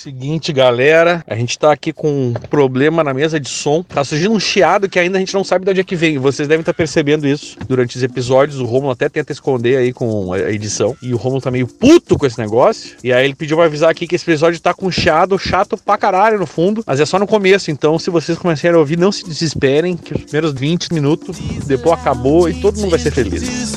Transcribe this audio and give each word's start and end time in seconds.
Seguinte, 0.00 0.52
galera, 0.52 1.24
a 1.26 1.34
gente 1.34 1.58
tá 1.58 1.72
aqui 1.72 1.92
com 1.92 2.28
um 2.28 2.32
problema 2.32 3.02
na 3.02 3.12
mesa 3.12 3.40
de 3.40 3.48
som. 3.48 3.82
Tá 3.82 4.04
surgindo 4.04 4.32
um 4.32 4.38
chiado 4.38 4.88
que 4.88 4.96
ainda 4.96 5.16
a 5.16 5.18
gente 5.18 5.34
não 5.34 5.42
sabe 5.42 5.64
de 5.64 5.72
onde 5.72 5.80
é 5.80 5.82
que 5.82 5.96
vem. 5.96 6.18
Vocês 6.18 6.46
devem 6.46 6.60
estar 6.60 6.72
percebendo 6.72 7.26
isso 7.26 7.56
durante 7.66 7.96
os 7.96 8.02
episódios. 8.04 8.60
O 8.60 8.64
Romulo 8.64 8.92
até 8.92 9.08
tenta 9.08 9.32
esconder 9.32 9.76
aí 9.76 9.92
com 9.92 10.32
a 10.32 10.52
edição. 10.52 10.96
E 11.02 11.12
o 11.12 11.16
Romulo 11.16 11.42
tá 11.42 11.50
meio 11.50 11.66
puto 11.66 12.16
com 12.16 12.24
esse 12.24 12.38
negócio. 12.38 12.96
E 13.02 13.12
aí 13.12 13.24
ele 13.24 13.34
pediu 13.34 13.56
pra 13.56 13.66
avisar 13.66 13.90
aqui 13.90 14.06
que 14.06 14.14
esse 14.14 14.24
episódio 14.24 14.60
tá 14.60 14.72
com 14.72 14.88
chiado 14.88 15.36
chato 15.36 15.76
pra 15.76 15.98
caralho 15.98 16.38
no 16.38 16.46
fundo. 16.46 16.84
Mas 16.86 17.00
é 17.00 17.04
só 17.04 17.18
no 17.18 17.26
começo. 17.26 17.68
Então, 17.68 17.98
se 17.98 18.08
vocês 18.08 18.38
começarem 18.38 18.76
a 18.76 18.78
ouvir, 18.78 18.96
não 18.96 19.10
se 19.10 19.24
desesperem. 19.24 19.96
Que 19.96 20.14
os 20.14 20.22
primeiros 20.22 20.52
20 20.52 20.94
minutos, 20.94 21.36
depois 21.66 21.98
acabou 21.98 22.48
e 22.48 22.54
todo 22.54 22.78
mundo 22.78 22.90
vai 22.90 23.00
ser 23.00 23.10
feliz. 23.10 23.74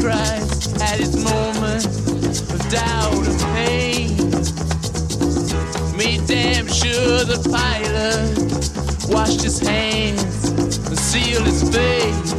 Christ 0.00 0.80
had 0.80 0.98
his 0.98 1.14
moment 1.22 1.84
of 1.84 2.70
doubt 2.70 3.26
and 3.26 3.40
pain. 3.54 4.16
Made 5.94 6.26
damn 6.26 6.66
sure 6.66 7.24
the 7.24 7.38
pilot 7.50 9.12
washed 9.12 9.42
his 9.42 9.58
hands 9.60 10.48
and 10.88 10.98
sealed 10.98 11.44
his 11.44 11.62
face. 11.68 12.32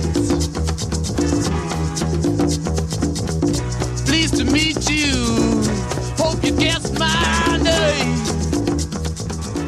Pleased 4.05 4.38
to 4.38 4.46
meet 4.46 4.90
you. 4.90 5.62
Hope 6.18 6.44
you 6.44 6.54
guessed 6.54 6.98
my 6.98 7.60
name. 7.62 8.41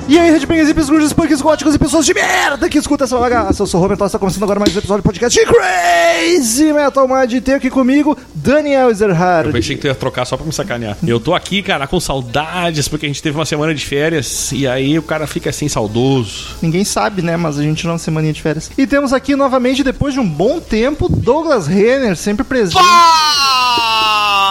E 0.06 0.20
aí, 0.20 0.32
Redbangers, 0.32 0.68
hippies, 0.68 0.90
grunges, 0.90 1.14
punks, 1.14 1.42
góticos 1.42 1.74
e 1.74 1.80
pessoas 1.80 2.06
de 2.06 2.14
merda 2.14 2.68
que 2.68 2.78
escuta 2.78 3.06
essa 3.06 3.18
bagaça. 3.18 3.64
Eu 3.64 3.68
sou 3.68 3.80
o 3.80 3.84
Roberto, 3.84 4.04
está 4.06 4.20
começando 4.20 4.44
agora 4.44 4.60
mais 4.60 4.76
um 4.76 4.80
episódio 4.80 5.02
do 5.02 5.06
podcast 5.06 5.40
de 5.40 5.46
Crazy 5.46 6.74
Metal 6.74 7.08
Mind. 7.08 7.32
E 7.32 7.42
tem 7.42 7.56
aqui 7.56 7.70
comigo 7.70 8.18
Daniel 8.36 8.92
Ezerhard. 8.92 9.48
Eu 9.48 9.54
pensei 9.54 9.76
que 9.78 9.82
tu 9.82 9.88
ia 9.88 9.96
trocar 9.96 10.26
só 10.26 10.36
pra 10.36 10.46
me 10.46 10.52
sacanear. 10.52 10.98
Eu 11.08 11.22
tô 11.22 11.34
aqui, 11.34 11.64
cara, 11.64 11.88
com 11.88 12.02
saudades, 12.02 12.90
porque 12.90 13.06
a 13.06 13.10
gente 13.10 13.24
teve 13.24 13.38
uma 13.38 13.46
semana 13.46 13.74
de 13.74 13.84
férias 13.86 14.52
e 14.52 14.68
aí 14.68 15.00
o 15.00 15.04
cara 15.04 15.26
fica 15.26 15.50
assim 15.50 15.70
saudoso. 15.70 16.50
Ninguém 16.62 16.84
sabe, 16.84 17.22
né? 17.22 17.38
Mas 17.38 17.58
a 17.58 17.64
gente 17.64 17.78
tirou 17.78 17.94
uma 17.94 18.00
semaninha 18.00 18.34
de 18.34 18.42
férias. 18.42 18.70
E 18.78 18.86
temos 18.86 19.14
aqui 19.14 19.38
novamente, 19.38 19.86
depois 19.86 20.14
de 20.14 20.20
um 20.20 20.28
bom 20.28 20.60
tempo, 20.60 21.08
Douglas 21.08 21.66
Renner, 21.66 22.18
sempre 22.18 22.44
presente. 22.44 22.78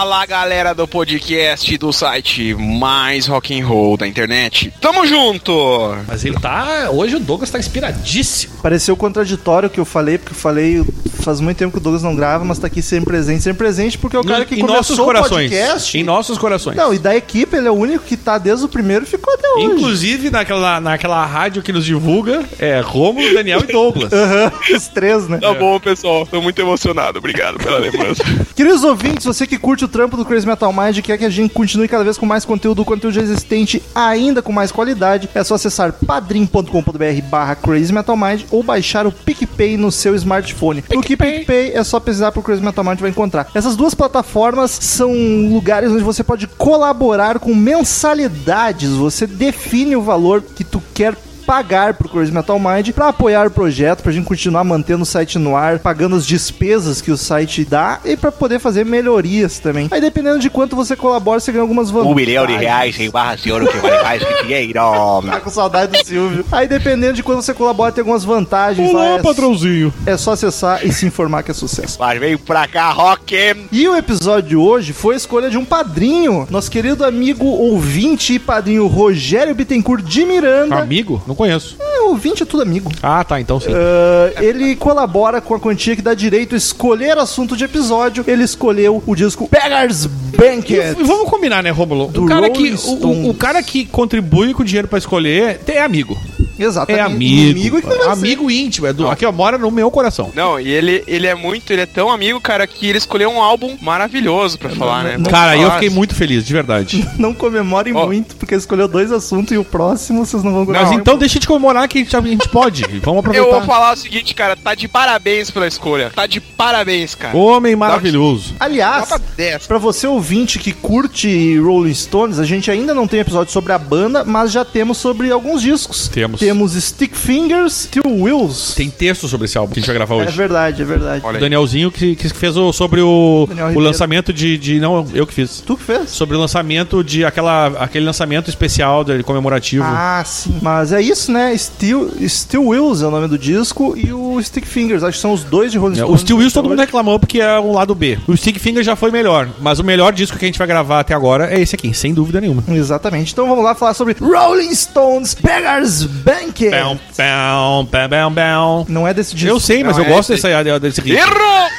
Fala 0.03 0.25
galera 0.25 0.75
do 0.75 0.85
podcast 0.85 1.77
do 1.77 1.93
site 1.93 2.53
mais 2.55 3.25
rock 3.25 3.57
and 3.57 3.65
roll 3.65 3.95
da 3.95 4.05
internet. 4.05 4.73
Tamo 4.81 5.07
junto! 5.07 5.95
Mas 6.05 6.25
ele 6.25 6.37
tá. 6.37 6.89
Hoje 6.91 7.15
o 7.15 7.21
Douglas 7.21 7.49
tá 7.49 7.57
inspiradíssimo. 7.57 8.57
Pareceu 8.61 8.97
contraditório 8.97 9.67
o 9.67 9.69
que 9.69 9.79
eu 9.79 9.85
falei, 9.85 10.17
porque 10.17 10.33
eu 10.33 10.37
falei 10.37 10.83
faz 11.23 11.39
muito 11.39 11.57
tempo 11.57 11.71
que 11.71 11.77
o 11.77 11.81
Douglas 11.81 12.03
não 12.03 12.15
grava, 12.15 12.43
mas 12.43 12.59
tá 12.59 12.67
aqui 12.67 12.81
sempre 12.81 13.05
presente, 13.05 13.41
sempre 13.41 13.59
presente, 13.59 13.97
porque 13.97 14.15
é 14.15 14.19
o 14.19 14.23
cara 14.23 14.45
que 14.45 14.55
em 14.55 14.63
nossos 14.63 14.97
começou 14.97 15.03
o 15.03 15.07
corações. 15.07 15.49
podcast. 15.49 15.97
Em 15.97 16.03
nossos 16.03 16.37
corações. 16.37 16.75
Não, 16.75 16.93
e 16.93 16.99
da 16.99 17.15
equipe 17.15 17.55
ele 17.55 17.67
é 17.67 17.71
o 17.71 17.75
único 17.75 18.03
que 18.03 18.17
tá 18.17 18.37
desde 18.37 18.65
o 18.65 18.67
primeiro 18.67 19.05
e 19.05 19.07
ficou 19.07 19.33
até 19.33 19.47
hoje. 19.49 19.65
Inclusive 19.65 20.29
naquela, 20.29 20.79
naquela 20.81 21.25
rádio 21.25 21.63
que 21.63 21.71
nos 21.71 21.85
divulga, 21.85 22.43
é 22.59 22.81
Romulo, 22.81 23.33
Daniel 23.33 23.61
e 23.67 23.71
Douglas. 23.71 24.11
Aham, 24.13 24.51
Os 24.75 24.87
três, 24.89 25.27
né? 25.29 25.37
Tá 25.39 25.53
bom, 25.53 25.79
pessoal. 25.79 26.27
Tô 26.27 26.41
muito 26.41 26.59
emocionado. 26.59 27.19
Obrigado 27.19 27.57
pela 27.57 27.79
lembrança. 27.79 28.23
Queridos 28.53 28.83
ouvintes, 28.83 29.25
você 29.25 29.47
que 29.47 29.57
curte 29.57 29.85
o 29.85 29.87
trampo 29.93 30.17
do 30.17 30.25
Crazy 30.25 30.47
Metal 30.47 30.73
Mind 30.73 30.97
e 30.97 31.01
quer 31.03 31.19
que 31.19 31.23
a 31.23 31.29
gente 31.29 31.53
continue 31.53 31.87
cada 31.87 32.03
vez 32.03 32.17
com 32.17 32.25
mais 32.25 32.43
conteúdo, 32.43 32.83
conteúdo 32.83 33.13
já 33.13 33.21
existente, 33.21 33.81
ainda 33.93 34.41
com 34.41 34.51
mais 34.51 34.71
qualidade, 34.71 35.29
é 35.35 35.43
só 35.43 35.53
acessar 35.53 35.93
padrim.com.br 35.93 37.21
barra 37.29 37.55
Crazy 37.55 37.93
Metal 37.93 38.17
Mind 38.17 38.41
ou 38.49 38.63
baixar 38.63 39.05
o 39.05 39.11
PicPay 39.11 39.77
no 39.77 39.91
seu 39.91 40.15
smartphone. 40.15 40.83
No 40.91 41.03
que 41.03 41.15
PicPay 41.15 41.73
é 41.73 41.83
só 41.83 41.99
pesquisar 41.99 42.31
pro 42.31 42.41
Crazy 42.41 42.63
Metal 42.63 42.83
Mind 42.83 42.99
vai 42.99 43.11
encontrar. 43.11 43.47
Essas 43.53 43.75
duas 43.75 43.93
plataformas 43.93 44.71
são 44.71 45.13
lugares 45.51 45.91
onde 45.91 46.03
você 46.03 46.23
pode 46.23 46.47
colaborar 46.47 47.37
com 47.37 47.53
mensalidades. 47.53 48.89
Você 48.89 49.27
define 49.27 49.95
o 49.95 50.01
valor 50.01 50.41
que 50.41 50.63
tu 50.63 50.81
quer 50.95 51.15
pagar 51.43 51.93
pro 51.93 52.09
Crazy 52.09 52.31
Metal 52.31 52.59
Mind 52.59 52.89
pra 52.91 53.09
apoiar 53.09 53.47
o 53.47 53.51
projeto, 53.51 54.01
pra 54.01 54.11
gente 54.11 54.25
continuar 54.25 54.63
mantendo 54.63 55.03
o 55.03 55.05
site 55.05 55.37
no 55.37 55.55
ar, 55.55 55.79
pagando 55.79 56.15
as 56.15 56.25
despesas 56.25 57.01
que 57.01 57.11
o 57.11 57.17
site 57.17 57.63
dá 57.65 57.99
e 58.05 58.15
pra 58.17 58.31
poder 58.31 58.59
fazer 58.59 58.85
melhorias 58.85 59.59
também. 59.59 59.87
Aí 59.91 60.01
dependendo 60.01 60.39
de 60.39 60.49
quanto 60.49 60.75
você 60.75 60.95
colabora, 60.95 61.39
você 61.39 61.51
ganha 61.51 61.61
algumas 61.61 61.89
vantagens. 61.89 62.11
Um 62.11 62.15
milhão 62.15 62.47
de 62.47 62.55
reais 62.55 62.99
em 62.99 63.09
barra 63.09 63.35
de 63.35 63.51
ouro 63.51 63.67
que 63.67 63.77
vale 63.77 64.03
mais 64.03 64.23
que 64.23 64.43
dinheiro. 64.43 64.73
Tá 65.33 65.39
com 65.39 65.49
saudade 65.49 65.91
do 65.91 66.05
Silvio. 66.05 66.45
Aí 66.51 66.67
dependendo 66.67 67.13
de 67.13 67.23
quanto 67.23 67.41
você 67.41 67.53
colabora, 67.53 67.91
tem 67.91 68.01
algumas 68.01 68.23
vantagens 68.23 68.91
lá. 68.93 69.05
É, 69.05 69.21
patrãozinho. 69.21 69.93
é 70.05 70.15
só 70.17 70.31
acessar 70.31 70.85
e 70.85 70.91
se 70.91 71.05
informar 71.05 71.43
que 71.43 71.51
é 71.51 71.53
sucesso. 71.53 71.97
Mas 71.99 72.19
vem 72.19 72.37
pra 72.37 72.67
cá, 72.67 72.91
Rock. 72.91 73.35
E 73.71 73.87
o 73.87 73.95
episódio 73.95 74.49
de 74.49 74.55
hoje 74.55 74.93
foi 74.93 75.15
a 75.15 75.17
escolha 75.17 75.49
de 75.49 75.57
um 75.57 75.65
padrinho, 75.65 76.47
nosso 76.49 76.71
querido 76.71 77.03
amigo 77.03 77.45
ouvinte 77.45 78.33
e 78.33 78.39
padrinho 78.39 78.87
Rogério 78.87 79.53
Bittencourt 79.53 80.03
de 80.03 80.25
Miranda. 80.25 80.75
Amigo? 80.77 81.21
Não 81.27 81.32
conheço. 81.35 81.75
É, 81.79 82.01
ouvinte 82.01 82.43
é 82.43 82.45
tudo 82.45 82.61
amigo. 82.63 82.91
Ah, 83.01 83.23
tá, 83.23 83.39
então 83.39 83.59
sim. 83.59 83.69
Ah, 83.73 84.43
ele 84.43 84.75
colabora 84.75 85.39
com 85.41 85.53
a 85.55 85.59
quantia 85.59 85.95
que 85.95 86.01
dá 86.01 86.13
direito 86.13 86.55
a 86.55 86.57
escolher 86.57 87.17
assunto 87.17 87.55
de 87.57 87.63
episódio. 87.63 88.23
Ele 88.27 88.43
escolheu 88.43 89.01
o 89.05 89.15
disco 89.15 89.47
Beggars 89.51 90.05
Banquet. 90.05 90.95
E 90.99 91.03
vamos 91.03 91.29
combinar, 91.29 91.61
né, 91.63 91.69
Romulo? 91.69 92.07
Do 92.07 92.23
O 92.25 92.27
cara, 92.27 92.49
que, 92.49 92.71
Rolling 92.71 93.25
o, 93.25 93.29
o- 93.29 93.33
cara 93.33 93.61
que 93.63 93.85
contribui 93.85 94.53
com 94.53 94.61
o 94.63 94.65
dinheiro 94.65 94.87
pra 94.87 94.97
escolher 94.99 95.59
é 95.67 95.81
amigo. 95.81 96.17
Exatamente. 96.57 96.99
É 96.99 97.03
amigo. 97.03 97.81
que 97.81 97.87
não 97.87 97.97
vai 97.97 98.05
ser. 98.05 98.11
amigo 98.11 98.51
íntimo. 98.51 98.87
É 98.87 98.93
do, 98.93 99.07
aqui, 99.09 99.25
ó, 99.25 99.31
mora 99.31 99.57
no 99.57 99.71
meu 99.71 99.89
coração. 99.89 100.31
Não, 100.35 100.59
e 100.59 100.69
ele, 100.69 101.03
ele 101.07 101.27
é 101.27 101.35
muito, 101.35 101.71
ele 101.71 101.81
é 101.81 101.85
tão 101.85 102.09
amigo, 102.09 102.39
cara, 102.39 102.65
que 102.67 102.87
ele 102.87 102.97
escolheu 102.97 103.29
um 103.29 103.41
álbum 103.41 103.77
maravilhoso 103.81 104.57
pra 104.57 104.69
falar, 104.69 105.03
né? 105.03 105.17
não 105.17 105.29
Cara, 105.29 105.57
eu 105.57 105.71
fiquei 105.71 105.89
muito 105.89 106.15
feliz, 106.15 106.45
de 106.45 106.53
verdade. 106.53 107.07
Não 107.17 107.33
comemorem 107.33 107.93
Ó. 107.95 108.05
muito, 108.05 108.35
porque 108.35 108.53
ele 108.53 108.59
escolheu 108.59 108.87
dois 108.87 109.11
assuntos 109.11 109.53
e 109.53 109.57
o 109.57 109.63
próximo 109.63 110.25
vocês 110.25 110.43
não 110.43 110.51
vão 110.51 110.65
gostar. 110.65 110.83
Mas 110.83 110.91
então 110.91 111.17
deixa 111.17 111.39
de 111.39 111.47
comemorar 111.47 111.87
que 111.87 111.99
a 111.99 112.01
gente, 112.01 112.15
a 112.15 112.21
gente 112.21 112.49
pode. 112.49 112.83
Vamos 113.01 113.03
Eu 113.03 113.11
vou 113.11 113.19
aproveitar. 113.19 113.65
falar 113.65 113.93
o 113.93 113.95
seguinte, 113.97 114.33
cara, 114.33 114.55
tá 114.55 114.75
de 114.75 114.87
parabéns 114.87 115.49
pela 115.51 115.67
escolha. 115.67 116.11
Tá 116.13 116.25
de 116.25 116.39
parabéns, 116.41 117.15
cara. 117.15 117.35
Homem 117.37 117.75
maravilhoso. 117.75 118.55
Aliás, 118.59 119.09
Nota 119.09 119.23
10. 119.37 119.67
Pra 119.67 119.77
você 119.77 120.07
ouvinte 120.07 120.59
que 120.59 120.71
curte 120.71 121.57
Rolling 121.59 121.93
Stones, 121.93 122.39
a 122.39 122.45
gente 122.45 122.69
ainda 122.69 122.93
não 122.93 123.07
tem 123.07 123.19
episódio 123.19 123.51
sobre 123.53 123.71
a 123.73 123.77
banda, 123.77 124.23
mas 124.23 124.51
já 124.51 124.65
temos 124.65 124.97
sobre 124.97 125.31
alguns 125.31 125.61
discos. 125.61 126.07
Temos. 126.07 126.41
Temos 126.43 126.73
Stick 126.73 127.15
Fingers, 127.15 127.73
Steel 127.87 128.03
Wheels. 128.21 128.73
Tem 128.75 128.89
texto 128.89 129.29
sobre 129.29 129.45
esse 129.45 129.57
álbum 129.57 129.73
que 129.73 129.79
a 129.79 129.81
gente 129.81 129.87
vai 129.87 129.95
gravar 129.95 130.15
É 130.15 130.27
hoje. 130.27 130.35
verdade, 130.35 130.81
é 130.81 130.85
verdade. 130.85 131.21
Olha 131.25 131.37
O. 131.37 131.39
Danielzinho 131.39 131.89
que, 131.89 132.17
que 132.17 132.27
fez 132.29 132.57
o, 132.57 132.73
sobre 132.73 132.99
o, 132.99 133.47
o 133.73 133.79
lançamento 133.79 134.33
de, 134.33 134.57
de. 134.57 134.77
Não, 134.79 135.05
eu 135.13 135.25
que 135.25 135.33
fiz. 135.33 135.63
Tu 135.65 135.77
que 135.77 135.83
fez? 135.83 136.09
Sobre 136.09 136.35
o 136.35 136.39
lançamento 136.39 137.01
de 137.01 137.23
aquela, 137.23 137.67
aquele 137.79 138.05
lançamento 138.05 138.49
especial 138.49 139.05
de, 139.05 139.23
comemorativo. 139.23 139.85
Ah, 139.87 140.21
sim. 140.25 140.57
Mas 140.61 140.91
é 140.91 141.01
isso, 141.01 141.31
né? 141.31 141.55
Steel, 141.57 142.11
Steel 142.27 142.67
Wheels 142.67 143.01
é 143.01 143.07
o 143.07 143.11
nome 143.11 143.29
do 143.29 143.37
disco 143.37 143.93
e 143.97 144.11
o 144.11 144.37
Stick 144.43 144.65
Fingers. 144.65 145.01
Acho 145.01 145.17
que 145.17 145.21
são 145.21 145.31
os 145.31 145.45
dois 145.45 145.71
de 145.71 145.77
Rolling 145.77 145.93
É, 145.95 146.01
Stones. 146.03 146.15
o 146.15 146.17
Steel 146.21 146.37
Wheels 146.39 146.51
todo 146.51 146.67
mundo 146.67 146.79
reclamou 146.79 147.17
porque 147.19 147.39
é 147.39 147.57
um 147.57 147.71
lado 147.71 147.95
B. 147.95 148.19
O 148.27 148.35
Stick 148.35 148.59
Finger 148.59 148.83
já 148.83 148.97
foi 148.97 149.11
melhor, 149.11 149.47
mas 149.61 149.79
o 149.79 149.83
melhor 149.83 150.11
disco 150.11 150.37
que 150.37 150.43
a 150.43 150.47
gente 150.47 150.57
vai 150.59 150.67
gravar 150.67 150.99
até 150.99 151.13
agora 151.13 151.53
é 151.53 151.61
esse 151.61 151.73
aqui, 151.73 151.93
sem 151.93 152.13
dúvida 152.13 152.41
nenhuma. 152.41 152.63
Exatamente. 152.67 153.31
Então 153.31 153.47
vamos 153.47 153.63
lá 153.63 153.73
falar 153.75 153.93
sobre 153.93 154.15
Rolling 154.19 154.75
Stones 154.75 155.33
Beggars 155.33 156.03
Banquet. 156.33 156.71
Pão, 156.71 156.99
pão, 157.15 158.09
pão, 158.09 158.33
pão. 158.33 158.85
Não 158.89 159.07
é 159.07 159.13
desse 159.13 159.35
disco. 159.35 159.49
Eu 159.49 159.59
sei, 159.59 159.83
mas 159.83 159.97
Não, 159.97 160.03
eu 160.03 160.09
é 160.09 160.13
gosto 160.13 160.33
esse 160.33 160.47
desse, 160.47 160.79
desse 160.79 161.01
ritmo. 161.01 161.19
Errou! 161.19 161.69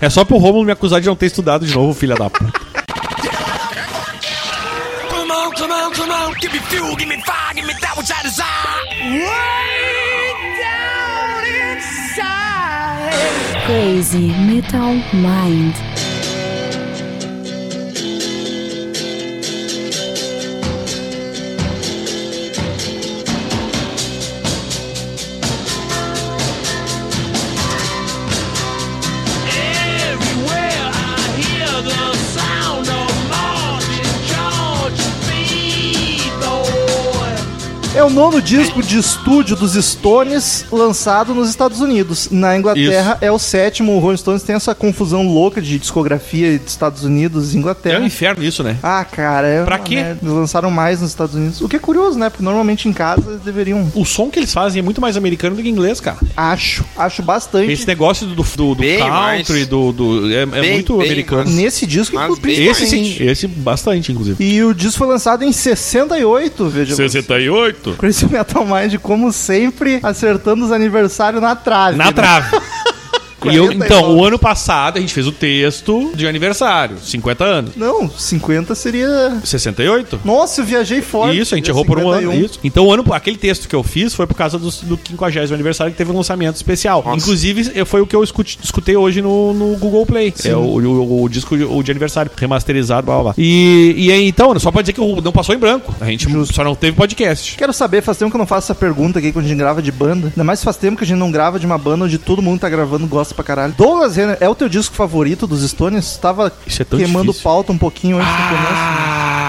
É 0.00 0.10
só 0.10 0.24
pro 0.24 0.36
Romulo 0.36 0.64
me 0.64 0.72
acusar 0.72 1.00
de 1.00 1.06
não 1.06 1.14
ter 1.16 1.26
estudado 1.26 1.64
de 1.64 1.72
novo, 1.74 1.94
filha 1.94 2.16
da 2.16 2.28
puta. 2.28 2.52
Come 5.08 5.32
on, 5.32 5.50
come 5.52 5.72
on, 5.72 5.92
come 5.92 6.12
on. 6.12 6.32
Give 6.40 6.52
me 6.52 6.58
fuel, 6.66 6.96
give 6.96 7.08
me 7.08 7.22
fire, 7.22 7.54
give 7.54 7.66
me 7.66 7.74
that 7.80 7.96
which 7.96 8.10
I 8.10 8.22
desire. 8.22 8.46
Way 9.00 10.34
down 10.60 11.44
inside. 11.72 13.14
Crazy 13.66 14.34
Metal 14.46 14.94
Mind. 15.14 15.85
É 37.96 38.04
o 38.04 38.10
nono 38.10 38.42
disco 38.42 38.82
de 38.82 38.98
estúdio 38.98 39.56
dos 39.56 39.72
Stones 39.72 40.66
lançado 40.70 41.34
nos 41.34 41.48
Estados 41.48 41.80
Unidos. 41.80 42.28
Na 42.30 42.54
Inglaterra 42.54 43.14
Isso. 43.14 43.24
é 43.24 43.32
o 43.32 43.38
sétimo. 43.38 43.92
O 43.96 43.98
Rolling 44.00 44.18
Stones 44.18 44.42
tem 44.42 44.54
essa 44.54 44.74
confusão 44.74 45.26
louca 45.26 45.62
de 45.62 45.78
discografia 45.78 46.58
de 46.58 46.68
Estados 46.68 47.04
Unidos 47.04 47.54
e 47.54 47.56
Inglaterra. 47.56 47.96
É 47.96 47.98
um 47.98 48.04
inferno 48.04 48.44
isso, 48.44 48.62
né? 48.62 48.76
Ah, 48.82 49.02
cara. 49.02 49.46
É 49.46 49.64
pra 49.64 49.78
quê? 49.78 49.94
Merda. 49.94 50.30
Lançaram 50.30 50.70
mais 50.70 51.00
nos 51.00 51.08
Estados 51.08 51.34
Unidos. 51.34 51.62
O 51.62 51.70
que 51.70 51.76
é 51.76 51.78
curioso, 51.78 52.18
né? 52.18 52.28
Porque 52.28 52.44
normalmente 52.44 52.86
em 52.86 52.92
casa 52.92 53.22
eles 53.30 53.40
deveriam. 53.40 53.90
O 53.94 54.04
som 54.04 54.28
que 54.28 54.40
eles 54.40 54.52
fazem 54.52 54.80
é 54.80 54.82
muito 54.82 55.00
mais 55.00 55.16
americano 55.16 55.56
do 55.56 55.62
que 55.62 55.68
inglês, 55.70 55.98
cara. 55.98 56.18
Acho. 56.36 56.84
Acho 56.98 57.22
bastante. 57.22 57.72
Esse 57.72 57.86
negócio 57.86 58.26
do, 58.26 58.34
do, 58.34 58.74
do 58.74 58.76
country, 58.76 59.08
mais. 59.08 59.48
do, 59.68 59.92
do. 59.92 60.30
É, 60.30 60.42
é 60.42 60.46
bem, 60.46 60.70
é 60.70 60.72
muito 60.74 61.00
americano. 61.00 61.50
Nesse 61.50 61.86
disco. 61.86 62.14
Esse 62.46 62.86
sim. 62.86 63.16
Esse 63.20 63.46
bastante, 63.46 64.12
inclusive. 64.12 64.44
E 64.44 64.62
o 64.62 64.74
disco 64.74 64.98
foi 64.98 65.08
lançado 65.08 65.44
em 65.44 65.50
68, 65.50 66.68
veja. 66.68 66.94
68? 66.94 67.85
Acertou. 67.86 67.94
Crazy 67.96 68.26
Metal 68.30 68.66
Mind, 68.66 68.96
como 69.00 69.32
sempre, 69.32 70.00
acertando 70.02 70.64
os 70.64 70.72
aniversários 70.72 71.40
na 71.40 71.54
trave. 71.54 71.96
Na 71.96 72.06
né? 72.06 72.12
trave. 72.12 72.48
E 73.52 73.56
eu, 73.56 73.66
49. 73.66 73.74
então, 73.94 74.16
o 74.16 74.24
ano 74.24 74.38
passado 74.38 74.98
a 74.98 75.00
gente 75.00 75.12
fez 75.12 75.26
o 75.26 75.32
texto 75.32 76.12
de 76.14 76.26
aniversário, 76.26 76.96
50 77.02 77.44
anos. 77.44 77.76
Não, 77.76 78.08
50 78.08 78.74
seria. 78.74 79.38
68? 79.44 80.20
Nossa, 80.24 80.60
eu 80.60 80.64
viajei 80.64 81.00
fora. 81.02 81.34
Isso, 81.34 81.54
a 81.54 81.56
gente 81.56 81.68
errou 81.70 81.84
por 81.84 81.98
um 81.98 82.08
ano. 82.08 82.30
51. 82.32 82.44
Isso. 82.44 82.58
Então, 82.64 82.86
o 82.86 82.92
ano, 82.92 83.04
aquele 83.12 83.36
texto 83.36 83.68
que 83.68 83.74
eu 83.74 83.82
fiz 83.82 84.14
foi 84.14 84.26
por 84.26 84.34
causa 84.34 84.58
do, 84.58 84.70
do 84.70 84.98
50 85.08 85.54
aniversário 85.54 85.92
que 85.92 85.98
teve 85.98 86.10
um 86.10 86.16
lançamento 86.16 86.56
especial. 86.56 87.02
Nossa. 87.04 87.16
Inclusive, 87.18 87.70
eu- 87.74 87.86
foi 87.86 88.00
o 88.00 88.06
que 88.06 88.14
eu 88.16 88.22
escute- 88.22 88.58
escutei 88.62 88.96
hoje 88.96 89.22
no, 89.22 89.52
no 89.54 89.76
Google 89.76 90.04
Play. 90.06 90.32
É 90.44 90.54
o, 90.54 90.60
o- 90.60 91.22
o 91.24 91.28
disco 91.28 91.56
de, 91.56 91.64
o 91.64 91.82
de 91.82 91.90
aniversário, 91.90 92.30
remasterizado, 92.36 93.04
blá 93.06 93.14
blá 93.16 93.22
blá. 93.24 93.34
E, 93.38 93.94
e 93.96 94.12
aí, 94.12 94.26
então, 94.28 94.58
só 94.58 94.70
pode 94.70 94.84
dizer 94.84 94.92
que 94.92 95.00
o- 95.00 95.20
não 95.20 95.32
passou 95.32 95.54
em 95.54 95.58
branco. 95.58 95.94
A 96.00 96.06
gente 96.06 96.26
só 96.52 96.64
não 96.64 96.74
teve 96.74 96.96
podcast. 96.96 97.56
Quero 97.56 97.72
saber, 97.72 98.02
faz 98.02 98.18
tempo 98.18 98.30
que 98.30 98.36
eu 98.36 98.40
não 98.40 98.46
faço 98.46 98.66
essa 98.66 98.74
pergunta 98.74 99.18
aqui 99.18 99.32
quando 99.32 99.44
a 99.44 99.48
gente 99.48 99.58
grava 99.58 99.80
de 99.82 99.92
banda. 99.92 100.28
Ainda 100.28 100.44
mais 100.44 100.62
faz 100.62 100.76
tempo 100.76 100.96
que 100.96 101.04
a 101.04 101.06
gente 101.06 101.18
não 101.18 101.30
grava 101.30 101.58
de 101.58 101.66
uma 101.66 101.78
banda 101.78 102.04
onde 102.04 102.18
todo 102.18 102.42
mundo 102.42 102.60
tá 102.60 102.68
gravando 102.68 103.06
gosta 103.06 103.34
pra 103.36 103.44
caralho. 103.44 103.74
Douglas 103.76 104.16
Renner, 104.16 104.36
é 104.40 104.48
o 104.48 104.54
teu 104.54 104.68
disco 104.68 104.94
favorito 104.94 105.46
dos 105.46 105.62
Stones? 105.68 106.16
Tava 106.16 106.48
é 106.66 106.84
queimando 106.84 107.26
difícil. 107.26 107.42
pauta 107.44 107.70
um 107.72 107.78
pouquinho 107.78 108.16
antes 108.18 108.30
do 108.32 108.42
começo. 108.48 109.06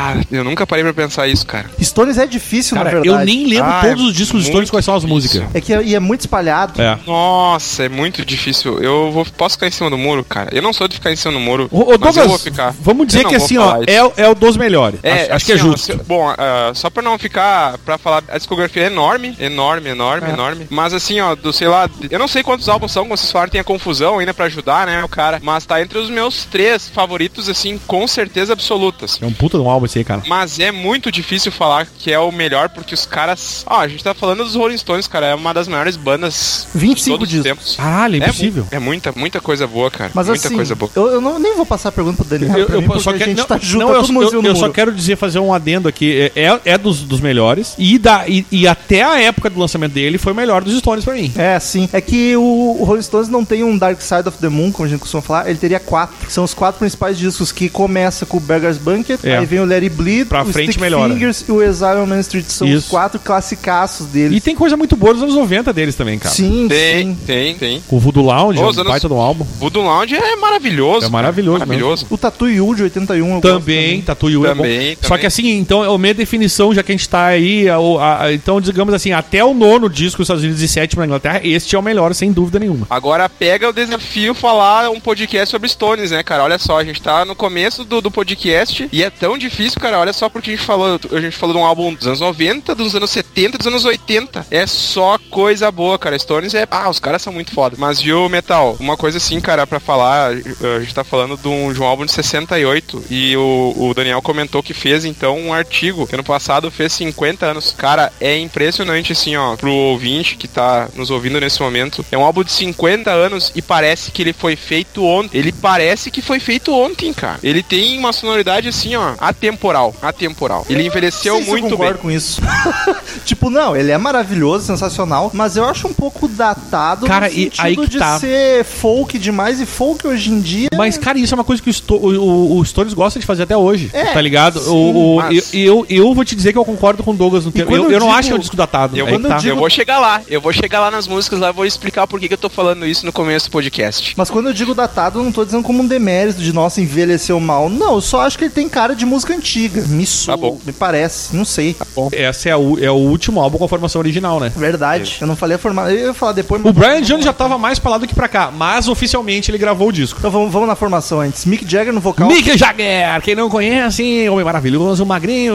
Ah, 0.10 0.16
eu 0.31 0.44
nunca 0.44 0.66
parei 0.66 0.84
pra 0.84 0.94
pensar 0.94 1.28
isso, 1.28 1.45
cara. 1.45 1.69
Stones 1.81 2.18
é 2.18 2.25
difícil, 2.25 2.75
na 2.78 2.84
Cara, 2.84 3.01
verdade. 3.01 3.22
eu 3.22 3.25
nem 3.25 3.45
lembro 3.48 3.66
Ah, 3.69 3.81
todos 3.81 4.04
é 4.04 4.07
os 4.07 4.13
discos 4.13 4.39
dos 4.44 4.50
muito 4.50 4.51
Stones 4.68 4.69
quais 4.69 4.86
são 4.86 4.95
as 4.95 5.04
músicas. 5.04 5.44
É 5.54 5.60
que 5.60 5.74
é, 5.74 5.84
e 5.84 5.95
é 5.95 6.00
muito 6.00 6.22
espalhado. 6.22 6.81
É. 6.81 6.98
Nossa, 7.06 7.84
é 7.84 7.89
muito 7.89 8.25
difícil. 8.25 8.80
Eu 8.81 9.12
vou, 9.12 9.25
posso 9.25 9.56
ficar 9.56 9.68
em 9.68 9.72
cima 9.72 9.89
do 9.89 9.98
muro, 9.98 10.24
cara. 10.24 10.50
Eu 10.54 10.62
não 10.62 10.72
sou 10.74 10.88
de 10.88 10.95
ficar 10.95 11.12
em 11.12 11.16
cima 11.16 11.34
do 11.34 11.39
muro, 11.39 11.68
Ô, 11.72 11.80
mas 11.80 11.88
Douglas, 12.00 12.18
eu 12.18 12.28
vou 12.30 12.38
ficar. 12.39 12.74
vamos 12.80 13.07
dizer 13.07 13.25
que 13.25 13.36
assim, 13.36 13.57
ó, 13.57 13.81
é, 13.86 14.12
é 14.24 14.30
o 14.30 14.36
dos 14.36 14.56
melhores. 14.56 15.00
É, 15.04 15.24
acho, 15.24 15.34
acho 15.34 15.45
que 15.45 15.51
é 15.51 15.56
assim, 15.56 15.68
ó, 15.68 15.72
justo. 15.72 16.01
bom, 16.07 16.34
ah, 16.38 16.72
só 16.74 16.89
pra 16.89 17.04
não 17.04 17.18
ficar, 17.19 17.78
pra 17.80 17.98
falar, 17.98 18.24
a 18.30 18.38
discografia 18.38 18.84
é 18.84 18.88
enorme, 18.88 19.36
enorme, 19.39 19.89
enorme, 19.89 20.28
É. 20.30 20.34
enorme. 20.34 20.68
Mas 20.69 20.94
assim, 20.94 21.19
ó, 21.19 21.36
do, 21.36 21.51
sei 21.51 21.68
lá, 21.68 21.89
eu 22.10 22.18
não 22.19 22.28
sei 22.28 22.44
quantos 22.44 22.69
álbuns 22.69 22.92
são, 22.92 23.04
como 23.04 23.18
vocês 23.18 23.31
falaram, 23.31 23.51
tem 23.51 23.60
a 23.60 23.63
confusão 23.68 24.18
ainda 24.19 24.34
pra 24.34 24.46
ajudar, 24.46 24.88
né, 24.88 25.04
o 25.04 25.10
cara. 25.10 25.40
Mas 25.44 25.66
tá 25.66 25.81
entre 25.81 25.98
os 25.98 26.10
meus 26.10 26.46
três 26.46 26.88
favoritos, 26.88 27.50
assim, 27.50 27.78
com 27.86 28.08
certeza 28.08 28.54
absoluta. 28.54 29.06
assim. 29.06 29.19
É 29.22 29.28
um 29.28 29.34
puta 29.34 29.58
de 29.58 29.64
um 29.64 29.69
álbum 29.69 29.86
esse 29.86 29.98
aí, 30.00 30.06
cara. 30.06 30.24
Mas 30.25 30.58
é 30.60 30.72
muito 30.72 31.12
difícil 31.12 31.52
falar 31.52 31.86
que 32.00 32.12
é 32.12 32.18
o 32.19 32.31
melhor, 32.31 32.69
porque 32.69 32.94
os 32.94 33.06
caras. 33.06 33.64
Ó, 33.68 33.80
a 33.80 33.88
gente 33.88 34.04
tá 34.04 34.14
falando 34.14 34.44
dos 34.44 34.56
Rolling 34.56 34.78
Stones, 34.78 35.08
cara. 35.08 35.28
É 35.28 35.36
uma 35.36 35.54
das 35.54 35.68
maiores 35.68 35.98
bandas 35.98 36.68
25 36.74 37.18
de 37.18 37.19
todos 37.19 37.34
os 37.34 37.44
tempos. 37.44 37.75
Caralho, 37.75 38.16
é 38.16 38.18
impossível. 38.19 38.68
é 38.72 38.80
muita, 38.80 39.12
muita 39.12 39.42
coisa 39.42 39.68
boa, 39.68 39.92
cara. 39.92 40.12
Mas 40.13 40.28
muita 40.28 40.48
assim, 40.48 40.56
coisa 40.56 40.75
boa. 40.75 40.90
eu, 40.96 41.08
eu 41.13 41.22
não, 41.22 41.38
nem 41.38 41.56
vou 41.56 41.66
passar 41.66 41.90
a 41.90 41.92
pergunta 41.92 42.24
pro 42.24 42.25
Daniel, 42.25 42.58
Eu, 42.58 42.68
eu 42.70 42.81
mim, 42.81 42.88
porque 42.88 43.04
só 43.04 43.10
a 43.10 43.13
quero, 43.13 43.30
gente 43.31 43.38
não, 43.40 43.46
tá 43.46 43.58
junto, 43.62 43.80
não, 43.86 43.88
tá 43.90 43.94
eu, 43.96 44.02
todo 44.02 44.13
mundo 44.13 44.34
eu- 44.34 44.42
no 44.42 44.48
eu 44.48 44.56
só 44.56 44.70
quero 44.70 44.94
dizer, 44.94 45.18
fazer 45.18 45.40
um 45.40 45.54
adendo 45.54 45.88
aqui. 45.90 46.31
É, 46.36 46.44
é- 46.44 46.60
é 46.66 46.78
dos, 46.78 47.02
dos 47.02 47.20
melhores. 47.20 47.75
E, 47.78 47.98
da, 47.98 48.28
e, 48.28 48.46
e 48.52 48.68
até 48.68 49.04
a 49.04 49.20
época 49.20 49.50
do 49.50 49.60
lançamento 49.60 49.94
dele 49.94 50.18
foi 50.18 50.31
o 50.31 50.36
melhor 50.36 50.63
dos 50.63 50.78
Stones 50.78 51.04
pra 51.04 51.13
mim. 51.13 51.31
É, 51.36 51.60
sim. 51.60 51.90
É 51.92 52.00
que 52.00 52.36
o, 52.36 52.78
o 52.80 52.84
Rolling 52.84 53.02
Stones 53.02 53.28
não 53.30 53.44
tem 53.44 53.56
um 53.63 53.77
Dark 53.77 54.01
Side 54.01 54.27
of 54.27 54.38
the 54.39 54.50
Moon, 54.50 54.71
como 54.71 54.86
a 54.88 54.89
gente 54.89 55.00
costuma 55.00 55.21
falar. 55.21 55.50
Ele 55.50 55.57
teria 55.57 55.80
quatro. 55.80 56.15
São 56.30 56.44
os 56.44 56.54
quatro 56.54 56.80
principais 56.80 57.18
discos 57.18 57.51
que 57.51 57.69
começa 57.69 58.25
com 58.25 58.38
o 58.38 58.39
Beggar's 58.39 58.77
Banquet, 58.77 59.18
É. 59.24 59.38
aí 59.38 59.45
vem 59.45 59.59
o 59.59 59.65
Let 59.65 59.83
It 59.83 59.95
Bleed, 59.95 60.27
Pra 60.27 60.44
o 60.44 60.45
frente 60.45 60.71
Stick 60.71 60.81
melhora. 60.81 61.13
Fingers 61.13 61.44
e 61.48 61.51
o 61.51 61.62
Exile 61.62 61.98
on 62.01 62.06
Main 62.06 62.19
Street. 62.21 62.45
São 62.48 62.68
os 62.68 62.74
Isso. 62.83 62.89
quatro 62.89 63.19
classicaços 63.19 64.07
deles. 64.07 64.38
E 64.38 64.42
tem 64.42 64.56
coisa 64.56 64.75
muito 64.77 64.95
boa 64.95 65.13
dos 65.13 65.24
anos 65.24 65.36
90 65.36 65.71
deles 65.74 65.95
também, 65.95 66.18
cara. 66.19 66.33
Sim, 66.33 66.68
Tem, 66.68 67.07
sim. 67.13 67.18
tem, 67.25 67.56
tem. 67.56 67.83
O 67.89 68.00
Voodoo 68.00 68.24
Lounge, 68.25 68.59
é 68.59 68.65
Os 68.65 68.77
um 68.77 68.80
anos- 68.81 68.92
baita 68.92 69.07
do 69.09 69.15
álbum. 69.15 69.45
Voodoo 69.60 69.83
Lounge 69.83 70.15
é 70.15 70.36
maravilhoso. 70.36 71.06
É 71.06 71.10
maravilhoso 71.10 71.60
cara, 71.60 71.68
Maravilhoso. 71.68 72.06
O 72.10 72.18
Tatu 72.18 72.48
Yu 72.48 72.75
de 72.75 72.83
81 72.83 73.36
eu 73.36 73.42
Também, 73.42 73.95
gosto 73.98 74.06
Tatu 74.06 74.30
Yu 74.30 74.45
é 74.45 74.50
bom. 74.53 74.63
Também, 74.63 74.95
Só 75.01 75.07
também. 75.10 75.19
que 75.21 75.25
assim, 75.27 75.57
então, 75.57 75.83
a 75.83 75.98
minha 75.98 76.13
definição, 76.13 76.74
já 76.74 76.83
que 76.83 76.92
a 76.92 76.95
gente 76.95 77.07
tá 77.07 77.25
aí, 77.25 77.68
a- 77.69 77.75
a- 77.77 78.24
a- 78.25 78.33
então, 78.33 78.60
digamos 78.62 78.94
assim, 78.94 79.12
até 79.12 79.44
o 79.44 79.53
nono 79.53 79.89
disco 79.89 80.18
dos 80.18 80.25
Estados 80.25 80.44
Unidos 80.44 80.62
e 80.62 80.68
sétimo 80.68 81.00
na 81.01 81.06
Inglaterra, 81.06 81.42
este 81.44 81.75
é 81.75 81.80
o 81.80 81.81
melhor, 81.81 82.13
sem 82.13 82.31
dúvida 82.31 82.60
nenhuma. 82.60 82.86
Agora 82.89 83.27
pega 83.30 83.47
o 83.68 83.74
desafio 83.74 84.34
falar 84.34 84.90
um 84.90 85.00
podcast 85.00 85.50
sobre 85.50 85.70
Stones, 85.70 86.12
né, 86.12 86.22
cara? 86.24 86.44
Olha 86.44 86.58
só, 86.58 86.80
a 86.80 86.84
gente 86.84 87.02
tá 87.02 87.24
no 87.26 87.36
começo 87.36 87.84
do, 87.84 88.02
do 88.02 88.12
podcast 88.12 88.88
e 88.92 89.04
é 89.04 89.10
tão 89.10 89.38
difícil, 89.38 89.80
cara. 89.80 90.00
Olha 90.00 90.14
só 90.14 90.30
porque 90.30 90.52
a 90.52 90.56
gente 90.56 90.66
falou. 90.66 91.00
A 91.12 91.22
gente 91.22 91.36
falou 91.36 91.56
de 91.56 91.62
um 91.62 91.66
álbum 91.66 91.94
dos 91.94 92.08
anos 92.08 92.20
90, 92.20 92.76
dos 92.76 92.96
anos 92.96 93.10
70, 93.10 93.58
dos 93.58 93.68
anos 93.68 93.86
80. 93.86 94.48
É 94.52 94.68
só 94.68 95.18
coisa 95.30 95.72
boa, 95.72 95.98
cara. 95.98 96.18
Stones 96.18 96.54
é. 96.54 96.68
Ah, 96.70 96.90
os 96.90 97.00
caras 97.00 97.22
são 97.22 97.34
muito 97.34 97.52
foda. 97.52 97.76
Mas 97.80 98.02
viu, 98.02 98.28
Metal? 98.30 98.76
Uma 98.80 98.98
coisa 98.98 99.18
assim, 99.18 99.40
cara, 99.40 99.66
pra 99.66 99.80
falar. 99.80 100.32
A 100.32 100.80
gente 100.80 100.94
tá 100.94 101.04
falando 101.04 101.38
de 101.38 101.48
um, 101.48 101.72
de 101.72 101.82
um 101.82 101.86
álbum 101.86 102.06
de 102.06 102.12
68 102.12 103.06
e 103.10 103.36
o, 103.38 103.74
o 103.78 103.94
Daniel 103.94 104.22
comentou 104.22 104.62
que 104.62 104.74
fez 104.74 105.06
então 105.06 105.38
um 105.40 105.54
artigo 105.54 106.06
que 106.06 106.16
ano 106.16 106.24
passado 106.24 106.70
fez 106.70 106.94
50 106.94 107.46
anos. 107.46 107.74
Cara, 107.78 108.12
é 108.20 108.38
impressionante 108.38 109.12
assim, 109.14 109.36
ó, 109.36 109.56
pro 109.56 109.72
ouvinte 109.72 110.36
que 110.36 110.48
tá 110.48 110.90
nos 110.96 111.10
ouvindo 111.10 111.40
nesse 111.40 111.62
momento. 111.62 112.06
É 112.12 112.18
um 112.18 112.24
álbum 112.24 112.44
de 112.44 112.52
50 112.52 113.12
anos 113.12 113.37
e 113.56 113.62
parece 113.62 114.12
que 114.12 114.22
ele 114.22 114.34
foi 114.34 114.56
feito 114.56 115.04
ontem. 115.04 115.38
Ele 115.38 115.51
parece 115.51 116.10
que 116.12 116.22
foi 116.22 116.39
feito 116.39 116.74
ontem, 116.74 117.13
cara. 117.13 117.39
Ele 117.44 117.62
tem 117.63 117.98
uma 117.98 118.12
sonoridade 118.13 118.68
assim, 118.68 118.95
ó, 118.95 119.13
atemporal, 119.19 119.95
atemporal. 120.01 120.66
Ele 120.69 120.86
envelheceu 120.86 121.36
se 121.38 121.42
eu 121.42 121.48
muito 121.48 121.63
bem. 121.69 121.78
concordo 121.78 122.00
com 122.00 122.12
isso. 122.12 122.42
tipo, 123.25 123.50
não, 123.50 123.75
ele 123.75 123.92
é 123.92 123.98
maravilhoso, 123.98 124.66
sensacional, 124.66 125.31
mas 125.34 125.56
eu 125.57 125.66
acho 125.66 125.88
um 125.88 125.94
pouco 125.94 126.28
datado 126.28 127.06
Cara, 127.06 127.28
no 127.30 127.34
e 127.36 127.51
aí 127.57 127.75
que 127.75 127.88
de 127.88 127.98
tá. 128.00 128.19
ser 128.19 128.63
folk 128.63 129.18
demais 129.18 129.60
e 129.62 129.66
folk 129.66 130.06
hoje 130.07 130.31
em 130.31 130.39
dia. 130.39 130.69
Mas, 130.75 130.98
cara, 130.98 131.18
isso 131.18 131.34
é 131.34 131.36
uma 131.38 131.44
coisa 131.44 131.62
que 131.62 131.69
o, 131.69 131.74
Sto- 131.74 131.95
o, 131.95 132.07
o- 132.56 132.60
o 132.60 132.66
Stones 132.66 132.94
gosta 132.94 133.19
de 133.19 133.25
fazer 133.25 133.44
até 133.44 133.56
hoje. 133.57 133.89
É, 133.94 134.06
tá 134.13 134.22
ligado? 134.22 134.60
sim, 134.60 134.69
o, 134.69 135.16
o- 135.16 135.16
mas- 135.18 135.54
eu, 135.54 135.60
eu, 135.60 135.86
eu 135.89 136.13
vou 136.13 136.24
te 136.25 136.36
dizer 136.36 136.51
que 136.51 136.57
eu 136.57 136.66
concordo 136.66 137.04
com 137.04 137.12
o 137.12 137.13
Douglas 137.16 137.45
no 137.45 137.51
termo. 137.51 137.72
Eu, 137.75 137.84
eu 137.86 137.92
eu 137.92 138.00
não 138.00 138.07
digo- 138.07 138.19
acho 138.19 138.28
que 138.30 138.34
é 138.34 138.36
um 138.36 138.39
disco 138.39 138.56
datado. 138.56 138.98
Eu, 138.98 139.06
Aí 139.06 139.12
vou, 139.13 139.22
que 139.22 139.28
tá. 139.28 139.39
eu 139.48 139.56
vou 139.56 139.69
chegar 139.69 140.00
lá. 140.00 140.22
Eu 140.28 140.42
vou 140.42 140.51
chegar 140.54 140.80
lá 140.80 140.92
nas 140.92 141.07
músicas 141.07 141.39
lá 141.39 141.50
e 141.50 141.54
vou 141.54 141.66
explicar 141.66 142.07
por 142.07 142.19
que, 142.19 142.28
que 142.28 142.34
eu 142.34 142.38
tô 142.38 142.50
falando 142.50 142.86
isso 142.86 143.06
no 143.06 143.12
começo 143.12 143.26
do 143.35 143.51
podcast. 143.51 144.13
Mas 144.18 144.29
quando 144.29 144.47
eu 144.47 144.53
digo 144.53 144.74
datado, 144.74 145.19
eu 145.19 145.24
não 145.24 145.31
tô 145.31 145.44
dizendo 145.44 145.63
como 145.63 145.83
um 145.83 145.88
demérito 145.88 146.41
de 146.41 146.53
nossa 146.53 146.81
envelheceu 146.81 147.39
mal. 147.39 147.69
Não, 147.69 147.95
eu 147.95 148.01
só 148.01 148.21
acho 148.21 148.38
que 148.38 148.45
ele 148.45 148.53
tem 148.53 148.68
cara 148.69 148.95
de 148.95 149.06
música 149.06 149.33
antiga. 149.33 149.81
Me 149.88 150.06
soa, 150.06 150.38
bom. 150.38 150.59
me 150.65 150.71
parece, 150.74 151.35
não 151.35 151.45
sei. 151.45 151.75
Esse 152.12 152.50
é 152.50 152.55
o, 152.55 152.77
é 152.84 152.89
o 152.89 152.96
último 152.96 153.41
álbum 153.41 153.57
com 153.57 153.65
a 153.65 153.67
formação 153.67 154.00
original, 154.00 154.39
né? 154.39 154.51
Verdade. 154.55 155.17
Eu 155.19 155.27
não 155.27 155.36
falei 155.36 155.55
a 155.55 155.60
formação. 155.60 155.91
Eu 155.91 156.07
ia 156.07 156.13
falar 156.13 156.34
depois, 156.34 156.63
O. 156.63 156.74
Brian 156.74 157.01
Jones 157.01 157.25
já 157.25 157.34
tava 157.34 157.57
mais 157.57 157.79
pra 157.79 157.91
lá 157.91 157.98
do 157.98 158.07
que 158.07 158.15
pra 158.15 158.27
cá, 158.27 158.51
mas 158.51 158.88
oficialmente 158.88 159.51
ele 159.51 159.57
gravou 159.57 159.89
o 159.89 159.91
disco. 159.91 160.19
Então 160.19 160.31
vamos, 160.31 160.51
vamos 160.51 160.67
na 160.67 160.75
formação 160.75 161.22
antes. 161.22 161.46
Mick 161.46 161.69
Jagger 161.69 161.93
no 161.93 162.00
vocal. 162.00 162.27
Mick 162.27 162.57
Jagger, 162.57 163.22
quem 163.24 163.36
não 163.36 163.50
conhece, 163.50 164.27
homem 164.29 164.46
maravilhoso, 164.46 165.05
magrinho 165.05 165.53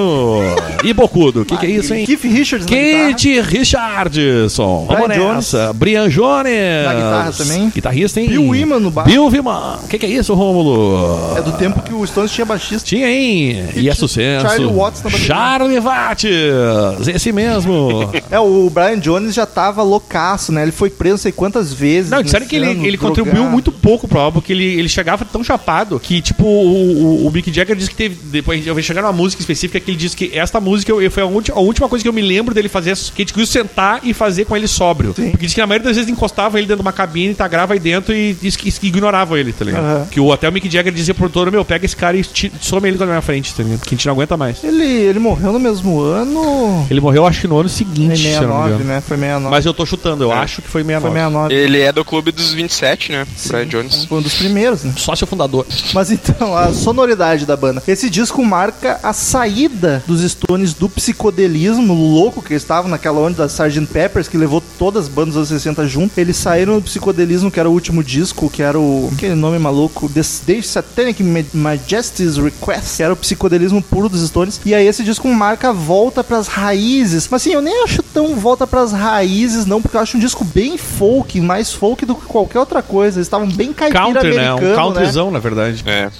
e 0.84 0.92
bocudo. 0.92 1.42
O 1.42 1.44
que, 1.44 1.56
que 1.56 1.66
é 1.66 1.70
isso, 1.70 1.94
hein? 1.94 2.04
Keith 2.04 2.22
Richards. 2.22 2.66
Kate 2.66 3.40
Richardson. 3.40 4.86
Vamos 4.86 5.06
Brian 5.06 5.34
nessa. 5.34 5.72
Brian 5.72 6.08
Jones. 6.08 6.52
Na 6.84 6.94
guitarra 6.94 7.32
também. 7.32 7.61
Guitarrista, 7.70 8.20
hein? 8.20 8.28
Bill 8.28 8.48
Wyman 8.48 8.80
no 8.80 8.90
baixo. 8.90 9.10
Bill 9.10 9.26
Wyman. 9.26 9.78
O 9.84 9.88
que, 9.88 9.98
que 9.98 10.06
é 10.06 10.08
isso, 10.10 10.34
Rômulo? 10.34 11.36
É 11.36 11.42
do 11.42 11.52
tempo 11.52 11.80
que 11.82 11.92
o 11.92 12.06
Stones 12.06 12.30
tinha 12.30 12.44
baixista. 12.44 12.84
Tinha, 12.86 13.08
hein? 13.10 13.64
E 13.76 13.88
é 13.88 13.94
sucesso. 13.94 14.46
Charlie 14.46 14.66
Watts 14.72 15.02
na 15.02 15.10
bateria. 15.10 15.26
Charlie 15.26 15.80
Watts. 15.80 17.08
Esse 17.08 17.32
mesmo. 17.32 18.10
É, 18.30 18.38
o 18.38 18.70
Brian 18.70 18.98
Jones 18.98 19.34
já 19.34 19.44
tava 19.44 19.82
loucaço, 19.82 20.52
né? 20.52 20.62
Ele 20.62 20.72
foi 20.72 20.88
preso 20.88 21.12
não 21.12 21.18
sei 21.18 21.32
quantas 21.32 21.72
vezes. 21.72 22.10
Não, 22.10 22.22
disseram 22.22 22.46
que 22.46 22.56
ele, 22.56 22.86
ele 22.86 22.96
contribuiu 22.96 23.44
muito 23.44 23.70
pouco 23.70 24.08
pro 24.08 24.18
álbum, 24.18 24.40
porque 24.40 24.52
ele, 24.54 24.64
ele 24.64 24.88
chegava 24.88 25.22
tão 25.24 25.44
chapado 25.44 26.00
que, 26.00 26.22
tipo, 26.22 26.44
o, 26.46 27.24
o, 27.24 27.26
o 27.26 27.30
Mick 27.30 27.52
Jagger 27.52 27.76
disse 27.76 27.90
que 27.90 27.96
teve. 27.96 28.16
Depois 28.24 28.66
eu 28.66 28.74
vi 28.74 28.82
chegar 28.82 29.02
numa 29.02 29.12
música 29.12 29.42
específica 29.42 29.78
que 29.78 29.90
ele 29.90 29.98
disse 29.98 30.16
que 30.16 30.30
esta 30.38 30.60
música 30.60 30.90
eu- 30.92 31.10
foi 31.10 31.22
a, 31.22 31.26
ulti- 31.26 31.52
a 31.52 31.58
última 31.58 31.88
coisa 31.88 32.02
que 32.02 32.08
eu 32.08 32.12
me 32.12 32.22
lembro 32.22 32.54
dele 32.54 32.68
fazer, 32.70 32.96
que 32.96 33.20
a 33.22 33.22
gente 33.22 33.34
conseguiu 33.34 33.46
sentar 33.46 34.00
e 34.02 34.14
fazer 34.14 34.46
com 34.46 34.56
ele 34.56 34.66
sóbrio. 34.66 35.12
Sim. 35.14 35.30
Porque 35.30 35.44
disse 35.44 35.54
que 35.54 35.60
na 35.60 35.66
maioria 35.66 35.88
das 35.88 35.96
vezes 35.96 36.10
encostava 36.10 36.58
ele 36.58 36.66
dentro 36.66 36.82
de 36.82 36.86
uma 36.86 36.92
cabine, 36.92 37.34
tá, 37.34 37.46
consagrava 37.52 37.74
aí 37.74 37.78
dentro 37.78 38.14
e 38.14 38.32
disse 38.40 38.56
que, 38.56 38.70
que 38.72 38.86
ignoravam 38.86 39.36
ele, 39.36 39.52
tá 39.52 39.64
ligado? 39.64 39.82
Aham. 39.84 40.06
Que 40.10 40.18
o, 40.18 40.32
até 40.32 40.48
o 40.48 40.52
Mick 40.52 40.68
Jagger 40.70 40.92
dizia 40.92 41.12
pro 41.12 41.22
produtor, 41.28 41.50
meu, 41.52 41.64
pega 41.64 41.84
esse 41.84 41.94
cara 41.94 42.16
e 42.16 42.24
some 42.60 42.88
ele 42.88 42.96
na 42.96 43.04
minha 43.06 43.20
frente, 43.20 43.54
tá 43.54 43.62
ligado? 43.62 43.80
Que 43.82 43.94
a 43.94 43.96
gente 43.96 44.06
não 44.06 44.14
aguenta 44.14 44.36
mais. 44.36 44.64
Ele, 44.64 44.84
ele 44.84 45.18
morreu 45.18 45.52
no 45.52 45.60
mesmo 45.60 46.00
ano. 46.00 46.86
Ele 46.90 47.00
morreu, 47.00 47.26
acho 47.26 47.42
que 47.42 47.48
no 47.48 47.58
ano 47.58 47.68
seguinte, 47.68 48.16
se 48.18 48.28
eu 48.28 48.48
não 48.48 48.62
me 48.64 48.70
69, 48.70 48.74
engano. 48.74 48.84
né? 48.84 49.00
Foi 49.06 49.16
69. 49.18 49.50
Mas 49.50 49.66
eu 49.66 49.74
tô 49.74 49.84
chutando, 49.84 50.24
eu 50.24 50.32
É. 50.32 50.36
acho 50.36 50.62
que 50.62 50.68
foi 50.68 50.82
Foi 50.82 50.94
69. 50.94 51.14
69. 51.14 51.54
Ele 51.54 51.80
é 51.80 51.92
do 51.92 52.04
clube 52.04 52.32
dos 52.32 52.52
27, 52.52 53.12
né? 53.12 53.26
Brian 53.48 53.66
Jones. 53.66 54.04
Foi 54.06 54.18
um 54.18 54.22
dos 54.22 54.34
primeiros, 54.34 54.82
né? 54.84 54.92
Sócio 54.96 55.26
fundador. 55.26 55.66
Mas 55.92 56.10
então, 56.10 56.56
a 56.56 56.72
sonoridade 56.72 57.44
da 57.46 57.56
banda. 57.56 57.82
Esse 57.86 58.08
disco 58.08 58.42
marca 58.44 58.98
a 59.02 59.12
saída 59.12 60.02
dos 60.06 60.22
Stones 60.22 60.72
do 60.74 60.88
psicodelismo 60.88 61.92
louco 61.94 62.40
que 62.42 62.52
eles 62.54 62.62
estavam 62.62 62.90
naquela 62.90 63.20
onda 63.20 63.36
da 63.36 63.46
Sgt. 63.46 63.86
Peppers, 63.92 64.28
que 64.28 64.36
levou 64.36 64.62
todas 64.78 65.04
as 65.04 65.08
bandas 65.08 65.34
dos 65.34 65.50
anos 65.50 65.62
60 65.62 65.86
junto. 65.86 66.18
Eles 66.18 66.36
saíram 66.36 66.76
do 66.76 66.82
psicodelismo, 66.82 67.41
que 67.50 67.60
era 67.60 67.68
o 67.68 67.72
último 67.72 68.02
disco, 68.02 68.50
que 68.50 68.62
era 68.62 68.78
o. 68.78 69.10
aquele 69.12 69.34
nome 69.34 69.58
maluco. 69.58 70.08
The, 70.08 70.20
The 70.46 70.62
Satanic 70.62 71.22
Ma- 71.22 71.44
Majesty's 71.52 72.36
Request, 72.36 72.96
que 72.96 73.02
era 73.02 73.12
o 73.12 73.16
psicodelismo 73.16 73.82
puro 73.82 74.08
dos 74.08 74.26
Stones. 74.28 74.60
E 74.64 74.74
aí 74.74 74.86
esse 74.86 75.02
disco 75.02 75.28
marca 75.28 75.70
a 75.70 75.72
volta 75.72 76.22
pras 76.22 76.48
raízes. 76.48 77.28
Mas 77.30 77.42
assim, 77.42 77.52
eu 77.52 77.62
nem 77.62 77.84
acho 77.84 78.02
tão 78.02 78.34
volta 78.36 78.66
pras 78.66 78.92
raízes, 78.92 79.66
não, 79.66 79.80
porque 79.80 79.96
eu 79.96 80.00
acho 80.00 80.16
um 80.16 80.20
disco 80.20 80.44
bem 80.44 80.76
folk, 80.76 81.40
mais 81.40 81.72
folk 81.72 82.04
do 82.04 82.14
que 82.14 82.26
qualquer 82.26 82.58
outra 82.58 82.82
coisa. 82.82 83.18
Eles 83.18 83.26
estavam 83.26 83.48
bem 83.48 83.72
caipira 83.72 84.02
Country, 84.02 84.34
né? 84.34 84.54
Um 84.54 84.74
countryzão, 84.74 85.30
na 85.30 85.38
verdade. 85.38 85.82
É. 85.86 86.10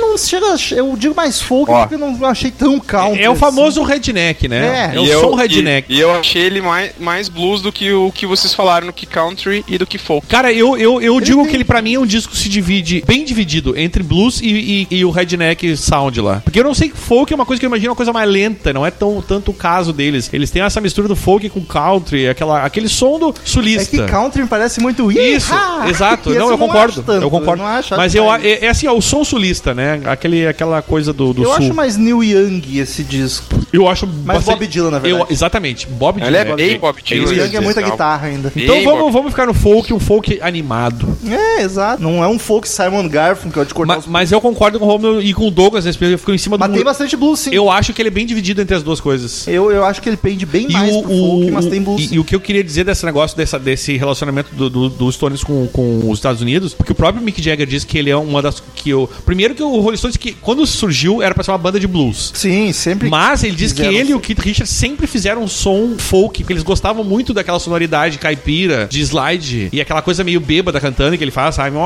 não 0.00 0.16
chega. 0.18 0.46
Eu 0.72 0.94
digo 0.96 1.14
mais 1.14 1.40
folk 1.40 1.70
Ó. 1.70 1.80
porque 1.80 1.94
eu 1.94 1.98
não 1.98 2.24
achei 2.26 2.50
tão 2.50 2.78
country. 2.78 3.22
É 3.22 3.28
o 3.28 3.32
assim. 3.32 3.40
famoso 3.40 3.82
redneck, 3.82 4.48
né? 4.48 4.92
É. 4.92 4.96
É, 4.96 5.00
o 5.00 5.20
som 5.20 5.34
redneck. 5.34 5.92
E, 5.92 5.96
e 5.96 6.00
eu 6.00 6.12
achei 6.12 6.42
ele 6.42 6.60
mais, 6.60 6.92
mais 6.98 7.28
blues 7.28 7.62
do 7.62 7.72
que 7.72 7.92
o 7.92 8.10
que 8.12 8.26
vocês 8.26 8.52
falaram 8.54 8.86
no 8.86 8.92
que 8.92 9.06
country 9.06 9.64
e 9.66 9.78
do 9.78 9.86
que 9.86 9.98
folk. 9.98 10.26
Cara, 10.26 10.52
eu, 10.52 10.61
eu, 10.76 11.00
eu 11.00 11.20
digo 11.20 11.40
tem- 11.42 11.50
que 11.50 11.56
ele 11.56 11.64
pra 11.64 11.80
mim 11.82 11.94
é 11.94 11.98
um 11.98 12.06
disco 12.06 12.32
que 12.32 12.38
se 12.38 12.48
divide, 12.48 13.02
bem 13.06 13.24
dividido, 13.24 13.78
entre 13.78 14.02
blues 14.02 14.40
e, 14.40 14.86
e- 14.90 14.96
e 14.98 15.04
o 15.04 15.10
redneck 15.10 15.76
sound 15.76 16.20
lá. 16.20 16.40
Porque 16.44 16.58
eu 16.60 16.64
não 16.64 16.74
sei 16.74 16.88
que 16.88 16.96
folk 16.96 17.32
é 17.32 17.36
uma 17.36 17.44
coisa 17.46 17.58
que 17.60 17.66
eu 17.66 17.68
imagino 17.68 17.90
uma 17.90 17.96
coisa 17.96 18.12
mais 18.12 18.28
lenta, 18.30 18.72
não 18.72 18.84
é 18.86 18.90
tão 18.90 19.22
tanto 19.26 19.50
o 19.50 19.54
caso 19.54 19.92
deles. 19.92 20.28
Eles 20.32 20.50
têm 20.50 20.62
essa 20.62 20.80
mistura 20.80 21.08
do 21.08 21.16
folk 21.16 21.48
com 21.50 21.60
country, 21.64 22.28
aquela, 22.28 22.64
aquele 22.64 22.88
som 22.88 23.18
do 23.18 23.30
É 23.30 23.32
sulista. 23.44 23.90
que 24.04 24.10
country 24.10 24.42
me 24.42 24.48
parece 24.48 24.80
muito 24.80 25.10
Isso, 25.10 25.52
exato. 25.88 26.30
Não, 26.30 26.50
eu 26.50 26.58
concordo. 26.58 26.92
acho 26.92 27.02
tanto, 27.02 27.22
eu 27.24 27.30
concordo. 27.30 27.62
não 27.62 27.68
acho, 27.68 27.96
Mas 27.96 28.14
eu, 28.14 28.26
mais- 28.26 28.44
é, 28.44 28.66
é 28.66 28.68
assim, 28.68 28.86
ó, 28.86 28.94
o 28.94 29.02
som 29.02 29.24
sulista, 29.24 29.74
né? 29.74 30.00
Aquele, 30.04 30.46
aquela 30.46 30.80
coisa 30.82 31.12
do, 31.12 31.32
do 31.32 31.42
eu 31.42 31.46
sul. 31.48 31.54
acho 31.56 31.74
mais 31.74 31.96
Neil 31.96 32.22
Young 32.22 32.62
esse 32.78 33.02
disco. 33.02 33.54
Eu 33.72 33.88
acho 33.88 34.06
Mais 34.06 34.44
Bob 34.44 34.66
Dylan, 34.66 34.90
na 34.90 34.98
verdade. 34.98 35.24
Eu, 35.28 35.32
exatamente, 35.32 35.86
Bob 35.86 36.20
Dylan. 36.20 36.28
Ele 36.28 36.36
é 36.36 36.56
bem 36.56 36.78
Bob 36.78 37.02
Dylan. 37.02 37.30
Neil 37.30 37.46
Young 37.46 37.56
é 37.56 37.60
muita 37.60 37.82
guitarra 37.82 38.26
ainda. 38.28 38.52
Então 38.54 38.82
vamos, 38.84 39.12
vamos 39.12 39.30
ficar 39.30 39.46
no 39.46 39.54
folk, 39.54 39.92
um 39.92 40.00
folk 40.00 40.38
animado. 40.52 41.16
É, 41.26 41.62
exato. 41.62 42.02
Não 42.02 42.22
é 42.22 42.28
um 42.28 42.38
folk 42.38 42.68
Simon 42.68 43.08
Garfunkel, 43.08 43.52
que 43.52 43.58
é 43.58 43.62
o 43.62 43.66
de 43.66 43.74
cortar 43.74 43.94
Ma- 43.94 43.98
os... 44.00 44.06
Mas, 44.06 44.30
eu 44.32 44.40
concordo 44.40 44.78
com 44.78 44.84
o 44.84 44.88
Romulo 44.88 45.22
e 45.22 45.32
com 45.34 45.48
o 45.48 45.50
Douglas, 45.50 45.84
nesse 45.84 45.98
período, 45.98 46.14
eu 46.14 46.18
fico 46.18 46.32
em 46.32 46.38
cima 46.38 46.56
do 46.56 46.60
Mas 46.60 46.72
tem 46.72 46.84
bastante 46.84 47.16
blues, 47.16 47.40
sim. 47.40 47.50
Eu 47.52 47.70
acho 47.70 47.92
que 47.92 48.00
ele 48.02 48.08
é 48.08 48.12
bem 48.12 48.26
dividido 48.26 48.60
entre 48.60 48.74
as 48.76 48.82
duas 48.82 49.00
coisas. 49.00 49.46
Eu, 49.48 49.70
eu 49.70 49.84
acho 49.84 50.00
que 50.02 50.08
ele 50.08 50.16
pende 50.16 50.44
bem 50.46 50.66
E 50.68 50.72
mais 50.72 50.94
o, 50.94 51.02
pro 51.02 51.10
folk, 51.10 51.50
o- 51.50 51.52
mas 51.52 51.66
tem 51.66 51.82
blues. 51.82 52.10
e, 52.10 52.14
e 52.14 52.18
o 52.18 52.24
que 52.24 52.34
eu 52.34 52.40
queria 52.40 52.62
dizer 52.62 52.84
desse 52.84 53.04
negócio, 53.04 53.36
dessa, 53.36 53.58
desse 53.58 53.96
relacionamento 53.96 54.54
do, 54.54 54.68
do, 54.70 54.88
dos 54.88 55.14
Stones 55.14 55.42
com, 55.42 55.66
com 55.68 56.10
os 56.10 56.18
Estados 56.18 56.40
Unidos, 56.42 56.74
porque 56.74 56.92
o 56.92 56.94
próprio 56.94 57.22
Mick 57.24 57.42
Jagger 57.42 57.66
disse 57.66 57.86
que 57.86 57.96
ele 57.98 58.10
é 58.10 58.16
uma 58.16 58.40
das. 58.42 58.62
que 58.74 58.90
eu, 58.90 59.08
Primeiro 59.24 59.54
que 59.54 59.62
o 59.62 59.80
Rolling 59.80 59.96
Stones, 59.96 60.16
que 60.16 60.32
quando 60.32 60.66
surgiu, 60.66 61.22
era 61.22 61.34
pra 61.34 61.42
ser 61.44 61.50
uma 61.50 61.58
banda 61.58 61.78
de 61.80 61.86
blues. 61.86 62.30
Sim, 62.34 62.72
sempre. 62.72 63.08
Mas 63.08 63.42
ele 63.44 63.54
diz 63.56 63.72
que 63.72 63.82
ele 63.82 64.10
e 64.12 64.14
o. 64.14 64.20
Keith 64.20 64.38
Richards 64.40 64.70
sempre 64.72 65.06
fizeram 65.06 65.42
um 65.42 65.48
som 65.48 65.94
folk, 65.98 66.42
porque 66.42 66.52
eles 66.52 66.62
gostavam 66.62 67.02
muito 67.04 67.32
daquela 67.34 67.58
sonoridade 67.58 68.18
caipira, 68.18 68.86
de 68.90 69.00
slide, 69.00 69.68
e 69.72 69.80
aquela 69.80 70.00
coisa 70.02 70.22
meio 70.22 70.40
bêbada 70.42 70.80
cantando 70.80 71.16
que 71.16 71.24
ele 71.24 71.30
faz, 71.30 71.54
sabe? 71.54 71.76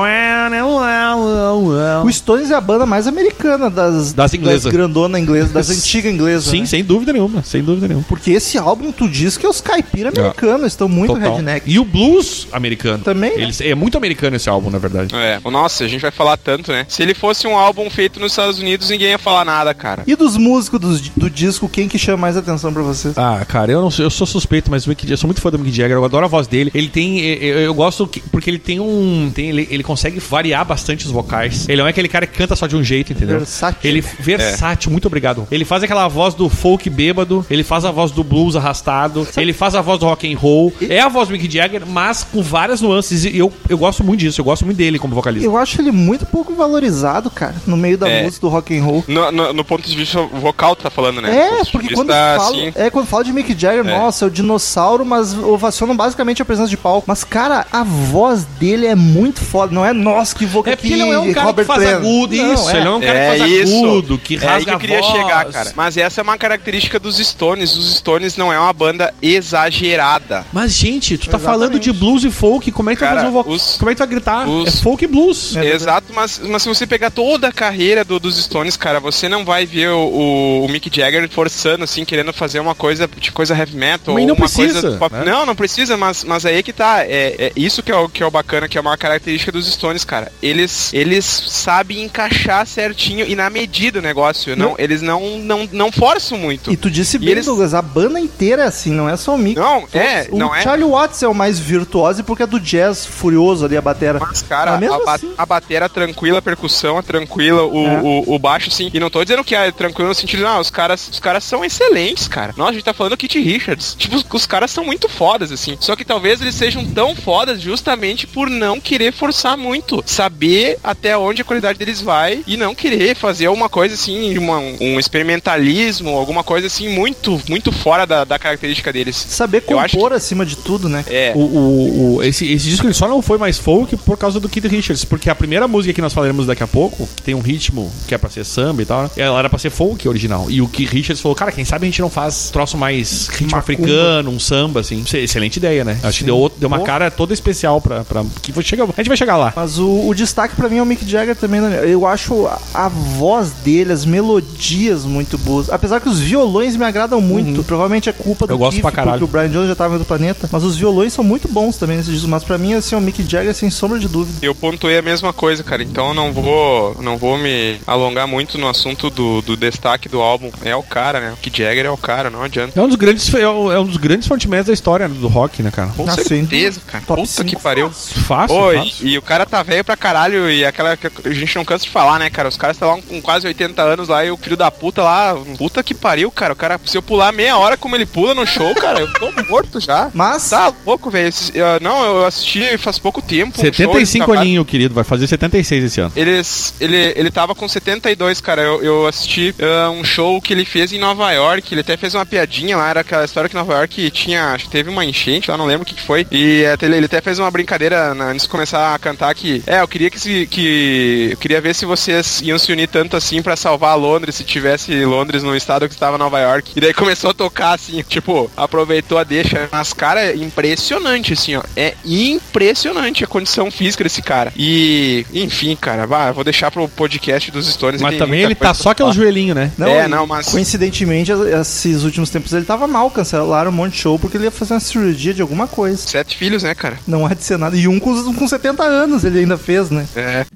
O 2.05 2.13
Stones 2.13 2.51
é 2.51 2.55
a 2.55 2.61
banda 2.61 2.87
mais 2.87 3.07
americana 3.07 3.71
das, 3.71 4.13
Das 4.13 4.35
inglesas. 4.35 4.73
grandona 4.73 5.19
inglesas, 5.19 5.53
das 5.53 5.71
antigas 5.77 6.13
inglesas. 6.13 6.45
Sim, 6.45 6.61
né? 6.61 6.67
sem 6.67 6.85
dúvida 6.85 7.13
nenhuma, 7.13 7.43
sem 7.43 7.63
dúvida 7.63 7.89
nenhuma. 7.89 8.05
Porque 8.09 8.31
esse 8.33 8.59
álbum, 8.59 8.93
tu 8.93 9.09
diz 9.09 9.37
que 9.37 9.47
os 9.47 9.61
caipira 9.61 10.11
americanos 10.11 10.67
estão 10.67 10.89
muito 10.89 11.15
Total. 11.15 11.35
redneck. 11.37 11.71
E 11.71 11.79
o 11.79 11.85
blues 11.85 12.49
americano. 12.53 13.03
Também, 13.05 13.37
né? 13.37 13.43
Eles, 13.43 13.61
é 13.61 13.75
muito 13.75 13.97
americano 13.97 14.37
esse 14.37 14.49
álbum, 14.49 14.71
na 14.71 14.79
verdade. 14.79 15.15
É, 15.15 15.39
nossa, 15.51 15.85
a 15.85 15.89
gente 15.89 16.01
vai 16.01 16.11
falar 16.11 16.37
tanto, 16.37 16.73
né? 16.73 16.87
Se 16.89 17.03
ele 17.03 17.15
fosse 17.15 17.47
um 17.47 17.57
álbum 17.57 17.89
feito 17.91 18.19
nos 18.21 18.33
Estados 18.33 18.59
Unidos, 18.59 18.91
ninguém 18.91 19.11
ia 19.11 19.19
falar 19.19 19.45
nada, 19.45 19.73
cara. 19.75 20.03
E 20.07 20.15
dos 20.17 20.37
músicos 20.37 20.81
do, 20.81 20.99
do 21.17 21.31
disco, 21.31 21.69
quem 21.69 21.89
que 21.89 21.99
chama 21.99 22.19
mais 22.19 22.37
atenção 22.37 22.73
pra 22.73 22.83
vocês? 22.83 23.17
Ah, 23.17 23.45
cara, 23.47 23.71
eu 23.73 23.81
não 23.81 23.91
sou, 23.91 24.05
eu 24.05 24.11
sou 24.11 24.27
suspeito, 24.27 24.71
mas 24.71 24.87
o 24.87 24.89
Mick, 24.89 25.09
eu 25.11 25.17
sou 25.17 25.29
muito 25.29 25.41
fã 25.41 25.51
do 25.51 25.59
Mick 25.59 25.75
Jagger, 25.77 25.97
eu 25.97 26.05
adoro 26.05 26.25
a 26.25 26.29
voz 26.29 26.47
dele. 26.47 26.71
Ele 26.75 26.89
tem, 26.89 27.19
eu, 27.21 27.61
eu 27.61 27.75
gosto 27.75 28.07
que- 28.07 28.21
porque 28.47 28.51
ele 28.53 28.59
tem 28.61 28.79
um, 28.79 29.29
tem, 29.35 29.49
ele, 29.49 29.67
ele 29.73 29.83
consegue 29.83 30.21
variar 30.21 30.65
bastante 30.65 31.05
os 31.05 31.11
vocais. 31.11 31.69
Ele 31.69 31.79
não 31.79 31.87
é 31.89 31.91
aquele 31.91 32.07
cara 32.09 32.29
que 32.29 32.37
canta 32.39 32.55
só 32.55 32.69
de 32.69 32.77
um 32.77 32.83
jeito, 32.85 33.13
entendeu? 33.13 33.39
Versátil. 33.39 33.81
Ele 33.83 34.01
versátil, 34.01 34.93
muito 34.93 35.07
obrigado. 35.07 35.49
Ele 35.51 35.65
faz 35.65 35.83
aquela 35.83 36.07
voz 36.07 36.33
do 36.33 36.49
folk 36.49 36.89
bêbado, 36.89 37.45
ele 37.51 37.65
faz 37.65 37.85
a 37.85 37.91
voz 37.91 38.13
do 38.13 38.23
blues 38.23 38.55
arrastado, 38.55 39.27
ele 39.37 39.53
faz 39.53 39.75
a 39.75 39.81
voz 39.83 39.99
do 39.99 40.07
rock 40.07 40.33
and 40.33 40.39
roll. 40.39 40.73
É 40.89 41.01
a 41.01 41.09
voz 41.09 41.27
do 41.29 41.33
Mick 41.33 41.51
Jagger, 41.51 41.85
mas 41.85 42.23
com 42.23 42.41
várias 42.41 42.81
nuances. 42.81 43.25
E 43.25 43.37
eu, 43.37 43.53
eu 43.69 43.77
gosto 43.77 44.05
muito 44.05 44.21
disso, 44.21 44.41
eu 44.41 44.45
gosto 44.45 44.65
muito 44.65 44.77
dele 44.79 44.97
como 44.99 45.13
vocalista. 45.13 45.45
Eu 45.45 45.57
acho 45.57 45.81
ele 45.81 45.91
muito 45.91 46.25
pouco 46.25 46.55
valorizado, 46.55 47.29
cara, 47.31 47.57
no 47.67 47.77
meio 47.77 47.99
da 47.99 48.09
É. 48.09 48.23
música 48.23 48.47
do 48.47 48.49
rock 48.49 48.79
and 48.79 48.85
roll. 48.85 49.05
No, 49.09 49.33
no- 49.33 49.53
no 49.53 49.65
ponto 49.65 49.89
de 49.89 49.97
vista 49.97 50.21
vocal, 50.23 50.77
tu 50.77 50.83
tá 50.85 50.91
falando, 50.91 51.21
né? 51.21 51.37
É, 51.61 51.65
porque 51.73 51.93
quando 51.95 52.11
fala, 52.11 52.37
assim, 52.37 52.73
é, 52.77 52.91
quando 52.91 53.07
fala 53.07 53.25
de 53.25 53.33
Mick 53.33 53.59
Jagger, 53.59 53.83
nossa, 53.85 54.25
é 54.25 54.29
o 54.29 54.31
dinossauro, 54.31 55.05
mas 55.05 55.35
ovacionam 55.35 55.97
basicamente 55.97 56.41
a 56.41 56.45
presença 56.45 56.69
de 56.69 56.77
palco. 56.77 57.05
Mas, 57.09 57.25
cara, 57.25 57.67
a 57.73 57.83
voz 57.83 58.36
dele 58.45 58.87
é 58.87 58.95
muito 58.95 59.41
foda. 59.41 59.75
Não 59.75 59.85
é 59.85 59.93
nossa, 59.93 60.35
que 60.35 60.45
vocal 60.47 60.73
É 60.73 60.77
porque 60.77 60.93
ele 60.93 61.05
não 61.05 61.13
é 61.13 61.19
um 61.19 61.33
cara 61.33 61.53
que 61.53 61.65
faz 61.65 61.87
agudo, 61.87 62.35
Não, 62.37 62.55
isso. 62.55 62.69
é. 62.71 62.75
Ele 62.77 62.85
não 62.85 62.93
é 62.93 62.97
um 62.97 63.01
cara 63.01 63.19
É 63.19 63.33
que 63.33 63.39
faz 63.39 63.51
isso. 63.53 63.85
agudo, 63.85 64.19
que 64.19 64.35
É 64.35 64.39
aí 64.39 64.45
rasga 64.47 64.65
que 64.65 64.71
eu 64.75 64.79
queria 64.79 64.99
a 64.99 65.03
voz. 65.03 65.13
chegar, 65.13 65.45
cara. 65.47 65.73
Mas 65.77 65.97
essa 65.97 66.21
é 66.21 66.23
uma 66.23 66.37
característica 66.39 66.99
dos 66.99 67.17
Stones. 67.19 67.77
Os 67.77 67.97
Stones 67.97 68.37
não 68.37 68.53
é 68.53 68.59
uma 68.59 68.73
banda 68.73 69.13
exagerada. 69.23 70.45
Mas, 70.53 70.73
gente, 70.73 71.17
tu 71.19 71.29
tá 71.29 71.37
Exatamente. 71.39 71.45
falando 71.47 71.79
de 71.81 71.93
blues 71.93 72.25
e 72.25 72.31
folk, 72.31 72.71
como 72.73 72.91
é 72.91 72.95
que 72.95 73.01
tu 73.01 73.05
vai 73.07 73.15
fazer 73.15 73.27
um 73.29 73.33
vocal? 73.33 73.53
os- 73.53 73.77
Como 73.79 73.91
é 73.91 73.95
que 73.95 73.97
tu 73.97 74.01
vai 74.01 74.09
gritar? 74.09 74.49
os- 74.49 74.69
É 74.69 74.83
folk 74.83 75.05
e 75.05 75.07
blues. 75.09 75.57
É 75.57 75.67
Exato, 75.75 76.13
mas, 76.15 76.41
mas 76.45 76.63
se 76.63 76.69
você 76.69 76.87
pegar 76.87 77.11
toda 77.11 77.49
a 77.49 77.53
carreira 77.53 78.05
do- 78.05 78.19
dos 78.21 78.37
Stones, 78.43 78.77
cara, 78.77 79.01
você 79.01 79.29
não 79.29 79.45
vai 79.45 79.67
ver 79.67 79.89
o, 79.91 79.99
o- 79.99 80.65
o 80.65 80.69
Mick 80.69 80.91
Jagger 80.95 81.29
forçando, 81.29 81.85
assim, 81.85 82.05
querendo 82.05 82.33
fazer 82.33 82.61
uma 82.61 82.75
coisa 82.75 83.09
de 83.19 83.31
coisa 83.33 83.55
heavy 83.57 83.77
metal. 83.77 84.15
Mas 84.15 84.23
ou 84.23 84.29
não 84.29 84.35
uma 84.35 84.47
precisa, 84.49 84.81
coisa 84.81 84.97
pop. 84.99 85.15
né? 85.15 85.25
Não, 85.25 85.47
não 85.47 85.55
precisa, 85.57 85.97
mas, 85.97 86.25
mas 86.25 86.45
aí 86.47 86.57
é 86.59 86.63
que 86.63 86.73
tá. 86.73 87.03
É, 87.05 87.35
é 87.39 87.53
isso 87.57 87.83
que 87.83 87.91
é, 87.93 87.97
o, 87.97 88.09
que 88.09 88.23
é 88.27 88.29
o 88.29 88.31
bacana, 88.31 88.69
que 88.69 88.77
é 88.77 88.81
uma 88.81 88.97
característica 88.97 89.51
dos 89.53 89.67
Stones, 89.73 90.05
cara. 90.05 90.31
Eles, 90.43 90.93
eles 90.93 91.25
sabem 91.25 92.03
encaixar 92.03 92.67
certinho 92.67 93.27
e 93.27 93.35
na 93.35 93.49
medida 93.49 93.99
o 93.99 94.03
negócio. 94.03 94.57
Não, 94.57 94.75
eles 94.79 95.01
não, 95.03 95.39
não, 95.39 95.69
não 95.73 95.93
forçam 95.93 96.37
muito. 96.39 96.71
E 96.73 96.77
tu 96.77 96.91
disse 96.91 97.19
bem, 97.19 97.31
eles- 97.31 97.47
Douglas, 97.47 97.75
a 97.75 97.83
banda 97.83 98.19
inteira 98.21 98.63
é 98.63 98.67
assim, 98.67 98.91
não 98.93 99.09
é 99.09 99.17
só 99.17 99.35
o 99.35 99.39
Mick. 99.39 99.57
Não, 99.59 99.87
é, 99.93 100.27
o 100.31 100.37
não 100.39 100.55
é. 100.55 100.63
Charlie 100.63 100.89
Watts 100.89 101.23
é 101.23 101.29
o 101.29 101.35
mais 101.35 101.59
virtuoso 101.59 102.23
porque 102.25 102.43
é 102.43 102.47
do 102.47 102.59
jazz 102.61 103.07
furioso 103.07 103.65
ali, 103.65 103.77
a 103.77 103.81
batera. 103.83 104.19
Mas, 104.19 104.43
cara, 104.43 104.73
Mas 104.73 104.81
mesmo 104.81 104.95
a, 105.03 105.05
ba 105.05 105.15
assim- 105.15 105.35
a 105.37 105.47
batera 105.47 105.89
tranquila, 105.89 106.39
a 106.39 106.43
percussão 106.43 106.99
é 106.99 107.03
tranquila, 107.03 107.65
o, 107.65 107.87
É. 107.87 108.01
o, 108.03 108.35
o 108.35 108.39
baixo, 108.39 108.71
sim. 108.71 108.91
E 108.93 108.99
não 109.01 109.11
tô 109.11 109.23
dizendo 109.23 109.45
que 109.45 109.55
é 109.55 109.71
tranquilo 109.71 110.09
no 110.09 110.15
sentido, 110.15 110.43
não, 110.43 110.61
os 110.61 110.71
caras, 110.71 111.09
os 111.09 111.21
caras 111.21 111.45
são 111.45 111.65
excelentes, 111.65 112.27
cara. 112.29 112.55
Nossa, 112.57 112.71
a 112.71 112.75
gente 112.75 112.85
tá 112.85 112.95
falando 112.95 113.17
Kit 113.17 113.39
Richards. 113.41 113.95
Tipo, 113.99 114.17
os, 114.17 114.25
os 114.33 114.47
caras 114.47 114.71
são 114.71 114.85
muito 114.85 115.09
fodas, 115.09 115.53
assim. 115.53 115.77
Só 115.81 115.95
que 115.95 116.05
talvez 116.05 116.41
eles 116.41 116.55
sejam 116.55 116.85
tão 116.85 117.15
fodas 117.15 117.61
justamente 117.61 118.16
por 118.25 118.49
não 118.49 118.79
querer 118.81 119.13
forçar 119.13 119.57
muito. 119.57 120.01
Saber 120.07 120.79
até 120.85 121.19
onde 121.19 121.43
a 121.43 121.45
qualidade 121.45 121.77
deles 121.77 122.01
vai 122.01 122.45
e 122.47 122.57
não 122.57 122.73
querer 122.73 123.17
fazer 123.17 123.47
alguma 123.47 123.69
coisa 123.69 123.97
assim, 123.97 124.39
uma- 124.39 124.61
um 124.61 125.01
experimentalismo, 125.01 126.11
alguma 126.17 126.45
coisa 126.45 126.69
assim, 126.69 126.89
muito, 126.89 127.41
muito 127.49 127.73
fora 127.73 128.07
da, 128.07 128.23
da 128.25 128.39
característica 128.39 128.93
deles. 128.93 129.17
Saber 129.17 129.63
compor 129.63 130.13
acima 130.13 130.47
de 130.47 130.57
tudo, 130.57 130.89
né? 130.89 131.05
É. 131.09 131.33
O, 131.35 131.41
o- 131.41 132.15
o- 132.17 132.23
esse, 132.23 132.51
esse 132.53 132.69
disco 132.69 132.87
ele 132.87 132.95
só 132.95 133.09
não 133.09 133.21
foi 133.21 133.39
mais 133.39 133.59
folk 133.59 133.97
por 133.99 134.17
causa 134.17 134.39
do 134.39 134.49
Keith 134.49 134.67
Richards, 134.67 135.05
porque 135.05 135.29
a 135.29 135.35
primeira 135.35 135.67
música 135.67 135.93
que 135.93 136.01
nós 136.03 136.13
falaremos 136.13 136.47
daqui 136.47 136.63
a 136.63 136.67
pouco, 136.67 137.09
que 137.17 137.23
tem 137.23 137.35
um 137.35 137.41
ritmo 137.41 137.91
que 138.07 138.15
é 138.15 138.19
pra 138.19 138.31
ser 138.31 138.45
samba 138.45 138.83
e 138.83 138.85
tal, 138.87 139.03
né, 139.03 139.11
ela 139.17 139.39
era 139.41 139.51
pra 139.51 139.59
ser 139.59 139.71
folk 139.71 140.09
original. 140.09 140.47
E 140.51 140.61
o 140.63 140.69
Keith 140.69 140.91
Richards 140.91 141.21
falou, 141.21 141.35
cara, 141.35 141.51
quem 141.51 141.65
sabe 141.65 141.87
a 141.87 141.89
gente 141.91 142.01
não 142.01 142.11
faz 142.11 142.51
troço 142.51 142.77
mais 142.77 143.29
ritmo 143.29 143.51
Macumba. 143.57 143.59
africano, 143.59 144.31
um 144.31 144.39
samba, 144.39 144.81
assim. 144.81 145.05
É 145.13 145.19
Excelente 145.19 145.57
ideia, 145.57 145.85
né? 145.85 145.99
Acho 146.03 146.19
que 146.21 146.25
deu, 146.25 146.51
deu 146.57 146.69
uma 146.69 146.81
cara 146.81 147.11
toda 147.11 147.35
especial 147.35 147.81
pra... 147.81 148.05
pra 148.07 148.25
que 148.43 148.53
foi- 148.53 148.63
chega, 148.63 148.85
a 148.85 148.87
gente 148.87 149.09
vai 149.09 149.17
chegar 149.17 149.37
lá. 149.37 149.53
Mas 149.55 149.79
o, 149.79 150.09
o 150.09 150.15
destaque 150.15 150.55
pra 150.57 150.69
mim 150.69 150.79
é 150.79 150.83
o 150.83 150.87
Mick 150.87 151.09
Jagger 151.09 151.37
também. 151.37 151.61
né? 151.61 151.81
Eu 151.87 152.07
acho 152.07 152.47
a, 152.47 152.59
a 152.75 152.89
voz 152.89 153.51
dele, 153.65 153.93
as 153.93 154.05
melodias 154.05 155.05
muito 155.05 155.37
boas. 155.39 155.71
Apesar 155.71 156.01
que 156.01 156.09
os 156.09 156.19
violões 156.21 156.77
me 156.77 156.85
agradam 156.85 157.21
muito. 157.21 157.63
Provavelmente 157.65 158.09
é 158.09 158.13
culpa 158.13 158.47
do 158.47 158.53
Eu 158.55 158.59
gosto 158.59 158.73
Keith, 158.73 158.83
pra 158.83 158.93
caralho. 158.93 159.19
porque 159.19 159.25
o 159.25 159.27
Brian 159.41 159.51
Jones 159.51 159.69
já 159.69 159.75
tava 159.75 159.91
em 159.95 159.99
outro 159.99 160.07
planeta. 160.09 160.49
Mas 160.51 160.63
os 160.65 160.77
violões 160.77 161.13
são 161.13 161.25
muito 161.25 161.49
bons 161.49 161.77
também 161.77 161.97
nesse 161.97 162.11
disco. 162.11 162.29
Mas 162.29 162.45
pra 162.45 162.59
mim, 162.59 162.75
assim, 162.75 162.95
o 162.95 163.01
Mick 163.01 163.23
Jagger 163.29 163.55
sem 163.55 163.71
sombra 163.71 163.99
de 163.99 164.09
dúvida. 164.09 164.39
Eu 164.43 164.55
pontuei 164.55 164.99
a 164.99 165.03
mesma 165.03 165.33
coisa, 165.33 165.63
cara. 165.65 165.83
Então 165.83 166.09
eu 166.09 166.15
não 166.15 166.33
vou, 166.33 166.97
não 167.03 167.17
vou 167.17 167.37
me 167.39 167.79
alongar 167.87 168.27
muito 168.27 168.59
no 168.59 168.69
assunto 168.69 169.11
do, 169.11 169.43
do 169.43 169.57
destaque 169.57 170.09
do 170.09 170.21
álbum. 170.21 170.51
É 170.65 170.75
o 170.77 170.83
cara. 170.83 171.21
né? 171.21 171.33
O 171.33 171.37
Kid 171.37 171.57
Jagger 171.63 171.87
é 171.87 171.91
o 171.91 171.97
cara, 171.97 172.31
não 172.31 172.43
adianta. 172.43 172.79
É 172.79 172.83
um 172.83 172.89
dos 172.89 172.97
grandes, 172.97 173.33
é 173.35 173.49
um 173.49 173.73
é 173.73 173.79
um 173.81 173.85
dos 173.85 173.97
grandes 173.97 174.27
frontmans 174.29 174.67
da 174.67 174.73
história 174.73 175.09
do 175.09 175.29
rock, 175.29 175.63
né, 175.63 175.71
cara? 175.71 175.91
Com 175.97 176.09
Ah, 176.09 176.13
sim. 176.13 176.25
certeza, 176.25 176.81
cara. 176.87 177.05
Top 177.07 177.21
Puta 177.21 177.33
cinco. 177.33 177.49
que 177.49 177.57
pariu. 177.63 177.91
Fácil, 178.27 178.73
e, 178.73 178.77
fácil. 178.77 179.09
e 179.09 179.19
o 179.19 179.23
cara 179.23 179.47
tá 179.47 179.63
velho 179.63 179.85
pra 179.85 179.97
caralho 179.97 180.51
e 180.51 180.65
aquela 180.65 180.97
que 180.97 181.07
a 181.07 181.33
gente 181.33 181.57
não 181.57 181.65
cansa 181.65 181.85
de 181.85 181.91
falar, 181.91 182.19
né, 182.19 182.31
cara? 182.31 182.49
Os 182.49 182.57
caras 182.57 182.77
estão 182.77 182.89
lá 182.97 182.99
com 183.03 183.21
quase 183.23 183.47
80 183.47 183.83
anos 183.83 184.09
lá 184.09 184.25
e 184.25 184.31
o 184.31 184.37
filho 184.37 184.57
da 184.57 184.71
puta 184.71 185.03
lá, 185.03 185.37
puta 185.57 185.83
que 185.83 185.95
pariu, 185.95 186.31
cara. 186.31 186.53
O 186.53 186.57
cara, 186.57 186.81
se 186.85 186.97
eu 186.97 187.03
pular 187.03 187.33
meia 187.33 187.57
hora 187.57 187.77
como 187.77 187.95
ele 187.97 188.07
pula 188.07 188.35
no 188.35 188.47
show, 188.47 188.75
cara, 188.75 189.01
eu 189.01 189.13
tô 189.15 189.31
morto 189.49 189.81
já. 189.81 190.11
Mas, 190.13 190.51
Tá 190.51 190.73
louco, 190.85 191.11
velho. 191.11 191.33
Não, 191.81 192.05
eu 192.05 192.25
assisti 192.25 192.77
faz 192.79 192.99
pouco 192.99 193.21
tempo. 193.21 193.59
um 193.59 193.63
show, 193.63 193.73
75 193.73 194.33
aninho, 194.33 194.65
querido. 194.65 194.95
Vai 194.95 195.05
fazer 195.05 195.27
76 195.27 195.85
esse 195.85 196.01
ano. 196.01 196.13
Eles, 196.17 196.75
ele, 196.81 197.13
ele 197.17 197.31
tava 197.31 197.55
com 197.55 197.69
72, 197.69 198.41
cara. 198.41 198.63
Eu, 198.63 198.83
eu 198.83 199.07
assisti 199.07 199.55
ah, 199.61 199.91
um 199.91 200.05
show 200.05 200.41
que 200.41 200.53
ele 200.53 200.65
fez 200.65 200.93
em 200.93 200.99
Nova 200.99 201.31
York. 201.33 201.73
Ele 201.73 201.81
até 201.81 201.97
fez 201.97 202.15
uma 202.15 202.27
piadinha 202.27 202.77
lá. 202.77 202.89
Era 202.91 203.01
aquela 203.01 203.25
história 203.25 203.49
que 203.49 203.55
Nova 203.55 203.75
York 203.75 204.11
tinha. 204.11 204.53
Acho 204.53 204.65
que 204.65 204.71
teve 204.71 204.91
uma 204.91 205.05
enchente 205.05 205.51
lá, 205.51 205.57
não 205.57 205.67
lembro 205.67 205.83
o 205.83 205.87
que, 205.87 205.95
que 205.95 206.03
foi. 206.03 206.27
E 206.31 206.65
até 206.67 206.87
ele, 206.87 206.97
ele 206.97 207.07
até 207.07 207.21
fez 207.21 207.39
uma 207.39 207.51
brincadeira 207.51 207.76
na- 208.15 208.27
antes 208.31 208.43
de 208.45 208.49
começar 208.49 208.95
a 208.95 208.99
cantar 208.99 209.35
que. 209.35 209.63
É, 209.67 209.81
eu 209.81 209.89
queria 209.89 210.11
que 210.11 210.19
se. 210.19 210.47
Que, 210.47 211.29
eu 211.33 211.37
queria 211.37 211.61
ver 211.61 211.75
se 211.75 211.85
vocês 211.85 212.41
iam 212.43 212.59
se 212.59 212.73
unir 212.73 212.89
tanto 212.89 213.17
assim 213.17 213.43
pra 213.43 213.57
salvar 213.57 213.97
Londres 213.99 214.35
se 214.35 214.45
tivesse 214.45 215.05
Londres 215.05 215.43
no 215.43 215.55
estado 215.57 215.89
que 215.89 215.95
estava 215.95 216.17
Nova 216.19 216.39
York. 216.41 216.73
E 216.77 216.81
daí 216.81 216.93
começou 216.95 217.31
a 217.31 217.35
tocar 217.35 217.75
assim, 217.75 218.03
tipo, 218.09 218.51
aproveitou 218.57 219.19
a 219.19 219.25
deixa. 219.25 219.69
Mas, 219.71 219.93
cara, 219.93 220.21
é 220.25 220.37
impressionante, 220.37 221.33
assim, 221.33 221.57
ó. 221.57 221.63
É 221.77 221.95
impressionante 222.05 223.25
a 223.25 223.27
condição 223.27 223.71
física 223.71 224.05
desse 224.05 224.23
cara. 224.23 224.53
E, 224.57 225.27
enfim, 225.33 225.77
cara, 225.77 226.07
vou 226.33 226.45
deixar 226.45 226.71
pro 226.71 226.89
podcast 226.89 227.51
dos 227.51 227.67
Stones. 227.67 228.01
Mas 228.01 228.17
também 228.19 228.43
ele 228.43 228.55
tá 228.55 228.73
só 228.75 228.91
aqueles 228.91 229.15
falar. 229.15 229.25
joelhinhos, 229.25 229.55
né? 229.57 229.73
não, 229.77 229.89
É, 229.89 230.09
não, 230.09 230.27
mas- 230.27 230.47
coincidentemente, 230.49 231.31
esses 231.61 232.03
últimos 232.05 232.31
tempos 232.31 232.53
ele 232.53 232.65
tava 232.65 232.87
mal, 232.87 233.11
cancelaram 233.11 233.71
um 233.71 233.75
monte 233.75 233.93
de 233.95 233.99
show 233.99 234.19
porque 234.19 234.37
ele 234.37 234.45
ia 234.45 234.51
fazer 234.51 234.75
uma 234.75 234.81
cirurgia 234.81 235.35
de 235.35 235.43
alguma 235.43 235.67
coisa. 235.67 235.97
Sete 235.97 236.37
filhos, 236.37 236.63
né, 236.63 236.75
cara? 236.75 236.99
Não 237.07 237.27
há 237.27 237.35
de 237.35 237.43
ser 237.43 237.59
nada. 237.59 237.66
E 237.75 237.89
um 237.89 237.99
com, 237.99 238.35
com 238.35 238.47
70 238.47 238.83
anos 238.83 239.25
ele 239.25 239.41
ainda 239.41 239.57
fez, 239.57 239.91
né? 239.91 240.07
É. 240.15 240.47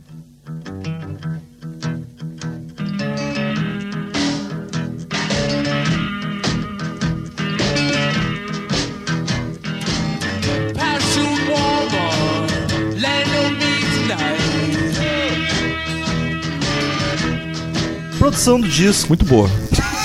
Produção 18.18 18.60
do 18.60 18.68
disco. 18.68 19.08
Muito 19.08 19.24
boa. 19.24 19.48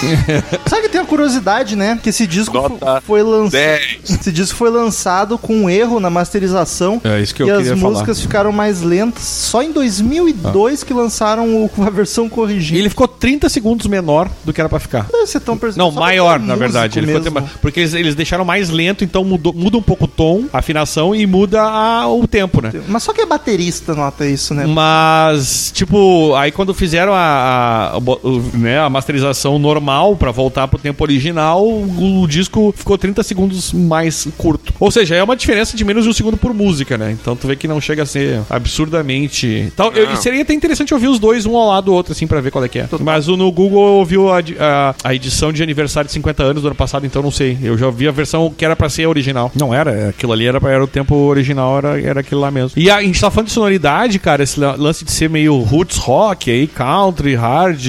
Sabe 0.67 0.83
que 0.83 0.89
tem 0.89 1.01
uma 1.01 1.07
curiosidade, 1.07 1.75
né? 1.75 1.99
Que 2.01 2.09
esse 2.09 2.25
disco 2.27 2.53
Nota 2.55 2.97
fo- 2.97 3.01
foi 3.05 3.23
lançado. 3.23 3.51
10. 3.51 3.99
Esse 4.09 4.31
disco 4.31 4.57
foi 4.57 4.69
lançado 4.69 5.37
com 5.37 5.55
um 5.55 5.69
erro 5.69 5.99
na 5.99 6.09
masterização. 6.09 7.01
É 7.03 7.19
isso 7.21 7.33
que 7.33 7.43
eu 7.43 7.47
e 7.47 7.51
as 7.51 7.57
queria 7.59 7.77
falar. 7.77 7.91
músicas 7.93 8.21
ficaram 8.21 8.51
mais 8.51 8.81
lentas. 8.81 9.23
Só 9.23 9.61
em 9.61 9.71
2002 9.71 10.83
que 10.83 10.93
lançaram 10.93 11.47
o- 11.55 11.69
a 11.85 11.89
versão 11.89 12.25
E 12.27 12.29
corrigida. 12.29 12.79
ele 12.79 12.89
ficou 12.89 13.07
30 13.07 13.49
segundos 13.49 13.87
menor 13.87 14.29
do 14.43 14.51
que 14.53 14.59
era 14.61 14.69
pra 14.69 14.79
ficar. 14.79 15.07
Deve 15.11 15.27
ser 15.27 15.39
tão 15.39 15.57
perce- 15.57 15.77
Não, 15.77 15.91
maior, 15.91 16.39
é 16.39 16.43
na 16.43 16.55
verdade. 16.55 16.99
Ele 16.99 17.07
ficou 17.21 17.41
porque 17.61 17.79
eles, 17.81 17.93
eles 17.93 18.15
deixaram 18.15 18.45
mais 18.45 18.69
lento, 18.69 19.03
então 19.03 19.23
mudou, 19.23 19.53
muda 19.53 19.77
um 19.77 19.81
pouco 19.81 20.05
o 20.05 20.07
tom, 20.07 20.45
a 20.53 20.59
afinação 20.59 21.13
e 21.15 21.25
muda 21.25 21.61
a- 21.61 22.07
o 22.07 22.27
tempo, 22.27 22.61
né? 22.61 22.71
Mas 22.87 23.03
só 23.03 23.13
que 23.13 23.21
é 23.21 23.25
baterista 23.25 23.93
nota 23.95 24.25
isso, 24.25 24.53
né? 24.53 24.65
Mas, 24.65 25.71
tipo, 25.73 26.33
aí 26.35 26.51
quando 26.51 26.73
fizeram 26.73 27.13
a, 27.13 27.91
a, 27.93 27.97
o- 27.97 28.41
né, 28.53 28.79
a 28.79 28.89
masterização 28.89 29.57
normal 29.59 29.94
pra 30.17 30.31
voltar 30.31 30.67
pro 30.67 30.79
tempo 30.79 31.03
original, 31.03 31.63
o, 31.65 32.21
o 32.23 32.27
disco 32.27 32.73
ficou 32.75 32.97
30 32.97 33.21
segundos 33.23 33.71
mais 33.71 34.27
curto. 34.37 34.73
Ou 34.79 34.89
seja, 34.91 35.15
é 35.15 35.23
uma 35.23 35.35
diferença 35.35 35.77
de 35.77 35.85
menos 35.85 36.03
de 36.03 36.09
um 36.09 36.13
segundo 36.13 36.37
por 36.37 36.53
música, 36.53 36.97
né? 36.97 37.11
Então 37.11 37.35
tu 37.35 37.47
vê 37.47 37.55
que 37.55 37.67
não 37.67 37.79
chega 37.79 38.03
a 38.03 38.05
ser 38.05 38.41
absurdamente. 38.49 39.71
Tal, 39.75 39.91
eu- 39.93 40.15
seria 40.17 40.41
até 40.41 40.53
interessante 40.53 40.93
ouvir 40.93 41.07
os 41.07 41.19
dois 41.19 41.45
um 41.45 41.55
ao 41.55 41.67
lado 41.69 41.85
do 41.85 41.93
outro, 41.93 42.11
assim, 42.13 42.25
pra 42.27 42.41
ver 42.41 42.51
qual 42.51 42.63
é 42.63 42.67
que 42.69 42.79
é. 42.79 42.87
Mas 43.01 43.27
o- 43.27 43.37
no 43.37 43.51
Google 43.51 43.85
eu 43.87 43.93
ouvi 43.95 44.15
a, 44.17 44.63
a- 44.63 44.95
a 45.03 45.15
edição 45.15 45.51
de 45.51 45.61
aniversário 45.61 46.07
de 46.07 46.13
50 46.13 46.43
anos 46.43 46.61
do 46.61 46.67
ano 46.67 46.75
passado, 46.75 47.05
então 47.05 47.21
não 47.21 47.31
sei. 47.31 47.57
Eu 47.61 47.77
já 47.77 47.85
ouvi 47.87 48.07
a 48.07 48.11
versão 48.11 48.53
que 48.55 48.63
era 48.65 48.75
pra 48.75 48.89
ser 48.89 49.03
a 49.05 49.09
original. 49.09 49.51
Não 49.55 49.73
era, 49.73 50.09
aquilo 50.09 50.33
ali 50.33 50.45
era, 50.47 50.59
era 50.69 50.83
o 50.83 50.87
tempo 50.87 51.15
original, 51.15 51.77
era, 51.77 52.01
era 52.01 52.19
aquilo 52.21 52.41
lá 52.41 52.49
mesmo. 52.51 52.71
E 52.75 52.89
a, 52.89 52.97
a 52.97 53.01
gente 53.03 53.19
tá 53.19 53.29
falando 53.29 53.47
de 53.47 53.53
sonoridade, 53.53 54.19
cara, 54.19 54.43
esse 54.43 54.59
la- 54.59 54.75
lance 54.75 55.03
de 55.05 55.11
ser 55.11 55.29
meio 55.29 55.57
roots 55.59 55.97
rock, 55.97 56.49
aí, 56.49 56.67
country, 56.67 57.35
hard, 57.35 57.79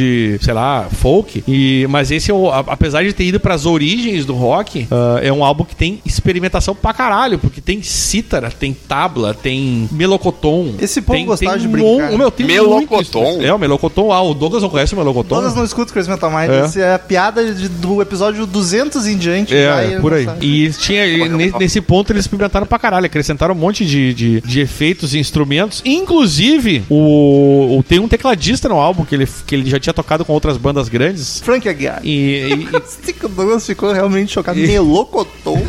sei 0.40 0.54
lá, 0.54 0.86
folk. 0.90 1.42
E, 1.46 1.85
mas 1.88 2.10
esse, 2.10 2.30
é 2.30 2.34
o- 2.34 2.50
apesar 2.50 3.02
de 3.04 3.12
ter 3.12 3.24
ido 3.24 3.40
pras 3.40 3.66
origens 3.66 4.24
do 4.24 4.34
rock, 4.34 4.86
ah, 4.90 5.18
é 5.22 5.32
um 5.32 5.44
álbum 5.44 5.64
que 5.64 5.74
tem 5.76 6.00
experimentação 6.04 6.74
pra 6.74 6.92
caralho, 6.92 7.38
porque 7.38 7.60
tem 7.60 7.82
cítara, 7.82 8.50
tem 8.50 8.72
tabla, 8.72 9.34
tem 9.34 9.88
melocotom. 9.92 10.74
Esse 10.80 11.00
povo 11.00 11.16
tem, 11.18 11.26
gostava 11.26 11.52
tem 11.52 11.60
de 11.62 11.68
um 11.68 11.70
brincar. 11.72 12.08
mon- 12.10 12.14
o 12.14 12.18
meu, 12.18 12.30
tem 12.30 12.46
Melocotom? 12.46 13.24
muito- 13.24 13.44
É, 13.46 13.52
o 13.52 13.58
melocotom. 13.58 14.12
Ah, 14.12 14.22
o 14.22 14.34
Douglas 14.34 14.62
não 14.62 14.70
conhece 14.70 14.94
o 14.94 14.96
melocotom? 14.96 15.34
Todas 15.36 15.54
não 15.54 15.64
escutam 15.64 15.92
Crazy 15.92 16.08
Metal 16.10 16.30
Mind. 16.30 16.50
É. 16.50 16.60
Essa 16.60 16.80
é 16.80 16.94
a 16.94 16.98
piada 16.98 17.52
de- 17.54 17.68
do 17.68 18.00
episódio 18.02 18.46
200 18.46 19.06
em 19.06 19.16
diante. 19.16 19.54
vai, 19.54 19.94
É, 19.94 20.00
por 20.00 20.12
aí. 20.14 20.24
sabe. 20.24 20.46
E 20.46 20.70
tinha, 20.70 21.28
ne- 21.28 21.52
nesse 21.58 21.80
ponto 21.80 22.12
eles 22.12 22.24
experimentaram 22.24 22.66
pra 22.66 22.78
caralho, 22.78 23.06
acrescentaram 23.06 23.54
um 23.54 23.58
monte 23.58 23.84
de, 23.84 24.12
de, 24.14 24.40
de 24.40 24.60
efeitos 24.60 25.14
e 25.14 25.18
instrumentos. 25.18 25.82
Inclusive, 25.84 26.84
o, 26.88 27.78
o- 27.78 27.82
tem 27.82 27.98
um 27.98 28.08
tecladista 28.08 28.68
no 28.68 28.76
álbum 28.76 29.04
que 29.04 29.14
ele, 29.14 29.28
que 29.46 29.54
ele 29.54 29.68
já 29.70 29.78
tinha 29.78 29.92
tocado 29.92 30.24
com 30.24 30.32
outras 30.32 30.56
bandas 30.56 30.88
grandes. 30.88 31.40
Frank 31.40 31.68
Aguiar. 31.76 32.00
E, 32.04 32.48
e- 32.52 32.68
O 33.24 33.28
Douglas 33.28 33.66
ficou 33.66 33.92
realmente 33.92 34.32
chocado. 34.32 34.58
Melocotom. 34.58 35.56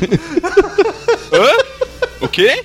O 2.20 2.28
quê? 2.28 2.64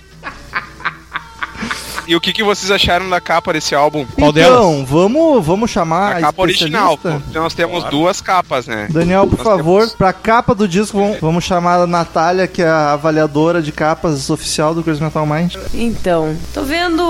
E 2.06 2.16
o 2.16 2.20
que, 2.20 2.32
que 2.32 2.42
vocês 2.42 2.70
acharam 2.70 3.08
da 3.08 3.20
capa 3.20 3.52
desse 3.52 3.74
álbum? 3.74 4.04
Qual 4.18 4.30
então, 4.30 4.84
vamos, 4.84 5.44
vamos 5.44 5.70
chamar 5.70 6.16
A 6.16 6.20
capa 6.20 6.42
original. 6.42 6.94
especialista? 6.94 7.30
pô. 7.32 7.40
Nós 7.40 7.54
temos 7.54 7.84
duas 7.84 8.20
capas, 8.20 8.66
né? 8.66 8.88
Daniel, 8.90 9.26
por 9.26 9.38
Nós 9.38 9.46
favor, 9.46 9.78
temos- 9.80 9.94
pra 9.94 10.12
capa 10.12 10.54
do 10.54 10.66
disco, 10.66 10.98
vamos, 10.98 11.20
vamos 11.20 11.44
chamar 11.44 11.80
a 11.80 11.86
Natália, 11.86 12.46
que 12.46 12.60
é 12.62 12.66
a 12.68 12.92
avaliadora 12.92 13.62
de 13.62 13.70
capas 13.72 14.30
oficial 14.30 14.74
do 14.74 14.82
Crazy 14.82 15.02
Metal 15.02 15.24
Mind. 15.26 15.54
Então, 15.72 16.36
tô 16.52 16.62
vendo 16.62 17.02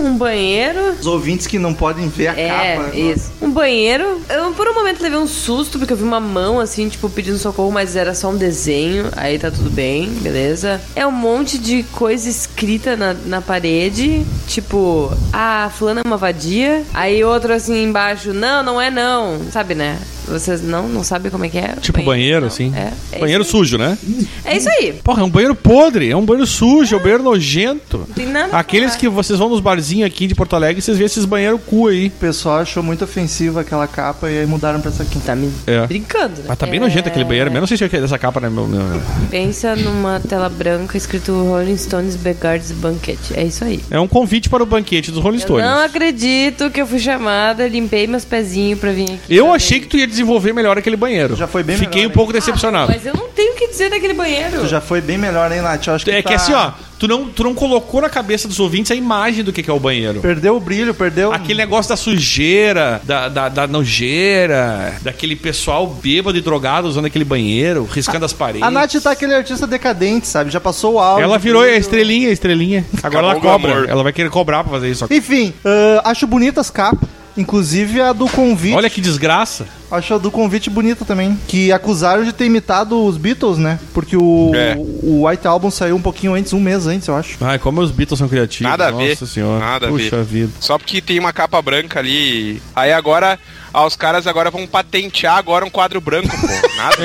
um 0.00 0.16
banheiro. 0.16 0.92
Os 1.00 1.06
ouvintes 1.06 1.46
que 1.46 1.58
não 1.58 1.72
podem 1.74 2.08
ver 2.08 2.28
a 2.28 2.38
É, 2.38 2.76
capa. 2.76 2.88
né? 2.88 2.98
isso. 3.00 3.30
Um 3.40 3.50
banheiro. 3.50 4.20
Eu 4.28 4.52
por 4.52 4.68
um 4.68 4.74
momento 4.74 5.00
levei 5.02 5.18
um 5.18 5.26
susto, 5.26 5.78
porque 5.78 5.92
eu 5.92 5.96
vi 5.96 6.04
uma 6.04 6.20
mão 6.20 6.60
assim, 6.60 6.88
tipo, 6.88 7.08
pedindo 7.08 7.38
socorro, 7.38 7.70
mas 7.72 7.96
era 7.96 8.14
só 8.14 8.28
um 8.30 8.36
desenho. 8.36 9.06
Aí 9.16 9.38
tá 9.38 9.50
tudo 9.50 9.70
bem, 9.70 10.08
beleza. 10.08 10.80
É 10.94 11.06
um 11.06 11.12
monte 11.12 11.58
de 11.58 11.82
coisa 11.84 12.28
escrita 12.28 12.96
na, 12.96 13.14
na 13.14 13.40
parede. 13.40 14.09
Tipo, 14.46 15.12
ah, 15.32 15.70
fulana 15.76 16.00
é 16.04 16.06
uma 16.06 16.16
vadia. 16.16 16.82
Aí 16.92 17.22
outro 17.24 17.52
assim 17.52 17.84
embaixo, 17.84 18.32
não, 18.32 18.62
não 18.62 18.80
é 18.80 18.90
não. 18.90 19.38
Sabe, 19.50 19.74
né? 19.74 19.98
Vocês 20.26 20.62
não, 20.62 20.86
não 20.88 21.02
sabem 21.02 21.28
como 21.28 21.44
é 21.44 21.48
que 21.48 21.58
é? 21.58 21.74
tipo 21.80 22.00
banheiro, 22.04 22.42
não. 22.42 22.46
assim. 22.46 22.72
É, 22.76 22.92
é 23.10 23.18
banheiro 23.18 23.42
sujo, 23.42 23.76
né? 23.76 23.98
É 24.44 24.56
isso 24.56 24.68
aí. 24.68 24.92
Porra, 25.02 25.22
é 25.22 25.24
um 25.24 25.30
banheiro 25.30 25.56
podre, 25.56 26.08
é 26.08 26.16
um 26.16 26.24
banheiro 26.24 26.46
sujo, 26.46 26.94
é 26.94 26.98
um 26.98 27.02
banheiro 27.02 27.22
nojento. 27.24 27.98
Não 28.06 28.14
tem 28.14 28.26
nada. 28.26 28.56
Aqueles 28.56 28.94
que 28.94 29.08
vocês 29.08 29.38
vão 29.40 29.48
nos 29.48 29.58
barzinhos 29.58 30.06
aqui 30.06 30.28
de 30.28 30.34
Porto 30.36 30.54
Alegre, 30.54 30.80
vocês 30.80 30.96
vêem 30.96 31.06
esses 31.06 31.24
banheiros 31.24 31.60
cu 31.66 31.88
aí. 31.88 32.06
O 32.06 32.10
pessoal 32.12 32.58
achou 32.58 32.80
muito 32.80 33.02
ofensiva 33.02 33.62
aquela 33.62 33.88
capa 33.88 34.30
e 34.30 34.38
aí 34.38 34.46
mudaram 34.46 34.80
pra 34.80 34.90
essa 34.90 35.02
aqui. 35.02 35.18
Tá 35.18 35.34
me 35.34 35.50
É. 35.66 35.84
brincando, 35.88 36.36
né? 36.36 36.44
Mas 36.46 36.58
tá 36.58 36.66
bem 36.66 36.76
É, 36.76 36.80
nojento 36.80 37.08
aquele 37.08 37.24
banheiro, 37.24 37.50
mas 37.50 37.56
eu 37.56 37.60
não 37.62 37.66
sei 37.66 37.76
se 37.76 37.84
é 37.84 38.00
dessa 38.00 38.18
capa, 38.18 38.38
né? 38.40 38.48
Meu, 38.48 38.68
meu- 38.68 39.00
Pensa 39.30 39.74
numa 39.74 40.20
tela 40.20 40.48
branca 40.48 40.96
escrito 40.96 41.32
Rolling 41.32 41.76
Stones 41.76 42.14
Begards 42.14 42.70
Banquet. 42.72 43.18
É 43.34 43.42
isso 43.44 43.64
aí. 43.64 43.80
É 43.90 43.98
um 44.00 44.08
convite 44.08 44.48
para 44.48 44.62
o 44.62 44.66
banquete 44.66 45.10
dos 45.10 45.22
Rolling 45.22 45.38
Eu 45.38 45.42
Stones. 45.42 45.64
não 45.64 45.80
acredito 45.84 46.70
que 46.70 46.80
eu 46.80 46.86
fui 46.86 46.98
chamada, 46.98 47.66
limpei 47.68 48.06
meus 48.06 48.24
pezinhos 48.24 48.78
pra 48.78 48.92
vir 48.92 49.04
aqui. 49.04 49.34
Eu 49.36 49.52
achei 49.52 49.78
ver. 49.78 49.84
que 49.84 49.90
tu 49.90 49.96
ia 49.96 50.06
desenvolver 50.06 50.52
melhor 50.52 50.76
aquele 50.78 50.96
banheiro. 50.96 51.36
Já 51.36 51.46
foi 51.46 51.62
bem 51.62 51.76
Fiquei 51.76 52.02
melhor, 52.02 52.10
um 52.12 52.14
pouco 52.14 52.32
decepcionado. 52.32 52.92
Mas 52.92 53.04
eu 53.06 53.14
não 53.14 53.28
tenho 53.28 53.52
o 53.54 53.56
que 53.56 53.68
dizer 53.68 53.90
daquele 53.90 54.14
banheiro. 54.14 54.60
Tu 54.60 54.68
já 54.68 54.80
foi 54.80 55.00
bem 55.00 55.18
melhor, 55.18 55.50
hein, 55.52 55.60
Nath? 55.60 55.86
Eu 55.86 55.94
acho 55.94 56.04
que 56.04 56.10
É 56.10 56.22
que 56.22 56.28
tá- 56.28 56.34
assim, 56.34 56.52
ó, 56.52 56.72
tu 57.00 57.08
não, 57.08 57.24
tu 57.24 57.42
não 57.42 57.54
colocou 57.54 58.02
na 58.02 58.10
cabeça 58.10 58.46
dos 58.46 58.60
ouvintes 58.60 58.92
a 58.92 58.94
imagem 58.94 59.42
do 59.42 59.52
que 59.54 59.62
que 59.62 59.70
é 59.70 59.72
o 59.72 59.80
banheiro. 59.80 60.20
Perdeu 60.20 60.54
o 60.54 60.60
brilho, 60.60 60.92
perdeu. 60.92 61.32
Aquele 61.32 61.58
negócio 61.58 61.88
da 61.88 61.96
sujeira, 61.96 63.00
da, 63.04 63.28
da, 63.28 63.48
da 63.48 63.66
nojeira, 63.66 64.94
daquele 65.00 65.34
pessoal 65.34 65.86
bêbado 65.86 66.36
e 66.36 66.42
drogado 66.42 66.86
usando 66.86 67.06
aquele 67.06 67.24
banheiro, 67.24 67.88
riscando 67.90 68.26
as 68.26 68.34
paredes. 68.34 68.62
A 68.62 68.70
Nath 68.70 68.92
tá 69.02 69.12
aquele 69.12 69.34
artista 69.34 69.66
decadente, 69.66 70.28
sabe? 70.28 70.50
Já 70.50 70.60
passou 70.60 70.94
o 70.94 70.98
áudio. 70.98 71.24
Ela 71.24 71.38
virou 71.38 71.62
a 71.62 71.70
estrelinha, 71.70 72.28
a 72.28 72.32
estrelinha. 72.32 72.84
Agora 73.02 73.28
ela 73.28 73.32
Acabou 73.32 73.50
o 73.50 73.58
cobra. 73.60 73.90
Ela 73.90 74.02
vai 74.02 74.12
querer 74.12 74.28
cobrar 74.28 74.62
pra 74.62 74.72
fazer 74.74 74.90
isso. 74.90 75.06
Enfim, 75.10 75.54
ah, 75.64 76.02
acho 76.10 76.26
bonitas 76.26 76.66
as 76.66 76.70
capas. 76.70 77.08
Inclusive 77.40 78.00
a 78.00 78.12
do 78.12 78.28
convite. 78.28 78.74
Olha 78.76 78.90
que 78.90 79.00
desgraça. 79.00 79.66
Acho 79.90 80.14
a 80.14 80.18
do 80.18 80.30
convite 80.30 80.70
bonita 80.70 81.04
também. 81.04 81.36
Que 81.48 81.72
acusaram 81.72 82.22
de 82.22 82.32
ter 82.32 82.44
imitado 82.44 83.04
os 83.04 83.16
Beatles, 83.16 83.58
né? 83.58 83.78
Porque 83.92 84.16
o, 84.16 84.52
É. 84.54 84.76
o 84.78 85.26
White 85.26 85.46
Album 85.48 85.70
saiu 85.70 85.96
um 85.96 86.00
pouquinho 86.02 86.34
antes, 86.34 86.52
um 86.52 86.60
mês 86.60 86.86
antes, 86.86 87.08
eu 87.08 87.16
acho. 87.16 87.36
Ai, 87.40 87.58
como 87.58 87.80
os 87.80 87.90
Beatles 87.90 88.18
são 88.18 88.28
criativos. 88.28 88.70
Nada 88.70 88.86
a 88.88 88.90
Nossa 88.92 89.04
ver. 89.04 89.26
senhora. 89.26 89.58
Nada 89.58 89.86
a 89.86 89.90
Puxa 89.90 90.18
ver. 90.18 90.24
vida. 90.24 90.52
Só 90.60 90.78
porque 90.78 91.00
tem 91.00 91.18
uma 91.18 91.32
capa 91.32 91.60
branca 91.60 91.98
ali. 91.98 92.62
Aí 92.76 92.92
agora, 92.92 93.36
ah, 93.74 93.84
os 93.84 93.96
caras 93.96 94.26
agora 94.28 94.50
vão 94.50 94.64
patentear 94.66 95.36
agora 95.36 95.64
um 95.64 95.70
quadro 95.70 96.00
branco, 96.00 96.28
pô. 96.28 96.46
Nada. 96.76 96.96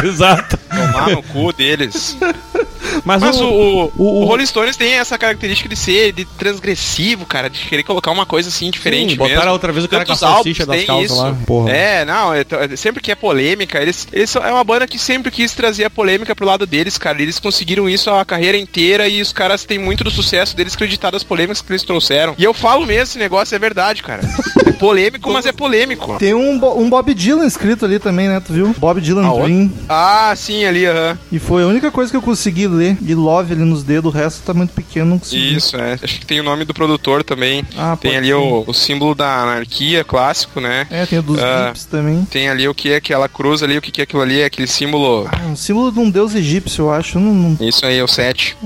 Exato. 0.06 0.58
Tomar 0.68 1.10
no 1.10 1.22
cu 1.22 1.52
deles. 1.52 2.16
Mas, 3.04 3.20
Mas 3.22 3.40
o, 3.40 3.44
o, 3.44 3.92
o, 3.96 4.22
o- 4.22 4.24
Rolling 4.24 4.46
Stones 4.46 4.76
tem 4.76 4.94
essa 4.94 5.16
característica 5.18 5.68
de 5.68 5.76
ser 5.76 6.12
de 6.12 6.24
transgressivo, 6.24 7.24
cara, 7.26 7.48
de 7.50 7.58
querer 7.60 7.82
colocar 7.82 8.10
uma 8.10 8.26
coisa 8.26 8.48
assim 8.48 8.70
diferente 8.70 9.10
Sim, 9.12 9.16
botaram 9.16 9.38
mesmo. 9.40 9.52
outra 9.52 9.72
vez 9.72 9.84
o 9.84 9.88
cara 9.88 10.04
com 10.04 10.12
a 10.12 10.16
Tantos 10.16 10.34
salsicha 10.34 10.66
das 10.66 10.84
calças 10.84 11.16
lá, 11.16 11.36
porra. 11.46 11.70
É, 11.70 12.04
não, 12.04 12.32
é, 12.34 12.40
é- 12.72 12.76
sempre 12.76 13.02
que 13.02 13.10
é 13.10 13.14
polêmica, 13.14 13.80
eles, 13.80 14.06
eles 14.12 14.34
é 14.36 14.52
uma 14.52 14.64
banda 14.64 14.86
que 14.86 14.98
sempre 14.98 15.30
quis 15.30 15.52
trazer 15.54 15.84
a 15.84 15.90
polêmica 15.90 16.34
pro 16.34 16.46
lado 16.46 16.66
deles, 16.66 16.96
cara. 16.98 17.20
Eles 17.20 17.38
conseguiram 17.38 17.88
isso 17.88 18.10
a 18.10 18.24
carreira 18.24 18.56
inteira 18.58 19.08
e 19.08 19.20
os 19.20 19.32
caras 19.32 19.64
têm 19.64 19.78
muito 19.78 20.04
do 20.04 20.10
sucesso 20.10 20.56
deles 20.56 20.74
acreditado 20.74 21.16
as 21.16 21.22
polêmicas 21.22 21.60
que 21.62 21.70
eles 21.72 21.82
trouxeram. 21.82 22.34
E 22.38 22.44
eu 22.44 22.54
falo 22.54 22.86
mesmo, 22.86 23.02
esse 23.02 23.18
negócio 23.18 23.54
é 23.54 23.58
verdade, 23.58 24.02
cara. 24.02 24.22
É 24.66 24.72
polêmico, 24.72 25.30
mas 25.32 25.46
é 25.46 25.52
polêmico. 25.52 26.16
Tem 26.18 26.34
um, 26.34 26.58
Bo- 26.58 26.78
um 26.78 26.88
Bob 26.88 27.12
Dylan 27.14 27.46
escrito 27.46 27.84
ali 27.84 27.98
também, 27.98 28.28
né? 28.28 28.40
Tu 28.40 28.52
viu? 28.52 28.74
Bob 28.78 29.00
Dylan 29.00 29.24
Aonde? 29.26 29.42
Dream. 29.44 29.72
Ah, 29.88 30.32
sim, 30.36 30.64
ali, 30.64 30.86
aham. 30.86 31.18
E 31.30 31.38
foi 31.38 31.62
a 31.62 31.66
única 31.66 31.90
coisa 31.90 32.10
que 32.10 32.16
eu 32.16 32.22
consegui 32.22 32.66
ler. 32.66 32.81
E 33.02 33.14
Love 33.14 33.52
ali 33.54 33.64
nos 33.64 33.82
dedos, 33.82 34.12
o 34.12 34.16
resto 34.16 34.42
tá 34.42 34.54
muito 34.54 34.72
pequeno, 34.72 35.06
não. 35.10 35.20
Isso, 35.38 35.76
é. 35.76 35.98
Acho 36.02 36.20
que 36.20 36.26
tem 36.26 36.40
o 36.40 36.42
nome 36.42 36.64
do 36.64 36.74
produtor 36.74 37.22
também. 37.22 37.64
Ah, 37.76 37.96
tem 38.00 38.16
ali 38.16 38.32
o, 38.32 38.64
o 38.66 38.72
símbolo 38.74 39.14
da 39.14 39.42
anarquia 39.42 40.04
clássico, 40.04 40.60
né? 40.60 40.86
É, 40.90 41.06
tem 41.06 41.18
o 41.18 41.22
dos. 41.22 41.38
Gips 41.38 41.84
também. 41.86 42.24
Tem 42.30 42.48
ali 42.48 42.68
o 42.68 42.74
que 42.74 42.90
é 42.92 42.96
aquela 42.96 43.28
cruz 43.28 43.62
ali, 43.62 43.76
o 43.78 43.82
que 43.82 44.00
é 44.00 44.04
aquilo 44.04 44.22
ali, 44.22 44.40
é 44.40 44.44
aquele 44.46 44.66
símbolo. 44.66 45.28
Ah, 45.30 45.46
um 45.46 45.56
símbolo 45.56 45.90
de 45.92 45.98
um 45.98 46.10
deus 46.10 46.34
egípcio, 46.34 46.82
eu 46.86 46.92
acho. 46.92 47.18
Não, 47.18 47.32
não, 47.34 47.68
Isso 47.68 47.84
aí 47.86 47.98
é 47.98 48.04
o 48.04 48.08
7. 48.08 48.56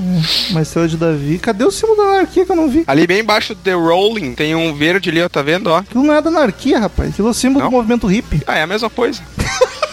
uma 0.51 0.63
estrela 0.63 0.89
de 0.89 0.97
Davi. 0.97 1.39
Cadê 1.39 1.65
o 1.65 1.71
símbolo 1.71 1.97
da 1.97 2.03
anarquia 2.15 2.45
que 2.45 2.53
eu 2.53 2.57
não 2.57 2.69
vi? 2.69 2.85
Ali 2.87 3.07
bem 3.07 3.21
embaixo 3.21 3.55
do 3.55 3.61
The 3.61 3.73
Rolling 3.73 4.35
tem 4.35 4.55
um 4.55 4.75
verde 4.75 5.11
ali, 5.11 5.23
ó, 5.23 5.29
tá 5.29 5.43
vendo, 5.43 5.69
ó? 5.69 5.79
Aquilo 5.79 6.05
não 6.05 6.15
é 6.15 6.23
da 6.23 6.29
anarquia, 6.31 6.79
rapaz. 6.79 7.11
Aquilo 7.11 7.29
é 7.29 7.31
o 7.31 7.35
símbolo 7.35 7.61
Não? 7.65 7.71
do 7.71 7.77
movimento 7.77 8.07
hippie. 8.07 8.43
Ah, 8.47 8.59
é 8.59 8.63
a 8.63 8.67
mesma 8.67 8.89
coisa. 8.91 9.21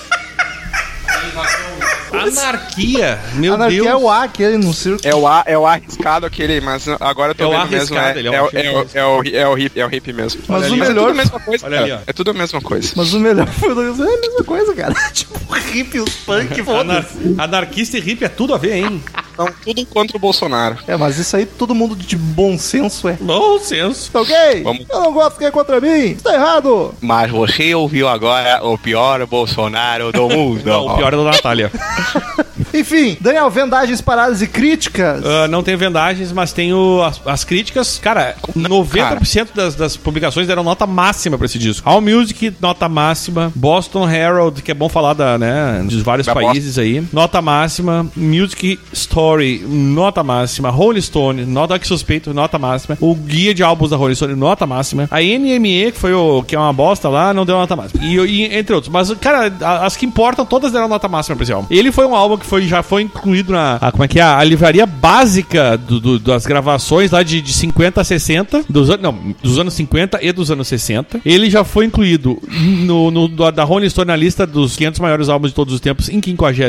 Anarquia, 2.14 3.20
meu 3.36 3.54
anarquia 3.56 3.84
Deus. 3.84 3.92
é 3.92 3.96
o 3.96 4.10
A, 4.10 4.24
aquele 4.24 4.58
no 4.58 4.74
círculo. 4.74 5.02
É 5.04 5.16
o 5.16 5.28
A, 5.28 5.44
é 5.46 5.58
o 5.58 5.66
arriscado 5.66 6.26
aquele, 6.26 6.62
mas 6.62 6.88
agora 7.00 7.32
eu 7.32 7.36
tô 7.36 7.44
É 7.44 7.48
o 7.48 7.62
vendo 7.62 7.72
mesmo, 7.72 7.98
é, 7.98 8.18
ele 8.20 8.28
é 8.28 8.32
um 8.32 8.34
é, 8.36 8.42
o- 8.44 8.50
é, 8.54 8.72
o- 8.72 8.88
é, 8.94 9.06
o, 9.06 9.24
é 9.36 9.48
o 9.48 9.58
hip, 9.58 9.80
é 9.80 9.86
o 9.86 9.94
hip 9.96 10.14
mesmo. 10.14 10.42
Mas 10.48 10.64
Olha 10.64 10.70
o 10.70 10.74
ali, 10.74 10.82
melhor- 10.82 10.94
É 10.94 10.94
tudo 10.94 11.10
a 11.10 11.14
mesma 11.14 11.40
coisa, 11.40 11.66
Olha 11.66 11.78
cara. 11.78 11.84
ali, 11.84 11.92
ó. 11.92 12.00
É 12.08 12.14
tudo 12.14 12.32
a 12.32 12.34
mesma 12.34 12.62
coisa. 12.62 12.94
Mas 12.96 13.14
o 13.14 13.20
melhor 13.20 13.48
foi 13.48 13.74
o 13.74 13.82
é 13.82 13.90
a 14.16 14.22
mesma 14.22 14.44
coisa, 14.46 14.74
cara. 14.76 14.94
tipo, 15.14 15.40
o 15.50 15.54
hippie, 15.56 16.00
os 16.00 16.10
punk, 16.18 16.54
Anar- 16.62 16.66
foda-se. 16.66 17.36
Anarquista 17.38 17.98
e 17.98 18.02
hippie 18.02 18.26
é 18.26 18.30
tudo 18.30 18.54
a 18.54 18.58
ver, 18.58 18.76
hein? 18.76 19.04
Então, 19.34 19.48
tudo 19.64 19.86
contra 19.88 20.16
o 20.16 20.20
Bolsonaro. 20.20 20.78
É, 20.88 20.96
mas 20.96 21.18
isso 21.18 21.36
aí 21.36 21.46
todo 21.46 21.74
mundo 21.74 21.96
de 21.96 22.16
bom 22.16 22.58
senso 22.58 23.10
é. 23.10 23.14
Bom 23.20 23.58
senso. 23.60 24.12
Tá 24.12 24.22
ok? 24.22 24.64
Vamos. 24.64 24.86
Eu 24.90 25.02
não 25.02 25.14
gosto 25.14 25.38
que 25.38 25.46
é 25.46 25.52
contra 25.52 25.82
mim. 25.82 26.16
Tá 26.16 26.34
errado. 26.36 26.94
Mas 27.02 27.32
você 27.32 27.74
ouviu 27.74 28.08
agora 28.08 28.64
o 28.64 28.78
pior 28.78 29.26
Bolsonaro 29.26 30.12
do 30.12 30.30
mundo. 30.30 30.62
Não, 30.64 30.88
o 30.88 30.96
pior 30.96 31.14
é 31.14 31.18
da 31.18 31.24
Natália. 31.24 31.72
Enfim, 32.74 33.18
Daniel, 33.22 33.50
vendagens, 33.50 34.02
paradas 34.02 34.42
e 34.42 34.48
críticas. 34.48 35.24
Ah, 35.26 35.48
não 35.48 35.62
tem 35.64 35.76
vendagens, 35.76 36.32
mas 36.32 36.52
tem 36.54 36.74
o- 36.74 37.02
as, 37.04 37.22
as 37.26 37.44
críticas. 37.44 38.00
Cara, 38.02 38.36
90% 38.56 39.50
Das, 39.54 39.76
das 39.76 39.96
publicações 39.98 40.48
deram 40.48 40.64
nota 40.64 40.86
máxima 40.88 41.38
pra 41.38 41.46
esse 41.46 41.60
disco. 41.60 41.88
All 41.88 42.02
Music, 42.02 42.54
nota 42.62 42.88
máxima. 42.90 43.52
Boston 43.56 44.10
Herald, 44.10 44.62
que 44.62 44.72
é 44.72 44.74
bom 44.74 44.90
falar 44.90 45.14
da, 45.14 45.38
né, 45.38 45.84
dos 45.86 46.02
vários 46.02 46.26
Da 46.28 46.34
países 46.34 46.78
aí. 46.78 47.04
Nota 47.12 47.42
máxima. 47.42 48.08
Music 48.16 48.80
Story, 48.92 49.64
nota 49.68 50.24
máxima. 50.24 50.70
Rolling 50.70 51.02
Stone, 51.02 51.46
nota 51.46 51.78
que 51.78 51.88
suspeito, 51.88 52.34
nota 52.34 52.58
máxima. 52.58 52.98
O 53.00 53.14
guia 53.16 53.54
de 53.54 53.62
álbuns 53.64 53.90
da 53.92 53.98
Rolling 53.98 54.16
Stone, 54.16 54.36
nota 54.36 54.66
máxima. 54.66 55.08
A 55.12 55.22
NME, 55.22 55.92
que 55.92 56.00
foi 56.00 56.14
o 56.14 56.44
que 56.44 56.56
é 56.56 56.60
uma 56.60 56.74
bosta 56.74 57.10
lá, 57.10 57.34
não 57.34 57.46
deu 57.46 57.56
nota 57.56 57.76
máxima. 57.76 58.04
E, 58.04 58.16
e 58.18 58.44
entre 58.56 58.74
outros. 58.74 58.92
Mas, 58.92 59.12
cara, 59.16 59.52
as 59.84 59.96
que 59.96 60.06
importam, 60.06 60.46
todas 60.46 60.72
deram 60.72 60.88
nota 60.88 61.08
máxima 61.08 61.36
pra 61.36 61.44
esse 61.44 61.52
álbum. 61.54 61.68
Ele 61.70 61.92
foi 61.92 62.06
um 62.06 62.16
álbum 62.16 62.38
que 62.38 62.46
foi, 62.46 62.63
já 62.68 62.82
foi 62.84 63.02
incluído 63.04 63.52
na. 63.54 63.76
a- 63.82 63.92
como 63.92 64.04
é 64.04 64.08
que 64.08 64.20
é? 64.20 64.24
A 64.24 64.44
livraria 64.44 64.86
básica 64.86 65.78
do- 65.78 66.00
do- 66.00 66.20
das 66.20 66.46
gravações 66.46 67.12
lá 67.12 67.24
de, 67.24 67.42
de 67.42 67.54
50 67.54 68.02
a 68.02 68.04
60. 68.04 68.64
Dos, 68.70 68.90
não, 69.00 69.36
dos 69.42 69.58
anos 69.60 69.74
50 69.74 70.20
e 70.22 70.32
dos 70.32 70.50
anos 70.52 70.68
60. 70.68 71.22
Ele 71.26 71.50
já 71.50 71.64
foi 71.64 71.86
incluído 71.86 72.38
no, 72.86 73.12
no- 73.12 73.28
da- 73.28 73.64
Rolling 73.64 73.90
Stone 73.90 74.08
na 74.08 74.16
lista 74.16 74.46
dos 74.46 74.76
500 74.76 75.00
maiores 75.00 75.30
álbuns 75.30 75.52
de 75.52 75.56
todos 75.56 75.74
os 75.74 75.80
tempos 75.80 76.10
em 76.10 76.22
58. 76.22 76.64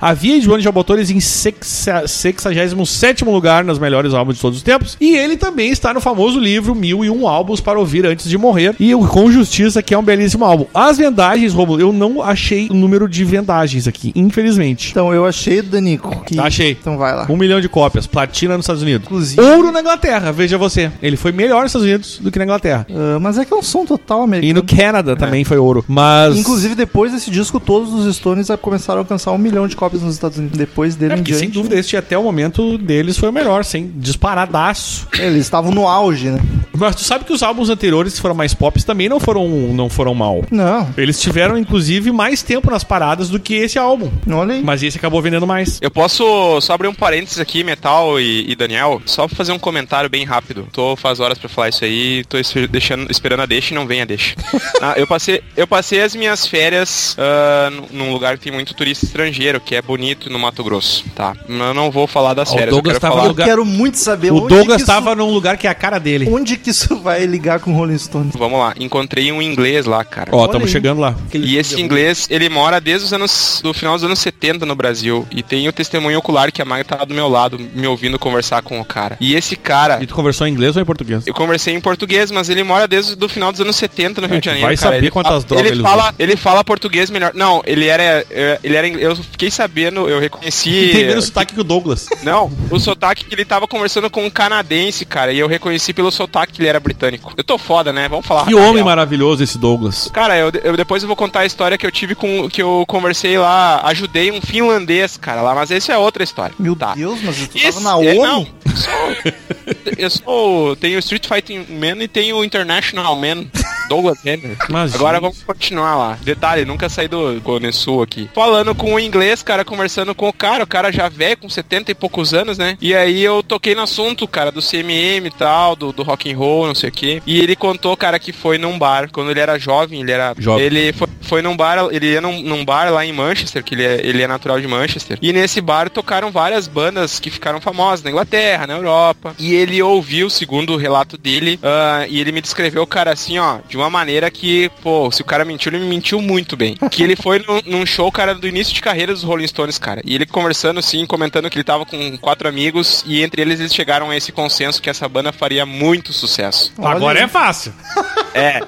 A 0.00 0.14
VH1 0.14 0.60
já 0.60 0.70
botou 0.72 0.96
eles 0.96 1.10
em 1.10 1.20
sexa- 1.20 2.06
67 2.06 3.24
lugar 3.24 3.64
nos 3.64 3.78
melhores 3.78 4.14
álbuns 4.14 4.36
de 4.36 4.42
todos 4.42 4.58
os 4.58 4.62
tempos. 4.62 4.96
E 5.00 5.16
ele 5.16 5.36
também 5.36 5.70
está 5.70 5.92
no 5.94 6.00
famoso 6.00 6.38
livro 6.38 6.74
1001 6.74 7.26
álbuns 7.26 7.60
para 7.60 7.78
ouvir 7.78 8.06
antes 8.06 8.28
de 8.28 8.36
morrer. 8.38 8.74
E 8.78 8.94
o 8.94 9.06
Com 9.06 9.30
Justiça, 9.30 9.82
que 9.82 9.94
é 9.94 9.98
um 9.98 10.02
belíssimo 10.02 10.44
álbum. 10.44 10.66
As 10.74 10.96
vendagens, 10.98 11.52
Romulo, 11.52 11.80
eu 11.80 11.92
não 11.92 12.22
achei 12.22 12.68
o 12.70 12.74
número 12.74 13.08
de 13.08 13.24
vendagens 13.24 13.86
aqui, 13.88 14.12
infelizmente. 14.14 14.90
Então, 14.90 15.11
eu 15.14 15.24
achei, 15.26 15.62
Danico. 15.62 16.22
Que... 16.24 16.38
Achei. 16.38 16.72
Então 16.72 16.96
vai 16.98 17.14
lá. 17.14 17.26
Um 17.28 17.36
milhão 17.36 17.60
de 17.60 17.68
cópias, 17.68 18.06
platina 18.06 18.56
nos 18.56 18.64
Estados 18.64 18.82
Unidos. 18.82 19.06
Inclusive- 19.06 19.40
Ouro 19.42 19.70
na 19.72 19.80
Inglaterra, 19.80 20.32
veja 20.32 20.56
você. 20.58 20.90
Ele 21.02 21.16
foi 21.16 21.32
melhor 21.32 21.62
nos 21.62 21.70
Estados 21.70 21.86
Unidos 21.86 22.18
do 22.20 22.30
que 22.30 22.38
na 22.38 22.44
Inglaterra. 22.44 22.86
Ah, 22.90 23.18
mas 23.20 23.38
é 23.38 23.44
que 23.44 23.52
é 23.52 23.56
um 23.56 23.62
som 23.62 23.84
total 23.84 24.20
E 24.20 24.24
americano. 24.24 24.54
no 24.54 24.76
Canadá 24.76 25.16
também 25.16 25.44
foi 25.44 25.58
ouro. 25.58 25.84
Mas. 25.88 26.36
Inclusive, 26.36 26.74
depois 26.74 27.12
desse 27.12 27.30
disco, 27.30 27.58
todos 27.60 27.92
os 27.92 28.14
Stones 28.16 28.48
começaram 28.60 29.00
a 29.00 29.02
alcançar 29.02 29.32
um 29.32 29.38
milhão 29.38 29.66
de 29.66 29.76
cópias 29.76 30.02
nos 30.02 30.14
Estados 30.14 30.38
Unidos. 30.38 30.56
Depois 30.58 30.94
dele 30.96 31.12
É, 31.12 31.16
em 31.16 31.18
porque, 31.18 31.32
sem 31.34 31.42
diante. 31.42 31.54
dúvida, 31.54 31.76
este 31.78 31.96
até 31.96 32.16
o 32.16 32.22
momento 32.22 32.76
deles 32.78 33.16
foi 33.16 33.28
o 33.28 33.32
melhor, 33.32 33.64
sem 33.64 33.90
disparadaço. 33.96 35.06
Eles 35.18 35.40
estavam 35.44 35.72
no 35.72 35.86
auge, 35.86 36.28
né? 36.30 36.40
Mas 36.74 36.96
tu 36.96 37.04
sabe 37.04 37.24
que 37.24 37.32
os 37.32 37.42
álbuns 37.42 37.68
anteriores, 37.70 38.14
que 38.14 38.20
foram 38.20 38.34
mais 38.34 38.54
pops, 38.54 38.82
também 38.84 39.08
não 39.08 39.20
foram, 39.20 39.46
não 39.48 39.88
foram 39.88 40.14
mal. 40.14 40.42
Não, 40.50 40.88
Eles 40.96 41.20
tiveram, 41.20 41.56
inclusive, 41.58 42.10
mais 42.10 42.42
tempo 42.42 42.70
nas 42.70 42.82
paradas 42.82 43.28
do 43.28 43.38
que 43.38 43.54
esse 43.54 43.78
álbum. 43.78 44.10
olha 44.30 44.54
aí. 44.54 44.62
Mas 44.62 44.82
esse 44.82 44.98
acabou 45.02 45.20
vendendo 45.20 45.46
mais. 45.46 45.78
Eu 45.82 45.90
posso 45.90 46.60
só 46.60 46.74
abrir 46.74 46.88
um 46.88 46.94
parênteses 46.94 47.38
aqui, 47.40 47.64
Metal 47.64 48.20
e, 48.20 48.50
e 48.50 48.54
Daniel, 48.54 49.02
só 49.04 49.26
pra 49.26 49.36
fazer 49.36 49.52
um 49.52 49.58
comentário 49.58 50.08
bem 50.08 50.24
rápido. 50.24 50.68
Tô 50.72 50.94
faz 50.96 51.18
horas 51.20 51.38
pra 51.38 51.48
falar 51.48 51.68
isso 51.70 51.84
aí, 51.84 52.24
tô 52.28 52.38
es- 52.38 52.52
deixando, 52.70 53.10
esperando 53.10 53.40
a 53.40 53.46
deixa 53.46 53.74
e 53.74 53.76
não 53.76 53.86
vem 53.86 54.00
a 54.00 54.04
deixa. 54.04 54.34
Ah, 54.84 54.94
eu, 54.96 55.06
passei, 55.06 55.40
eu 55.56 55.64
passei 55.64 56.02
as 56.02 56.12
minhas 56.16 56.44
férias 56.44 57.16
ah, 57.16 57.70
num- 57.92 58.12
lugar 58.12 58.36
que 58.36 58.42
tem 58.44 58.52
muito 58.52 58.74
turista 58.74 59.06
estrangeiro, 59.06 59.60
que 59.60 59.76
é 59.76 59.80
bonito 59.82 60.28
no 60.28 60.38
Mato 60.40 60.62
Grosso, 60.64 61.04
tá? 61.14 61.36
Eu 61.48 61.72
não 61.72 61.88
vou 61.88 62.06
falar 62.08 62.34
das 62.34 62.50
Ó, 62.50 62.54
o 62.54 62.56
férias, 62.56 62.70
eu 62.70 62.74
Douglas 62.82 62.94
quero 62.94 63.00
tava 63.00 63.14
falar... 63.14 63.24
Eu 63.26 63.28
lugar- 63.30 63.46
quero 63.46 63.64
muito 63.64 63.96
saber 63.98 64.32
O 64.32 64.36
onde 64.38 64.48
Douglas 64.48 64.76
que 64.78 64.82
isso- 64.82 64.90
estava 64.90 65.14
num 65.14 65.30
lugar 65.30 65.56
que 65.56 65.68
é 65.68 65.70
a 65.70 65.74
cara 65.74 65.98
dele. 66.00 66.28
Onde 66.28 66.56
que 66.56 66.70
isso 66.70 66.96
vai 67.00 67.24
ligar 67.26 67.60
com 67.60 67.72
Rolling 67.72 67.96
Stones? 67.98 68.34
Vamos 68.36 68.58
lá, 68.58 68.74
encontrei 68.78 69.30
um 69.30 69.40
inglês 69.40 69.86
lá, 69.86 70.04
cara. 70.04 70.30
Ó, 70.34 70.44
estamos 70.46 70.68
chegando 70.70 71.00
lá. 71.00 71.14
E 71.32 71.56
esse 71.56 71.80
inglês, 71.80 72.26
ele 72.28 72.48
mora 72.48 72.80
desde 72.80 73.06
os 73.06 73.12
anos. 73.12 73.60
do 73.62 73.72
final 73.72 73.94
dos 73.94 74.02
anos 74.04 74.18
70 74.18 74.66
no 74.66 74.74
Brasil. 74.74 74.91
E 75.30 75.42
tem 75.42 75.68
o 75.68 75.72
testemunho 75.72 76.18
ocular 76.18 76.50
que 76.52 76.60
a 76.60 76.64
Maga 76.64 76.84
tava 76.84 77.06
do 77.06 77.14
meu 77.14 77.28
lado, 77.28 77.58
me 77.74 77.86
ouvindo 77.86 78.18
conversar 78.18 78.62
com 78.62 78.80
o 78.80 78.84
cara. 78.84 79.16
E 79.20 79.34
esse 79.34 79.56
cara. 79.56 79.98
E 80.02 80.06
tu 80.06 80.14
conversou 80.14 80.46
em 80.46 80.50
inglês 80.52 80.76
ou 80.76 80.82
em 80.82 80.84
português? 80.84 81.26
Eu 81.26 81.34
conversei 81.34 81.74
em 81.74 81.80
português, 81.80 82.30
mas 82.30 82.48
ele 82.48 82.62
mora 82.62 82.86
desde 82.88 83.16
o 83.24 83.28
final 83.28 83.50
dos 83.52 83.60
anos 83.60 83.76
70 83.76 84.20
no 84.20 84.26
Rio 84.26 84.36
de 84.36 84.42
tu 84.42 84.44
Janeiro. 84.46 84.66
vai 84.66 84.76
cara. 84.76 84.86
saber 84.88 84.98
ele 84.98 85.10
quantas 85.10 85.30
fala- 85.32 85.44
drogas 85.44 85.66
ele 85.66 85.74
ele 85.74 85.82
fala, 85.82 86.14
ele 86.18 86.36
fala 86.36 86.64
português 86.64 87.10
melhor. 87.10 87.32
Não, 87.34 87.62
ele 87.66 87.86
era. 87.86 88.02
é, 88.30 88.58
Ele 88.62 88.76
era. 88.76 88.88
Eu 88.88 89.16
fiquei 89.16 89.50
sabendo, 89.50 90.08
eu 90.08 90.18
reconheci. 90.20 90.90
Entendendo 90.90 91.18
o 91.18 91.22
sotaque 91.22 91.54
que 91.54 91.60
o 91.60 91.64
Douglas. 91.64 92.08
Não, 92.22 92.50
o 92.70 92.78
sotaque 92.78 93.24
que 93.24 93.34
ele 93.34 93.44
tava 93.44 93.66
conversando 93.66 94.10
com 94.10 94.24
um 94.24 94.30
canadense, 94.30 95.04
cara. 95.04 95.32
E 95.32 95.38
eu 95.38 95.46
reconheci 95.48 95.92
pelo 95.92 96.10
sotaque 96.10 96.52
que 96.54 96.60
ele 96.60 96.68
era 96.68 96.80
britânico. 96.80 97.32
Eu 97.36 97.44
tô 97.44 97.56
foda, 97.58 97.92
né? 97.92 98.08
Vamos 98.08 98.26
falar. 98.26 98.46
Que 98.46 98.54
homem 98.54 98.74
real. 98.74 98.84
maravilhoso 98.86 99.42
esse 99.42 99.58
Douglas. 99.58 100.10
Cara, 100.12 100.36
eu, 100.36 100.50
eu- 100.62 100.76
depois 100.76 101.02
eu 101.02 101.06
vou 101.06 101.16
contar 101.16 101.40
a 101.40 101.46
história 101.46 101.78
que 101.78 101.86
eu 101.86 101.90
tive 101.92 102.14
com. 102.14 102.48
que 102.48 102.60
eu 102.62 102.84
conversei 102.86 103.38
lá, 103.38 103.80
ajudei 103.84 104.30
um 104.30 104.40
finlandês, 104.40 104.71
cara, 105.20 105.42
lá, 105.42 105.54
mas 105.54 105.70
essa 105.70 105.92
é 105.92 105.98
outra 105.98 106.22
história. 106.22 106.54
Meu 106.58 106.74
tá. 106.76 106.94
Deus, 106.94 107.20
mas 107.22 107.36
tu 107.48 107.56
Esse- 107.56 107.66
tava 107.66 107.80
na 107.80 107.90
é, 108.04 108.14
ONU? 108.14 108.22
não, 108.22 108.46
eu 108.66 108.76
sou, 108.76 109.94
eu 109.98 110.10
sou. 110.10 110.76
Tenho 110.76 110.98
Street 110.98 111.26
Fighting 111.26 111.66
Man 111.70 112.02
e 112.02 112.08
tenho 112.08 112.42
International 112.44 113.14
Man. 113.16 113.46
Douglas 113.88 114.20
Renner. 114.22 114.56
Mas, 114.68 114.94
Agora 114.94 115.20
vamos 115.20 115.42
continuar 115.42 115.96
lá. 115.96 116.18
Detalhe, 116.22 116.64
nunca 116.64 116.88
saí 116.88 117.08
do 117.08 117.40
Conesul 117.42 118.02
aqui. 118.02 118.28
Falando 118.34 118.74
com 118.74 118.94
o 118.94 119.00
inglês, 119.00 119.42
cara, 119.42 119.64
conversando 119.64 120.14
com 120.14 120.28
o 120.28 120.32
cara, 120.32 120.64
o 120.64 120.66
cara 120.66 120.92
já 120.92 121.08
velho, 121.08 121.36
com 121.36 121.48
70 121.48 121.90
e 121.90 121.94
poucos 121.94 122.34
anos, 122.34 122.58
né? 122.58 122.76
E 122.80 122.94
aí 122.94 123.22
eu 123.22 123.42
toquei 123.42 123.74
no 123.74 123.82
assunto, 123.82 124.26
cara, 124.26 124.50
do 124.50 124.60
CMM 124.60 125.26
e 125.26 125.30
tal, 125.30 125.76
do, 125.76 125.92
do 125.92 126.02
rock 126.02 126.32
and 126.32 126.36
roll, 126.36 126.66
não 126.66 126.74
sei 126.74 126.88
o 126.88 126.92
quê. 126.92 127.22
E 127.26 127.40
ele 127.40 127.56
contou, 127.56 127.96
cara, 127.96 128.18
que 128.18 128.32
foi 128.32 128.58
num 128.58 128.78
bar, 128.78 129.10
quando 129.10 129.30
ele 129.30 129.40
era 129.40 129.58
jovem, 129.58 130.00
ele 130.00 130.12
era... 130.12 130.34
Jovem. 130.38 130.64
Ele 130.64 130.92
foi, 130.92 131.08
foi 131.20 131.42
num 131.42 131.56
bar, 131.56 131.88
ele 131.90 132.12
ia 132.12 132.20
num, 132.20 132.40
num 132.42 132.64
bar 132.64 132.90
lá 132.90 133.04
em 133.04 133.12
Manchester, 133.12 133.62
que 133.62 133.74
ele 133.74 133.84
é, 133.84 134.00
ele 134.04 134.22
é 134.22 134.26
natural 134.26 134.60
de 134.60 134.66
Manchester. 134.66 135.18
E 135.20 135.32
nesse 135.32 135.60
bar 135.60 135.90
tocaram 135.90 136.30
várias 136.30 136.66
bandas 136.66 137.18
que 137.20 137.30
ficaram 137.30 137.60
famosas 137.60 138.02
na 138.02 138.10
Inglaterra, 138.10 138.66
na 138.66 138.74
Europa. 138.74 139.34
E 139.38 139.54
ele 139.54 139.82
ouviu, 139.82 140.28
segundo 140.28 140.74
o 140.74 140.76
relato 140.76 141.16
dele, 141.16 141.58
ah, 141.62 142.06
e 142.08 142.20
ele 142.20 142.32
me 142.32 142.40
descreveu 142.40 142.82
o 142.82 142.86
cara 142.86 143.12
assim, 143.12 143.38
ó, 143.38 143.58
de 143.72 143.76
uma 143.78 143.88
maneira 143.88 144.30
que, 144.30 144.70
pô, 144.82 145.10
se 145.10 145.22
o 145.22 145.24
cara 145.24 145.46
mentiu, 145.46 145.72
ele 145.72 145.82
me 145.82 145.88
mentiu 145.88 146.20
muito 146.20 146.58
bem. 146.58 146.76
Que 146.90 147.02
ele 147.02 147.16
foi 147.16 147.38
num, 147.38 147.62
num 147.78 147.86
show, 147.86 148.12
cara, 148.12 148.34
do 148.34 148.46
início 148.46 148.74
de 148.74 148.82
carreira 148.82 149.14
dos 149.14 149.22
Rolling 149.22 149.46
Stones, 149.46 149.78
cara. 149.78 150.02
E 150.04 150.14
ele 150.14 150.26
conversando 150.26 150.78
assim, 150.78 151.06
comentando 151.06 151.48
que 151.48 151.56
ele 151.56 151.64
tava 151.64 151.86
com 151.86 152.18
quatro 152.18 152.46
amigos 152.46 153.02
e 153.06 153.22
entre 153.22 153.40
eles 153.40 153.60
eles 153.60 153.74
chegaram 153.74 154.10
a 154.10 154.16
esse 154.16 154.30
consenso 154.30 154.82
que 154.82 154.90
essa 154.90 155.08
banda 155.08 155.32
faria 155.32 155.64
muito 155.64 156.12
sucesso. 156.12 156.70
Agora 156.78 157.18
é 157.20 157.26
fácil. 157.26 157.72
É, 158.34 158.62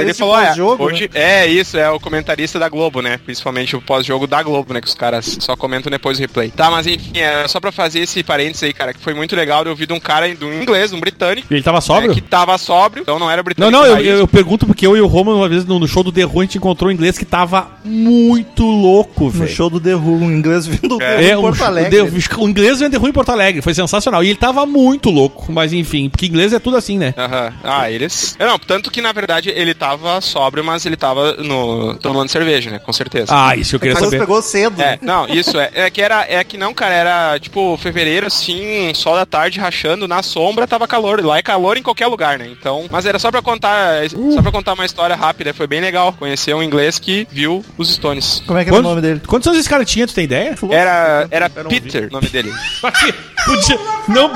ele 0.00 0.14
falou, 0.14 0.38
é, 0.38 0.54
hoje, 0.78 1.10
é 1.12 1.46
isso, 1.46 1.76
é 1.76 1.90
o 1.90 2.00
comentarista 2.00 2.58
da 2.58 2.70
Globo, 2.70 3.02
né? 3.02 3.18
Principalmente 3.22 3.76
o 3.76 3.82
pós-jogo 3.82 4.26
da 4.26 4.42
Globo, 4.42 4.72
né? 4.72 4.80
Que 4.80 4.86
os 4.86 4.94
caras 4.94 5.36
só 5.40 5.54
comentam 5.54 5.90
depois 5.90 6.16
do 6.16 6.22
replay. 6.22 6.50
Tá, 6.50 6.70
mas 6.70 6.86
enfim, 6.86 7.18
é 7.18 7.46
só 7.46 7.60
pra 7.60 7.70
fazer 7.70 8.00
esse 8.00 8.22
parênteses 8.22 8.62
aí, 8.62 8.72
cara, 8.72 8.94
que 8.94 9.00
foi 9.00 9.12
muito 9.12 9.36
legal 9.36 9.62
de 9.62 9.68
ouvir 9.68 9.84
de 9.86 9.92
um 9.92 10.00
cara, 10.00 10.34
de 10.34 10.42
um 10.42 10.62
inglês, 10.62 10.94
um 10.94 11.00
britânico, 11.00 11.46
E 11.50 11.54
ele 11.56 11.62
tava 11.62 11.82
sóbrio? 11.82 12.08
né, 12.08 12.14
que 12.14 12.22
tava 12.22 12.56
sóbrio, 12.56 13.02
então 13.02 13.18
não 13.18 13.30
era 13.30 13.40
Não, 13.40 13.44
britânico. 13.44 13.70
não, 13.70 13.84
eu, 13.86 13.92
raiz. 13.92 14.06
eu, 14.08 14.18
eu 14.20 14.26
pergunto 14.26 14.49
porque 14.66 14.86
eu 14.86 14.96
e 14.96 15.00
o 15.00 15.06
Roman, 15.06 15.34
uma 15.36 15.48
vez 15.48 15.64
no, 15.64 15.78
no 15.78 15.86
show 15.88 16.02
do 16.02 16.12
The 16.12 16.24
Who, 16.26 16.40
a 16.40 16.42
gente 16.44 16.58
encontrou 16.58 16.90
um 16.90 16.92
inglês 16.92 17.16
que 17.18 17.24
tava 17.24 17.68
muito 17.84 18.64
louco, 18.64 19.24
No 19.24 19.30
velho. 19.30 19.50
show 19.50 19.68
do 19.70 19.80
The 19.80 19.94
Who, 19.94 20.12
um 20.16 20.30
inglês 20.30 20.66
vindo 20.66 20.88
do 20.96 21.02
É, 21.02 21.16
The 21.18 21.22
Who 21.22 21.30
em 21.32 21.36
um, 21.36 21.40
Porto 21.42 21.62
Alegre. 21.64 22.00
o, 22.00 22.42
o 22.44 22.48
inglês 22.48 22.80
vende 22.80 22.96
ruim 22.96 23.10
em 23.10 23.12
Porto 23.12 23.30
Alegre, 23.30 23.62
foi 23.62 23.74
sensacional. 23.74 24.22
E 24.24 24.28
ele 24.28 24.38
tava 24.38 24.64
muito 24.66 25.10
louco, 25.10 25.52
mas 25.52 25.72
enfim, 25.72 26.08
porque 26.08 26.26
inglês 26.26 26.52
é 26.52 26.58
tudo 26.58 26.76
assim, 26.76 26.98
né? 26.98 27.14
Aham. 27.16 27.52
Ah, 27.62 27.90
eles. 27.90 28.36
É, 28.38 28.46
Não, 28.46 28.58
tanto 28.58 28.90
que 28.90 29.00
na 29.00 29.12
verdade 29.12 29.50
ele 29.50 29.74
tava 29.74 30.20
sóbrio, 30.20 30.64
mas 30.64 30.84
ele 30.86 30.96
tava 30.96 31.34
no. 31.34 31.94
tomando 31.96 32.28
cerveja, 32.28 32.70
né? 32.70 32.78
Com 32.78 32.92
certeza. 32.92 33.26
Ah, 33.34 33.56
isso 33.56 33.76
eu 33.76 33.80
queria 33.80 33.94
Mas 33.94 34.04
saber. 34.04 34.18
pegou 34.20 34.40
cedo. 34.42 34.80
É, 34.80 34.98
não, 35.02 35.26
isso 35.28 35.58
é. 35.58 35.70
É 35.74 35.90
que 35.90 36.00
era. 36.02 36.24
É 36.28 36.42
que 36.44 36.56
não, 36.56 36.72
cara, 36.74 36.94
era 36.94 37.38
tipo 37.38 37.76
fevereiro, 37.76 38.26
assim, 38.26 38.92
sol 38.94 39.14
da 39.16 39.26
tarde 39.26 39.58
rachando, 39.60 40.06
na 40.08 40.22
sombra 40.22 40.66
tava 40.66 40.86
calor. 40.88 41.24
Lá 41.24 41.38
é 41.38 41.42
calor 41.42 41.76
em 41.76 41.82
qualquer 41.82 42.06
lugar, 42.06 42.38
né? 42.38 42.48
Então. 42.50 42.86
Mas 42.90 43.06
era 43.06 43.18
só 43.18 43.30
pra 43.30 43.42
contar. 43.42 44.04
Só 44.40 44.42
pra 44.42 44.52
contar 44.52 44.72
uma 44.72 44.86
história 44.86 45.14
rápida. 45.14 45.52
Foi 45.52 45.66
bem 45.66 45.82
legal 45.82 46.14
conhecer 46.14 46.54
um 46.54 46.62
inglês 46.62 46.98
que 46.98 47.28
viu 47.30 47.62
os 47.76 47.90
Stones. 47.92 48.42
Como 48.46 48.58
é 48.58 48.64
que 48.64 48.70
era 48.70 48.78
o 48.78 48.78
Quantos, 48.82 48.90
nome 48.90 49.02
dele? 49.02 49.20
quantos 49.26 49.46
anos 49.46 49.60
esse 49.60 49.68
cara 49.68 49.84
tinha, 49.84 50.06
tu 50.06 50.14
tem 50.14 50.24
ideia? 50.24 50.54
Era. 50.70 51.28
Era 51.30 51.50
Eu 51.56 51.64
Peter, 51.66 52.08
o 52.08 52.12
nome 52.12 52.28
dele. 52.30 52.50
Podia, 53.44 53.78
não, 54.08 54.32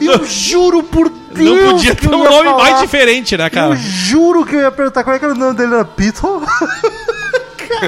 Eu 0.00 0.24
juro 0.24 0.82
por 0.82 1.10
Deus 1.10 1.60
não 1.60 1.72
podia 1.72 1.94
ter 1.94 2.06
eu 2.06 2.12
um 2.18 2.24
nome 2.24 2.44
falar. 2.48 2.62
mais 2.62 2.80
diferente, 2.80 3.36
né, 3.36 3.46
Eu 3.46 3.50
cara? 3.50 3.76
juro 3.76 4.46
que 4.46 4.54
eu 4.54 4.60
ia 4.60 4.70
perguntar 4.70 5.02
qual 5.04 5.16
é 5.16 5.18
que 5.18 5.24
era 5.26 5.34
o 5.34 5.36
nome 5.38 5.56
dele. 5.56 5.74
Era 5.74 5.84
Peter? 5.84 6.22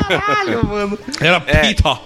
Caralho, 0.08 0.66
mano. 0.66 0.98
Era 1.20 1.42
É. 1.46 1.56
Peter. 1.58 1.96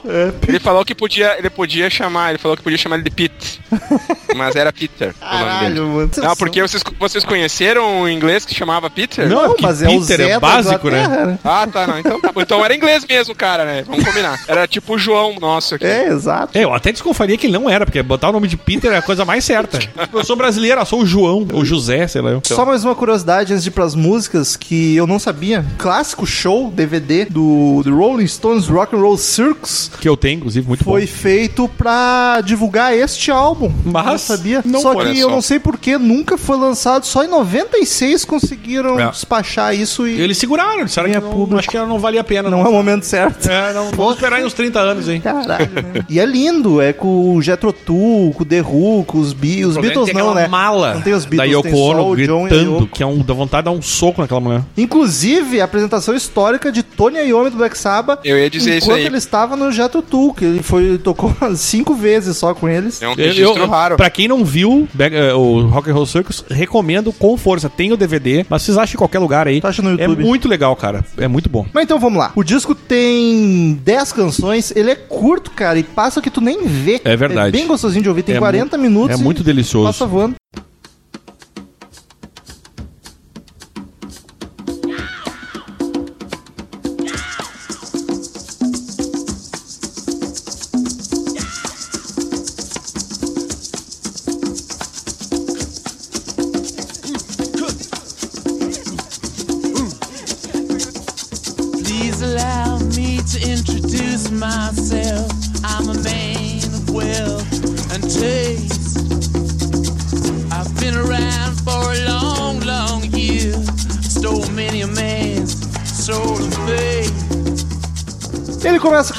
Ele 0.48 0.58
falou 0.60 0.84
que 0.84 0.94
podia. 0.94 1.36
Ele 1.38 1.50
podia 1.50 1.88
chamar. 1.90 2.30
Ele 2.30 2.38
falou 2.38 2.56
que 2.56 2.62
podia 2.62 2.78
chamar 2.78 2.96
ele 2.96 3.04
de 3.04 3.10
Pete. 3.10 3.60
Mas 4.36 4.54
era 4.56 4.72
Peter 4.72 5.10
o. 5.10 5.14
Caralho, 5.20 5.86
mano. 5.88 6.10
Não, 6.16 6.36
porque 6.36 6.62
vocês, 6.62 6.82
vocês 6.98 7.24
conheceram 7.24 8.02
um 8.02 8.08
inglês 8.08 8.44
que 8.44 8.54
chamava 8.54 8.88
Peter? 8.88 9.28
Não, 9.28 9.44
é 9.44 9.48
porque 9.48 9.62
mas 9.62 9.82
é 9.82 9.88
o 9.88 10.00
Peter 10.00 10.16
Zé 10.16 10.22
é 10.30 10.32
da 10.34 10.40
básico, 10.40 10.88
né? 10.90 11.04
Inglaterra, 11.04 11.38
Ah, 11.44 11.66
tá, 11.66 11.86
não. 11.86 11.98
Então, 11.98 12.20
tá 12.20 12.30
então 12.36 12.64
era 12.64 12.74
inglês 12.74 13.04
mesmo, 13.08 13.34
cara, 13.34 13.64
né? 13.64 13.84
Vamos 13.86 14.04
combinar. 14.04 14.40
Era 14.46 14.66
tipo 14.66 14.94
o 14.94 14.98
João 14.98 15.36
nosso 15.40 15.74
aqui. 15.74 15.84
É, 15.86 16.08
exato. 16.08 16.56
É, 16.56 16.64
eu 16.64 16.72
até 16.72 16.92
desconfaria 16.92 17.36
que 17.36 17.46
ele 17.46 17.52
não 17.52 17.68
era, 17.68 17.84
porque 17.84 18.02
botar 18.02 18.28
o 18.30 18.32
nome 18.32 18.46
de 18.48 18.56
Peter 18.56 18.92
é 18.92 18.98
a 18.98 19.02
coisa 19.02 19.24
mais 19.24 19.44
certa. 19.44 19.78
Eu 20.12 20.24
sou 20.24 20.36
brasileiro, 20.36 20.80
eu 20.80 20.86
sou 20.86 21.02
o 21.02 21.06
João, 21.06 21.46
ou 21.52 21.64
José, 21.64 22.06
sei 22.06 22.20
lá. 22.20 22.30
eu. 22.30 22.42
Só 22.44 22.64
mais 22.64 22.84
uma 22.84 22.94
curiosidade 22.94 23.52
antes 23.52 23.62
de 23.62 23.70
ir 23.70 23.72
pras 23.72 23.94
músicas 23.94 24.56
que 24.56 24.94
eu 24.96 25.06
não 25.06 25.18
sabia. 25.18 25.64
Clássico 25.78 26.26
show 26.26 26.70
DVD 26.70 27.24
do, 27.26 27.69
do 27.84 27.96
Rolling 27.96 28.26
Stones 28.26 28.66
Rock 28.68 28.94
and 28.94 28.98
Roll 29.00 29.16
Circus 29.16 29.90
Que 30.00 30.08
eu 30.08 30.16
tenho, 30.16 30.38
inclusive, 30.38 30.66
muito 30.66 30.84
foi 30.84 31.02
bom. 31.02 31.06
feito 31.06 31.68
pra 31.76 32.40
divulgar 32.44 32.94
este 32.94 33.30
álbum. 33.30 33.72
Mas 33.84 34.06
não 34.06 34.18
sabia. 34.18 34.62
não 34.64 34.80
só 34.80 34.92
foi. 34.92 35.12
que 35.12 35.20
eu 35.20 35.28
só. 35.28 35.34
não 35.34 35.42
sei 35.42 35.58
porque 35.58 35.96
nunca 35.98 36.36
foi 36.36 36.56
lançado. 36.58 37.04
Só 37.06 37.22
em 37.24 37.28
96 37.28 38.24
conseguiram 38.24 38.98
É. 38.98 39.10
despachar 39.10 39.74
isso 39.74 40.06
e 40.06 40.20
Eles 40.20 40.36
seguraram, 40.38 40.84
disseram 40.84 41.08
que 41.10 41.18
não, 41.20 41.30
público. 41.30 41.58
acho 41.58 41.68
que 41.68 41.78
não 41.78 41.98
valia 41.98 42.20
a 42.20 42.24
pena. 42.24 42.50
não 42.50 42.60
é 42.64 42.68
o 42.68 42.72
momento 42.72 43.04
certo. 43.04 43.48
É, 43.48 43.72
não, 43.72 43.90
vamos 43.90 44.14
esperar 44.14 44.36
aí 44.36 44.44
uns 44.44 44.52
30 44.54 44.78
anos, 44.80 45.08
hein? 45.08 45.20
Caralho, 45.20 45.70
né? 45.70 46.04
E 46.08 46.18
é 46.20 46.26
lindo, 46.26 46.80
é 46.80 46.92
com 46.92 47.34
o 47.34 47.42
Jethro 47.42 47.72
Tull, 47.72 48.32
com 48.34 48.42
o 48.42 48.46
The 48.46 48.60
Who, 48.62 49.04
com 49.04 49.18
os, 49.18 49.32
Be 49.32 49.64
os 49.64 49.76
O 49.76 49.78
é 49.78 49.82
Beatles 49.82 50.12
não, 50.12 50.34
né? 50.34 50.46
mala 50.48 50.94
Não 50.94 51.00
tem 51.02 51.12
os 51.14 51.24
da 51.24 51.30
Beatles, 51.30 51.52
Yoko 51.52 51.62
tem 51.68 51.72
só 51.76 51.82
Ono 51.90 52.10
o 52.10 52.14
gritando, 52.14 52.54
Yoko. 52.54 52.86
que 52.86 53.02
é 53.02 53.06
um, 53.06 53.18
dá 53.18 53.34
vontade 53.34 53.62
de 53.62 53.64
dar 53.66 53.70
um 53.78 53.82
soco 53.82 54.20
naquela 54.20 54.40
mulher. 54.40 54.62
Inclusive, 54.76 55.60
a 55.60 55.64
apresentação 55.64 56.14
histórica 56.14 56.70
de 56.72 56.82
Tony 56.82 57.18
Iommi 57.20 57.50
do 57.50 57.56
Black 57.60 57.78
Sabbath. 57.78 58.20
Eu 58.24 58.38
ia 58.38 58.50
dizer 58.50 58.76
isso 58.78 58.86
enquanto 58.86 59.06
ele 59.06 59.16
estava 59.16 59.56
no 59.56 59.70
Jethro 59.70 60.02
Tull, 60.02 60.34
que 60.34 60.44
ele 60.44 60.62
foi, 60.62 60.98
tocou 60.98 61.32
cinco 61.56 61.94
vezes 61.94 62.36
só 62.36 62.54
com 62.54 62.68
eles. 62.68 63.00
É 63.00 63.06
um 63.08 63.12
Eu, 63.12 63.16
registro 63.16 63.58
eu, 63.62 63.68
raro. 63.68 63.96
pra 63.96 64.10
quem 64.10 64.26
não 64.28 64.44
viu 64.44 64.88
Back- 64.92 65.14
eh, 65.14 65.32
o 65.34 65.66
Rock 65.68 65.90
and 65.90 65.94
Roll 65.94 66.06
Circus, 66.06 66.44
recomendo 66.50 67.12
com 67.12 67.36
força. 67.36 67.68
Tem 67.68 67.92
o 67.92 67.96
DVD, 67.96 68.44
mas 68.48 68.62
vocês 68.62 68.76
acham 68.76 68.94
em 68.94 68.98
qualquer 68.98 69.18
lugar 69.20 69.46
aí. 69.46 69.60
Tu 69.60 69.66
acha 69.66 69.82
no 69.82 69.90
É 69.90 70.04
YouTube. 70.04 70.24
muito 70.24 70.48
legal, 70.48 70.74
cara. 70.74 71.04
É 71.16 71.28
muito 71.28 71.48
bom. 71.48 71.64
Mas 71.72 71.84
então 71.84 71.98
vamos 72.00 72.18
lá. 72.18 72.32
O 72.34 72.42
disco 72.42 72.74
tem 72.74 73.80
10 73.84 74.12
canções, 74.12 74.72
ele 74.74 74.90
é 74.90 74.94
curto, 74.94 75.50
cara, 75.50 75.78
e 75.78 75.82
passa 75.82 76.20
que 76.20 76.30
tu 76.30 76.40
nem 76.40 76.66
vê. 76.66 77.00
É 77.04 77.16
verdade. 77.16 77.48
É 77.48 77.52
bem 77.60 77.66
gostosinho 77.66 78.02
de 78.02 78.08
ouvir, 78.08 78.22
tem 78.22 78.36
É 78.36 78.38
40 78.38 78.76
mu- 78.76 78.82
minutos. 78.82 79.18
é 79.20 79.22
muito 79.22 79.42
delicioso. 79.44 79.86
Passa 79.86 80.06
voando. 80.06 80.34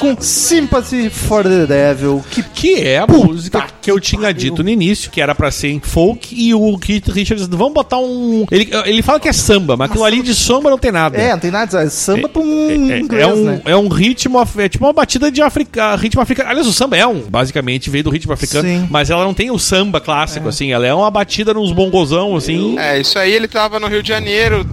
Com 0.02 0.20
Sympathy 0.20 1.08
for 1.08 1.44
the 1.44 1.64
Devil, 1.64 2.24
que 2.28 2.42
Que 2.42 2.80
é 2.80 2.98
a 2.98 3.06
música 3.06 3.71
que 3.82 3.90
eu 3.90 3.98
tinha 4.00 4.32
dito 4.32 4.62
no 4.62 4.70
início, 4.70 5.10
que 5.10 5.20
era 5.20 5.34
pra 5.34 5.50
ser 5.50 5.68
em 5.70 5.80
folk, 5.80 6.34
e 6.34 6.54
o 6.54 6.78
Keith 6.78 7.08
Richards, 7.08 7.46
vamos 7.48 7.74
botar 7.74 7.98
um. 7.98 8.46
Ele, 8.50 8.70
ele 8.86 9.02
fala 9.02 9.18
que 9.20 9.28
é 9.28 9.32
samba, 9.32 9.76
mas 9.76 9.90
aquilo 9.90 10.04
ali 10.04 10.22
de 10.22 10.34
samba 10.34 10.70
não 10.70 10.78
tem 10.78 10.92
nada. 10.92 11.18
é, 11.18 11.32
não 11.32 11.38
tem 11.40 11.50
nada, 11.50 11.82
é 11.82 11.88
samba 11.90 12.28
pra 12.28 12.40
um 12.40 12.70
É, 12.70 12.98
inglês, 13.00 13.22
é 13.22 13.26
um, 13.26 13.44
né? 13.44 13.62
é 13.64 13.76
um 13.76 13.88
ritmo, 13.88 14.38
é 14.58 14.68
tipo 14.68 14.84
uma 14.86 14.92
batida 14.92 15.30
de 15.30 15.42
africa, 15.42 15.96
ritmo 15.96 16.22
africano. 16.22 16.48
Aliás, 16.48 16.66
o 16.66 16.72
samba 16.72 16.96
é 16.96 17.06
um, 17.06 17.20
basicamente, 17.20 17.90
veio 17.90 18.04
do 18.04 18.10
ritmo 18.10 18.32
africano, 18.32 18.68
Sim. 18.68 18.86
mas 18.90 19.10
ela 19.10 19.24
não 19.24 19.34
tem 19.34 19.50
o 19.50 19.58
samba 19.58 20.00
clássico, 20.00 20.48
assim, 20.48 20.72
ela 20.72 20.86
é 20.86 20.94
uma 20.94 21.10
batida 21.10 21.52
nos 21.52 21.72
bongozão, 21.72 22.36
assim. 22.36 22.78
É, 22.78 23.00
isso 23.00 23.18
aí 23.18 23.32
ele 23.32 23.48
tava 23.48 23.80
no 23.80 23.88
Rio 23.88 24.02
de 24.02 24.08
Janeiro, 24.08 24.64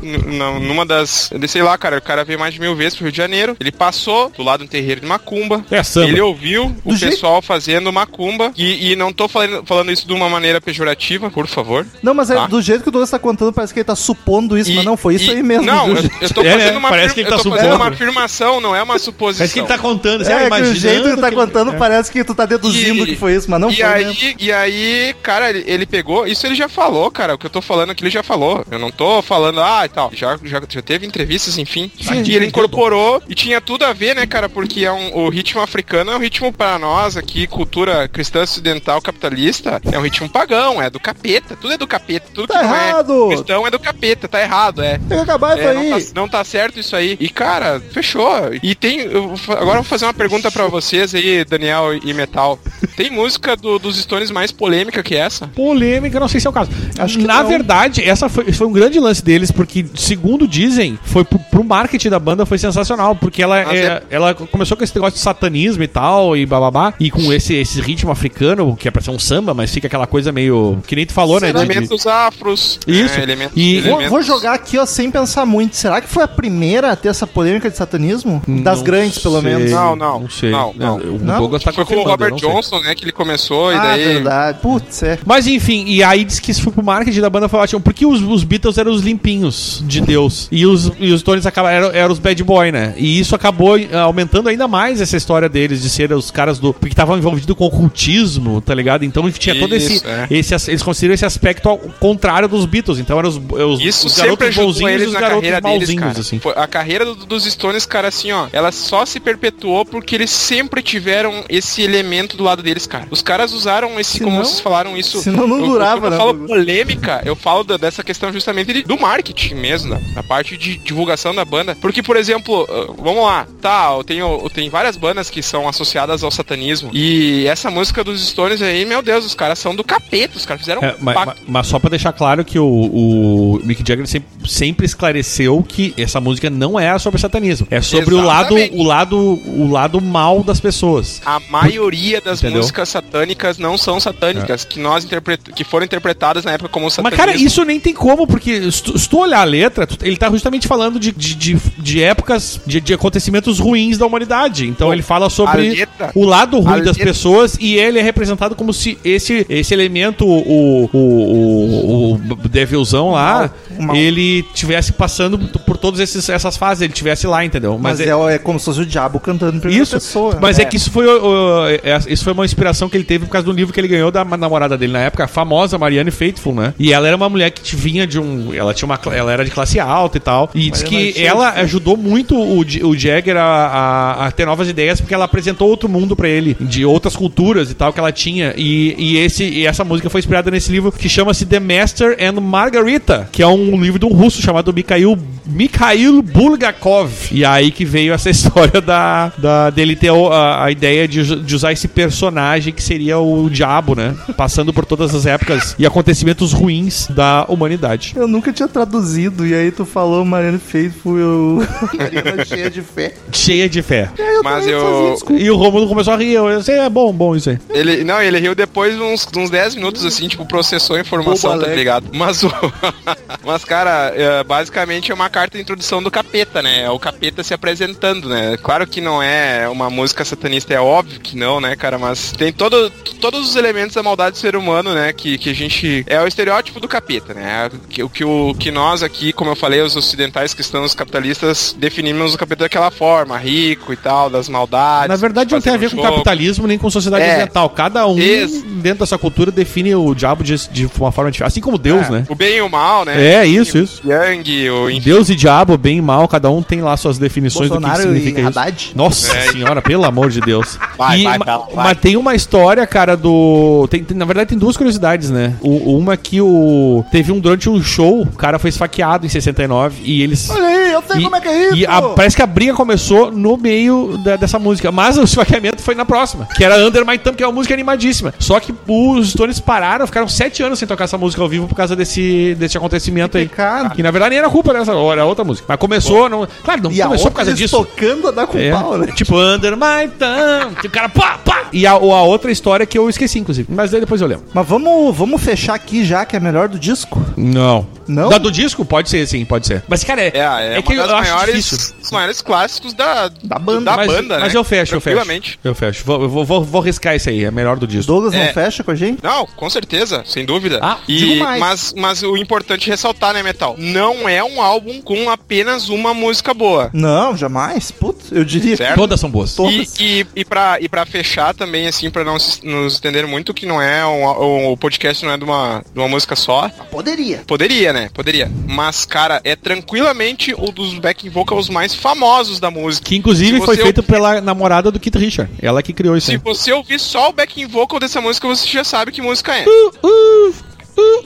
numa 0.61 0.85
das. 0.85 1.29
eu 1.31 1.47
Sei 1.49 1.63
lá, 1.63 1.75
cara, 1.79 1.97
o 1.97 2.01
cara 2.01 2.23
veio 2.23 2.37
mais 2.39 2.53
de 2.53 2.59
mil 2.59 2.75
vezes 2.75 2.93
pro 2.95 3.05
Rio 3.05 3.11
de 3.11 3.17
Janeiro. 3.17 3.57
Ele 3.59 3.71
passou 3.71 4.31
do 4.37 4.43
lado 4.43 4.63
do 4.63 4.69
terreiro 4.69 5.01
de 5.01 5.07
Macumba. 5.07 5.65
É 5.71 5.81
samba. 5.81 6.09
Ele 6.09 6.21
ouviu 6.21 6.65
o 6.85 6.91
Do 6.91 6.95
jeito- 6.95 7.13
pessoal 7.13 7.41
fazendo 7.41 7.91
Macumba. 7.91 8.51
E, 8.55 8.91
e 8.91 8.95
não 8.99 9.11
tô 9.13 9.27
falando, 9.27 9.65
falando 9.65 9.91
isso 9.91 10.05
de 10.05 10.13
uma 10.13 10.29
maneira 10.29 10.59
pejorativa, 10.61 11.31
por 11.31 11.47
favor. 11.47 11.87
Não, 12.03 12.13
mas 12.13 12.29
é, 12.29 12.35
Tá. 12.35 12.47
do 12.47 12.61
jeito 12.61 12.83
que 12.83 12.89
o 12.89 12.91
Douglas 12.91 13.09
tá 13.09 13.17
contando, 13.17 13.51
parece 13.53 13.73
que 13.73 13.79
ele 13.79 13.85
tá 13.85 13.95
supondo 13.95 14.57
isso, 14.57 14.69
E- 14.71 14.75
mas 14.75 14.85
não, 14.85 14.95
foi 14.97 15.15
isso 15.15 15.31
e- 15.31 15.35
aí 15.37 15.41
mesmo. 15.43 15.65
Não, 15.65 15.87
eu, 15.89 15.95
gente? 16.01 16.15
eu 16.21 16.29
tô 16.33 16.41
É, 16.41 16.51
fazendo 16.51 16.71
né? 16.73 16.77
uma, 16.77 16.89
Parece 16.89 17.13
que 17.13 17.21
ele 17.21 17.27
eu 17.27 17.31
tá 17.31 17.37
tô 17.37 17.49
fazendo 17.49 17.71
supondo. 17.71 17.83
uma 17.83 17.87
afirmação, 17.89 18.61
não 18.61 18.75
é 18.75 18.83
uma 18.83 18.99
suposição. 18.99 19.39
Parece 19.39 19.53
que 19.53 19.59
ele 19.61 19.67
tá 19.67 19.77
contando, 19.77 20.21
ah, 20.21 20.31
É, 20.31 20.37
que 20.37 20.43
o 20.43 20.47
imaginando 20.47 20.75
jeito 20.79 21.01
que 21.03 21.09
ele 21.09 21.21
tá 21.21 21.29
que- 21.29 21.35
contando 21.35 21.71
é. 21.73 21.77
parece 21.77 22.11
que 22.11 22.23
tu 22.23 22.35
tá 22.35 22.45
deduzindo 22.45 23.03
E- 23.03 23.05
que 23.07 23.15
foi 23.15 23.35
isso, 23.35 23.49
mas 23.49 23.59
não 23.61 23.69
e 23.71 23.75
foi 23.77 23.83
aí, 23.85 24.05
mesmo. 24.05 24.35
E 24.39 24.51
aí, 24.51 25.15
cara, 25.23 25.49
ele, 25.49 25.63
ele 25.65 25.85
pegou. 25.85 26.27
Isso 26.27 26.45
ele 26.45 26.55
já 26.55 26.67
falou, 26.67 27.09
cara. 27.09 27.35
O 27.35 27.37
que 27.37 27.45
eu 27.45 27.49
tô 27.49 27.61
falando 27.61 27.91
aqui 27.91 28.03
ele 28.03 28.09
já 28.11 28.21
falou. 28.23 28.65
Eu 28.69 28.77
não 28.79 28.91
tô 28.91 29.21
falando, 29.21 29.61
ah, 29.61 29.83
e 29.85 29.89
tal. 29.89 30.11
Já, 30.13 30.37
já, 30.43 30.61
já 30.67 30.81
teve 30.81 31.05
entrevistas, 31.05 31.57
enfim. 31.57 31.91
e 32.25 32.35
ele 32.35 32.47
incorporou 32.47 33.21
e 33.29 33.35
tinha 33.35 33.61
tudo 33.61 33.85
a 33.85 33.93
ver, 33.93 34.15
né, 34.15 34.25
cara? 34.25 34.49
Porque 34.49 34.83
é 34.85 34.91
um, 34.91 35.15
o 35.15 35.29
ritmo 35.29 35.61
africano 35.61 36.11
é 36.11 36.15
um 36.15 36.19
ritmo 36.19 36.51
pra 36.51 36.77
nós 36.79 37.15
aqui, 37.15 37.45
cultura 37.47 38.07
cristã 38.07 38.41
ocidental, 38.41 38.88
ocidental 38.89 39.01
capitalista 39.01 39.81
é 39.91 39.97
um 39.97 40.01
ritmo 40.01 40.27
pagão, 40.29 40.81
é 40.81 40.89
do 40.89 40.99
capeta, 40.99 41.55
tudo 41.55 41.73
é 41.73 41.77
do 41.77 41.87
capeta, 41.87 42.27
tudo 42.33 42.47
Tá 42.47 42.59
que 42.59 42.65
não 42.65 42.75
errado! 42.75 43.25
é 43.25 43.35
cristão 43.35 43.67
é 43.67 43.71
do 43.71 43.79
capeta, 43.79 44.27
tá 44.27 44.41
errado, 44.41 44.81
é. 44.81 44.97
Tem 44.97 45.07
que 45.17 45.23
acabar 45.23 45.57
isso 45.57 45.67
É, 45.67 45.73
não, 45.73 45.81
aí. 45.81 46.03
tá, 46.03 46.11
não 46.15 46.27
tá 46.27 46.43
certo 46.43 46.79
isso 46.79 46.95
aí. 46.95 47.15
E, 47.19 47.29
cara, 47.29 47.79
fechou. 47.91 48.31
E 48.63 48.73
tem. 48.75 48.99
eu 48.99 49.33
agora 49.49 49.69
eu 49.69 49.73
vou 49.75 49.83
fazer 49.83 50.05
uma 50.05 50.13
pergunta 50.13 50.49
pra 50.51 50.67
vocês 50.67 51.13
aí, 51.13 51.45
Daniel 51.45 51.93
e 52.03 52.13
Metal. 52.13 52.57
Tem 52.95 53.09
música 53.11 53.55
do- 53.55 53.77
dos 53.79 53.97
Stones 53.97 54.31
mais 54.31 54.51
polêmica 54.51 55.03
que 55.03 55.15
essa? 55.15 55.47
Polêmica, 55.47 56.19
não 56.19 56.27
sei 56.27 56.39
se 56.39 56.47
é 56.47 56.49
o 56.49 56.53
caso. 56.53 56.71
Acho 56.97 57.17
que 57.19 57.25
Na 57.25 57.43
não. 57.43 57.49
verdade, 57.49 58.03
essa 58.03 58.27
foi, 58.27 58.51
foi 58.51 58.67
um 58.67 58.71
grande 58.71 58.99
lance 58.99 59.23
deles, 59.23 59.51
porque, 59.51 59.85
segundo 59.95 60.47
dizem, 60.47 60.97
foi 61.03 61.23
pro, 61.23 61.39
pro 61.39 61.63
marketing 61.63 62.09
da 62.09 62.19
banda 62.19 62.45
foi 62.45 62.57
sensacional, 62.57 63.15
porque 63.15 63.41
ela, 63.41 63.59
é- 63.59 63.85
é- 63.85 64.03
ela 64.09 64.33
começou 64.33 64.75
com 64.75 64.83
esse 64.83 64.95
negócio 64.95 65.15
de 65.15 65.19
satanismo 65.21 65.83
e 65.83 65.87
tal, 65.87 66.35
e 66.35 66.45
bababá, 66.45 66.93
e 66.99 67.09
com 67.11 67.31
esse, 67.31 67.53
esse 67.55 67.79
ritmo 67.81 68.11
africano, 68.11 68.75
que 68.79 68.87
é 68.87 68.91
pra 68.91 69.01
ser 69.01 69.11
um 69.11 69.19
samba, 69.19 69.53
mas 69.53 69.71
fica 69.71 69.87
aquela 69.87 70.07
coisa 70.07 70.31
meio. 70.31 70.79
Que 70.87 70.95
nem 70.95 71.05
tu 71.05 71.13
falou, 71.13 71.39
né? 71.39 71.47
de- 71.47 71.53
de- 71.53 71.59
Elementos 71.65 72.07
afros. 72.07 72.79
Isso. 72.87 73.19
é, 73.19 73.23
elementos, 73.23 73.53
E- 73.55 73.81
Vou, 73.81 73.91
elementos- 73.91 74.09
vou 74.09 74.21
jogar 74.21 74.53
aqui, 74.53 74.77
ó, 74.77 74.85
sem 74.85 75.11
pensar 75.11 75.45
muito. 75.45 75.75
Será 75.75 76.01
que 76.01 76.07
foi 76.07 76.23
a 76.23 76.27
primeira 76.27 76.91
a 76.91 76.95
ter 76.95 77.09
essa 77.09 77.27
polêmica 77.27 77.69
de 77.69 77.77
satanismo? 77.77 78.41
Das 78.63 78.77
Não 78.79 78.85
grandes, 78.85 79.19
pelo 79.19 79.41
sei, 79.41 79.51
menos. 79.51 79.71
Não, 79.71 79.95
não, 79.95 80.19
Não 80.21 80.29
sei. 80.29 80.49
não, 80.51 80.73
não. 80.75 80.95
O 80.97 81.19
Não? 81.19 81.39
Douglas 81.39 81.63
tá 81.63 81.71
Foi 81.73 81.85
com 81.85 81.95
o 81.95 82.03
Robert. 82.03 82.35
Johnson, 82.35 82.79
né, 82.81 82.95
que 82.95 83.03
ele 83.03 83.11
começou, 83.11 83.71
e 83.71 83.75
Ah, 83.75 83.81
daí. 83.83 84.03
verdade. 84.05 84.59
Putz, 84.61 85.03
é. 85.03 85.19
Mas 85.25 85.45
enfim, 85.47 85.83
e 85.87 86.01
aí 86.03 86.23
diz 86.23 86.39
que 86.39 86.51
isso 86.51 86.61
foi 86.63 86.71
pro 86.73 86.83
marketing 86.83 87.19
da 87.21 87.29
banda 87.29 87.49
foi 87.49 87.59
ótimo, 87.59 87.81
porque 87.81 88.05
os, 88.05 88.21
os 88.21 88.43
Beatles 88.43 88.77
eram 88.77 88.91
os 88.91 89.01
limpinhos 89.01 89.83
de 89.85 90.01
Deus. 90.01 90.47
E 90.51 90.65
os, 90.65 90.91
e 90.99 91.11
os 91.11 91.19
Stones 91.21 91.45
acabaram, 91.45 91.75
eram, 91.87 91.91
eram 91.95 92.13
os 92.13 92.19
bad 92.19 92.41
boy, 92.43 92.71
né? 92.71 92.93
E 92.97 93.19
isso 93.19 93.35
acabou 93.35 93.77
eh, 93.77 93.87
aumentando 93.93 94.47
ainda 94.49 94.67
mais 94.67 95.01
essa 95.01 95.17
história 95.17 95.49
deles, 95.49 95.81
de 95.81 95.89
ser 95.89 96.11
os 96.13 96.31
caras 96.31 96.59
do. 96.59 96.73
Porque 96.73 96.93
estavam 96.93 97.17
envolvidos 97.17 97.55
com 97.55 97.65
ocultismo, 97.65 98.61
tá 98.69 98.75
ligado? 98.75 99.03
Então 99.03 99.29
tinha 99.31 99.57
todo 99.59 99.75
esse. 99.75 99.93
Isso, 99.95 100.07
é. 100.07 100.27
esse 100.29 100.69
eles 100.69 100.83
consideram 100.83 101.15
esse 101.15 101.25
aspecto 101.25 101.67
ao 101.67 101.77
contrário 101.77 102.47
dos 102.47 102.65
Beatles. 102.65 102.99
Então 102.99 103.17
eram 103.17 103.29
os, 103.29 103.37
os, 103.37 103.81
Isso 103.81 104.05
os 104.07 104.13
sempre 104.13 104.27
garotos 104.27 104.47
ajudou 104.49 104.65
bonzinhos 104.67 104.91
e 104.91 104.93
eles 104.93 105.07
os 105.07 105.13
na 105.13 105.19
garotos 105.19 105.41
carreira 105.49 105.61
deles, 105.61 105.77
malzinhos, 105.79 106.03
cara. 106.03 106.19
assim. 106.19 106.41
A 106.55 106.67
carreira 106.67 107.05
do- 107.05 107.15
dos 107.25 107.45
Stones, 107.45 107.85
cara, 107.85 108.07
assim, 108.09 108.31
ó, 108.31 108.47
ela 108.53 108.71
só 108.71 109.05
se 109.05 109.19
perpetuou 109.19 109.83
porque 109.85 110.13
eles 110.15 110.29
sempre 110.29 110.81
tiveram 110.83 111.43
esse 111.49 111.81
elemento 111.81 112.37
do 112.37 112.43
lado 112.43 112.61
deles, 112.61 112.85
cara. 112.85 113.07
Os 113.09 113.21
caras 113.23 113.53
usaram 113.53 113.99
esse, 113.99 114.19
como 114.19 114.37
vocês 114.43 114.59
falaram, 114.59 114.95
isso. 114.95 115.19
senão 115.21 115.47
não 115.47 115.59
eu- 115.59 115.65
durava, 115.67 116.01
quando 116.01 116.05
eu 116.05 116.11
né, 116.11 116.17
falo 116.17 116.33
bagulho? 116.33 116.47
polêmica, 116.47 117.21
eu 117.25 117.35
falo 117.35 117.63
da- 117.63 117.77
dessa 117.77 118.03
questão 118.03 118.31
justamente 118.31 118.71
de- 118.71 118.83
do 118.83 118.99
marketing 118.99 119.55
mesmo, 119.55 119.89
da, 119.91 119.97
da 120.15 120.23
parte 120.23 120.55
de 120.57 120.77
divulgação 120.77 121.33
da 121.33 121.43
banda. 121.43 121.75
Porque, 121.81 122.03
por 122.03 122.15
exemplo, 122.17 122.63
uh, 122.63 122.93
vamos 123.01 123.23
lá, 123.23 123.47
tá, 123.61 123.93
eu 123.97 124.03
tenho, 124.03 124.39
eu 124.43 124.49
tenho 124.49 124.69
várias 124.69 124.95
bandas 124.97 125.29
que 125.29 125.41
são 125.41 125.67
associadas 125.67 126.23
ao 126.23 126.29
satanismo. 126.31 126.89
E 126.93 127.45
essa 127.47 127.71
música 127.71 128.03
dos 128.03 128.27
Stones 128.29 128.58
aí, 128.61 128.85
meu 128.85 129.01
Deus, 129.01 129.25
os 129.25 129.33
caras 129.35 129.59
são 129.59 129.75
do 129.75 129.83
capeta, 129.83 130.37
os 130.37 130.45
caras 130.45 130.61
fizeram 130.61 130.81
É, 130.83 130.91
um 130.91 130.95
mas, 131.01 131.15
mas- 131.25 131.35
mas 131.47 131.67
só 131.67 131.79
pra 131.79 131.89
deixar 131.89 132.11
claro 132.13 132.43
que 132.45 132.57
o, 132.59 132.65
o 132.65 133.61
Mick 133.63 133.83
Jagger 133.87 134.07
sempre, 134.07 134.29
sempre 134.49 134.85
esclareceu 134.85 135.63
que 135.67 135.93
essa 135.97 136.19
música 136.19 136.49
não 136.49 136.79
é 136.79 136.97
sobre 136.99 137.19
satanismo. 137.19 137.67
É 137.69 137.81
sobre 137.81 138.13
o 138.15 138.21
lado, 138.21 138.55
o 138.73 138.83
lado, 138.83 139.17
o 139.17 139.69
lado 139.71 140.01
mal 140.01 140.43
das 140.43 140.59
pessoas. 140.59 141.21
A 141.25 141.39
maioria 141.49 142.21
das 142.21 142.39
Entendeu? 142.39 142.57
músicas 142.57 142.89
satânicas 142.89 143.57
não 143.57 143.77
são 143.77 143.99
satânicas, 143.99 144.63
que 144.65 144.79
nós 144.79 145.03
interpret... 145.05 145.39
que 145.55 145.63
foram 145.63 145.85
interpretadas 145.85 146.43
na 146.43 146.51
época 146.51 146.69
como 146.69 146.85
Mas, 146.85 146.93
satanismo. 146.95 147.17
cara, 147.17 147.35
isso 147.37 147.63
nem 147.63 147.79
tem 147.79 147.93
como, 147.93 148.25
porque 148.27 148.71
se 148.71 148.83
tu, 148.83 148.97
se 148.97 149.07
tu 149.09 149.19
olhar 149.19 149.41
a 149.41 149.43
letra, 149.43 149.87
ele 150.01 150.17
tá 150.17 150.29
justamente 150.29 150.67
falando 150.67 150.99
de, 150.99 151.11
de, 151.11 151.35
de, 151.35 151.57
de 151.77 152.03
épocas, 152.03 152.59
de, 152.65 152.79
de 152.81 152.93
acontecimentos 152.93 153.59
ruins 153.59 153.97
da 153.97 154.05
humanidade. 154.05 154.67
Então 154.67 154.87
Bom, 154.87 154.93
ele 154.93 155.01
fala 155.01 155.29
sobre 155.29 155.69
letra- 155.69 156.11
o 156.15 156.25
lado 156.25 156.59
ruim 156.59 156.77
das 156.83 156.97
letra- 156.97 157.05
pessoas 157.05 157.57
e 157.59 157.75
ele 157.75 157.99
é 157.99 158.01
representado 158.01 158.48
como 158.55 158.73
se 158.73 158.97
esse, 159.03 159.45
esse 159.49 159.73
elemento, 159.73 160.25
o, 160.25 160.89
o, 160.93 162.13
o, 162.13 162.13
o 162.13 162.47
Devilzão 162.49 163.11
lá, 163.11 163.49
O 163.77 163.83
mal. 163.83 163.95
ele 163.95 164.43
tivesse 164.53 164.91
passando 164.93 165.37
por 165.39 165.77
todas 165.77 165.99
essas 166.29 166.57
fases, 166.57 166.81
ele 166.81 166.93
tivesse 166.93 167.27
lá, 167.27 167.43
entendeu? 167.45 167.77
Mas, 167.79 167.99
é, 167.99 168.09
é 168.09 168.37
como 168.37 168.59
se 168.59 168.65
fosse 168.65 168.81
o 168.81 168.85
diabo 168.85 169.19
cantando 169.19 169.59
primeira 169.59 169.83
Isso, 169.83 169.93
pessoa. 169.93 170.37
mas 170.41 170.57
né? 170.57 170.63
é 170.63 170.65
que 170.67 170.77
isso 170.77 170.91
foi, 170.91 171.05
o- 171.07 171.65
é- 171.67 171.99
isso 172.07 172.23
foi 172.23 172.33
uma 172.33 172.45
inspiração 172.45 172.89
que 172.89 172.97
ele 172.97 173.03
teve 173.03 173.25
por 173.25 173.31
causa 173.31 173.45
do 173.45 173.51
livro 173.51 173.73
que 173.73 173.79
ele 173.79 173.87
ganhou 173.87 174.11
da 174.11 174.23
namorada 174.25 174.77
dele 174.77 174.93
na 174.93 174.99
época, 174.99 175.23
a 175.25 175.27
famosa 175.27 175.77
Marianne 175.77 176.11
Faithful, 176.11 176.53
né? 176.53 176.73
E 176.79 176.91
ela 176.93 177.07
era 177.07 177.15
uma 177.15 177.29
mulher 177.29 177.51
que 177.51 177.75
vinha 177.75 178.05
de 178.07 178.19
um. 178.19 178.53
Ela 178.53 178.73
tinha 178.73 178.85
uma. 178.85 178.99
Ela 179.15 179.31
era 179.31 179.45
de 179.45 179.51
classe 179.51 179.79
alta 179.79 180.17
e 180.17 180.19
tal. 180.19 180.49
E 180.53 180.69
diz 180.71 180.83
que 180.83 181.13
ela 181.21 181.49
ajudou 181.61 181.95
muito 181.97 182.35
o, 182.35 182.59
o 182.59 182.97
Jagger 182.97 183.37
a, 183.37 183.41
a- 183.43 184.27
a 184.27 184.31
ter 184.31 184.45
novas 184.45 184.67
ideias, 184.69 184.99
porque 184.99 185.13
ela 185.13 185.25
apresentou 185.25 185.67
outro 185.69 185.87
mundo 185.89 186.15
pra 186.15 186.27
ele, 186.27 186.55
de 186.59 186.85
outras 186.85 187.15
culturas 187.15 187.69
e 187.71 187.73
tal 187.73 187.93
que 187.93 187.99
ela 187.99 188.11
tinha. 188.11 188.38
E, 188.55 188.95
e 188.97 189.17
esse, 189.17 189.43
e 189.43 189.65
essa 189.65 189.83
música 189.83 190.09
foi 190.09 190.19
inspirada 190.19 190.51
nesse 190.51 190.71
livro 190.71 190.91
que 190.91 191.09
chama-se 191.09 191.45
The 191.45 191.59
Master 191.59 192.17
and 192.19 192.39
Margarita, 192.39 193.27
que 193.31 193.41
é 193.41 193.47
um 193.47 193.79
livro 193.81 193.99
de 193.99 194.05
um 194.05 194.13
russo 194.13 194.41
chamado 194.41 194.73
Mikhail, 194.73 195.17
Mikhail 195.45 196.21
Bulgakov. 196.21 197.11
E 197.31 197.43
aí 197.45 197.71
que 197.71 197.85
veio 197.85 198.13
essa 198.13 198.29
história 198.31 198.81
da, 198.81 199.31
da 199.37 199.69
dele 199.69 199.95
ter 199.95 200.11
a, 200.11 200.65
a 200.65 200.71
ideia 200.71 201.07
de, 201.07 201.43
de 201.43 201.55
usar 201.55 201.71
esse 201.71 201.87
personagem 201.87 202.73
que 202.73 202.81
seria 202.81 203.19
o 203.19 203.49
diabo, 203.49 203.95
né? 203.95 204.15
Passando 204.37 204.73
por 204.73 204.85
todas 204.85 205.13
as 205.13 205.25
épocas 205.25 205.75
e 205.77 205.85
acontecimentos 205.85 206.53
ruins 206.53 207.07
da 207.09 207.45
humanidade. 207.47 208.13
Eu 208.15 208.27
nunca 208.27 208.51
tinha 208.51 208.67
traduzido, 208.67 209.45
e 209.45 209.53
aí 209.53 209.71
tu 209.71 209.85
falou 209.85 210.23
Mariana 210.25 210.59
Faithful, 210.59 211.17
eu... 211.17 211.67
Mariana 211.97 212.45
cheia 212.45 212.69
de 212.69 212.81
fé. 212.81 213.13
Cheia 213.31 213.69
de 213.69 213.81
fé. 213.81 214.09
Mas 214.43 214.65
também 214.65 214.79
eu. 214.79 215.11
desculpa. 215.13 215.41
E 215.41 215.49
o 215.49 215.55
Romulo 215.55 215.87
começou 215.87 216.13
a 216.13 216.17
rir. 216.17 216.33
Eu 216.33 216.61
sei, 216.63 216.79
é 216.79 216.89
bom, 216.89 217.11
bom 217.11 217.35
isso 217.35 217.49
aí. 217.49 217.59
Ele, 217.69 218.03
não, 218.03 218.18
ele 218.27 218.39
riu 218.39 218.55
depois 218.55 218.95
de 218.95 219.01
uns, 219.01 219.27
uns 219.35 219.49
10 219.49 219.75
minutos, 219.75 220.05
assim, 220.05 220.27
tipo, 220.27 220.45
processou 220.45 220.95
a 220.95 220.99
informação, 220.99 221.51
Bobo 221.51 221.59
tá 221.61 221.65
alegre. 221.65 221.75
ligado? 221.75 222.07
Mas 222.13 222.43
o. 222.43 222.51
mas, 223.45 223.63
cara, 223.65 224.13
é, 224.15 224.43
basicamente 224.43 225.11
é 225.11 225.15
uma 225.15 225.29
carta 225.29 225.57
de 225.57 225.61
introdução 225.63 226.01
do 226.01 226.11
capeta, 226.11 226.61
né? 226.61 226.83
É 226.83 226.89
o 226.89 226.99
capeta 226.99 227.43
se 227.43 227.53
apresentando, 227.53 228.29
né? 228.29 228.57
Claro 228.61 228.85
que 228.87 229.01
não 229.01 229.21
é 229.21 229.67
uma 229.69 229.89
música 229.89 230.23
satanista, 230.25 230.73
é 230.73 230.79
óbvio 230.79 231.19
que 231.19 231.35
não, 231.37 231.59
né, 231.59 231.75
cara? 231.75 231.97
Mas 231.97 232.31
tem 232.31 232.51
todo, 232.51 232.89
todos 233.21 233.47
os 233.49 233.55
elementos 233.55 233.95
da 233.95 234.03
maldade 234.03 234.33
do 234.33 234.37
ser 234.39 234.55
humano, 234.55 234.93
né? 234.93 235.13
Que, 235.13 235.37
que 235.37 235.49
a 235.49 235.53
gente. 235.55 236.03
É 236.07 236.21
o 236.21 236.27
estereótipo 236.27 236.79
do 236.79 236.87
capeta, 236.87 237.33
né? 237.33 237.69
Que- 237.89 238.03
O 238.03 238.09
que, 238.09 238.23
o 238.23 238.53
que 238.57 238.71
nós 238.71 239.03
aqui, 239.03 239.31
como 239.33 239.51
eu 239.51 239.55
falei, 239.55 239.81
os 239.81 239.95
ocidentais 239.95 240.53
cristãos 240.53 240.93
capitalistas, 240.95 241.75
definimos 241.77 242.33
o 242.33 242.37
capeta 242.37 242.63
daquela 242.65 242.89
forma, 242.91 243.37
rico 243.37 243.91
e 243.93 243.95
tal, 243.97 244.29
das 244.29 244.47
maldades. 244.49 245.09
Na 245.09 245.15
verdade, 245.15 245.53
não 245.53 245.61
tem 245.61 245.73
a 245.73 245.77
ver 245.77 245.89
com 245.89 245.97
jogo. 245.97 246.09
capitalismo 246.11 246.65
nem 246.67 246.77
com 246.77 246.89
sociedade 246.89 247.23
É. 247.23 247.29
ocidental. 247.35 247.69
Cada 247.69 248.05
um, 248.13 248.19
Isso. 248.19 248.63
dentro 248.65 248.99
dessa 248.99 249.17
cultura, 249.17 249.51
define 249.51 249.93
o 249.95 250.13
diabo 250.13 250.43
de, 250.43 250.55
de 250.69 250.89
uma 250.99 251.11
forma 251.11 251.31
diferente. 251.31 251.47
Assim 251.51 251.61
como 251.61 251.77
Deus, 251.77 252.07
É, 252.07 252.11
né? 252.11 252.25
O 252.29 252.35
bem 252.35 252.57
e 252.57 252.61
o 252.61 252.69
mal, 252.69 253.05
né? 253.05 253.21
É, 253.21 253.45
isso, 253.45 253.77
isso. 253.77 254.01
Yang, 254.05 254.69
o 254.69 254.89
enfim. 254.89 255.01
Deus 255.01 255.29
e 255.29 255.35
diabo, 255.35 255.77
bem 255.77 255.97
e 255.97 256.01
mal, 256.01 256.27
cada 256.27 256.49
um 256.49 256.61
tem 256.61 256.81
lá 256.81 256.95
suas 256.97 257.17
definições 257.17 257.69
do 257.69 257.77
que 257.77 257.81
que 257.83 257.87
Bolsonaro 257.87 258.01
significa 258.13 258.39
e 258.39 258.43
isso. 258.49 258.59
Haddad? 258.59 258.91
Nossa 258.95 259.35
É. 259.37 259.51
senhora, 259.51 259.81
pelo 259.81 260.05
amor 260.05 260.29
de 260.29 260.41
Deus. 260.41 260.77
Vai, 260.97 261.21
E- 261.21 261.23
vai, 261.23 261.37
ma- 261.37 261.45
vai, 261.45 261.57
vai. 261.57 261.85
Mas 261.85 261.97
tem 261.99 262.17
uma 262.17 262.35
história, 262.35 262.85
cara, 262.85 263.15
do. 263.15 263.87
tem- 263.89 264.03
tem- 264.03 264.17
na 264.17 264.25
verdade, 264.25 264.49
tem 264.49 264.57
duas 264.57 264.75
curiosidades, 264.75 265.29
né? 265.29 265.53
O- 265.61 265.97
uma 265.97 266.17
que 266.17 266.41
o. 266.41 267.03
Teve 267.11 267.31
um 267.31 267.39
durante 267.39 267.69
um 267.69 267.81
show, 267.81 268.21
o 268.23 268.35
cara 268.37 268.59
foi 268.59 268.69
esfaqueado 268.69 269.25
em 269.25 269.29
69 269.29 270.01
e 270.03 270.21
eles. 270.21 270.49
Olha 270.49 270.65
aí, 270.67 270.91
eu 270.91 271.01
sei 271.07 271.19
E, 271.19 271.23
como 271.23 271.35
é 271.35 271.41
que 271.41 271.47
é 271.47 271.67
isso! 271.67 271.75
e 271.77 271.85
a- 271.85 272.01
parece 272.01 272.35
que 272.35 272.41
a 272.41 272.47
briga 272.47 272.73
começou 272.73 273.31
no 273.31 273.55
meio 273.57 274.17
da- 274.23 274.35
dessa 274.35 274.59
música, 274.59 274.91
mas 274.91 275.17
o 275.17 275.23
esfaqueamento 275.23 275.81
foi 275.81 275.95
na 275.95 276.03
próxima, 276.05 276.47
que 276.55 276.63
era 276.63 276.75
Under 276.85 277.05
My 277.05 277.17
Thumb, 277.17 277.35
que 277.37 277.43
é 277.43 277.47
uma 277.47 277.53
música 277.53 277.73
animadíssima. 277.99 278.33
Só 278.39 278.59
que 278.59 278.73
os 278.87 279.31
Stones 279.31 279.59
pararam, 279.59 280.07
ficaram 280.07 280.27
sete 280.27 280.63
anos 280.63 280.79
sem 280.79 280.87
tocar 280.87 281.03
essa 281.03 281.17
música 281.17 281.41
ao 281.41 281.49
vivo 281.49 281.67
por 281.67 281.75
causa 281.75 281.95
desse, 281.95 282.55
desse 282.57 282.77
acontecimento 282.77 283.37
aí. 283.37 283.47
pecado. 283.47 283.95
Que 283.95 284.01
na 284.03 284.11
verdade 284.11 284.31
nem 284.31 284.39
era 284.39 284.49
culpa 284.49 284.73
dessa, 284.73 284.91
era 284.91 285.25
outra 285.25 285.43
música. 285.43 285.65
Mas 285.67 285.77
começou, 285.77 286.29
não, 286.29 286.47
claro, 286.63 286.83
não 286.83 286.91
E 286.91 287.01
a 287.01 287.05
começou 287.05 287.27
outra 287.27 287.31
por 287.31 287.35
causa 287.37 287.51
eles 287.51 287.59
disso. 287.59 287.77
tocando 287.77 288.27
a 288.29 288.31
dar 288.31 288.47
com 288.47 288.57
É, 288.57 288.71
pau, 288.71 288.97
né? 288.97 289.11
Tipo, 289.13 289.35
Under 289.37 289.75
My 289.75 290.07
Thumb, 290.17 290.75
que 290.81 290.87
o 290.87 290.89
cara 290.91 291.09
pá, 291.09 291.37
pá. 291.43 291.59
E 291.71 291.85
a, 291.85 291.91
a 291.91 291.97
outra 291.97 292.51
história 292.51 292.85
que 292.85 292.97
eu 292.97 293.09
esqueci, 293.09 293.37
inclusive. 293.39 293.67
Mas 293.71 293.91
daí 293.91 293.99
depois 293.99 294.21
eu 294.21 294.27
lembro. 294.27 294.45
Mas 294.53 294.65
vamos, 294.67 295.15
vamos 295.15 295.41
fechar 295.41 295.75
aqui 295.75 296.03
já, 296.03 296.25
que 296.25 296.35
é 296.35 296.39
melhor 296.39 296.67
do 296.67 296.79
disco. 296.79 297.23
Não. 297.37 297.87
Não? 298.07 298.29
Da 298.29 298.39
do 298.39 298.51
disco? 298.51 298.83
Pode 298.83 299.07
ser, 299.09 299.27
sim, 299.27 299.45
pode 299.45 299.67
ser. 299.67 299.83
Mas, 299.87 300.03
cara, 300.03 300.21
é, 300.21 300.31
É, 300.33 300.39
é, 300.39 300.77
é 300.79 300.81
que 300.81 300.93
uma 300.93 301.03
eu 301.03 301.15
acho 301.15 301.31
maiores, 301.31 301.55
difícil. 301.65 301.95
dos 301.99 302.11
maiores 302.11 302.41
clássicos 302.41 302.93
da, 302.93 303.29
Da 303.43 303.59
banda. 303.59 303.81
da 303.91 303.97
mas, 303.97 304.07
banda, 304.07 304.39
mas 304.39 304.53
né? 304.53 304.59
eu 304.59 304.63
fecho, 304.63 304.95
eu 304.95 305.01
fecho. 305.01 305.59
Eu 305.63 305.75
fecho. 305.75 306.03
Vou, 306.05 306.21
eu 306.23 306.29
vou, 306.29 306.43
vou, 306.45 306.63
vou 306.63 306.81
riscar 306.81 307.15
isso 307.15 307.29
aí, 307.29 307.43
é 307.45 307.51
melhor 307.51 307.77
do 307.77 307.85
disco. 307.89 308.11
Douglas 308.11 308.33
não 308.33 308.41
É. 308.41 308.53
fecha 308.53 308.83
com 308.83 308.91
a 308.91 308.95
gente? 308.95 309.23
Não, 309.23 309.45
com 309.45 309.69
certeza, 309.69 310.23
sem 310.25 310.45
dúvida. 310.45 310.79
Ah, 310.81 310.97
e. 311.07 311.35
Mas, 311.39 311.93
mas 311.97 312.23
o 312.23 312.37
importante 312.37 312.89
é 312.89 312.91
ressaltar, 312.93 313.33
né, 313.33 313.43
Metal? 313.43 313.75
Não 313.77 314.27
é 314.29 314.43
um 314.43 314.61
álbum 314.61 315.01
com 315.01 315.29
apenas 315.29 315.89
uma 315.89 316.13
música 316.13 316.53
boa. 316.53 316.89
Não, 316.93 317.35
jamais. 317.35 317.91
Putz, 317.91 318.31
eu 318.31 318.43
diria. 318.45 318.77
Certo? 318.77 318.95
Todas 318.95 319.19
são 319.19 319.29
boas. 319.29 319.53
Tô- 319.55 319.69
E, 319.69 319.77
Todas. 319.85 319.99
e, 319.99 320.27
e, 320.35 320.45
pra, 320.45 320.77
e 320.79 320.87
pra 320.87 321.05
fechar 321.05 321.53
também, 321.53 321.87
assim, 321.87 322.09
pra 322.09 322.23
não 322.23 322.39
se- 322.39 322.65
nos 322.65 322.97
entender 322.97 323.25
muito, 323.25 323.53
que 323.53 323.65
não 323.65 323.81
é 323.81 324.05
um, 324.05 324.25
um- 324.43 324.71
o 324.71 324.77
podcast 324.77 325.25
não 325.25 325.33
é 325.33 325.37
de 325.37 325.43
uma, 325.43 325.83
de 325.93 325.99
uma 325.99 326.07
música 326.07 326.35
só. 326.35 326.69
Poderia. 326.91 327.43
Poderia, 327.47 327.91
né? 327.93 328.09
Poderia. 328.13 328.49
Mas, 328.67 329.05
cara, 329.05 329.41
é 329.43 329.55
tranquilamente 329.55 330.53
um 330.55 330.71
dos 330.71 330.93
backing 330.99 331.29
vocals 331.29 331.69
mais 331.69 331.93
famosos 331.95 332.59
da 332.59 332.69
música. 332.69 333.07
Que 333.07 333.15
inclusive 333.15 333.59
foi 333.61 333.77
feito 333.77 334.03
pela 334.03 334.39
namorada 334.41 334.91
do 334.91 334.99
Kit 334.99 335.17
Richard. 335.17 335.51
Ela 335.61 335.81
que 335.81 335.93
criou 335.93 336.15
isso 336.15 336.27
Se 336.27 336.33
aí. 336.33 336.37
você 336.37 336.71
ouvir 336.71 336.99
só 336.99 337.29
o 337.29 337.33
backing 337.33 337.65
vocal 337.67 337.78
dessa 337.99 338.21
música 338.21 338.47
você 338.47 338.67
já 338.67 338.83
sabe 338.83 339.11
que 339.11 339.21
música 339.21 339.55
é. 339.55 339.65
Uh, 339.67 340.53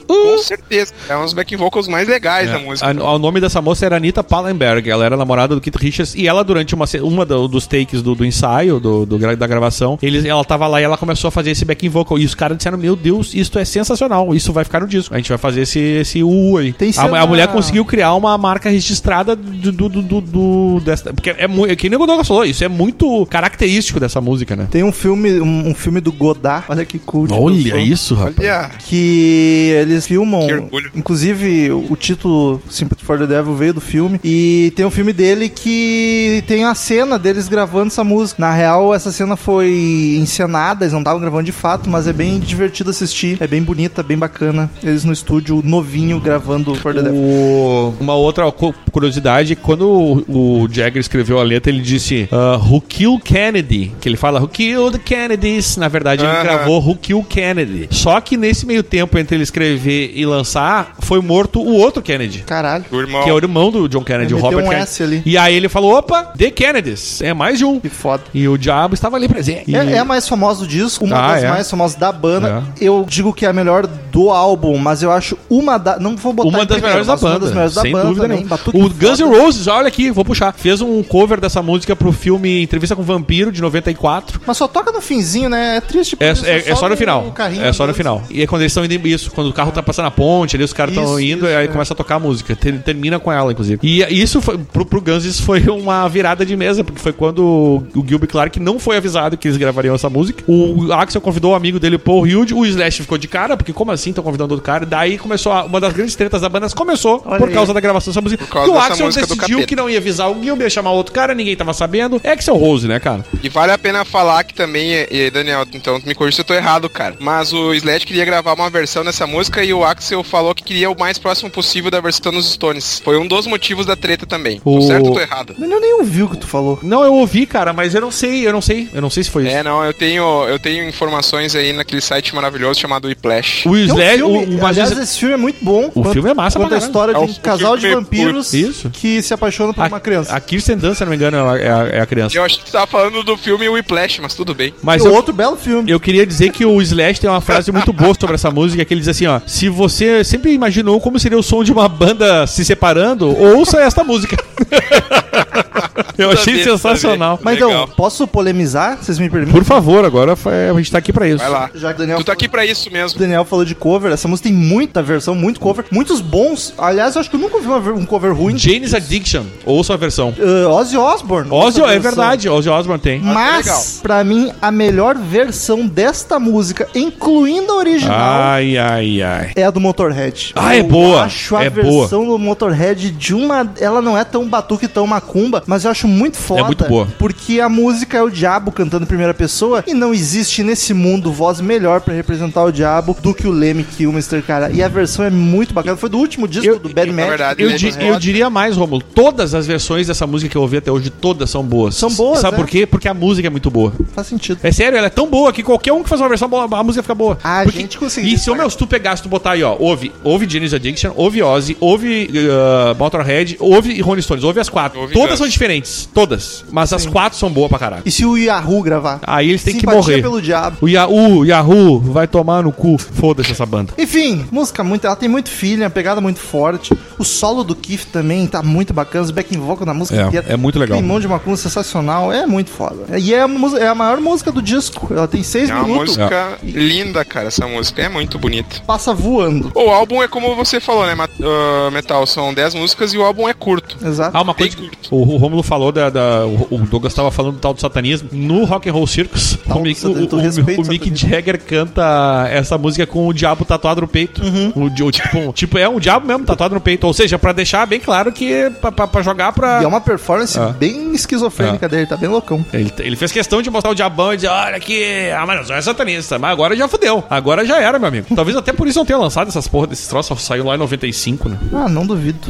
Com 0.06 0.38
certeza. 0.38 0.92
É 1.08 1.16
um 1.16 1.22
dos 1.24 1.32
back 1.32 1.54
vocals 1.56 1.88
mais 1.88 2.08
legais 2.08 2.50
da 2.50 2.58
música. 2.58 2.88
A- 2.90 3.12
o 3.14 3.18
nome 3.18 3.40
dessa 3.40 3.60
moça 3.62 3.86
era 3.86 3.96
Anita 3.96 4.22
Pallenberg. 4.22 4.88
Ela 4.88 5.04
era 5.04 5.16
namorada 5.16 5.54
do 5.54 5.60
Keith 5.60 5.76
Richards. 5.76 6.14
E 6.14 6.26
ela, 6.26 6.42
durante 6.44 6.74
uma, 6.74 6.84
uma 7.02 7.24
do- 7.24 7.48
dos 7.48 7.66
takes 7.66 8.02
do, 8.02 8.14
do 8.14 8.24
ensaio, 8.24 8.78
do, 8.80 9.04
do 9.06 9.18
da 9.36 9.46
gravação, 9.46 9.98
eles, 10.02 10.24
ela 10.24 10.44
tava 10.44 10.66
lá 10.66 10.80
e 10.80 10.84
ela 10.84 10.96
começou 10.98 11.28
a 11.28 11.30
fazer 11.30 11.50
esse 11.52 11.64
backing 11.64 11.88
vocal. 11.88 12.18
E 12.18 12.24
os 12.24 12.34
caras 12.34 12.56
disseram: 12.56 12.76
Meu 12.78 12.94
Deus, 12.96 13.34
isso 13.34 13.58
é 13.58 13.64
sensacional. 13.64 14.34
Isso 14.34 14.52
vai 14.52 14.64
ficar 14.64 14.80
no 14.80 14.86
disco. 14.86 15.14
A 15.14 15.16
gente 15.18 15.28
vai 15.28 15.38
fazer 15.38 15.62
esse, 15.62 15.78
esse 15.78 16.22
U 16.22 16.56
aí. 16.58 16.72
Tem 16.72 16.90
a, 16.90 16.92
cena- 16.92 17.20
a 17.20 17.26
mulher 17.26 17.48
conseguiu 17.48 17.84
criar 17.84 18.14
uma 18.14 18.36
marca 18.36 18.68
registrada 18.68 19.34
do. 19.36 19.72
do, 19.72 19.88
do, 19.88 20.02
do- 20.02 20.20
do- 20.20 20.80
dessa, 20.84 21.12
porque 21.12 21.30
é 21.30 21.46
muito. 21.48 21.74
Que 21.76 21.88
nem 21.88 21.98
o 21.98 22.06
Douglas 22.06 22.26
falou, 22.28 22.44
isso 22.44 22.62
é 22.64 22.68
muito 22.68 23.24
característico 23.26 23.98
dessa 24.00 24.20
música, 24.20 24.54
né? 24.56 24.66
Tem 24.70 24.82
um 24.82 24.92
filme, 24.92 25.40
um, 25.40 25.68
um 25.68 25.74
filme 25.74 26.00
do 26.00 26.12
Godard, 26.12 26.64
olha 26.68 26.84
que 26.84 26.96
eu 27.12 27.26
Olha 27.30 27.78
isso, 27.78 28.14
rapaz. 28.14 28.34
Olha, 28.38 28.70
que 28.80 29.63
eles 29.64 30.06
filmam. 30.06 30.46
Que 30.46 30.54
orgulho. 30.54 30.90
Inclusive, 30.94 31.70
o 31.70 31.96
título 31.96 32.60
Sympathy 32.68 33.04
for 33.04 33.18
the 33.18 33.26
Devil 33.26 33.54
veio 33.54 33.74
do 33.74 33.80
filme. 33.80 34.20
E 34.24 34.72
tem 34.76 34.84
um 34.84 34.90
filme 34.90 35.12
dele 35.12 35.48
que 35.48 36.42
tem 36.46 36.64
a 36.64 36.74
cena 36.74 37.18
deles 37.18 37.48
gravando 37.48 37.88
essa 37.88 38.04
música. 38.04 38.40
Na 38.40 38.52
real, 38.52 38.94
essa 38.94 39.10
cena 39.12 39.36
foi 39.36 40.16
encenada, 40.20 40.84
eles 40.84 40.92
não 40.92 41.00
estavam 41.00 41.20
gravando 41.20 41.44
de 41.44 41.52
fato, 41.52 41.88
mas 41.88 42.06
é 42.06 42.12
bem 42.12 42.38
divertido 42.38 42.90
assistir. 42.90 43.36
É 43.40 43.46
bem 43.46 43.62
bonita, 43.62 44.02
bem 44.02 44.16
bacana. 44.18 44.70
Eles 44.82 45.04
no 45.04 45.12
estúdio 45.12 45.60
novinho 45.64 46.20
gravando 46.20 46.74
For 46.76 46.94
the 46.94 47.02
Devil. 47.02 47.18
O- 47.20 47.94
Uma 48.00 48.14
outra 48.14 48.50
cu- 48.52 48.74
curiosidade, 48.90 49.56
quando 49.56 49.88
o, 50.28 50.68
Jagger 50.70 51.00
escreveu 51.00 51.38
a 51.38 51.42
letra, 51.42 51.70
ele 51.72 51.82
disse 51.82 52.28
ah, 52.32 52.56
Who 52.56 52.80
Killed 52.80 53.22
Kennedy? 53.22 53.92
Que 54.00 54.08
ele 54.08 54.16
fala 54.16 54.40
Who 54.40 54.48
Killed 54.48 54.98
Kennedys? 55.00 55.76
Na 55.76 55.88
verdade, 55.88 56.22
ele 56.24 56.32
Aham. 56.32 56.42
gravou 56.42 56.80
Who 56.80 56.96
Killed 56.96 57.26
Kennedy. 57.28 57.88
Só 57.90 58.20
que 58.20 58.36
nesse 58.36 58.66
meio 58.66 58.82
tempo 58.82 59.18
entre 59.18 59.36
ele 59.36 59.43
escrever 59.44 60.12
e 60.14 60.24
lançar, 60.26 60.94
foi 61.00 61.20
morto 61.20 61.60
o 61.60 61.74
outro 61.76 62.02
Kennedy. 62.02 62.40
Caralho. 62.40 62.84
o 62.90 62.96
irmão. 63.00 63.22
Que 63.22 63.30
é 63.30 63.32
o 63.32 63.38
irmão 63.38 63.70
do 63.70 63.88
John 63.88 64.02
Kennedy, 64.02 64.32
Ele 64.34 64.40
o 64.40 64.42
Robert 64.42 64.60
um 64.64 64.68
Kennedy. 64.68 64.82
S 64.82 65.02
ali. 65.02 65.22
E 65.24 65.38
aí 65.38 65.54
ele 65.54 65.68
falou: 65.68 65.94
opa, 65.96 66.32
The 66.36 66.50
Kennedys. 66.50 67.20
É 67.22 67.32
mais 67.32 67.58
de 67.58 67.64
um. 67.64 67.78
Que 67.80 67.88
foda. 67.88 68.22
E 68.34 68.48
o 68.48 68.56
diabo 68.58 68.94
estava 68.94 69.16
ali 69.16 69.28
presente. 69.28 69.70
E- 69.70 69.76
É, 69.76 69.92
é 69.92 69.98
a 69.98 70.04
mais 70.04 70.28
famosa 70.28 70.60
do 70.60 70.66
disco, 70.66 71.04
uma 71.04 71.16
Ah, 71.16 71.32
das 71.34 71.44
é? 71.44 71.48
mais 71.48 71.70
famosas 71.70 71.96
da 71.96 72.10
banda. 72.10 72.64
Eu 72.80 73.04
digo 73.08 73.32
que 73.32 73.44
é 73.46 73.48
a 73.48 73.52
melhor 73.52 73.86
do 73.86 74.30
álbum, 74.30 74.76
mas 74.78 75.02
eu 75.02 75.10
acho 75.12 75.36
uma 75.50 75.78
da. 75.78 75.98
Não 75.98 76.16
vou 76.16 76.32
botar 76.32 76.48
Uma 76.48 76.58
das 76.64 76.78
primeiro, 76.78 76.86
melhores 76.86 77.06
da 77.06 77.12
mas 77.14 77.22
uma 77.22 77.30
banda. 77.30 77.40
das 77.46 77.50
melhores 77.54 77.74
da 77.74 77.82
sem 77.82 77.92
banda 77.92 78.04
dúvida 78.06 78.22
também. 78.22 78.36
nenhuma. 78.38 78.60
O 78.74 78.88
Guns 78.90 79.20
N'. 79.20 79.24
Roses, 79.38 79.66
olha 79.66 79.88
aqui, 79.88 80.10
vou 80.10 80.24
puxar. 80.24 80.52
Fez 80.56 80.80
um 80.80 81.02
cover 81.02 81.40
dessa 81.40 81.62
música 81.62 81.94
pro 81.94 82.12
filme 82.12 82.62
Entrevista 82.62 82.94
com 82.96 83.02
o 83.02 83.04
Vampiro 83.04 83.50
de 83.52 83.60
94. 83.60 84.40
Mas 84.46 84.56
só 84.56 84.66
toca 84.68 84.90
no 84.92 85.00
finzinho, 85.00 85.48
né? 85.48 85.76
É 85.76 85.80
triste. 85.80 86.16
É, 86.20 86.32
porque 86.34 86.48
é, 86.50 86.70
é 86.70 86.74
só 86.74 86.88
no 86.88 86.96
final. 86.96 87.30
carrinho 87.32 87.64
É 87.64 87.72
só 87.72 87.86
no 87.86 87.94
final. 87.94 88.22
E 88.30 88.42
é 88.42 88.46
quando 88.46 88.62
eles 88.62 88.70
estão 88.72 88.84
indo 88.84 88.94
isso, 89.08 89.30
quando 89.34 89.48
o 89.48 89.52
carro 89.52 89.72
tá 89.72 89.82
passando 89.82 90.06
a 90.06 90.10
ponte, 90.10 90.56
ali 90.56 90.64
os 90.64 90.72
caras 90.72 90.94
estão 90.96 91.18
indo, 91.20 91.44
isso, 91.44 91.52
e 91.52 91.56
aí 91.56 91.64
é. 91.66 91.68
começa 91.68 91.92
a 91.92 91.96
tocar 91.96 92.16
a 92.16 92.18
música. 92.20 92.54
Ter- 92.56 92.78
termina 92.82 93.18
com 93.18 93.30
ela, 93.32 93.52
inclusive. 93.52 93.78
E 93.82 94.02
isso 94.22 94.40
foi, 94.40 94.58
pro, 94.58 94.84
pro 94.86 95.00
Guns 95.00 95.24
isso 95.24 95.42
foi 95.42 95.60
uma 95.68 96.08
virada 96.08 96.44
de 96.44 96.56
mesa, 96.56 96.82
porque 96.84 97.00
foi 97.00 97.12
quando 97.12 97.82
o 97.94 98.04
Gilby 98.06 98.26
Clark 98.26 98.58
não 98.60 98.78
foi 98.78 98.96
avisado 98.96 99.36
que 99.36 99.48
eles 99.48 99.56
gravariam 99.56 99.94
essa 99.94 100.08
música. 100.08 100.42
O 100.46 100.92
Axel 100.92 101.20
convidou 101.20 101.52
o 101.52 101.54
amigo 101.54 101.78
dele, 101.78 101.98
Paul 101.98 102.26
Hilde, 102.26 102.54
o 102.54 102.64
Slash 102.64 103.02
ficou 103.02 103.18
de 103.18 103.28
cara, 103.28 103.56
porque 103.56 103.72
como 103.72 103.90
assim 103.90 104.10
estão 104.10 104.24
convidando 104.24 104.54
outro 104.54 104.64
cara? 104.64 104.86
Daí 104.86 105.18
começou 105.18 105.52
a- 105.52 105.64
uma 105.64 105.80
das 105.80 105.92
grandes 105.92 106.14
tretas 106.14 106.40
da 106.40 106.48
banda 106.48 106.68
começou 106.74 107.22
Olha 107.24 107.38
por 107.38 107.48
aí. 107.48 107.54
causa 107.54 107.72
da 107.74 107.80
gravação 107.80 108.10
dessa 108.12 108.20
música. 108.20 108.44
E 108.64 108.68
o 108.68 108.78
Axel 108.78 109.10
decidiu 109.10 109.66
que 109.66 109.76
não 109.76 109.88
ia 109.88 109.98
avisar 109.98 110.30
o 110.30 110.42
Gilby, 110.42 110.62
ia 110.64 110.70
chamar 110.70 110.92
outro 110.92 111.12
cara, 111.12 111.34
ninguém 111.34 111.56
tava 111.56 111.72
sabendo. 111.72 112.20
É 112.24 112.30
Axel 112.32 112.56
Rose, 112.56 112.86
né, 112.88 112.98
cara? 113.00 113.24
E 113.42 113.48
vale 113.48 113.72
a 113.72 113.78
pena 113.78 114.04
falar 114.04 114.44
que 114.44 114.54
também, 114.54 115.06
e 115.10 115.30
Daniel, 115.30 115.64
então 115.72 116.00
me 116.04 116.14
corrija 116.14 116.36
se 116.36 116.40
eu 116.40 116.44
tô 116.44 116.54
errado, 116.54 116.88
cara. 116.88 117.14
Mas 117.20 117.52
o 117.52 117.72
Slash 117.74 118.06
queria 118.06 118.24
gravar 118.24 118.54
uma 118.54 118.70
versão 118.70 119.04
dessa 119.24 119.26
música 119.26 119.64
e 119.64 119.72
o 119.72 119.84
Axel 119.84 120.22
falou 120.22 120.54
que 120.54 120.62
queria 120.62 120.90
o 120.90 120.98
mais 120.98 121.18
próximo 121.18 121.50
possível 121.50 121.90
da 121.90 122.00
versão 122.00 122.30
nos 122.32 122.50
Stones. 122.52 123.00
Foi 123.04 123.18
um 123.18 123.26
dos 123.26 123.46
motivos 123.46 123.86
da 123.86 123.96
treta 123.96 124.26
também. 124.26 124.60
Tô 124.60 124.78
O- 124.78 124.82
certo 124.82 125.06
ou 125.06 125.14
tô 125.14 125.20
errado? 125.20 125.54
Eu 125.58 125.80
nem 125.80 125.94
ouvi 125.94 126.22
o 126.22 126.28
que 126.28 126.36
tu 126.36 126.46
falou. 126.46 126.78
Não, 126.82 127.02
eu 127.02 127.14
ouvi, 127.14 127.46
cara, 127.46 127.72
mas 127.72 127.94
eu 127.94 128.00
não 128.00 128.10
sei, 128.10 128.46
eu 128.46 128.52
não 128.52 128.60
sei. 128.60 128.88
Eu 128.92 129.00
não 129.00 129.10
sei 129.10 129.24
se 129.24 129.30
foi 129.30 129.44
isso. 129.46 129.56
É, 129.56 129.62
não, 129.62 129.84
eu 129.84 129.92
tenho, 129.92 130.22
eu 130.48 130.58
tenho 130.58 130.86
informações 130.88 131.54
aí 131.56 131.72
naquele 131.72 132.00
site 132.00 132.34
maravilhoso 132.34 132.78
chamado 132.80 133.08
Whiplash. 133.08 133.66
O 133.66 133.72
um 133.72 133.76
Slash, 133.76 134.16
filme, 134.18 134.38
o, 134.38 134.42
o, 134.50 134.52
mas 134.60 134.64
aliás, 134.78 134.92
esse- 134.92 135.02
esse 135.02 135.18
filme 135.18 135.34
é 135.34 135.38
muito 135.38 135.64
bom. 135.64 135.90
O 135.94 136.04
filme 136.12 136.30
é 136.30 136.34
massa 136.34 136.58
Conta 136.58 136.74
a 136.76 136.78
história 136.78 137.14
de 137.14 137.20
É 137.20 137.22
um 137.22 137.26
o 137.26 137.40
casal 137.40 137.76
de 137.76 137.88
vampiros 137.88 138.52
Isso. 138.52 138.90
que 138.90 139.20
se 139.22 139.32
apaixona 139.34 139.72
por 139.74 139.86
uma 139.86 140.00
criança. 140.00 140.34
A 140.34 140.40
Kirsten 140.40 140.76
Dunst, 140.76 140.98
se 140.98 141.04
não 141.04 141.10
me 141.10 141.16
engano, 141.16 141.36
é 141.36 141.40
a, 141.40 141.56
é 141.58 141.70
a- 141.72 141.88
é 141.96 142.00
a 142.00 142.06
criança. 142.06 142.36
Eu 142.36 142.44
achei 142.44 142.58
que 142.62 142.66
você 142.68 142.72
tava 142.72 142.86
falando 142.86 143.22
do 143.22 143.36
filme 143.36 143.68
Whiplash, 143.68 144.20
mas 144.20 144.34
tudo 144.34 144.54
bem. 144.54 144.72
Mas 144.82 145.04
eu, 145.04 145.12
outro 145.12 145.32
belo 145.32 145.56
filme. 145.56 145.90
eu 145.90 145.98
queria 146.00 146.26
dizer 146.26 146.50
que 146.52 146.64
o 146.64 146.80
Slash 146.82 147.20
tem 147.20 147.28
uma 147.30 147.40
frase 147.40 147.70
muito 147.72 147.92
boa 147.92 148.14
sobre 148.18 148.34
essa 148.34 148.50
música, 148.50 148.84
que 148.84 148.92
ele 148.94 149.00
diz 149.00 149.08
assim, 149.14 149.26
ó, 149.26 149.40
se 149.46 149.68
você 149.68 150.22
sempre 150.24 150.52
imaginou 150.52 151.00
como 151.00 151.18
seria 151.18 151.38
o 151.38 151.42
som 151.42 151.62
de 151.64 151.72
uma 151.72 151.88
banda 151.88 152.46
se 152.46 152.64
separando, 152.64 153.28
ouça 153.28 153.80
esta 153.80 154.02
música. 154.04 154.36
eu 156.18 156.30
achei 156.30 156.62
sensacional. 156.62 157.38
Mas 157.42 157.54
Legal. 157.54 157.70
então, 157.70 157.88
posso 157.96 158.26
polemizar? 158.26 158.98
Vocês 159.00 159.18
me 159.18 159.28
permitem? 159.28 159.52
Por 159.54 159.64
favor, 159.64 160.04
agora 160.04 160.36
foi- 160.36 160.68
a 160.70 160.74
gente 160.74 160.90
tá 160.90 160.98
aqui 160.98 161.12
pra 161.12 161.28
isso. 161.28 161.38
Vai 161.38 161.48
lá. 161.48 161.70
Já 161.74 161.88
que 161.92 161.96
o 161.96 161.98
Daniel 161.98 162.18
Tu 162.18 162.24
tá 162.24 162.32
aqui 162.32 162.48
pra 162.48 162.64
isso 162.64 162.90
mesmo. 162.90 163.16
O 163.16 163.20
Daniel 163.20 163.44
falou 163.44 163.64
de 163.64 163.74
cover, 163.74 164.12
essa 164.12 164.28
música 164.28 164.48
tem 164.48 164.56
muita 164.56 165.02
versão, 165.02 165.34
muito 165.34 165.60
cover, 165.60 165.84
muitos 165.90 166.20
bons. 166.20 166.74
Aliás, 166.78 167.14
eu 167.14 167.20
acho 167.20 167.30
que 167.30 167.36
eu 167.36 167.40
nunca 167.40 167.58
vi 167.60 167.66
uma 167.66 167.78
um 167.92 168.04
cover 168.04 168.34
ruim. 168.34 168.56
Jane's 168.56 168.94
Addiction, 168.94 169.44
ouça 169.64 169.94
a 169.94 169.96
versão. 169.96 170.34
Uh, 170.38 170.68
Ozzy 170.70 170.96
Osbourne. 170.96 171.50
Ozzy, 171.50 171.82
é 171.82 171.98
verdade, 171.98 172.48
Ozzy 172.48 172.68
Osbourne 172.68 173.02
tem. 173.02 173.18
legal. 173.18 173.34
Mas, 173.34 174.00
pra 174.02 174.22
mim, 174.24 174.52
a 174.60 174.70
melhor 174.70 175.16
versão 175.16 175.86
desta 175.86 176.38
música, 176.38 176.88
incluindo 176.94 177.72
a 177.72 177.76
original, 177.76 178.14
Ai, 178.42 178.76
ai, 178.76 179.03
ai. 179.22 179.52
é 179.56 179.64
a 179.64 179.70
do 179.70 179.80
Motorhead. 179.80 180.52
Ah, 180.54 180.74
é 180.76 180.80
Eu 180.80 180.84
boa, 180.84 181.22
acho 181.22 181.56
a 181.56 181.64
é 181.64 181.70
versão 181.70 182.26
do 182.26 182.38
Motorhead 182.38 183.10
de 183.10 183.34
uma. 183.34 183.70
Ela 183.80 184.00
não 184.02 184.16
é 184.16 184.24
tão 184.24 184.48
batuque, 184.48 184.86
tão 184.88 185.06
macumba, 185.06 185.62
mas 185.66 185.84
eu 185.84 185.90
acho 185.90 186.06
muito 186.08 186.36
foda. 186.36 186.60
É 186.60 186.64
muito 186.64 186.84
boa. 186.84 187.06
Porque 187.18 187.60
a 187.60 187.68
música 187.68 188.18
é 188.18 188.22
o 188.22 188.30
diabo 188.30 188.70
cantando 188.72 189.04
em 189.04 189.06
primeira 189.08 189.34
pessoa 189.34 189.82
e 189.86 189.94
não 189.94 190.12
existe 190.14 190.62
nesse 190.62 190.92
mundo 190.94 191.32
voz 191.32 191.60
melhor 191.60 192.00
pra 192.00 192.14
representar 192.14 192.64
o 192.64 192.72
diabo 192.72 193.16
do 193.22 193.34
que 193.34 193.46
o 193.46 193.50
Lemmy 193.50 193.84
Kilmister, 193.84 194.42
cara. 194.42 194.70
E 194.70 194.82
a 194.82 194.88
versão 194.88 195.24
é 195.24 195.30
muito 195.30 195.72
bacana. 195.74 195.96
Foi 195.96 196.08
do 196.08 196.18
último 196.18 196.46
disco 196.48 196.66
Eu- 196.66 196.78
do 196.78 196.88
Bad 196.88 197.10
Magic. 197.10 197.28
verdade, 197.28 197.62
Eu, 197.62 197.70
é 197.70 197.74
di- 197.74 197.92
foda. 197.92 198.04
eu 198.04 198.18
diria 198.18 198.50
mais, 198.50 198.76
Romulo. 198.76 199.02
Todas 199.02 199.54
as 199.54 199.66
versões 199.66 200.06
dessa 200.06 200.26
música 200.26 200.50
que 200.50 200.56
eu 200.56 200.62
ouvi 200.62 200.76
até 200.78 200.90
hoje, 200.90 201.10
todas 201.10 201.50
são 201.50 201.62
boas. 201.62 201.94
São 201.94 202.10
boas, 202.10 202.40
Sabe 202.40 202.54
é. 202.56 202.58
por 202.58 202.66
quê? 202.68 202.86
Porque 202.86 203.08
a 203.08 203.14
música 203.14 203.46
é 203.46 203.50
muito 203.50 203.70
boa. 203.70 203.92
Faz 204.14 204.26
sentido. 204.26 204.58
É 204.62 204.70
sério, 204.72 204.96
ela 204.98 205.06
é 205.06 205.10
tão 205.10 205.28
boa 205.28 205.52
que 205.52 205.62
qualquer 205.62 205.92
um 205.92 206.02
que 206.02 206.08
faz 206.08 206.20
uma 206.20 206.28
versão 206.28 206.48
boa, 206.48 206.64
a 206.70 206.82
música 206.82 207.02
fica 207.02 207.14
boa. 207.14 207.38
A 207.42 207.62
Porque- 207.64 207.78
gente 207.80 207.98
conseguiu 207.98 208.34
E 208.34 208.38
se, 208.38 208.50
ô, 208.50 208.54
meu, 208.54 208.68
se 208.70 208.76
tu 208.76 208.86
pegar, 208.94 209.16
se 209.16 209.22
tu 209.22 209.28
botar 209.28 209.52
aí, 209.52 209.62
ó, 209.62 209.76
ouve, 209.78 210.12
ouve 210.22 210.48
Janis 210.48 210.72
Addiction, 210.72 211.12
ouve 211.16 211.42
Ozzy, 211.42 211.76
ouve 211.80 212.28
uh, 212.32 212.94
Motorhead, 212.98 213.56
ouve 213.58 214.00
Rolling 214.00 214.22
Stones, 214.22 214.44
ouve 214.44 214.60
as 214.60 214.68
quatro. 214.68 215.00
Ouve 215.00 215.12
todas 215.14 215.30
Guns. 215.30 215.38
são 215.38 215.48
diferentes, 215.48 216.08
todas. 216.14 216.64
Mas 216.70 216.92
as 216.92 217.06
quatro 217.06 217.38
são 217.38 217.50
boas 217.50 217.68
pra 217.68 217.78
caralho. 217.78 218.02
E 218.06 218.10
se 218.10 218.24
o 218.24 218.36
Yahoo 218.36 218.82
gravar? 218.82 219.20
Aí 219.26 219.48
eles 219.50 219.64
têm 219.64 219.76
que 219.76 219.86
morrer. 219.86 220.22
pelo 220.22 220.40
diabo. 220.40 220.76
O 220.80 220.88
Yahoo, 220.88 221.44
Yahoo, 221.44 221.98
vai 222.00 222.26
tomar 222.28 222.62
no 222.62 222.72
cu. 222.72 222.96
Foda-se 222.98 223.52
essa 223.52 223.66
banda. 223.66 223.92
Enfim, 223.98 224.44
música 224.50 224.84
muito. 224.84 225.06
Ela 225.06 225.16
tem 225.16 225.28
muito 225.28 225.48
feeling, 225.50 225.82
uma 225.82 225.90
pegada 225.90 226.20
muito 226.20 226.38
forte. 226.38 226.96
O 227.18 227.24
solo 227.24 227.64
do 227.64 227.74
Keith 227.74 228.06
também 228.12 228.46
tá 228.46 228.62
muito 228.62 228.92
bacana. 228.94 229.24
Os 229.24 229.30
backing 229.30 229.58
vocal 229.58 229.86
na 229.86 229.94
música 229.94 230.20
É, 230.20 230.26
inteira. 230.26 230.46
é 230.48 230.56
muito 230.56 230.78
legal. 230.78 230.96
Tem 230.98 231.04
um 231.04 231.08
monte 231.08 231.22
de 231.22 231.28
macumba 231.28 231.56
sensacional. 231.56 232.32
É 232.32 232.46
muito 232.46 232.70
foda. 232.70 233.18
E 233.18 233.34
é 233.34 233.40
a, 233.42 233.48
música- 233.48 233.82
é 233.82 233.88
a 233.88 233.94
maior 233.94 234.20
música 234.20 234.52
do 234.52 234.62
disco. 234.62 235.08
Ela 235.12 235.26
tem 235.26 235.42
seis 235.42 235.70
É 235.70 235.74
uma 235.74 235.82
minutos. 235.84 236.16
música 236.16 236.58
linda, 236.62 237.24
cara, 237.24 237.48
essa 237.48 237.66
música. 237.66 238.02
É 238.02 238.08
muito 238.08 238.38
bonita. 238.38 238.76
Passa 238.86 239.14
voando. 239.14 239.70
O 239.74 239.90
álbum 239.90 240.22
é 240.22 240.28
como 240.28 240.54
você 240.54 240.78
falou, 240.80 241.06
né, 241.06 241.16
ah, 241.18 241.90
Metal? 241.90 242.26
São 242.26 242.52
10 242.52 242.74
músicas 242.74 243.12
e 243.14 243.18
o 243.18 243.22
álbum 243.24 243.48
é 243.48 243.54
curto. 243.54 243.96
Exato. 244.06 244.36
Ah, 244.36 244.42
uma 244.42 244.54
coisa 244.54 244.76
que 244.76 244.90
o, 245.10 245.16
o 245.16 245.36
Romulo 245.36 245.62
falou 245.62 245.90
da, 245.90 246.10
da- 246.10 246.46
o, 246.46 246.78
Douglas 246.90 247.14
tava 247.14 247.30
falando 247.30 247.54
do 247.54 247.60
tal 247.60 247.72
do 247.74 247.80
satanismo. 247.80 248.28
No 248.32 248.64
Rock 248.64 248.88
and 248.88 248.92
Roll 248.92 249.06
Circus, 249.06 249.58
o 249.66 249.78
Mick, 249.80 250.04
o, 250.06 250.10
o- 250.10 250.82
o 250.82 250.86
Mick. 250.88 251.14
Jagger 251.14 251.60
canta 251.62 252.46
essa 252.50 252.76
música 252.76 253.06
com 253.06 253.26
o 253.26 253.32
diabo 253.32 253.64
tatuado 253.64 254.02
no 254.02 254.08
peito. 254.08 254.42
O, 254.74 254.90
di- 254.90 255.02
o 255.02 255.10
tipo, 255.10 255.38
um- 255.38 255.52
tipo, 255.52 255.78
é 255.78 255.88
um 255.88 255.98
diabo 255.98 256.26
mesmo 256.26 256.44
tatuado 256.44 256.74
no 256.74 256.80
peito. 256.80 257.06
Ou 257.06 257.12
seja, 257.14 257.38
pra 257.38 257.52
deixar 257.52 257.86
bem 257.86 257.98
claro 258.00 258.30
que 258.32 258.52
é 258.52 258.70
pra, 258.70 258.92
pra- 258.92 259.06
pra 259.06 259.22
jogar 259.22 259.52
pra. 259.52 259.80
E 259.80 259.84
é 259.84 259.88
uma 259.88 260.00
performance 260.00 260.58
Ah. 260.58 260.68
bem 260.68 261.12
esquizofrênica 261.14 261.88
dele, 261.88 262.06
tá 262.06 262.16
bem 262.16 262.28
loucão. 262.28 262.64
Ele, 262.72 262.92
ele 262.98 263.16
fez 263.16 263.32
questão 263.32 263.62
de 263.62 263.70
mostrar 263.70 263.90
o 263.90 263.94
diabão 263.94 264.32
e 264.32 264.36
dizer: 264.36 264.48
Olha 264.48 264.76
aqui, 264.76 265.02
ah, 265.30 265.44
mas 265.46 265.68
não 265.68 265.76
é 265.76 265.80
satanista. 265.80 266.38
Mas 266.38 266.50
agora 266.50 266.76
já 266.76 266.86
fudeu. 266.86 267.24
Agora 267.30 267.64
já 267.64 267.80
era, 267.80 267.98
meu 267.98 268.08
amigo. 268.08 268.26
Talvez 268.34 268.56
até 268.56 268.73
por 268.74 268.86
isso 268.88 268.98
não 268.98 269.06
tenha 269.06 269.18
lançado 269.18 269.48
essas 269.48 269.68
porra 269.68 269.86
desses 269.86 270.06
troços. 270.06 270.42
Saiu 270.42 270.64
lá 270.64 270.74
em 270.74 270.78
95, 270.78 271.48
né? 271.48 271.58
Ah, 271.72 271.88
não 271.88 272.06
duvido. 272.06 272.48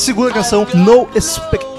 Segunda 0.00 0.32
canção, 0.32 0.66
No 0.74 1.08
Expectations. 1.14 1.69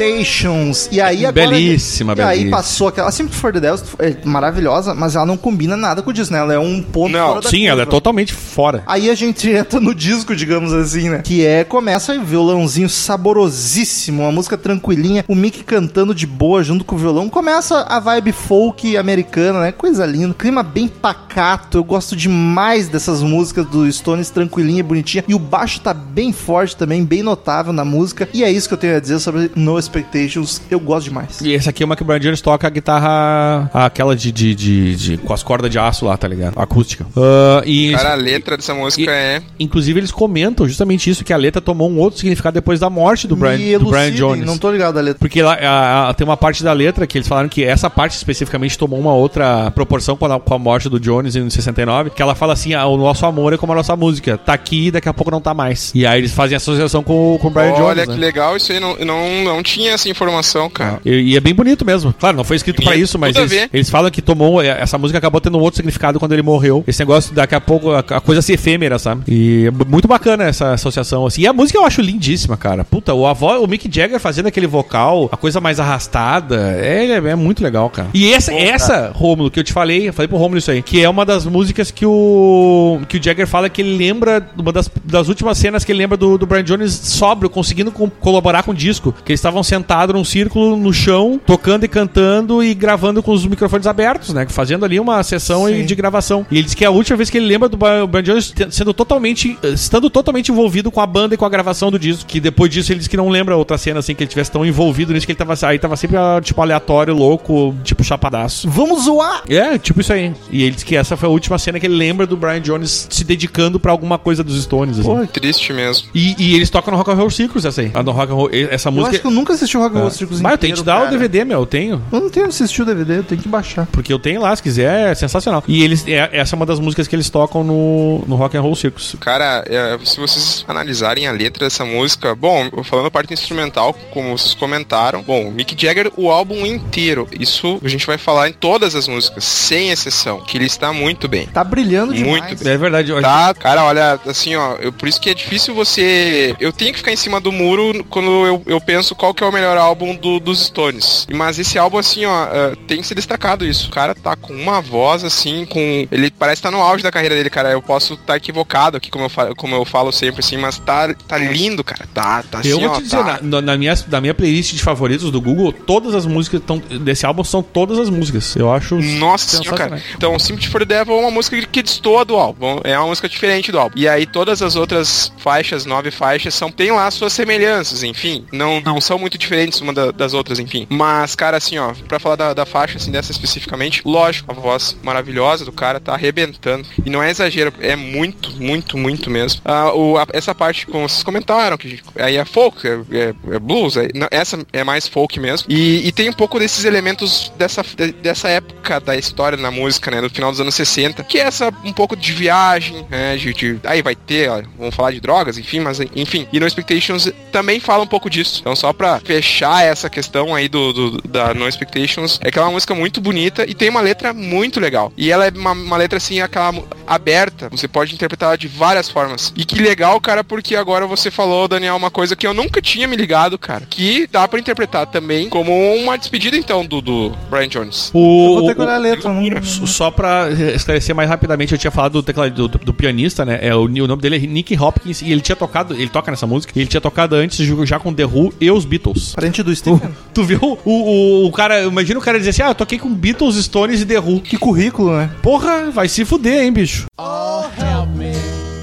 E 0.91 0.99
aí 1.01 1.25
agora. 1.25 1.49
Belíssima, 1.49 2.13
E 2.17 2.21
aí 2.21 2.37
belíssima. 2.37 2.57
passou 2.57 2.87
aquela. 2.87 3.09
A 3.09 3.11
Sympathy 3.11 3.37
for 3.37 3.53
the 3.53 3.59
Devil 3.59 3.83
é 3.99 4.15
maravilhosa, 4.25 4.93
mas 4.93 5.15
ela 5.15 5.25
não 5.25 5.37
combina 5.37 5.75
nada 5.77 6.01
com 6.01 6.09
o 6.09 6.13
né? 6.13 6.39
Ela 6.39 6.53
é 6.53 6.59
um 6.59 6.81
ponto 6.81 7.11
Não, 7.11 7.29
fora 7.29 7.41
da 7.41 7.49
Sim, 7.49 7.67
ela 7.67 7.81
é 7.83 7.85
totalmente 7.85 8.33
fora. 8.33 8.83
Aí 8.85 9.09
a 9.09 9.15
gente 9.15 9.49
entra 9.51 9.79
no 9.79 9.93
disco, 9.93 10.35
digamos 10.35 10.73
assim, 10.73 11.09
né? 11.09 11.21
Que 11.23 11.45
é, 11.45 11.63
começa 11.63 12.13
aí, 12.13 12.19
violãozinho 12.19 12.89
saborosíssimo, 12.89 14.23
uma 14.23 14.31
música 14.31 14.57
tranquilinha, 14.57 15.25
o 15.27 15.35
Mick 15.35 15.63
cantando 15.63 16.13
de 16.13 16.25
boa 16.25 16.63
junto 16.63 16.83
com 16.85 16.95
o 16.95 16.99
violão. 16.99 17.29
Começa 17.29 17.81
a 17.81 17.99
vibe 17.99 18.31
folk 18.31 18.95
americana, 18.97 19.61
né? 19.61 19.71
Coisa 19.71 20.05
linda. 20.05 20.33
Clima 20.33 20.63
bem 20.63 20.87
pacato, 20.87 21.77
eu 21.77 21.83
gosto 21.83 22.15
demais 22.15 22.87
dessas 22.87 23.21
músicas 23.21 23.65
do 23.65 23.91
Stones, 23.91 24.29
tranquilinha 24.29 24.79
e 24.79 24.83
bonitinha. 24.83 25.23
E 25.27 25.33
o 25.33 25.39
baixo 25.39 25.81
tá 25.81 25.93
bem 25.93 26.31
forte 26.31 26.75
também, 26.75 27.03
bem 27.03 27.23
notável 27.23 27.73
na 27.73 27.83
música. 27.85 28.29
E 28.33 28.43
é 28.43 28.51
isso 28.51 28.67
que 28.67 28.73
eu 28.73 28.77
tenho 28.77 28.95
a 28.95 28.99
dizer 28.99 29.19
sobre 29.19 29.51
No 29.55 29.81
Expectations. 29.95 30.61
Eu 30.69 30.79
gosto 30.79 31.05
demais. 31.05 31.41
E 31.41 31.51
esse 31.51 31.69
aqui 31.69 31.83
é 31.83 31.85
uma 31.85 31.95
que 31.95 32.01
o 32.01 32.05
Brian 32.05 32.19
Jones 32.19 32.41
toca 32.41 32.65
a 32.65 32.69
guitarra, 32.69 33.69
aquela 33.73 34.15
de, 34.15 34.31
de, 34.31 34.55
de, 34.55 34.95
de- 34.95 35.17
com 35.17 35.33
as 35.33 35.43
cordas 35.43 35.69
de 35.69 35.77
aço 35.77 36.05
lá, 36.05 36.15
tá 36.17 36.27
ligado? 36.27 36.57
Acústica. 36.57 37.05
Ah, 37.15 37.61
e 37.65 37.91
Cara, 37.91 38.11
a 38.13 38.15
letra 38.15 38.55
dessa 38.57 38.73
música 38.73 39.01
E- 39.11 39.13
é. 39.13 39.41
Inclusive, 39.59 39.99
eles 39.99 40.11
comentam 40.11 40.67
justamente 40.67 41.09
isso, 41.09 41.23
que 41.23 41.33
a 41.33 41.37
letra 41.37 41.61
tomou 41.61 41.89
um 41.89 41.99
outro 41.99 42.19
significado 42.19 42.53
depois 42.53 42.79
da 42.79 42.89
morte 42.89 43.27
do 43.27 43.35
Brian, 43.35 43.77
do 43.79 43.89
Brian 43.89 44.11
Jones. 44.11 44.45
Não 44.45 44.57
tô 44.57 44.71
ligado 44.71 44.97
a 44.97 45.01
letra. 45.01 45.19
Porque 45.19 45.41
lá 45.41 45.53
a- 45.55 46.09
a- 46.09 46.13
tem 46.13 46.25
uma 46.25 46.37
parte 46.37 46.63
da 46.63 46.71
letra 46.73 47.05
que 47.05 47.17
eles 47.17 47.27
falaram 47.27 47.49
que 47.49 47.63
essa 47.63 47.89
parte 47.89 48.15
especificamente 48.15 48.77
tomou 48.77 48.99
uma 48.99 49.13
outra 49.13 49.69
proporção 49.71 50.15
com 50.15 50.25
a, 50.25 50.39
com 50.39 50.53
a 50.53 50.59
morte 50.59 50.87
do 50.89 50.99
Jones 50.99 51.35
em 51.35 51.49
69, 51.49 52.09
que 52.11 52.21
ela 52.21 52.35
fala 52.35 52.53
assim, 52.53 52.73
ah, 52.73 52.85
o 52.87 52.97
nosso 52.97 53.25
amor 53.25 53.53
é 53.53 53.57
como 53.57 53.73
a 53.73 53.75
nossa 53.75 53.95
música, 53.95 54.37
tá 54.37 54.53
aqui 54.53 54.87
e 54.87 54.91
daqui 54.91 55.09
a 55.09 55.13
pouco 55.13 55.31
não 55.31 55.41
tá 55.41 55.53
mais. 55.53 55.91
E 55.93 56.05
aí 56.05 56.19
eles 56.19 56.31
fazem 56.31 56.55
associação 56.55 57.03
com, 57.03 57.37
com 57.41 57.47
o 57.47 57.51
Brian 57.51 57.71
Olha 57.73 58.05
Jones, 58.05 58.05
que 58.05 58.11
né? 58.21 58.25
legal, 58.25 58.55
isso 58.57 58.71
aí 58.71 58.79
não, 58.79 58.95
não, 58.97 59.43
não 59.43 59.63
tinha 59.63 59.80
essa 59.88 60.09
informação, 60.09 60.69
cara. 60.69 60.99
E, 61.05 61.34
e 61.34 61.38
é 61.38 61.39
bem 61.39 61.53
bonito 61.53 61.86
mesmo. 61.86 62.13
Claro, 62.19 62.38
não 62.38 62.43
foi 62.43 62.55
escrito 62.57 62.82
pra 62.82 62.91
Bonito, 62.91 63.03
isso, 63.05 63.17
mas 63.19 63.36
eles, 63.36 63.69
eles 63.73 63.89
falam 63.89 64.09
que 64.11 64.21
tomou. 64.21 64.61
é, 64.61 64.69
Essa 64.82 64.97
música 64.97 65.17
acabou 65.17 65.39
tendo 65.41 65.57
um 65.57 65.61
outro 65.61 65.77
significado 65.77 66.19
quando 66.19 66.34
ele 66.34 66.41
morreu. 66.41 66.84
Esse 66.88 66.99
negócio, 66.99 67.34
daqui 67.34 67.55
a 67.55 67.61
pouco, 67.61 67.91
a, 67.91 67.99
a 67.99 68.21
coisa 68.21 68.41
se 68.41 68.53
efêmera, 68.53 68.97
sabe? 68.99 69.23
E 69.27 69.65
é 69.67 69.71
muito 69.86 70.07
bacana 70.07 70.43
essa 70.45 70.73
associação, 70.73 71.25
assim. 71.25 71.41
E 71.41 71.47
a 71.47 71.53
música 71.53 71.77
eu 71.79 71.86
acho 71.86 72.01
lindíssima, 72.01 72.57
cara. 72.57 72.84
Puta, 72.84 73.13
o, 73.13 73.25
avó, 73.25 73.57
o 73.59 73.67
Mick 73.67 73.89
Jagger 73.93 74.19
fazendo 74.19 74.47
aquele 74.47 74.67
vocal, 74.67 75.29
a 75.32 75.38
coisa 75.38 75.59
mais 75.61 75.79
arrastada, 75.79 76.55
é, 76.79 77.11
é 77.13 77.36
muito 77.36 77.63
legal, 77.63 77.89
cara. 77.89 78.09
E 78.13 78.32
essa, 78.34 78.53
essa 78.53 79.11
Rômulo, 79.13 79.49
que 79.51 79.59
eu 79.59 79.63
te 79.63 79.73
falei, 79.73 80.09
eu 80.09 80.13
falei 80.13 80.27
pro 80.27 80.38
Rômulo 80.38 80.57
isso 80.57 80.71
aí, 80.71 80.82
que 80.82 81.01
é 81.01 81.09
uma 81.09 81.25
das 81.25 81.45
músicas 81.45 81.91
que 81.91 82.05
o, 82.05 82.99
que 83.07 83.17
o 83.17 83.23
Jagger 83.23 83.47
fala 83.47 83.69
que 83.69 83.82
ele 83.82 83.95
lembra, 83.97 84.45
uma 84.57 84.71
das, 84.71 84.89
das 85.03 85.27
últimas 85.27 85.57
cenas 85.57 85.84
que 85.84 85.91
ele 85.91 85.99
lembra 85.99 86.17
do, 86.17 86.38
do 86.38 86.45
Brian 86.45 86.63
Jones 86.63 86.91
sóbrio, 86.93 87.49
conseguindo 87.49 87.91
com- 87.91 88.09
colaborar 88.09 88.63
com 88.63 88.71
o 88.71 88.73
disco. 88.73 89.13
Que 89.25 89.32
eles 89.32 89.39
estavam 89.39 89.61
sentados 89.64 90.16
num 90.16 90.24
círculo 90.24 90.76
no 90.76 90.93
chão, 90.93 91.39
tocando 91.45 91.86
e 91.86 91.88
cantando 91.88 92.64
e 92.64 92.74
gravando 92.74 93.22
com 93.22 93.32
os 93.32 93.45
microfones 93.45 93.88
abertos, 93.88 94.34
né? 94.34 94.45
Fazendo 94.49 94.86
ali 94.86 94.99
uma 94.99 95.22
sessão 95.24 95.68
Sim. 95.68 95.86
de 95.86 95.95
gravação. 95.95 96.45
E 96.51 96.55
ele 96.57 96.64
diz 96.64 96.74
que 96.74 96.84
é 96.84 96.88
a 96.88 96.91
última 96.91 97.18
vez 97.18 97.30
que 97.30 97.38
ele 97.38 97.47
lembra 97.47 97.70
do 97.70 97.78
Brian 97.78 98.24
Jones 98.24 98.53
sendo 98.70 98.93
totalmente, 98.93 99.57
estando 99.64 100.09
totalmente 100.09 100.51
envolvido 100.51 100.91
com 100.91 101.01
a 101.01 101.05
banda 101.05 101.36
e 101.36 101.38
com 101.38 101.45
a 101.45 101.49
gravação 101.49 101.91
do 101.91 101.99
disco. 101.99 102.26
Que 102.26 102.39
depois 102.39 102.72
disso 102.72 102.91
ele 102.91 102.99
diz 102.99 103.07
que 103.07 103.18
não 103.18 103.30
lembra 103.30 103.55
outra 103.55 103.78
cena 103.78 103.99
assim 103.99 104.16
que 104.16 104.24
ele 104.24 104.30
tivesse 104.30 104.51
tão 104.51 104.66
envolvido 104.66 105.14
nisso 105.14 105.26
que 105.26 105.32
ele 105.32 105.38
tava 105.38 105.55
aí 105.68 105.78
tava 105.78 105.95
sempre 105.95 106.18
ah, 106.18 106.39
tipo 106.41 106.62
aleatório, 106.62 107.14
louco, 107.14 107.76
tipo 107.84 108.03
chapadaço. 108.03 108.70
Vamos 108.70 109.03
zoar! 109.03 109.43
É, 109.49 109.78
tipo 109.78 110.01
isso 110.01 110.14
aí. 110.14 110.34
E 110.51 110.64
ele 110.64 110.76
diz 110.76 110.84
que 110.84 110.95
essa 110.95 111.16
foi 111.18 111.28
a 111.28 111.32
última 111.32 111.57
cena 111.57 111.80
que 111.80 111.86
ele 111.86 111.95
lembra 111.95 112.26
do 112.26 112.36
Brian 112.38 112.62
Jones 112.62 113.07
se 113.09 113.24
dedicando 113.24 113.80
pra 113.80 113.91
alguma 113.91 114.18
coisa 114.18 114.43
dos 114.43 114.62
Stones, 114.64 114.99
assim. 114.99 115.09
Pô, 115.09 115.28
Triste 115.28 115.74
mesmo. 115.74 116.07
E, 116.14 116.36
e 116.38 116.55
eles 116.55 116.70
tocam 116.70 116.91
no 116.91 116.97
Rock 116.97 117.12
and 117.12 117.16
Roll 117.16 117.30
Circus 117.30 117.66
essa 117.66 117.82
aí. 117.82 117.91
A 117.93 118.01
do 118.01 118.12
Rock 118.12 118.32
and 118.32 118.36
Roll, 118.36 118.49
essa 118.51 118.89
Eu 118.89 118.93
música. 118.93 119.12
acho 119.12 119.22
que 119.22 119.28
eu 119.28 119.32
nunca 119.32 119.50
assisti 119.53 119.77
o 119.77 119.81
Rock 119.81 119.95
and 119.95 119.99
Roll 120.01 120.09
Circus 120.11 120.41
Mas 120.41 120.51
eu 120.53 120.57
tenho 120.57 120.73
que 120.73 120.81
te 120.81 120.81
inteiro, 120.83 120.99
dar 121.01 121.07
o. 121.07 121.11
DVD, 121.11 121.45
meu, 121.45 121.59
eu 121.59 121.65
tenho. 121.65 122.01
Eu 122.11 122.19
não 122.21 122.29
tenho 122.29 122.45
assistido 122.47 122.83
o 122.83 122.85
DVD, 122.95 123.19
eu 123.19 123.23
tenho 123.23 123.41
que 123.41 123.47
baixar. 123.47 123.87
Porque 123.91 124.11
eu 124.11 124.19
tenho 124.19 124.41
lá, 124.41 124.55
se 124.55 124.61
quiser, 124.63 125.11
é 125.11 125.15
sensacional. 125.15 125.63
E 125.67 125.83
eles, 125.83 126.05
é- 126.07 126.29
essa 126.33 126.55
é 126.55 126.57
uma 126.57 126.65
das 126.65 126.79
músicas 126.79 127.07
que 127.07 127.15
eles 127.15 127.29
tocam 127.29 127.63
no, 127.63 128.23
no 128.27 128.35
Rock 128.35 128.57
and 128.57 128.61
Roll 128.61 128.75
Circus. 128.75 129.15
Cara, 129.19 129.63
é, 129.67 129.97
se 130.03 130.19
vocês 130.19 130.63
analisarem 130.67 131.27
a 131.27 131.31
letra 131.31 131.65
dessa 131.65 131.85
música, 131.85 132.35
bom, 132.35 132.69
falando 132.83 133.07
a 133.07 133.11
parte 133.11 133.33
instrumental, 133.33 133.93
como 134.11 134.37
vocês 134.37 134.53
comentaram, 134.53 135.21
bom, 135.21 135.51
Mick 135.51 135.75
Jagger, 135.79 136.11
o 136.17 136.29
álbum 136.29 136.65
inteiro, 136.65 137.27
isso 137.39 137.79
a 137.83 137.87
gente 137.87 138.05
vai 138.05 138.17
falar 138.17 138.49
em 138.49 138.53
todas 138.53 138.95
as 138.95 139.07
músicas, 139.07 139.43
sem 139.43 139.89
exceção, 139.91 140.39
que 140.41 140.57
ele 140.57 140.65
está 140.65 140.91
muito 140.93 141.27
bem. 141.27 141.47
Tá 141.47 141.63
brilhando 141.63 142.13
demais. 142.13 142.43
Muito 142.47 142.63
bem. 142.63 142.73
É 142.73 142.77
verdade. 142.77 143.11
Tá, 143.21 143.53
cara, 143.53 143.83
olha, 143.83 144.19
assim, 144.25 144.55
ó, 144.55 144.75
eu- 144.75 144.91
por 144.91 145.07
isso 145.07 145.19
que 145.19 145.29
é 145.29 145.33
difícil 145.33 145.73
você. 145.73 146.55
Eu 146.59 146.71
tenho 146.71 146.91
que 146.91 146.97
ficar 146.99 147.11
em 147.11 147.15
cima 147.15 147.39
do 147.39 147.51
muro 147.51 148.03
quando 148.09 148.45
eu, 148.45 148.63
eu 148.65 148.81
penso 148.81 149.15
qual 149.15 149.33
que 149.41 149.45
é 149.45 149.47
o 149.47 149.51
melhor 149.51 149.75
álbum 149.77 150.15
do- 150.15 150.39
dos 150.39 150.65
Stones. 150.67 151.27
Mas 151.33 151.57
esse 151.57 151.79
álbum, 151.79 151.97
assim, 151.97 152.25
ó, 152.25 152.45
eh, 152.45 152.75
tem 152.87 153.01
que 153.01 153.07
ser 153.07 153.15
destacado 153.15 153.65
isso. 153.65 153.87
O 153.87 153.91
cara 153.91 154.13
tá 154.13 154.35
com 154.35 154.53
uma 154.53 154.79
voz, 154.81 155.23
assim, 155.23 155.65
com. 155.65 155.79
Ele 156.11 156.29
parece 156.29 156.59
estar 156.59 156.69
no 156.69 156.79
auge 156.79 157.03
da 157.03 157.11
carreira 157.11 157.33
dele, 157.35 157.49
cara. 157.49 157.71
Eu 157.71 157.81
posso 157.81 158.13
estar 158.13 158.37
equivocado 158.37 158.97
aqui, 158.97 159.09
como 159.09 159.25
eu, 159.25 159.29
falo, 159.29 159.55
como 159.55 159.75
eu 159.75 159.83
falo 159.83 160.11
sempre, 160.11 160.41
assim, 160.41 160.57
mas 160.57 160.77
tá, 160.77 161.13
tá 161.27 161.37
lindo, 161.37 161.83
cara. 161.83 162.07
Tá, 162.13 162.43
tá 162.43 162.59
assim, 162.59 162.69
Eu 162.69 162.79
vou 162.79 162.89
ó, 162.89 162.95
te 162.97 163.03
dizer, 163.03 163.17
tá. 163.17 163.39
na, 163.41 163.61
na 163.61 163.77
minha, 163.77 163.95
na 164.07 164.21
minha 164.21 164.33
playlist 164.33 164.73
de 164.75 164.81
favoritos 164.83 165.31
do 165.31 165.41
Google, 165.41 165.73
todas 165.73 166.13
as 166.13 166.25
músicas 166.27 166.61
tão, 166.65 166.77
desse 166.77 167.25
álbum 167.25 167.43
são 167.43 167.63
todas 167.63 167.97
as 167.97 168.09
músicas. 168.09 168.55
Eu 168.55 168.71
acho. 168.71 168.95
Nossa 168.95 169.57
senhora, 169.57 169.77
cara. 169.77 170.03
Então, 170.15 170.37
Sympathy 170.37 170.69
for 170.69 170.85
the 170.85 170.85
Devil 170.85 171.15
é 171.15 171.19
uma 171.21 171.31
música 171.31 171.57
que- 171.59 171.67
que 171.67 171.81
destoa 171.81 172.23
do 172.23 172.35
álbum. 172.35 172.79
É 172.83 172.97
uma 172.97 173.07
música 173.07 173.27
diferente 173.27 173.71
do 173.71 173.79
álbum. 173.79 173.97
E 173.97 174.07
aí, 174.07 174.25
todas 174.25 174.61
as 174.61 174.75
outras 174.75 175.31
faixas, 175.37 175.85
nove 175.85 176.11
faixas, 176.11 176.53
são, 176.53 176.71
tem 176.71 176.91
lá 176.91 177.09
suas 177.09 177.33
semelhanças, 177.33 178.03
enfim. 178.03 178.45
Não, 178.51 178.79
não 178.81 178.99
são 179.01 179.17
muito 179.17 179.30
diferentes 179.38 179.79
uma 179.82 179.93
da- 179.93 180.11
das 180.11 180.34
outras, 180.34 180.59
enfim. 180.59 180.86
Mas, 180.89 181.36
cara, 181.36 181.57
assim, 181.57 181.77
ó, 181.77 181.93
pra 182.07 182.19
falar 182.19 182.36
da, 182.36 182.53
da 182.53 182.65
faixa, 182.65 182.97
assim, 182.97 183.11
dessa 183.11 183.32
especificamente, 183.32 184.01
lógico, 184.05 184.51
a 184.51 184.55
voz 184.55 184.95
maravilhosa 185.03 185.65
do 185.65 185.71
cara 185.71 185.99
tá 185.99 186.13
arrebentando. 186.13 186.88
E 187.05 187.09
não 187.09 187.21
é 187.21 187.29
exagero, 187.29 187.73
é 187.79 187.95
muito, 187.95 188.51
muito, 188.61 188.97
muito 188.97 189.29
mesmo. 189.29 189.61
Ah, 189.65 189.93
o, 189.93 190.17
a- 190.17 190.27
essa 190.34 190.53
parte, 190.55 190.86
como 190.88 191.07
vocês 191.07 191.23
comentaram, 191.23 191.77
que 191.77 191.99
aí 192.17 192.38
é 192.38 192.45
folk, 192.45 192.86
é, 192.88 192.99
é- 193.11 193.55
é 193.55 193.59
blues, 193.59 193.97
é- 193.97 194.09
não, 194.15 194.27
essa 194.32 194.59
é 194.73 194.84
mais 194.84 195.07
folk 195.07 195.39
mesmo. 195.39 195.65
E, 195.69 196.07
e 196.07 196.11
tem 196.11 196.29
um 196.29 196.34
pouco 196.34 196.59
desses 196.59 196.86
elementos 196.86 197.51
dessa, 197.57 197.84
de- 197.84 198.11
dessa 198.13 198.49
época 198.49 198.99
da 198.99 199.15
história 199.15 199.57
na 199.57 199.71
música, 199.71 200.11
né? 200.11 200.21
Do 200.21 200.29
final 200.29 200.51
dos 200.51 200.59
anos 200.59 200.75
60, 200.75 201.23
que 201.23 201.38
é 201.38 201.41
essa 201.41 201.73
um 201.84 201.93
pouco 201.93 202.15
de 202.15 202.32
viagem, 202.34 203.05
né? 203.09 203.36
De, 203.38 203.53
de- 203.53 203.79
aí 203.84 204.01
vai 204.01 204.15
ter, 204.15 204.49
ó, 204.49 204.61
vamos 204.77 204.95
falar 204.95 205.11
de 205.11 205.19
drogas, 205.19 205.57
enfim, 205.57 205.79
mas 205.79 205.99
enfim. 206.15 206.47
E 206.51 206.59
No 206.59 206.67
Expectations 206.67 207.32
também 207.51 207.79
fala 207.79 208.03
um 208.03 208.07
pouco 208.07 208.29
disso. 208.29 208.59
Então, 208.61 208.75
só 208.75 208.91
pra 208.93 209.20
fechar 209.24 209.84
essa 209.84 210.09
questão 210.09 210.53
aí 210.55 210.67
do, 210.67 210.93
do- 210.93 211.22
da 211.28 211.53
No 211.53 211.67
Expectations, 211.67 212.39
é 212.43 212.51
que 212.51 212.57
ela 212.57 212.67
é 212.67 212.69
uma 212.69 212.74
música 212.76 212.93
muito 212.95 213.22
bonita 213.22 213.65
e 213.69 213.74
tem 213.74 213.89
uma 213.89 214.01
letra 214.01 214.34
muito 214.34 214.80
legal. 214.80 215.11
E 215.17 215.32
ela 215.32 215.45
é 215.47 215.51
uma, 215.51 215.72
uma 215.72 215.97
letra 215.97 216.17
assim, 216.17 216.39
aquela 216.41 216.74
aberta, 217.07 217.69
você 217.69 217.88
pode 217.88 218.13
interpretar 218.13 218.49
ela 218.49 218.57
de 218.57 218.67
várias 218.67 219.09
formas. 219.09 219.53
E 219.55 219.65
que 219.65 219.82
legal, 219.82 220.19
cara, 220.19 220.43
porque 220.43 220.76
agora 220.76 221.05
você 221.05 221.30
falou, 221.32 221.67
Daniel, 221.67 221.95
uma 221.95 222.11
coisa 222.11 222.36
que 222.36 222.45
eu 222.47 222.53
nunca 222.53 222.82
tinha 222.82 223.07
me 223.07 223.15
ligado, 223.15 223.57
cara, 223.57 223.84
que 223.89 224.28
dá 224.32 224.47
pra 224.47 224.59
interpretar 224.59 225.05
também 225.07 225.49
como 225.49 225.72
uma 225.95 226.17
despedida, 226.17 226.55
então, 226.57 226.86
do, 226.86 227.01
do 227.01 227.30
Brian 227.49 227.67
Jones. 227.67 228.11
O, 228.13 228.45
Eu 228.47 228.53
vou 228.59 228.67
ter 228.67 228.76
que 228.76 228.82
o- 228.82 228.84
olhar 228.84 228.95
a 228.95 228.99
letra. 228.99 229.30
Não, 229.34 229.41
não- 229.41 229.61
Só 229.88 230.09
pra 230.11 230.49
esclarecer 230.76 231.15
mais 231.15 231.30
rapidamente, 231.30 231.74
eu 231.74 231.78
tinha 231.78 231.91
falado 231.91 232.13
do 232.13 232.24
teclado 232.24 232.53
do, 232.53 232.67
do- 232.67 232.78
do 232.86 232.93
pianista, 232.93 233.45
né? 233.45 233.59
É, 233.61 233.76
o, 233.76 233.84
o 233.84 234.07
nome 234.07 234.22
dele 234.22 234.36
é 234.38 234.39
Nick 234.39 234.78
Hopkins 234.80 235.22
e 235.22 235.32
ele 235.32 235.41
tinha 235.41 235.55
tocado, 235.55 235.93
ele 235.93 236.09
toca 236.09 236.32
nessa 236.32 236.47
música, 236.47 236.74
e 236.76 236.80
ele 236.82 236.89
tinha 236.89 237.01
tocado 237.01 237.36
antes 237.36 237.57
já 237.88 237.99
com 237.99 238.13
The 238.13 238.26
Who 238.26 238.53
e 238.59 238.72
os 238.72 238.86
Beatles. 238.86 239.11
Parente 239.36 239.62
do 239.64 239.76
Stephen. 239.76 240.12
Tu 240.34 240.43
viu 240.43 240.59
o, 240.86 240.91
o, 240.91 241.45
o 241.47 241.51
cara, 241.51 241.84
imagina 241.84 242.20
o 242.20 242.24
cara 242.24 242.38
dizer 242.38 242.51
assim: 242.51 242.62
"Ah, 242.64 242.70
eu 242.70 242.76
toquei 242.76 242.97
com 242.99 243.14
Beatles, 243.14 243.55
Stones 243.55 244.01
e 244.01 244.05
The 244.05 244.20
Who". 244.20 244.41
Que 244.41 244.57
currículo, 244.57 245.16
né? 245.18 245.30
Porra, 245.41 245.91
vai 245.91 246.07
se 246.07 246.24
fuder, 246.26 246.64
hein, 246.64 246.72
bicho. 246.72 247.05
Oh, 247.20 247.64
help 247.78 248.09
me, 248.16 248.34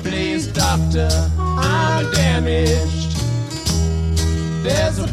please, 0.02 0.48
doctor. 0.48 1.08
I'm 1.38 2.10
damaged. 2.14 3.16
There's 4.62 4.98
a 4.98 5.06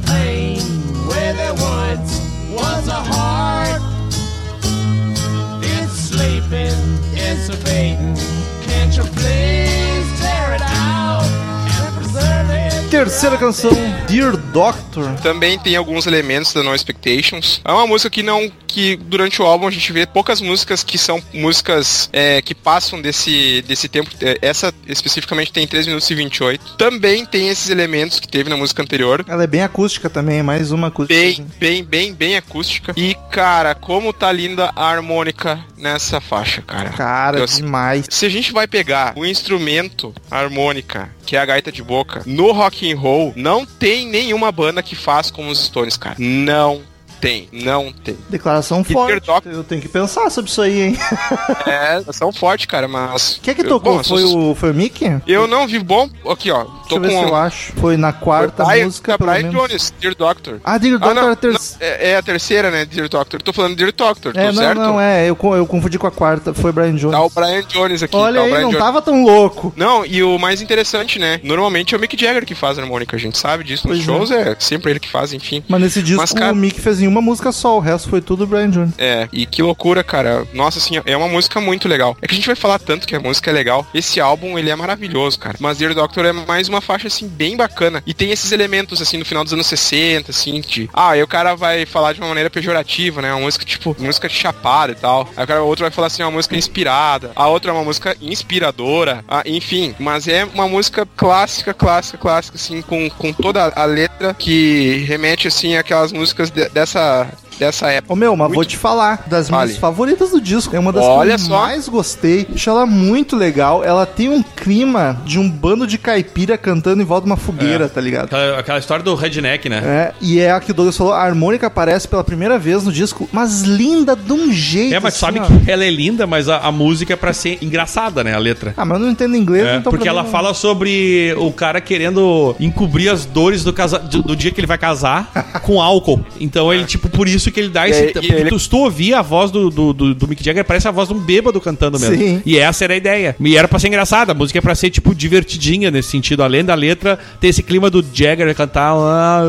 Terceira 12.95 13.37
canção, 13.37 13.71
Dear 14.07 14.37
Doctor. 14.37 15.11
Também 15.21 15.59
tem 15.59 15.75
alguns 15.75 16.07
elementos 16.07 16.53
da 16.53 16.63
No 16.63 16.73
Expectations. 16.73 17.59
É 17.65 17.69
uma 17.69 17.85
música 17.85 18.09
que 18.09 18.23
não 18.23 18.49
que 18.65 18.97
durante 18.97 19.41
o 19.41 19.45
álbum 19.45 19.67
a 19.67 19.71
gente 19.71 19.91
vê 19.93 20.05
poucas 20.05 20.41
músicas 20.41 20.83
que 20.83 20.97
são 20.97 21.21
músicas 21.33 22.09
é, 22.11 22.41
que 22.41 22.53
passam 22.53 23.01
desse, 23.01 23.61
desse 23.67 23.87
tempo. 23.87 24.09
É, 24.21 24.37
Essa 24.41 24.73
especificamente 24.87 25.51
tem 25.51 25.65
3 25.67 25.87
minutos 25.87 26.09
e 26.09 26.15
28. 26.15 26.75
Também 26.77 27.25
tem 27.25 27.47
esses 27.49 27.69
elementos 27.69 28.19
que 28.19 28.27
teve 28.27 28.49
na 28.49 28.57
música 28.57 28.81
anterior. 28.81 29.25
Ela 29.27 29.43
é 29.43 29.47
bem 29.47 29.61
acústica 29.61 30.09
também, 30.09 30.41
mais 30.43 30.71
uma 30.71 30.87
acústica. 30.87 31.17
Bem, 31.19 31.45
bem, 31.59 31.83
bem, 31.83 32.13
bem 32.13 32.35
acústica. 32.37 32.93
E, 32.97 33.15
cara, 33.31 33.75
como 33.75 34.11
tá 34.11 34.29
linda 34.31 34.71
a 34.75 34.85
harmônica 34.89 35.59
nessa 35.77 36.19
faixa, 36.19 36.61
cara. 36.61 36.89
Cara, 36.89 37.39
Eu- 37.39 37.45
demais. 37.45 38.07
Se 38.09 38.25
a 38.25 38.29
gente 38.29 38.51
vai 38.51 38.67
pegar 38.67 39.13
o 39.15 39.25
instrumento 39.25 40.13
harmônica, 40.29 41.09
que 41.25 41.35
é 41.37 41.39
a 41.39 41.45
gaita 41.45 41.71
de 41.71 41.81
boca, 41.81 42.23
no 42.25 42.51
rock 42.51 42.84
and 42.91 42.97
roll, 42.97 43.33
não 43.35 43.65
tem 43.65 44.07
nenhuma 44.07 44.51
banda 44.51 44.83
que 44.83 44.95
faz 44.95 45.29
como 45.31 45.49
os 45.49 45.65
Stones, 45.65 45.97
cara. 45.97 46.15
Não 46.19 46.81
tem, 47.19 47.47
não 47.51 47.91
tem. 47.91 48.17
Declaração 48.29 48.83
Peter 48.83 48.95
forte. 48.95 49.25
Doc- 49.25 49.45
Eu 49.45 49.63
tenho 49.63 49.81
que 49.81 49.87
pensar 49.87 50.29
sobre 50.29 50.49
isso 50.51 50.61
aí, 50.61 50.81
hein? 50.81 50.97
É, 51.65 52.01
são 52.13 52.31
forte, 52.31 52.67
cara, 52.67 52.87
mas. 52.87 53.39
Quem 53.41 53.51
é 53.51 53.55
que 53.55 53.61
Eu- 53.61 53.69
tocou? 53.69 53.97
bom, 53.97 54.03
foi, 54.03 54.23
o, 54.23 54.55
foi 54.55 54.71
o 54.71 54.73
Mickey? 54.73 55.09
Deixa 55.09 55.23
Eu 55.27 55.47
não 55.47 55.67
vi 55.67 55.79
bom. 55.79 56.09
Aqui, 56.29 56.51
ó. 56.51 56.65
Tô 56.87 56.97
eu 56.97 57.01
ver 57.01 57.09
com. 57.11 57.19
se 57.19 57.23
eu 57.29 57.35
acho. 57.35 57.73
Foi 57.73 57.97
na 57.97 58.13
quarta 58.13 58.63
Brian- 58.63 58.85
música, 58.85 59.17
pelo 59.17 59.31
Brian 59.31 59.43
menos. 59.51 59.61
Jones, 59.69 59.93
Dear 59.99 60.15
Doctor. 60.15 60.59
Ah, 60.63 60.77
Dear 60.77 60.95
Ah, 60.95 60.97
Doctor 60.97 61.13
não, 61.15 61.21
era 61.21 61.25
a 61.25 61.29
não, 61.29 61.35
terceira. 61.35 61.85
é, 61.85 62.09
é 62.11 62.15
a 62.17 62.21
terceira, 62.21 62.71
né? 62.71 62.85
Dear 62.85 63.09
Doctor. 63.09 63.41
Tô 63.41 63.51
falando 63.53 63.75
Dear 63.75 63.91
Doctor, 63.91 64.33
tô 64.33 64.39
É, 64.39 64.47
não, 64.51 64.53
certo? 64.53 64.77
não, 64.79 65.01
é. 65.01 65.25
Eu, 65.29 65.37
eu 65.55 65.65
confundi 65.65 65.97
com 65.97 66.07
a 66.07 66.11
quarta. 66.11 66.53
Foi 66.53 66.71
Brian 66.71 66.95
Jones. 66.95 67.15
Tá 67.17 67.23
o 67.23 67.29
Brian 67.29 67.63
Jones 67.63 68.03
aqui. 68.03 68.15
Olha 68.15 68.39
tá 68.41 68.45
aí, 68.45 68.51
não 68.53 68.69
Jones. 68.69 68.77
tava 68.77 69.01
tão 69.01 69.23
louco. 69.23 69.73
Não, 69.75 70.05
e 70.05 70.21
o 70.23 70.37
mais 70.37 70.61
interessante, 70.61 71.17
né? 71.19 71.39
Normalmente 71.43 71.93
é 71.95 71.97
o 71.97 72.01
Mick 72.01 72.19
Jagger 72.19 72.45
que 72.45 72.55
faz 72.55 72.77
a 72.77 72.81
harmônica, 72.81 73.15
a 73.15 73.19
gente 73.19 73.37
sabe 73.37 73.63
disso. 73.63 73.87
Nos 73.87 74.05
Pois 74.05 74.09
é. 74.09 74.17
shows 74.17 74.31
é. 74.31 74.55
sempre 74.59 74.91
ele 74.91 74.99
que 74.99 75.09
faz, 75.09 75.33
enfim. 75.33 75.63
Mas 75.67 75.81
nesse 75.81 76.01
disco 76.01 76.21
Mas, 76.21 76.31
cara- 76.31 76.51
o 76.53 76.55
Mick 76.55 76.79
fez 76.79 77.01
em 77.01 77.07
uma 77.15 77.21
música 77.21 77.51
só, 77.51 77.77
o 77.77 77.79
resto 77.79 78.09
foi 78.09 78.21
tudo 78.21 78.45
Brian 78.45 78.69
Jones. 78.69 78.93
É, 78.97 79.27
e 79.31 79.45
que 79.45 79.61
loucura, 79.61 80.03
cara. 80.03 80.45
Nossa, 80.53 80.79
assim, 80.79 81.01
é 81.05 81.15
uma 81.17 81.27
música 81.27 81.59
muito 81.61 81.87
legal. 81.87 82.17
É 82.21 82.27
que 82.27 82.33
a 82.33 82.35
gente 82.35 82.47
vai 82.47 82.55
falar 82.55 82.79
tanto 82.79 83.07
que 83.07 83.15
a 83.15 83.19
música 83.19 83.49
é 83.49 83.53
legal. 83.53 83.85
Esse 83.93 84.19
álbum, 84.19 84.57
ele 84.59 84.69
é 84.69 84.75
maravilhoso, 84.75 85.39
cara. 85.39 85.55
Mas 85.59 85.77
Dear 85.77 85.93
Doctor 85.93 86.25
é 86.25 86.33
mais 86.33 86.67
uma 86.67 86.81
faixa, 86.81 87.07
assim, 87.07 87.27
bem 87.27 87.55
bacana. 87.55 88.03
E 88.05 88.13
tem 88.13 88.31
esses 88.31 88.51
elementos, 88.51 89.01
assim, 89.01 89.17
no 89.17 89.25
final 89.25 89.43
dos 89.43 89.53
anos 89.53 89.67
60, 89.67 90.31
assim, 90.31 90.59
de... 90.61 90.89
Ah, 90.93 91.11
aí 91.11 91.23
o 91.23 91.27
cara 91.27 91.55
vai 91.55 91.85
falar 91.85 92.13
de 92.13 92.19
uma 92.19 92.27
maneira 92.27 92.49
pejorativa, 92.49 93.21
né? 93.21 93.31
Uma 93.33 93.41
música, 93.45 93.63
tipo, 93.65 93.95
música 93.99 94.27
de 94.27 94.35
chapada 94.35 94.91
e 94.91 94.95
tal. 94.95 95.29
Aí 95.37 95.43
o 95.43 95.47
cara, 95.47 95.61
outro 95.63 95.83
vai 95.83 95.91
falar, 95.91 96.07
assim, 96.07 96.21
uma 96.23 96.31
música 96.31 96.55
inspirada. 96.55 97.31
A 97.35 97.47
outra 97.47 97.71
é 97.71 97.73
uma 97.73 97.83
música 97.83 98.15
inspiradora. 98.21 99.23
Ah, 99.27 99.43
enfim, 99.45 99.95
mas 99.99 100.27
é 100.27 100.45
uma 100.45 100.67
música 100.67 101.07
clássica, 101.15 101.73
clássica, 101.73 102.17
clássica, 102.17 102.57
assim, 102.57 102.81
com, 102.81 103.09
com 103.09 103.31
toda 103.33 103.71
a 103.75 103.85
letra 103.85 104.33
que 104.33 105.05
remete, 105.07 105.47
assim, 105.47 105.75
àquelas 105.77 106.11
músicas 106.11 106.49
de- 106.49 106.69
dessa 106.69 106.94
essa 106.95 107.44
Dessa 107.59 107.87
época. 107.89 108.13
Ô 108.13 108.15
meu, 108.15 108.35
mas 108.35 108.47
Muito- 108.47 108.55
vou 108.55 108.65
te 108.65 108.77
falar, 108.77 109.23
das 109.27 109.49
Fale. 109.49 109.65
minhas 109.67 109.79
favoritas 109.79 110.31
do 110.31 110.41
disco. 110.41 110.75
É 110.75 110.79
uma 110.79 110.91
das 110.91 111.03
Olha 111.03 111.35
que 111.35 111.41
eu 111.41 111.45
só. 111.47 111.61
mais 111.61 111.87
gostei. 111.87 112.47
Acho 112.53 112.69
ela 112.69 112.85
muito 112.85 113.35
legal. 113.35 113.83
Ela 113.83 114.05
tem 114.05 114.29
um 114.29 114.43
clima 114.43 115.21
de 115.25 115.39
um 115.39 115.49
bando 115.49 115.87
de 115.87 115.97
caipira 115.97 116.57
cantando 116.57 117.01
em 117.01 117.05
volta 117.05 117.25
de 117.25 117.31
uma 117.31 117.37
fogueira, 117.37 117.87
tá 117.87 118.01
ligado? 118.01 118.25
Aquela, 118.25 118.59
aquela 118.59 118.79
história 118.79 119.03
do 119.03 119.15
redneck, 119.15 119.69
né? 119.69 119.77
É, 119.85 120.13
e 120.21 120.39
é 120.39 120.51
a 120.51 120.59
que 120.59 120.71
o 120.71 120.73
Douglas 120.73 120.97
falou, 120.97 121.13
a 121.13 121.21
harmônica 121.23 121.65
aparece 121.67 122.07
pela 122.07 122.23
primeira 122.23 122.57
vez 122.59 122.83
no 122.83 122.91
disco, 122.91 123.27
mas 123.31 123.61
linda 123.61 124.15
de 124.15 124.33
um 124.33 124.51
jeito. 124.51 124.93
É, 124.95 124.99
mas 124.99 125.13
assim, 125.13 125.19
sabe 125.25 125.39
ó. 125.39 125.45
que 125.45 125.71
ela 125.71 125.83
é 125.85 125.89
linda, 125.89 126.25
mas 126.27 126.49
a, 126.49 126.57
a 126.59 126.71
música 126.71 127.13
é 127.13 127.15
pra 127.15 127.33
ser 127.33 127.57
engraçada, 127.61 128.23
né? 128.23 128.33
A 128.33 128.37
letra. 128.39 128.73
Ah, 128.77 128.85
mas 128.85 128.99
eu 128.99 129.05
não 129.05 129.11
entendo 129.11 129.35
inglês, 129.35 129.65
É, 129.65 129.75
então 129.77 129.91
porque 129.91 130.07
ela 130.07 130.23
não- 130.23 130.29
fala 130.29 130.53
sobre 130.53 131.33
o 131.37 131.51
cara 131.51 131.79
querendo 131.81 132.55
encobrir 132.59 133.09
as 133.09 133.25
dores 133.25 133.63
do, 133.63 133.71
casa... 133.73 133.99
do, 133.99 134.21
do 134.21 134.35
dia 134.35 134.51
que 134.51 134.59
ele 134.59 134.67
vai 134.67 134.77
casar 134.77 135.31
com 135.63 135.81
álcool. 135.81 136.25
Então 136.39 136.73
ele, 136.73 136.85
tipo, 136.85 137.09
por 137.09 137.27
isso 137.27 137.44
que 137.51 137.59
ele 137.59 137.69
dá 137.69 137.87
esse. 137.87 138.03
E- 138.05 138.13
e 138.21 138.31
ele- 138.31 138.49
tu, 138.49 138.59
se 138.59 138.69
tu 138.69 138.77
ouvir 138.77 139.13
a 139.13 139.21
voz 139.21 139.51
do, 139.51 139.69
do, 139.69 139.93
do, 139.93 140.13
do 140.15 140.27
Mick 140.27 140.43
Jagger, 140.43 140.63
parece 140.65 140.87
a 140.87 140.91
voz 140.91 141.07
de 141.09 141.13
um 141.13 141.19
bêbado 141.19 141.59
cantando 141.61 141.99
mesmo. 141.99 142.15
Sim. 142.17 142.41
E 142.45 142.57
essa 142.57 142.83
era 142.83 142.93
a 142.93 142.97
ideia. 142.97 143.35
E 143.39 143.57
era 143.57 143.67
pra 143.67 143.79
ser 143.79 143.87
engraçada. 143.87 144.31
A 144.31 144.35
música 144.35 144.59
é 144.59 144.61
pra 144.61 144.75
ser, 144.75 144.89
tipo, 144.89 145.13
divertidinha 145.15 145.89
nesse 145.91 146.09
sentido. 146.09 146.43
Além 146.43 146.63
da 146.63 146.75
letra, 146.75 147.17
ter 147.39 147.47
esse 147.49 147.63
clima 147.63 147.89
do 147.89 148.03
Jagger 148.13 148.53
cantar, 148.55 148.93
ah, 148.93 149.41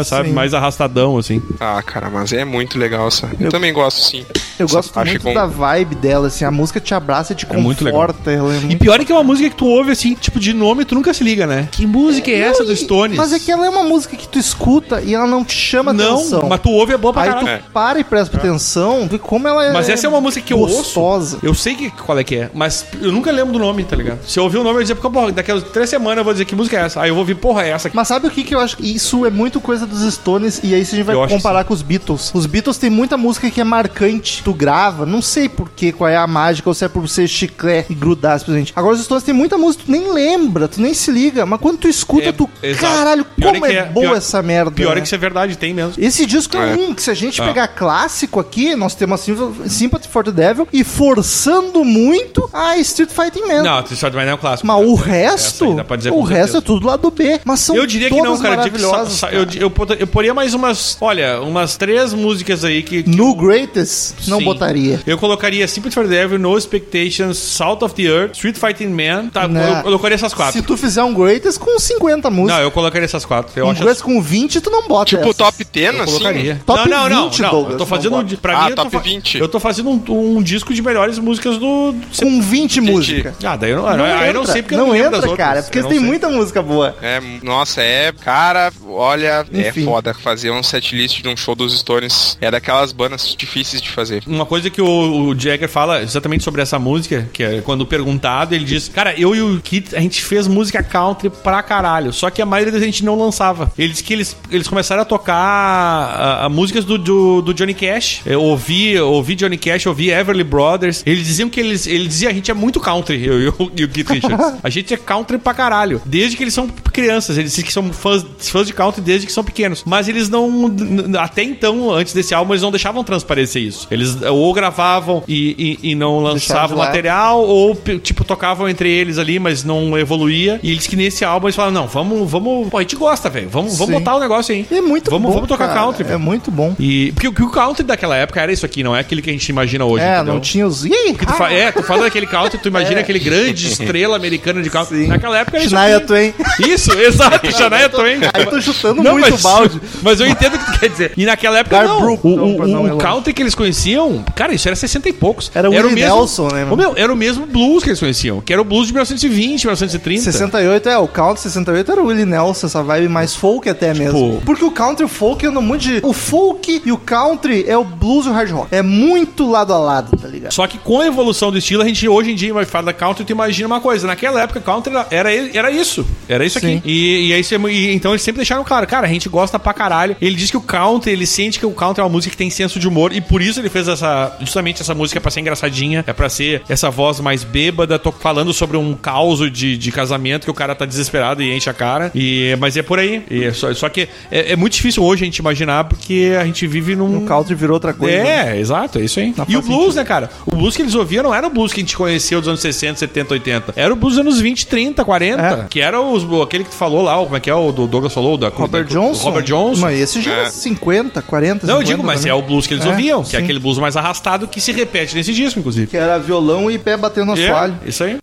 ah, 0.00 0.04
sabe, 0.04 0.28
Sim. 0.28 0.34
mais 0.34 0.54
arrastadão, 0.54 1.16
assim. 1.18 1.42
Ah, 1.60 1.82
cara, 1.82 2.08
mas 2.10 2.32
é 2.32 2.44
muito 2.44 2.78
legal, 2.78 3.10
sabe? 3.10 3.36
Eu, 3.40 3.50
também 3.50 3.72
gosto, 3.72 4.00
sim. 4.00 4.24
Eu 4.58 4.66
Essa 4.66 4.74
gosto 4.76 4.98
muito 5.04 5.22
com- 5.22 5.34
da 5.34 5.46
vibe 5.46 5.94
dela, 5.96 6.26
assim, 6.26 6.44
a 6.44 6.50
música 6.50 6.80
te 6.80 6.92
abraça 6.94 7.32
e 7.32 7.36
te 7.36 7.46
É 7.48 7.56
muito 7.56 7.84
legal. 7.84 8.00
conforta. 8.00 8.30
Ela 8.30 8.54
é 8.54 8.58
E 8.58 8.60
muito... 8.60 8.78
pior 8.78 9.00
é 9.00 9.04
que 9.04 9.12
é 9.12 9.14
uma 9.14 9.22
música 9.24 9.48
que 9.50 9.56
tu 9.56 9.66
ouve, 9.66 9.92
assim, 9.92 10.14
tipo, 10.14 10.38
de 10.40 10.52
nome, 10.52 10.84
tu 10.84 10.94
nunca 10.94 11.12
se 11.14 11.22
liga, 11.22 11.46
né? 11.46 11.68
Que 11.70 11.86
música 11.86 12.30
é 12.30 12.38
essa 12.40 12.60
Não, 12.60 12.66
do 12.66 12.72
e- 12.72 12.76
Stones? 12.76 13.16
Mas 13.16 13.32
é 13.32 13.38
que 13.38 13.50
ela 13.50 13.66
é 13.66 13.68
uma 13.70 13.84
música 13.84 14.16
que 14.16 14.26
tu 14.28 14.38
escuta 14.38 15.00
e 15.00 15.14
ela 15.14 15.26
não 15.26 15.44
te 15.44 15.54
chama 15.54 15.92
Não, 15.92 16.16
atenção. 16.16 16.48
mas 16.48 16.60
tu 16.60 16.70
ouve 16.70 16.92
é 16.92 16.96
boa 16.96 17.12
pra 17.18 17.22
Aí 17.24 17.28
caralho. 17.30 17.46
tu 17.46 17.50
É. 17.50 17.62
para 17.72 17.98
e 18.00 18.04
presta 18.04 18.36
atenção, 18.36 19.06
vê 19.08 19.18
como 19.18 19.46
ela 19.48 19.64
é 19.64 19.72
Mas 19.72 19.88
essa 19.88 20.06
é 20.06 20.08
uma 20.08 20.20
música 20.20 20.44
que 20.46 20.52
eu 20.52 20.58
gostosa. 20.58 21.36
ouço. 21.36 21.46
Eu 21.46 21.54
sei 21.54 21.74
que, 21.74 21.90
qual 21.90 22.18
é 22.18 22.24
que 22.24 22.36
é, 22.36 22.50
mas 22.54 22.84
eu 23.00 23.12
nunca 23.12 23.30
lembro 23.30 23.52
do 23.52 23.58
nome, 23.58 23.84
tá 23.84 23.96
ligado? 23.96 24.18
Se 24.26 24.38
eu 24.38 24.44
ouvir 24.44 24.58
o 24.58 24.62
nome, 24.64 24.76
eu 24.78 24.82
dizer, 24.82 24.94
porra, 24.96 25.32
daqui 25.32 25.50
a 25.52 25.60
três 25.60 25.88
semanas 25.90 26.18
eu 26.18 26.24
vou 26.24 26.32
dizer 26.32 26.44
que 26.44 26.54
música 26.54 26.76
é 26.78 26.80
essa. 26.84 27.00
Aí 27.00 27.08
eu 27.10 27.14
vou 27.14 27.20
ouvir, 27.22 27.34
porra, 27.34 27.64
é 27.64 27.70
essa 27.70 27.88
aqui. 27.88 27.96
Mas 27.96 28.08
sabe 28.08 28.26
o 28.26 28.30
que 28.30 28.42
que 28.44 28.54
eu 28.54 28.60
acho? 28.60 28.76
que 28.76 28.94
Isso 28.94 29.24
é 29.26 29.30
muito 29.30 29.60
coisa 29.60 29.86
dos 29.86 30.12
Stones 30.14 30.60
e 30.62 30.74
aí 30.74 30.84
se 30.84 30.94
a 30.94 30.98
gente 30.98 31.06
vai 31.06 31.28
comparar 31.28 31.64
com 31.64 31.74
os 31.74 31.82
Beatles. 31.82 32.30
Os 32.34 32.46
Beatles 32.46 32.76
tem 32.78 32.90
muita 32.90 33.16
música 33.16 33.50
que 33.50 33.60
é 33.60 33.64
marcante. 33.64 34.42
Tu 34.44 34.52
grava, 34.52 35.04
não 35.06 35.20
sei 35.22 35.48
por 35.48 35.68
quê, 35.70 35.92
qual 35.92 36.08
é 36.08 36.16
a 36.16 36.26
mágica, 36.26 36.68
ou 36.68 36.74
se 36.74 36.84
é 36.84 36.88
por 36.88 37.08
ser 37.08 37.26
chiclete 37.28 37.92
e 37.92 37.94
grudar 37.94 38.38
simplesmente. 38.38 38.72
Agora 38.76 38.94
os 38.94 39.02
Stones 39.04 39.24
tem 39.24 39.34
muita 39.34 39.56
música, 39.58 39.84
tu 39.86 39.90
nem 39.92 40.12
lembra, 40.12 40.68
tu 40.68 40.80
nem 40.80 40.92
se 40.94 41.10
liga, 41.10 41.44
mas 41.46 41.60
quando 41.60 41.78
tu 41.78 41.88
escuta, 41.88 42.28
É, 42.28 42.32
tu, 42.32 42.48
exato. 42.62 42.94
caralho, 42.94 43.24
Pior 43.36 43.52
como 43.52 43.66
é 43.66 43.68
é, 43.68 43.72
que 43.72 43.78
é- 43.78 43.84
boa 43.86 44.06
pior- 44.06 44.16
essa 44.16 44.42
merda. 44.42 44.70
Pior 44.70 44.90
né? 44.94 44.98
é 44.98 45.00
que 45.00 45.06
isso 45.06 45.14
é 45.14 45.18
verdade, 45.18 45.56
tem 45.56 45.72
mesmo. 45.74 45.92
Esse 45.98 46.26
disco 46.26 46.56
é, 46.56 46.72
É. 46.72 46.76
um 46.76 46.94
que 46.94 47.02
se 47.08 47.12
a 47.12 47.14
gente 47.14 47.40
Ah. 47.40 47.46
pegar 47.46 47.68
clássico 47.68 48.38
aqui, 48.38 48.74
nós 48.76 48.94
temos 48.94 49.20
assim, 49.20 49.34
Sympathy 49.66 50.08
for 50.08 50.22
the 50.22 50.30
Devil 50.30 50.68
e 50.72 50.84
forçando 50.84 51.84
muito 51.84 52.48
a 52.52 52.76
Street 52.78 53.10
Fighting 53.10 53.46
Man. 53.48 53.62
Não, 53.62 53.80
Street 53.80 53.98
Fighter 54.00 54.14
Man 54.14 54.30
é 54.30 54.34
um 54.34 54.38
clássico. 54.38 54.66
Mas 54.66 54.86
o 54.86 54.94
resto, 54.94 55.64
o 55.66 56.22
resto 56.22 56.52
certeza. 56.52 56.58
é 56.58 56.60
tudo 56.60 56.86
lá 56.86 56.96
do 56.96 57.10
B. 57.10 57.40
Mas 57.44 57.60
são 57.60 57.74
Eu 57.76 57.86
diria 57.86 58.08
que 58.10 58.16
todas 58.16 58.30
não, 58.30 58.38
cara. 58.38 58.54
Eu, 58.56 58.70
diria 58.70 58.78
que 58.78 59.20
cara. 59.20 59.34
eu, 59.34 59.46
eu, 59.68 59.96
eu 60.00 60.06
poria 60.06 60.34
mais 60.34 60.52
umas. 60.54 60.96
Olha, 61.00 61.40
umas 61.40 61.76
três 61.76 62.12
músicas 62.12 62.64
aí 62.64 62.82
que. 62.82 63.02
que 63.02 63.10
No 63.10 63.30
eu- 63.30 63.34
Greatest, 63.34 64.28
não 64.28 64.38
Sim. 64.38 64.44
botaria. 64.44 65.00
Eu 65.06 65.16
colocaria 65.18 65.66
Sympathy 65.66 65.94
for 65.94 66.04
the 66.04 66.10
Devil, 66.10 66.38
No 66.38 66.56
Expectations, 66.58 67.38
Salt 67.38 67.82
of 67.82 67.94
the 67.94 68.02
Earth, 68.02 68.34
Street 68.34 68.56
Fighting 68.56 68.88
Man. 68.88 69.28
Tá, 69.28 69.48
Né? 69.48 69.78
eu 69.78 69.82
colocaria 69.82 70.14
essas 70.14 70.34
quatro. 70.34 70.52
Se 70.52 70.62
tu 70.62 70.76
fizer 70.76 71.02
um 71.02 71.14
Greatest 71.14 71.58
com 71.58 71.78
50 71.78 72.28
músicas, 72.30 72.56
Não, 72.58 72.62
eu 72.64 72.70
colocaria 72.70 73.04
essas 73.04 73.24
quatro. 73.24 73.52
Eu 73.56 73.66
um 73.66 73.70
acho 73.70 73.80
Greatest 73.80 74.04
com 74.04 74.20
20, 74.20 74.60
tu 74.60 74.70
não 74.70 74.86
bota 74.86 75.06
Tipo 75.06 75.22
essas. 75.22 75.36
top 75.36 75.64
10, 75.64 75.94
Eu 75.94 76.02
assim? 76.02 76.12
colocaria. 76.12 76.60
Top 76.66 76.88
não, 76.88 76.97
não, 76.97 76.97
20, 77.04 77.10
não, 77.12 77.20
não. 77.20 77.50
Douglas, 77.50 77.72
Eu 77.72 77.78
tô 77.78 77.84
não 77.84 77.86
fazendo. 77.86 78.10
bota. 78.10 78.36
pra 78.38 78.58
Ah, 78.58 78.64
mim, 78.64 78.70
eu 78.70 78.76
tô 78.76 78.82
top 78.84 78.96
fa- 78.96 79.02
20. 79.02 79.38
Eu 79.38 79.48
tô 79.48 79.60
fazendo 79.60 79.90
um, 79.90 80.36
um 80.38 80.42
disco 80.42 80.72
de 80.74 80.82
melhores 80.82 81.18
músicas 81.18 81.58
do. 81.58 81.94
Com 82.18 82.40
20 82.42 82.80
músicas. 82.80 83.34
Ah, 83.44 83.56
daí 83.56 83.70
eu 83.70 83.82
não, 83.82 83.96
Não 83.96 84.04
aí 84.04 84.28
eu 84.28 84.34
não 84.34 84.44
sei 84.46 84.62
porque 84.62 84.74
eu 84.74 84.78
não 84.78 84.88
não 84.88 84.96
entra, 84.96 85.10
das 85.10 85.20
outras. 85.24 85.36
cara, 85.36 85.62
porque 85.62 85.78
Eu 85.78 85.82
não 85.82 85.90
tem 85.90 85.98
sei. 85.98 86.06
muita 86.08 86.28
música 86.28 86.62
boa. 86.62 86.96
É, 87.02 87.20
nossa, 87.42 87.82
é. 87.82 88.12
Cara, 88.12 88.72
olha, 88.88 89.46
Enfim. 89.52 89.82
é 89.82 89.84
foda 89.84 90.14
fazer 90.14 90.50
um 90.50 90.62
setlist 90.62 91.22
de 91.22 91.28
um 91.28 91.36
show 91.36 91.54
dos 91.54 91.78
Stones. 91.78 92.36
É 92.40 92.50
daquelas 92.50 92.92
bandas 92.92 93.34
difíceis 93.36 93.80
de 93.82 93.90
fazer. 93.90 94.22
Uma 94.26 94.46
coisa 94.46 94.70
que 94.70 94.80
o, 94.80 95.28
o 95.28 95.38
Jagger 95.38 95.68
fala 95.68 96.02
exatamente 96.02 96.42
sobre 96.44 96.62
essa 96.62 96.78
música, 96.78 97.28
que 97.32 97.42
é 97.42 97.60
quando 97.60 97.84
perguntado, 97.86 98.54
ele 98.54 98.64
diz: 98.64 98.88
Cara, 98.88 99.14
eu 99.18 99.34
e 99.34 99.42
o 99.42 99.60
Kit, 99.60 99.94
a 99.94 100.00
gente 100.00 100.22
fez 100.22 100.46
música 100.48 100.82
country 100.82 101.30
pra 101.30 101.62
caralho, 101.62 102.12
só 102.12 102.30
que 102.30 102.40
a 102.42 102.46
maioria 102.46 102.72
da 102.72 102.78
gente 102.80 103.04
não 103.04 103.16
lançava. 103.18 103.70
Ele 103.78 103.88
disse 103.88 104.02
que 104.04 104.12
eles, 104.12 104.36
eles 104.50 104.66
começaram 104.68 105.02
a 105.02 105.04
tocar 105.04 105.34
a, 105.34 106.44
a 106.46 106.48
músicas 106.48 106.84
do, 106.88 106.98
do, 106.98 107.42
do 107.42 107.54
Johnny 107.54 107.74
Cash. 107.74 108.22
Eu 108.24 108.42
ouvi, 108.42 108.92
eu 108.92 109.10
ouvi 109.10 109.34
Johnny 109.34 109.58
Cash, 109.58 109.84
eu 109.84 109.90
ouvi 109.92 110.10
Everly 110.10 110.44
Brothers. 110.44 111.02
Eles 111.04 111.26
diziam 111.26 111.48
que 111.48 111.60
eles. 111.60 111.86
Ele 111.86 112.08
dizia: 112.08 112.30
A 112.30 112.32
gente 112.32 112.50
é 112.50 112.54
muito 112.54 112.80
country, 112.80 113.24
eu, 113.24 113.40
eu 113.40 113.72
e 113.76 113.84
o 113.84 113.88
Keith 113.88 114.08
Richards. 114.08 114.54
A 114.62 114.70
gente 114.70 114.92
é 114.94 114.96
country 114.96 115.38
pra 115.38 115.52
caralho. 115.54 116.00
Desde 116.04 116.36
que 116.36 116.42
eles 116.42 116.54
são 116.54 116.68
crianças. 116.92 117.38
Eles 117.38 117.50
dizem 117.52 117.64
que 117.64 117.72
são 117.72 117.92
fãs, 117.92 118.24
fãs 118.38 118.66
de 118.66 118.72
country 118.72 119.00
desde 119.00 119.26
que 119.26 119.32
são 119.32 119.44
pequenos. 119.44 119.82
Mas 119.84 120.08
eles 120.08 120.28
não. 120.28 120.74
Até 121.18 121.42
então, 121.42 121.92
antes 121.92 122.12
desse 122.12 122.34
álbum, 122.34 122.52
eles 122.54 122.62
não 122.62 122.70
deixavam 122.70 123.04
transparecer 123.04 123.62
isso. 123.62 123.86
Eles 123.90 124.20
ou 124.22 124.52
gravavam 124.52 125.22
e, 125.28 125.78
e, 125.82 125.90
e 125.90 125.94
não 125.94 126.18
lançavam 126.20 126.78
material, 126.78 127.40
ou 127.44 127.76
tipo, 128.02 128.24
tocavam 128.24 128.68
entre 128.68 128.90
eles 128.90 129.18
ali, 129.18 129.38
mas 129.38 129.64
não 129.64 129.96
evoluía. 129.98 130.58
E 130.62 130.70
eles 130.70 130.86
que 130.86 130.96
nesse 130.96 131.24
álbum 131.24 131.46
eles 131.46 131.56
falaram: 131.56 131.74
não, 131.74 131.86
vamos, 131.86 132.30
vamos. 132.30 132.68
Pô, 132.68 132.78
a 132.78 132.82
gente 132.82 132.96
gosta, 132.96 133.28
velho. 133.28 133.48
Vamos, 133.48 133.76
vamos 133.78 133.94
botar 133.94 134.16
o 134.16 134.20
negócio 134.20 134.54
aí. 134.54 134.66
É 134.70 134.80
muito 134.80 135.10
vamos, 135.10 135.28
bom. 135.28 135.34
Vamos 135.34 135.48
tocar 135.48 135.68
cara. 135.68 135.80
country, 135.80 136.02
É 136.02 136.06
velho. 136.06 136.20
muito 136.20 136.50
bom. 136.50 136.74
E, 136.78 137.12
porque, 137.12 137.28
o- 137.28 137.32
porque 137.32 137.44
o 137.46 137.50
country 137.50 137.82
daquela 137.84 138.16
época 138.16 138.40
era 138.40 138.52
isso 138.52 138.64
aqui, 138.64 138.82
não 138.82 138.94
é 138.94 139.00
aquele 139.00 139.20
que 139.22 139.30
a 139.30 139.32
gente 139.32 139.48
imagina 139.48 139.84
hoje. 139.84 140.04
É, 140.04 140.16
entendeu? 140.16 140.34
não 140.34 140.40
tinha 140.40 140.66
os. 140.66 140.84
Ih, 140.84 141.14
tu 141.18 141.32
fa- 141.34 141.50
é, 141.52 141.72
tu 141.72 141.82
fala 141.82 142.02
daquele 142.04 142.26
country, 142.26 142.58
tu 142.58 142.68
imagina 142.68 142.98
É. 143.00 143.02
aquele 143.02 143.18
grande 143.18 143.66
estrela 143.68 144.16
americana 144.16 144.62
de 144.62 144.70
country. 144.70 145.02
Sim. 145.02 145.06
Naquela 145.08 145.38
época 145.38 145.56
era 145.56 145.64
isso 145.66 145.74
Shania. 145.74 146.00
Twain. 146.00 146.34
Isso, 146.60 146.92
exato, 146.98 147.50
Shania 147.52 147.88
Twain. 147.88 148.20
Aí 148.32 148.46
tô 148.46 148.60
chutando 148.60 149.02
Não, 149.02 149.12
muito 149.12 149.30
mas, 149.30 149.42
balde. 149.42 149.80
mas 150.02 150.20
eu 150.20 150.26
entendo 150.26 150.54
o 150.54 150.58
que 150.58 150.72
tu 150.72 150.78
quer 150.80 150.88
dizer. 150.88 151.12
E 151.16 151.24
naquela 151.26 151.58
época, 151.58 151.82
não. 151.82 152.14
O, 152.14 152.18
o, 152.22 152.66
não 152.66 152.82
o 152.82 152.86
longe. 152.88 152.98
country 153.04 153.32
que 153.32 153.42
eles 153.42 153.54
conheciam, 153.54 154.24
cara, 154.34 154.54
isso 154.54 154.68
era 154.68 154.76
60 154.76 155.08
e 155.08 155.12
poucos. 155.12 155.50
Era 155.54 155.68
o 155.68 155.72
o 155.72 155.76
Willie 155.76 155.94
mesmo- 155.94 156.16
Nelson, 156.16 156.48
né, 156.48 156.64
mano? 156.64 156.76
Meu, 156.76 156.94
era 156.96 157.12
o 157.12 157.16
mesmo 157.16 157.46
blues 157.46 157.82
que 157.82 157.90
eles 157.90 158.00
conheciam, 158.00 158.40
que 158.40 158.52
era 158.52 158.60
o 158.62 158.64
blues 158.64 158.86
de 158.86 158.92
1920, 158.92 159.64
1930. 159.64 160.22
68 160.32 160.88
é, 160.88 160.98
o 160.98 161.08
country 161.08 161.42
68 161.42 161.92
era 161.92 162.00
o 162.02 162.06
Willie 162.06 162.24
Nelson, 162.24 162.66
essa 162.66 162.82
vibe 162.82 163.08
mais 163.08 163.34
folk 163.34 163.68
até 163.68 163.92
mesmo. 163.94 164.40
Porque 164.44 164.64
o 164.64 164.70
country 164.70 165.04
o 165.04 165.08
folk 165.08 165.44
andam 165.46 165.62
muito 165.62 165.82
de. 165.82 166.00
O 166.02 166.12
folk 166.12 166.67
funk 166.68 166.82
e 166.84 166.92
o 166.92 166.98
country 166.98 167.64
é 167.66 167.76
o 167.76 167.84
blues 167.84 168.26
e 168.26 168.28
o 168.28 168.32
hard 168.32 168.50
rock. 168.50 168.68
É 168.74 168.82
muito 168.82 169.48
lado 169.50 169.72
a 169.72 169.78
lado, 169.78 170.16
tá 170.16 170.28
ligado? 170.28 170.52
Só 170.52 170.66
que 170.66 170.78
com 170.78 171.00
a 171.00 171.06
evolução 171.06 171.50
do 171.50 171.58
estilo, 171.58 171.82
a 171.82 171.86
gente 171.86 172.06
hoje 172.08 172.32
em 172.32 172.34
dia 172.34 172.52
vai 172.52 172.64
falar 172.64 172.86
da 172.86 172.92
country, 172.92 173.24
tu 173.24 173.32
imagina 173.32 173.66
uma 173.66 173.80
coisa. 173.80 174.06
Naquela 174.06 174.42
época, 174.42 174.60
country 174.60 174.92
era, 175.10 175.32
era 175.32 175.70
isso. 175.70 176.06
Era 176.28 176.44
isso 176.44 176.60
Sim. 176.60 176.76
aqui. 176.78 176.88
E, 176.90 177.28
e 177.28 177.32
aí, 177.32 177.42
e- 177.70 177.94
então 177.94 178.12
eles 178.12 178.22
sempre 178.22 178.38
deixaram 178.38 178.62
claro, 178.64 178.86
cara, 178.86 179.06
a 179.06 179.10
gente 179.10 179.28
gosta 179.28 179.58
pra 179.58 179.72
caralho. 179.72 180.16
Ele 180.20 180.36
diz 180.36 180.50
que 180.50 180.56
o 180.56 180.60
country, 180.60 181.12
ele 181.12 181.26
sente 181.26 181.58
que 181.58 181.66
o 181.66 181.70
country 181.72 182.00
é 182.00 182.04
uma 182.04 182.10
música 182.10 182.30
que 182.30 182.36
tem 182.36 182.50
senso 182.50 182.78
de 182.78 182.86
humor 182.86 183.12
e 183.12 183.20
por 183.20 183.40
isso 183.42 183.60
ele 183.60 183.68
fez 183.70 183.88
essa, 183.88 184.36
justamente 184.40 184.82
essa 184.82 184.94
música 184.94 185.20
pra 185.20 185.30
ser 185.30 185.40
engraçadinha, 185.40 186.04
é 186.06 186.12
pra 186.12 186.28
ser 186.28 186.62
essa 186.68 186.90
voz 186.90 187.20
mais 187.20 187.44
bêbada, 187.44 187.98
tô 187.98 188.12
falando 188.12 188.52
sobre 188.52 188.76
um 188.76 188.94
caos 188.94 189.38
de, 189.52 189.76
de 189.76 189.92
casamento 189.92 190.44
que 190.44 190.50
o 190.50 190.54
cara 190.54 190.74
tá 190.74 190.84
desesperado 190.84 191.42
e 191.42 191.54
enche 191.54 191.70
a 191.70 191.74
cara. 191.74 192.10
E, 192.14 192.56
mas 192.60 192.76
é 192.76 192.82
por 192.82 192.98
aí. 192.98 193.22
E 193.30 193.44
é 193.44 193.52
só, 193.52 193.72
só 193.74 193.88
que 193.88 194.08
é, 194.30 194.52
é 194.52 194.56
muito 194.56 194.74
difícil 194.74 195.02
hoje 195.02 195.22
a 195.22 195.26
gente 195.26 195.38
imaginar 195.38 195.84
porque 195.84 196.36
a 196.38 196.44
gente 196.44 196.57
vive 196.66 196.96
num, 196.96 197.18
O 197.18 197.26
country 197.26 197.54
virou 197.54 197.74
outra 197.74 197.92
coisa. 197.92 198.16
né? 198.22 198.56
é, 198.56 198.60
exato, 198.60 198.98
é 198.98 199.02
isso 199.04 199.20
aí. 199.20 199.34
Não 199.36 199.44
e 199.48 199.56
o 199.56 199.62
blues, 199.62 199.78
sentido. 199.84 199.96
né, 199.96 200.04
cara? 200.04 200.30
O 200.46 200.56
blues 200.56 200.74
que 200.76 200.82
eles 200.82 200.94
ouviam 200.94 201.22
não 201.22 201.34
era 201.34 201.46
o 201.46 201.50
blues 201.50 201.72
que 201.72 201.80
a 201.80 201.82
gente 201.82 201.96
conheceu 201.96 202.40
dos 202.40 202.48
anos 202.48 202.60
60, 202.60 202.98
70, 202.98 203.34
80. 203.34 203.72
Era 203.76 203.92
o 203.92 203.96
blues 203.96 204.14
dos 204.16 204.20
anos 204.26 204.40
20, 204.40 204.66
30, 204.66 205.04
40. 205.04 205.42
É. 205.42 205.66
Que 205.68 205.80
era 205.80 206.00
os, 206.00 206.24
aquele 206.42 206.64
que 206.64 206.70
tu 206.70 206.76
falou 206.76 207.02
lá, 207.02 207.18
o- 207.20 207.24
como 207.24 207.36
é 207.36 207.40
que 207.40 207.50
é 207.50 207.54
o 207.54 207.70
do 207.72 207.86
Douglas 207.86 208.12
falou? 208.12 208.36
Da, 208.36 208.48
Robert 208.48 208.84
da- 208.84 208.90
Johnson. 208.90 209.22
Robert 209.24 209.44
Johnson. 209.44 209.80
Mas 209.82 210.00
esse 210.00 210.20
já 210.20 210.32
é, 210.32 210.42
É. 210.44 210.50
50, 210.50 211.22
40, 211.22 211.66
Não, 211.66 211.74
eu 211.74 211.80
50 211.80 211.84
digo, 211.96 212.06
mas 212.06 212.20
também. 212.20 212.32
é 212.32 212.34
o 212.34 212.42
blues 212.42 212.66
que 212.66 212.74
eles 212.74 212.84
É, 212.84 212.88
ouviam, 212.88 213.22
que 213.22 213.36
é 213.36 213.38
sim. 213.38 213.44
aquele 213.44 213.58
blues 213.58 213.78
mais 213.78 213.96
arrastado 213.96 214.46
que 214.48 214.60
se 214.60 214.72
repete 214.72 215.14
nesse 215.14 215.32
disco, 215.32 215.58
inclusive. 215.60 215.86
Que 215.88 215.96
era 215.96 216.18
violão 216.18 216.70
e 216.70 216.78
pé 216.78 216.96
batendo 216.96 217.26
no 217.26 217.32
assoalho. 217.32 217.76
É, 217.84 217.88
isso 217.88 218.02
aí. 218.04 218.18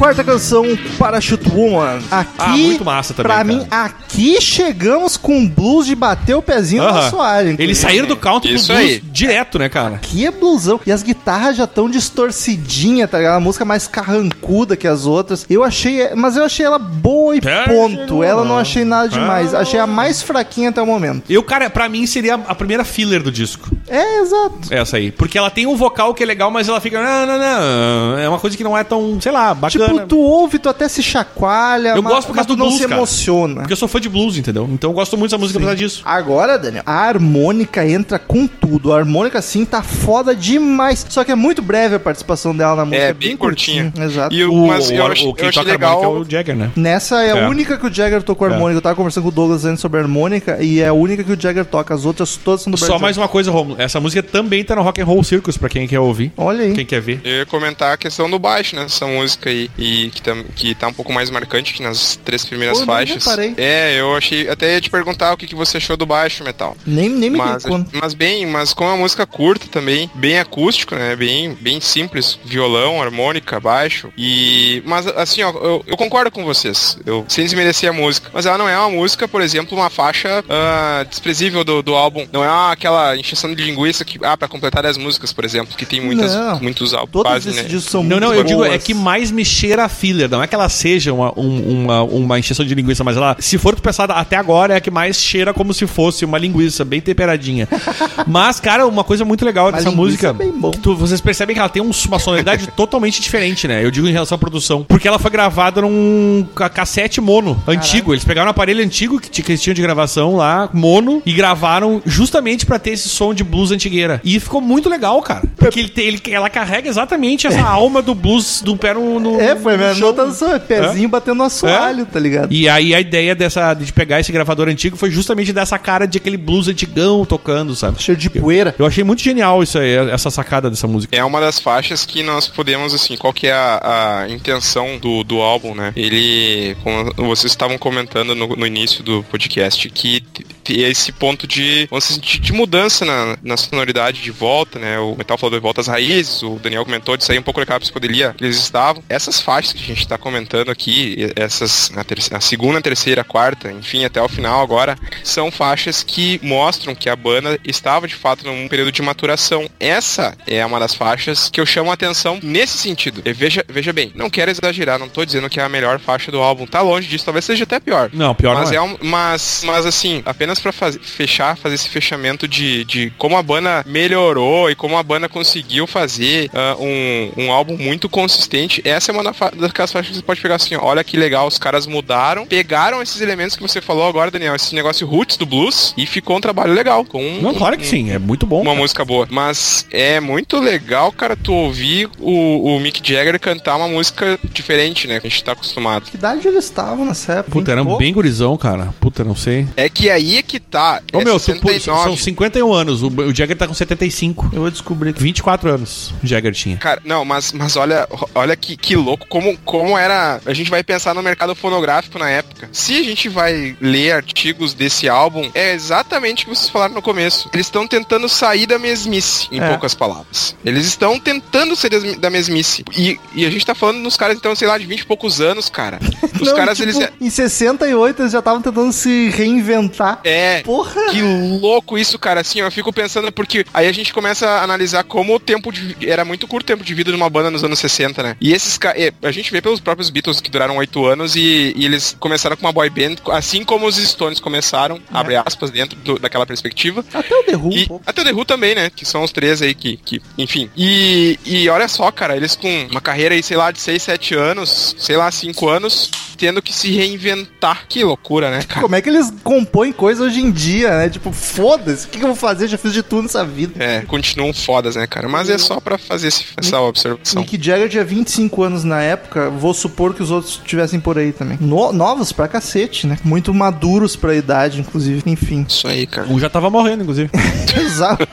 Quarta 0.00 0.24
canção, 0.24 0.64
Parachute 0.98 1.46
Woman. 1.54 1.98
Aqui, 2.10 2.30
Ah, 2.38 2.48
muito 2.56 2.82
massa 2.82 3.12
também, 3.12 3.26
Pra 3.26 3.34
cara. 3.36 3.44
mim, 3.44 3.66
aqui 3.70 4.40
chegamos 4.40 5.18
com 5.18 5.46
blues 5.46 5.84
de 5.84 5.94
bater 5.94 6.34
o 6.34 6.40
pezinho 6.40 6.82
no 6.84 6.88
Aham. 6.88 6.98
assoalho. 7.00 7.48
Eles 7.50 7.54
inclusive. 7.60 7.74
saíram 7.82 8.08
do 8.08 8.16
country 8.16 8.48
pro 8.48 8.56
Isso 8.56 8.68
blues 8.72 8.80
aí. 8.80 9.00
direto, 9.12 9.58
né, 9.58 9.68
cara? 9.68 9.96
Aqui 9.96 10.24
é 10.24 10.30
blusão. 10.30 10.80
E 10.86 10.90
as 10.90 11.02
guitarras 11.02 11.54
já 11.54 11.66
tão 11.66 11.90
distorcidinha, 11.90 13.06
tá 13.06 13.18
ligado? 13.18 13.36
A 13.36 13.40
música 13.40 13.62
mais 13.66 13.86
carrancuda 13.86 14.74
que 14.74 14.88
as 14.88 15.04
outras. 15.04 15.44
Eu 15.50 15.62
achei, 15.62 16.14
mas 16.16 16.34
eu 16.34 16.44
achei 16.44 16.64
ela 16.64 16.78
boa 16.78 17.36
e 17.36 17.40
É, 17.44 17.64
ponto. 17.68 18.24
Ela 18.24 18.42
não 18.42 18.56
achei 18.56 18.84
nada 18.86 19.06
demais. 19.06 19.52
Ah. 19.54 19.60
Achei 19.60 19.78
a 19.78 19.86
mais 19.86 20.22
fraquinha 20.22 20.70
até 20.70 20.80
o 20.80 20.86
momento. 20.86 21.24
Eu, 21.28 21.42
cara, 21.42 21.68
pra 21.68 21.90
mim 21.90 22.06
seria 22.06 22.36
a 22.36 22.54
primeira 22.54 22.84
filler 22.84 23.22
do 23.22 23.30
disco. 23.30 23.68
É, 23.86 24.20
exato. 24.22 24.60
Essa 24.70 24.96
aí. 24.96 25.10
Porque 25.12 25.36
ela 25.36 25.50
tem 25.50 25.66
um 25.66 25.76
vocal 25.76 26.14
que 26.14 26.22
é 26.22 26.26
legal, 26.26 26.50
mas 26.50 26.70
ela 26.70 26.80
fica. 26.80 27.02
Não, 27.02 27.26
não, 27.26 27.38
não. 27.38 28.18
É 28.18 28.26
uma 28.26 28.38
coisa 28.38 28.56
que 28.56 28.64
não 28.64 28.76
é 28.78 28.82
tão, 28.82 29.20
sei 29.20 29.30
lá, 29.30 29.52
bacana. 29.52 29.70
Tipo, 29.70 29.89
tu 30.06 30.18
ouve, 30.18 30.58
tu 30.58 30.68
até 30.68 30.88
se 30.88 31.02
chacoalha, 31.02 31.90
Eu 31.90 32.02
mas, 32.02 32.12
gosto 32.14 32.26
por 32.28 32.34
causa 32.34 32.48
tu 32.48 32.54
do 32.54 32.58
não 32.58 32.66
blues, 32.66 32.78
se 32.80 32.84
cara. 32.86 32.96
emociona. 32.96 33.54
Porque 33.62 33.72
eu 33.72 33.76
sou 33.76 33.88
fã 33.88 34.00
de 34.00 34.08
blues, 34.08 34.36
entendeu? 34.36 34.68
Então 34.72 34.90
eu 34.90 34.94
gosto 34.94 35.16
muito 35.16 35.30
dessa 35.30 35.38
música 35.40 35.58
por 35.58 35.64
causa 35.66 35.76
disso. 35.78 36.02
Agora, 36.04 36.58
Daniel, 36.58 36.82
a 36.86 36.92
harmônica 36.94 37.86
entra 37.86 38.18
com 38.18 38.46
tudo. 38.46 38.92
A 38.92 38.98
harmônica, 38.98 39.40
sim, 39.42 39.64
tá 39.64 39.82
foda 39.82 40.34
demais. 40.34 41.04
Só 41.08 41.24
que 41.24 41.30
é 41.32 41.34
muito 41.34 41.62
breve 41.62 41.94
a 41.96 42.00
participação 42.00 42.54
dela 42.56 42.76
na 42.76 42.84
música. 42.84 43.02
É, 43.04 43.12
bem 43.12 43.36
curtinha. 43.36 43.92
Exato. 43.98 44.34
E 44.34 44.44
o, 44.44 44.52
O, 44.52 44.66
mas 44.68 44.90
eu, 44.90 45.02
o, 45.02 45.06
achei- 45.06 45.26
o 45.26 45.30
eu 45.30 45.34
quem 45.34 45.50
toca 45.50 45.70
legal. 45.70 45.98
harmônica 45.98 46.18
é 46.18 46.26
o 46.26 46.30
Jagger, 46.30 46.56
né? 46.56 46.70
Nessa 46.76 47.22
é 47.22 47.32
a 47.32 47.36
É. 47.38 47.48
única 47.48 47.76
que 47.78 47.86
o 47.86 47.92
Jagger 47.92 48.22
tocou 48.22 48.48
É. 48.48 48.52
harmônica. 48.52 48.78
Eu 48.78 48.82
tava 48.82 48.94
conversando 48.96 49.22
com 49.24 49.28
o 49.28 49.32
Douglas 49.32 49.64
antes 49.64 49.80
sobre 49.80 49.98
a 49.98 50.02
harmônica 50.02 50.58
e 50.62 50.80
é 50.80 50.88
a 50.88 50.92
única 50.92 51.22
que 51.24 51.32
o 51.32 51.40
Jagger 51.40 51.64
toca. 51.64 51.94
As 51.94 52.04
outras 52.04 52.36
todas 52.36 52.62
são 52.62 52.70
do 52.70 52.76
Só 52.76 52.86
Brad 52.86 53.00
mais 53.02 53.16
uma 53.16 53.28
coisa, 53.28 53.50
Romulo. 53.50 53.76
Essa 53.80 54.00
música 54.00 54.22
também 54.22 54.62
tá 54.64 54.74
no 54.76 54.82
Rock 54.82 55.00
and 55.00 55.04
Roll 55.04 55.22
Circus, 55.24 55.56
pra 55.56 55.68
quem 55.68 55.86
quer 55.86 56.00
ouvir. 56.00 56.32
Olha 56.36 56.64
aí. 56.64 56.72
Quem 56.74 56.86
quer 56.86 57.00
ver. 57.00 57.20
Eu 57.24 57.38
ia 57.38 57.46
comentar 57.46 57.92
a 57.94 57.96
questão 57.96 58.28
do 58.30 58.38
baixo 58.38 58.76
nessa 58.76 59.06
música 59.06 59.50
aí, 59.50 59.70
e 59.80 60.10
que, 60.10 60.20
tam, 60.20 60.44
que 60.54 60.74
tá 60.74 60.86
um 60.88 60.92
pouco 60.92 61.12
mais 61.12 61.30
marcante 61.30 61.72
que 61.72 61.82
nas 61.82 62.16
três 62.22 62.44
primeiras 62.44 62.80
Pô, 62.80 62.86
faixas. 62.86 63.26
É, 63.56 63.98
eu 63.98 64.14
achei. 64.14 64.48
Até 64.48 64.74
ia 64.74 64.80
te 64.80 64.90
perguntar 64.90 65.32
o 65.32 65.36
que, 65.36 65.46
que 65.46 65.54
você 65.54 65.78
achou 65.78 65.96
do 65.96 66.04
baixo 66.04 66.44
metal. 66.44 66.76
Nem, 66.86 67.08
nem 67.08 67.30
me 67.30 67.38
Mas, 67.38 67.64
mas 67.92 68.14
bem, 68.14 68.46
mas 68.46 68.74
com 68.74 68.88
a 68.88 68.96
música 68.96 69.26
curta 69.26 69.66
também, 69.68 70.10
bem 70.14 70.38
acústico, 70.38 70.94
né? 70.94 71.16
Bem, 71.16 71.56
bem 71.60 71.80
simples, 71.80 72.38
violão, 72.44 73.00
harmônica, 73.00 73.58
baixo. 73.58 74.12
E 74.16 74.82
mas 74.84 75.06
assim, 75.06 75.42
ó, 75.42 75.50
eu, 75.50 75.84
eu 75.86 75.96
concordo 75.96 76.30
com 76.30 76.44
vocês. 76.44 76.98
Eu 77.06 77.24
sem 77.28 77.44
desmerecer 77.44 77.88
a 77.88 77.92
música, 77.92 78.30
mas 78.32 78.44
ela 78.44 78.58
não 78.58 78.68
é 78.68 78.76
uma 78.78 78.90
música, 78.90 79.26
por 79.26 79.40
exemplo, 79.40 79.76
uma 79.78 79.88
faixa 79.88 80.44
ah, 80.48 81.06
desprezível 81.08 81.64
do, 81.64 81.82
do 81.82 81.94
álbum. 81.94 82.26
Não 82.30 82.44
é 82.44 82.72
aquela 82.72 83.16
encheção 83.16 83.54
de 83.54 83.62
linguiça 83.62 84.04
que 84.04 84.18
ah, 84.22 84.36
para 84.36 84.48
completar 84.48 84.84
as 84.84 84.98
músicas, 84.98 85.32
por 85.32 85.44
exemplo, 85.44 85.76
que 85.76 85.86
tem 85.86 86.00
muitas 86.00 86.34
Não. 86.34 86.60
muitos 86.60 86.92
álbuns, 86.92 87.12
Todos 87.12 87.32
fazem, 87.32 87.52
esses 87.52 87.62
né? 87.62 87.68
discos 87.68 87.90
são 87.90 88.02
Não, 88.02 88.10
muito 88.16 88.24
não, 88.24 88.34
eu 88.34 88.44
digo, 88.44 88.64
é 88.64 88.78
que 88.78 88.92
mais 88.92 89.30
me 89.30 89.44
cheira 89.70 89.84
a 89.84 89.88
filler. 89.88 90.28
Não 90.28 90.42
é 90.42 90.46
que 90.48 90.54
ela 90.54 90.68
seja 90.68 91.12
uma, 91.12 91.32
um- 91.38 91.82
uma, 91.84 92.02
uma 92.02 92.38
encheção 92.38 92.64
de 92.66 92.74
linguiça, 92.74 93.04
mas 93.04 93.16
ela, 93.16 93.36
se 93.38 93.56
for 93.56 93.74
tu 93.76 93.80
pensar 93.82 94.10
até 94.10 94.36
agora, 94.36 94.74
é 94.74 94.76
a 94.76 94.80
que 94.80 94.90
mais 94.90 95.16
cheira 95.16 95.54
como 95.54 95.72
se 95.72 95.86
fosse 95.86 96.24
uma 96.24 96.38
linguiça 96.38 96.84
bem 96.84 97.00
temperadinha. 97.00 97.68
mas, 98.26 98.58
cara, 98.58 98.86
uma 98.86 99.04
coisa 99.04 99.24
muito 99.24 99.44
legal 99.44 99.70
dessa 99.70 99.88
linguiça 99.90 99.96
música. 100.02 100.32
bem 100.32 100.50
bom. 100.52 100.70
que 100.72 100.78
tu- 100.78 100.96
vocês 100.96 101.20
percebem 101.20 101.54
que 101.54 101.60
ela 101.60 101.68
tem 101.68 101.80
um- 101.82 101.90
uma 102.08 102.18
sonoridade 102.18 102.66
totalmente 102.76 103.20
diferente, 103.20 103.68
né? 103.68 103.84
Eu 103.84 103.90
digo 103.92 104.08
em 104.08 104.12
relação 104.12 104.34
à 104.34 104.38
produção. 104.38 104.82
Porque 104.88 105.06
ela 105.06 105.18
foi 105.18 105.30
gravada 105.30 105.80
num 105.82 106.44
ca- 106.54 106.68
cassete 106.68 107.20
mono 107.20 107.62
antigo. 107.66 108.12
Eles 108.12 108.24
pegaram 108.24 108.48
um 108.48 108.50
aparelho 108.50 108.82
antigo 108.84 109.20
que, 109.20 109.42
que 109.42 109.52
eles 109.52 109.62
tinham 109.62 109.74
de 109.74 109.82
gravação 109.82 110.34
lá, 110.34 110.68
mono, 110.72 111.22
e 111.24 111.32
gravaram 111.32 112.02
justamente 112.04 112.66
pra 112.66 112.78
ter 112.78 112.90
esse 112.90 113.08
som 113.08 113.32
de 113.32 113.44
blues 113.44 113.70
antigueira. 113.70 114.20
E 114.24 114.40
ficou 114.40 114.60
muito 114.60 114.88
legal, 114.88 115.20
cara. 115.22 115.44
Porque 115.56 115.78
ele 115.80 115.92
ele, 115.96 116.20
ela 116.30 116.48
carrega 116.50 116.88
exatamente 116.88 117.46
essa 117.46 117.62
alma 117.62 118.00
do 118.02 118.14
blues 118.14 118.62
do 118.62 118.76
pé 118.76 118.94
no. 118.94 119.20
no 119.20 119.40
É, 119.40 119.49
foi 119.56 119.74
a 119.74 119.76
minha 119.76 119.88
no 119.90 119.94
chão. 119.96 120.08
anotação. 120.10 120.52
É 120.52 120.58
pezinho 120.58 121.08
batendo 121.08 121.36
no 121.36 121.44
assoalho, 121.44 122.06
tá 122.06 122.18
ligado? 122.18 122.52
E 122.52 122.68
aí 122.68 122.94
a 122.94 123.00
ideia 123.00 123.34
dessa 123.34 123.74
de 123.74 123.92
pegar 123.92 124.20
esse 124.20 124.32
gravador 124.32 124.68
antigo 124.68 124.96
foi 124.96 125.10
justamente 125.10 125.52
dessa 125.52 125.78
cara 125.78 126.06
de 126.06 126.18
aquele 126.18 126.36
blues 126.36 126.68
antigão 126.68 127.24
tocando, 127.24 127.74
sabe? 127.74 128.02
Cheio 128.02 128.16
de 128.16 128.30
poeira. 128.30 128.74
Eu 128.78 128.86
achei 128.86 129.04
muito 129.04 129.22
genial 129.22 129.62
isso 129.62 129.78
aí, 129.78 129.94
essa 130.10 130.30
sacada 130.30 130.70
dessa 130.70 130.86
música. 130.86 131.16
É 131.16 131.24
uma 131.24 131.40
das 131.40 131.58
faixas 131.58 132.04
que 132.04 132.22
nós 132.22 132.48
podemos, 132.48 132.94
assim, 132.94 133.16
qual 133.16 133.32
que 133.32 133.46
é 133.46 133.52
a, 133.52 134.22
a 134.22 134.30
intenção 134.30 134.98
do, 134.98 135.22
do 135.24 135.40
álbum, 135.40 135.74
né? 135.74 135.92
Ele, 135.96 136.76
como 136.82 137.12
vocês 137.28 137.52
estavam 137.52 137.78
comentando 137.78 138.34
no, 138.34 138.48
no 138.48 138.66
início 138.66 139.02
do 139.02 139.22
podcast, 139.24 139.88
que 139.90 140.22
t- 140.70 140.74
t- 140.74 140.80
esse 140.82 141.12
ponto 141.12 141.46
de, 141.46 141.86
dizer, 141.90 142.18
de, 142.18 142.38
de 142.38 142.52
mudança 142.52 143.04
na, 143.04 143.36
na 143.42 143.56
sonoridade 143.56 144.22
de 144.22 144.30
volta, 144.30 144.78
né? 144.78 144.98
O 144.98 145.14
Metal 145.16 145.36
falou 145.38 145.58
de 145.58 145.62
volta 145.62 145.80
às 145.80 145.86
raízes, 145.86 146.42
o 146.42 146.58
Daniel 146.62 146.84
comentou 146.84 147.16
de 147.16 147.24
sair 147.24 147.38
um 147.38 147.42
pouco 147.42 147.60
daquela 147.60 147.80
psicodelia 147.80 148.34
que 148.36 148.44
eles 148.44 148.56
estavam. 148.58 149.02
Essas 149.08 149.40
faixas 149.40 149.72
que 149.72 149.82
a 149.82 149.86
gente 149.86 150.06
tá 150.06 150.16
comentando 150.18 150.70
aqui, 150.70 151.14
e- 151.18 151.32
essas, 151.40 151.90
a, 151.96 152.04
terceira, 152.04 152.36
a 152.38 152.40
segunda, 152.40 152.80
terceira, 152.80 153.24
quarta, 153.24 153.70
enfim, 153.72 154.04
até 154.04 154.20
o 154.20 154.28
final 154.28 154.60
agora, 154.62 154.96
são 155.24 155.50
faixas 155.50 156.02
que 156.02 156.38
mostram 156.42 156.94
que 156.94 157.08
a 157.08 157.16
banda 157.16 157.58
estava 157.64 158.06
de 158.06 158.14
fato 158.14 158.44
num 158.46 158.68
período 158.68 158.92
de 158.92 159.02
maturação. 159.02 159.68
Essa 159.78 160.36
é 160.46 160.64
uma 160.64 160.78
das 160.78 160.94
faixas 160.94 161.48
que 161.50 161.60
eu 161.60 161.66
chamo 161.66 161.90
a 161.90 161.94
atenção 161.94 162.38
nesse 162.42 162.78
sentido. 162.78 163.22
E 163.24 163.32
veja, 163.32 163.64
veja 163.68 163.92
bem, 163.92 164.12
não 164.14 164.30
quero 164.30 164.50
exagerar, 164.50 164.98
não 164.98 165.08
tô 165.08 165.24
dizendo 165.24 165.48
que 165.48 165.58
é 165.60 165.62
a 165.62 165.68
melhor 165.68 165.98
faixa 165.98 166.30
do 166.30 166.38
álbum, 166.40 166.66
tá 166.66 166.80
longe 166.80 167.08
disso, 167.08 167.24
talvez 167.24 167.44
seja 167.44 167.64
até 167.64 167.80
pior. 167.80 168.10
Não, 168.12 168.34
pior 168.34 168.54
mas 168.54 168.70
não 168.70 168.76
é. 168.76 168.80
um, 168.82 168.96
mas, 169.02 169.62
mas 169.64 169.86
assim, 169.86 170.22
apenas 170.24 170.59
pra 170.60 170.72
faz- 170.72 170.98
fechar, 171.02 171.56
fazer 171.56 171.74
esse 171.74 171.88
fechamento 171.88 172.46
de, 172.48 172.84
de 172.84 173.10
como 173.18 173.36
a 173.36 173.42
banda 173.42 173.84
melhorou 173.86 174.70
e 174.70 174.74
como 174.74 174.96
a 174.96 175.02
banda 175.02 175.28
conseguiu 175.28 175.86
fazer 175.86 176.50
ah, 176.52 176.76
um, 176.78 177.32
um 177.44 177.52
álbum 177.52 177.76
muito 177.76 178.08
consistente. 178.08 178.80
Essa 178.84 179.10
é 179.10 179.14
uma 179.14 179.22
da 179.24 179.32
fa- 179.32 179.50
daquelas 179.50 179.92
faixas 179.92 180.10
que 180.10 180.16
você 180.18 180.22
pode 180.22 180.40
pegar 180.40 180.56
assim, 180.56 180.74
ó, 180.76 180.84
olha 180.84 181.04
que 181.04 181.16
legal, 181.16 181.46
os 181.46 181.58
caras 181.58 181.86
mudaram, 181.86 182.46
pegaram 182.46 183.02
esses 183.02 183.20
elementos 183.20 183.56
que 183.56 183.62
você 183.62 183.80
falou 183.80 184.06
agora, 184.06 184.30
Daniel, 184.30 184.54
esse 184.54 184.74
negócio 184.74 185.06
roots 185.06 185.36
do 185.36 185.46
blues 185.46 185.94
e 185.96 186.06
ficou 186.06 186.36
um 186.36 186.40
trabalho 186.40 186.72
legal. 186.72 187.04
Com 187.04 187.22
um- 187.24 187.40
Não, 187.40 187.54
claro 187.54 187.76
que 187.76 187.84
um- 187.84 187.88
sim, 187.88 188.10
é 188.10 188.18
muito 188.18 188.46
bom. 188.46 188.60
uma 188.62 188.74
música 188.74 189.04
boa. 189.04 189.26
Mas 189.30 189.86
é 189.90 190.20
muito 190.20 190.58
legal, 190.58 191.12
cara, 191.12 191.36
tu 191.36 191.52
ouvir 191.52 192.08
o, 192.18 192.74
o 192.76 192.80
Mick 192.80 193.00
Jagger 193.06 193.38
cantar 193.40 193.76
uma 193.76 193.88
música 193.88 194.38
diferente, 194.52 195.06
né? 195.06 195.20
Que 195.20 195.26
a 195.26 195.30
gente 195.30 195.44
tá 195.44 195.52
acostumado. 195.52 196.04
Que 196.10 196.16
idade 196.16 196.46
eles 196.46 196.64
estavam 196.64 197.04
nessa 197.04 197.34
época? 197.34 197.50
Puta, 197.52 197.72
era 197.72 197.82
um 197.82 197.96
bem 197.96 198.12
gurizão, 198.12 198.56
cara. 198.56 198.92
Puta, 199.00 199.24
não 199.24 199.36
sei. 199.36 199.66
É 199.76 199.88
que 199.88 200.10
aí 200.10 200.39
é 200.40 200.42
que 200.42 200.58
tá. 200.60 201.00
Ô 201.12 201.20
é 201.20 201.24
meu, 201.24 201.38
tu, 201.38 201.54
pô, 201.60 201.68
69. 201.68 202.04
são 202.04 202.16
51 202.16 202.72
anos, 202.72 203.02
o, 203.02 203.08
o 203.08 203.34
Jagger 203.34 203.56
tá 203.56 203.66
com 203.66 203.74
75. 203.74 204.50
Eu 204.52 204.62
vou 204.62 204.70
descobrir 204.70 205.12
que 205.12 205.22
24 205.22 205.70
anos 205.70 206.12
o 206.22 206.26
Jagger 206.26 206.52
tinha. 206.52 206.76
Cara, 206.78 207.00
não, 207.04 207.24
mas, 207.24 207.52
mas 207.52 207.76
olha, 207.76 208.08
olha 208.34 208.56
que, 208.56 208.76
que 208.76 208.96
louco 208.96 209.26
como, 209.28 209.56
como 209.58 209.96
era. 209.96 210.40
A 210.44 210.52
gente 210.54 210.70
vai 210.70 210.82
pensar 210.82 211.14
no 211.14 211.22
mercado 211.22 211.54
fonográfico 211.54 212.18
na 212.18 212.28
época. 212.30 212.68
Se 212.72 212.96
a 212.98 213.02
gente 213.02 213.28
vai 213.28 213.76
ler 213.80 214.12
artigos 214.12 214.74
desse 214.74 215.08
álbum, 215.08 215.50
é 215.54 215.72
exatamente 215.74 216.44
o 216.44 216.48
que 216.48 216.54
vocês 216.56 216.68
falaram 216.70 216.94
no 216.94 217.02
começo. 217.02 217.48
Eles 217.52 217.66
estão 217.66 217.86
tentando 217.86 218.28
sair 218.28 218.66
da 218.66 218.78
mesmice, 218.78 219.48
em 219.52 219.60
É. 219.60 219.68
poucas 219.68 219.94
palavras. 219.94 220.54
Eles 220.64 220.86
estão 220.86 221.18
tentando 221.18 221.76
sair 221.76 222.16
da 222.18 222.30
mesmice. 222.30 222.84
E, 222.96 223.18
e 223.34 223.44
a 223.46 223.50
gente 223.50 223.64
tá 223.66 223.74
falando 223.74 223.98
nos 223.98 224.16
caras, 224.16 224.36
então, 224.36 224.54
sei 224.54 224.68
lá, 224.68 224.78
de 224.78 224.86
20 224.86 225.00
e 225.00 225.06
poucos 225.06 225.40
anos, 225.40 225.68
cara. 225.68 225.98
Os 226.40 226.48
Não, 226.48 226.56
caras, 226.56 226.78
tipo, 226.78 226.88
eles. 226.90 227.08
Em 227.20 227.28
68 227.28 228.22
eles 228.22 228.32
já 228.32 228.38
estavam 228.38 228.62
tentando 228.62 228.92
se 228.92 229.28
reinventar. 229.30 230.20
É. 230.24 230.29
Porra! 230.64 231.10
Que 231.10 231.20
louco 231.60 231.96
isso, 231.98 232.18
cara. 232.18 232.40
Assim, 232.40 232.60
eu 232.60 232.70
fico 232.70 232.92
pensando, 232.92 233.30
porque 233.32 233.64
aí 233.72 233.86
a 233.88 233.92
gente 233.92 234.12
começa 234.12 234.48
a 234.48 234.62
analisar 234.62 235.04
como 235.04 235.34
o 235.34 235.40
tempo 235.40 235.72
de. 235.72 235.96
Era 236.06 236.24
muito 236.24 236.46
curto 236.46 236.64
o 236.64 236.66
tempo 236.66 236.84
de 236.84 236.94
vida 236.94 237.10
de 237.10 237.16
uma 237.16 237.28
banda 237.30 237.50
nos 237.50 237.64
anos 237.64 237.78
60, 237.78 238.22
né? 238.22 238.36
E 238.40 238.52
esses 238.52 238.76
caras. 238.78 239.12
A 239.22 239.30
gente 239.30 239.50
vê 239.52 239.60
pelos 239.60 239.80
próprios 239.80 240.10
Beatles 240.10 240.40
que 240.40 240.50
duraram 240.50 240.76
oito 240.76 241.04
anos 241.06 241.36
e, 241.36 241.72
e 241.76 241.84
eles 241.84 242.16
começaram 242.18 242.56
com 242.56 242.66
uma 242.66 242.72
boy 242.72 242.88
band, 242.90 243.16
assim 243.32 243.64
como 243.64 243.86
os 243.86 243.96
Stones 243.96 244.40
começaram, 244.40 245.00
abre 245.12 245.36
aspas, 245.36 245.70
dentro 245.70 245.98
do- 246.00 246.18
daquela 246.18 246.46
perspectiva. 246.46 247.04
Até 247.12 247.34
o 247.34 247.42
The 247.44 247.56
Who, 247.56 247.72
E 247.72 247.88
até 248.06 248.22
o 248.22 248.24
The 248.24 248.32
Who 248.32 248.44
também, 248.44 248.74
né? 248.74 248.90
Que 248.94 249.04
são 249.04 249.22
os 249.22 249.32
três 249.32 249.62
aí 249.62 249.74
que, 249.74 249.96
que 249.96 250.20
enfim. 250.38 250.70
E, 250.76 251.38
e 251.44 251.68
olha 251.68 251.88
só, 251.88 252.10
cara, 252.10 252.36
eles 252.36 252.56
com 252.56 252.86
uma 252.90 253.00
carreira 253.00 253.34
aí, 253.34 253.42
sei 253.42 253.56
lá, 253.56 253.70
de 253.70 253.80
6, 253.80 254.02
7 254.02 254.34
anos, 254.34 254.94
sei 254.98 255.16
lá, 255.16 255.30
5 255.30 255.68
anos, 255.68 256.10
tendo 256.36 256.62
que 256.62 256.72
se 256.72 256.90
reinventar. 256.90 257.86
Que 257.88 258.02
loucura, 258.04 258.50
né, 258.50 258.62
cara? 258.62 258.80
Como 258.80 258.94
é 258.94 259.00
que 259.02 259.08
eles 259.08 259.32
compõem 259.44 259.92
hoje 260.20 260.40
em 260.40 260.50
dia, 260.50 260.90
né? 260.96 261.08
Tipo, 261.08 261.32
foda-se, 261.32 262.06
o 262.06 262.08
que, 262.08 262.18
que 262.18 262.24
eu 262.24 262.28
vou 262.28 262.36
fazer? 262.36 262.68
Já 262.68 262.78
fiz 262.78 262.92
de 262.92 263.02
tudo 263.02 263.22
nessa 263.22 263.44
vida. 263.44 263.82
É, 263.82 264.00
continuam 264.02 264.52
fodas, 264.52 264.96
né, 264.96 265.06
cara? 265.06 265.28
Mas 265.28 265.48
é 265.50 265.58
só 265.58 265.80
pra 265.80 265.96
fazer 265.98 266.28
esse- 266.28 266.44
essa 266.56 266.80
observação. 266.80 267.42
Mick 267.42 267.62
Jagger 267.62 267.88
tinha 267.88 268.04
25 268.04 268.62
anos 268.62 268.84
na 268.84 269.00
época, 269.02 269.50
vou 269.50 269.72
supor 269.74 270.14
que 270.14 270.22
os 270.22 270.30
outros 270.30 270.60
tivessem 270.64 271.00
por 271.00 271.18
aí 271.18 271.32
também. 271.32 271.58
No- 271.60 271.92
novos 271.92 272.32
pra 272.32 272.46
cacete, 272.48 273.06
né? 273.06 273.18
Muito 273.24 273.52
maduros 273.54 274.16
pra 274.16 274.34
idade, 274.34 274.80
inclusive. 274.80 275.22
Enfim. 275.26 275.64
Isso 275.68 275.86
aí, 275.88 276.06
cara. 276.06 276.28
Um 276.28 276.38
já 276.38 276.48
tava 276.50 276.70
morrendo, 276.70 277.02
inclusive. 277.02 277.30
Exato. 277.80 278.26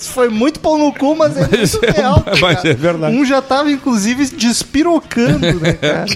Isso 0.00 0.10
foi 0.12 0.28
muito 0.28 0.60
pau 0.60 0.78
no 0.78 0.92
cu, 0.92 1.16
mas 1.16 1.36
é 1.36 1.48
Mas 1.50 1.72
muito 1.72 1.84
é- 1.84 1.90
real. 1.90 2.24
mas 2.40 2.64
é 2.64 2.72
verdade. 2.72 3.16
Um 3.16 3.24
já 3.24 3.42
tava, 3.42 3.68
inclusive, 3.70 4.26
despirocando, 4.26 5.58
né, 5.58 5.72
cara? 5.80 6.06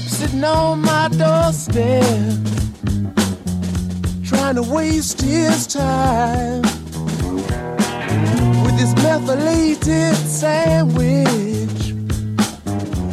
Sitting 0.00 0.44
on 0.44 0.80
my 0.82 1.08
doorstep, 1.08 2.02
trying 4.24 4.54
to 4.56 4.62
waste 4.62 5.20
his 5.20 5.66
time 5.66 6.62
with 8.62 8.78
his 8.78 8.94
methylated 8.96 10.14
sandwich. 10.16 11.94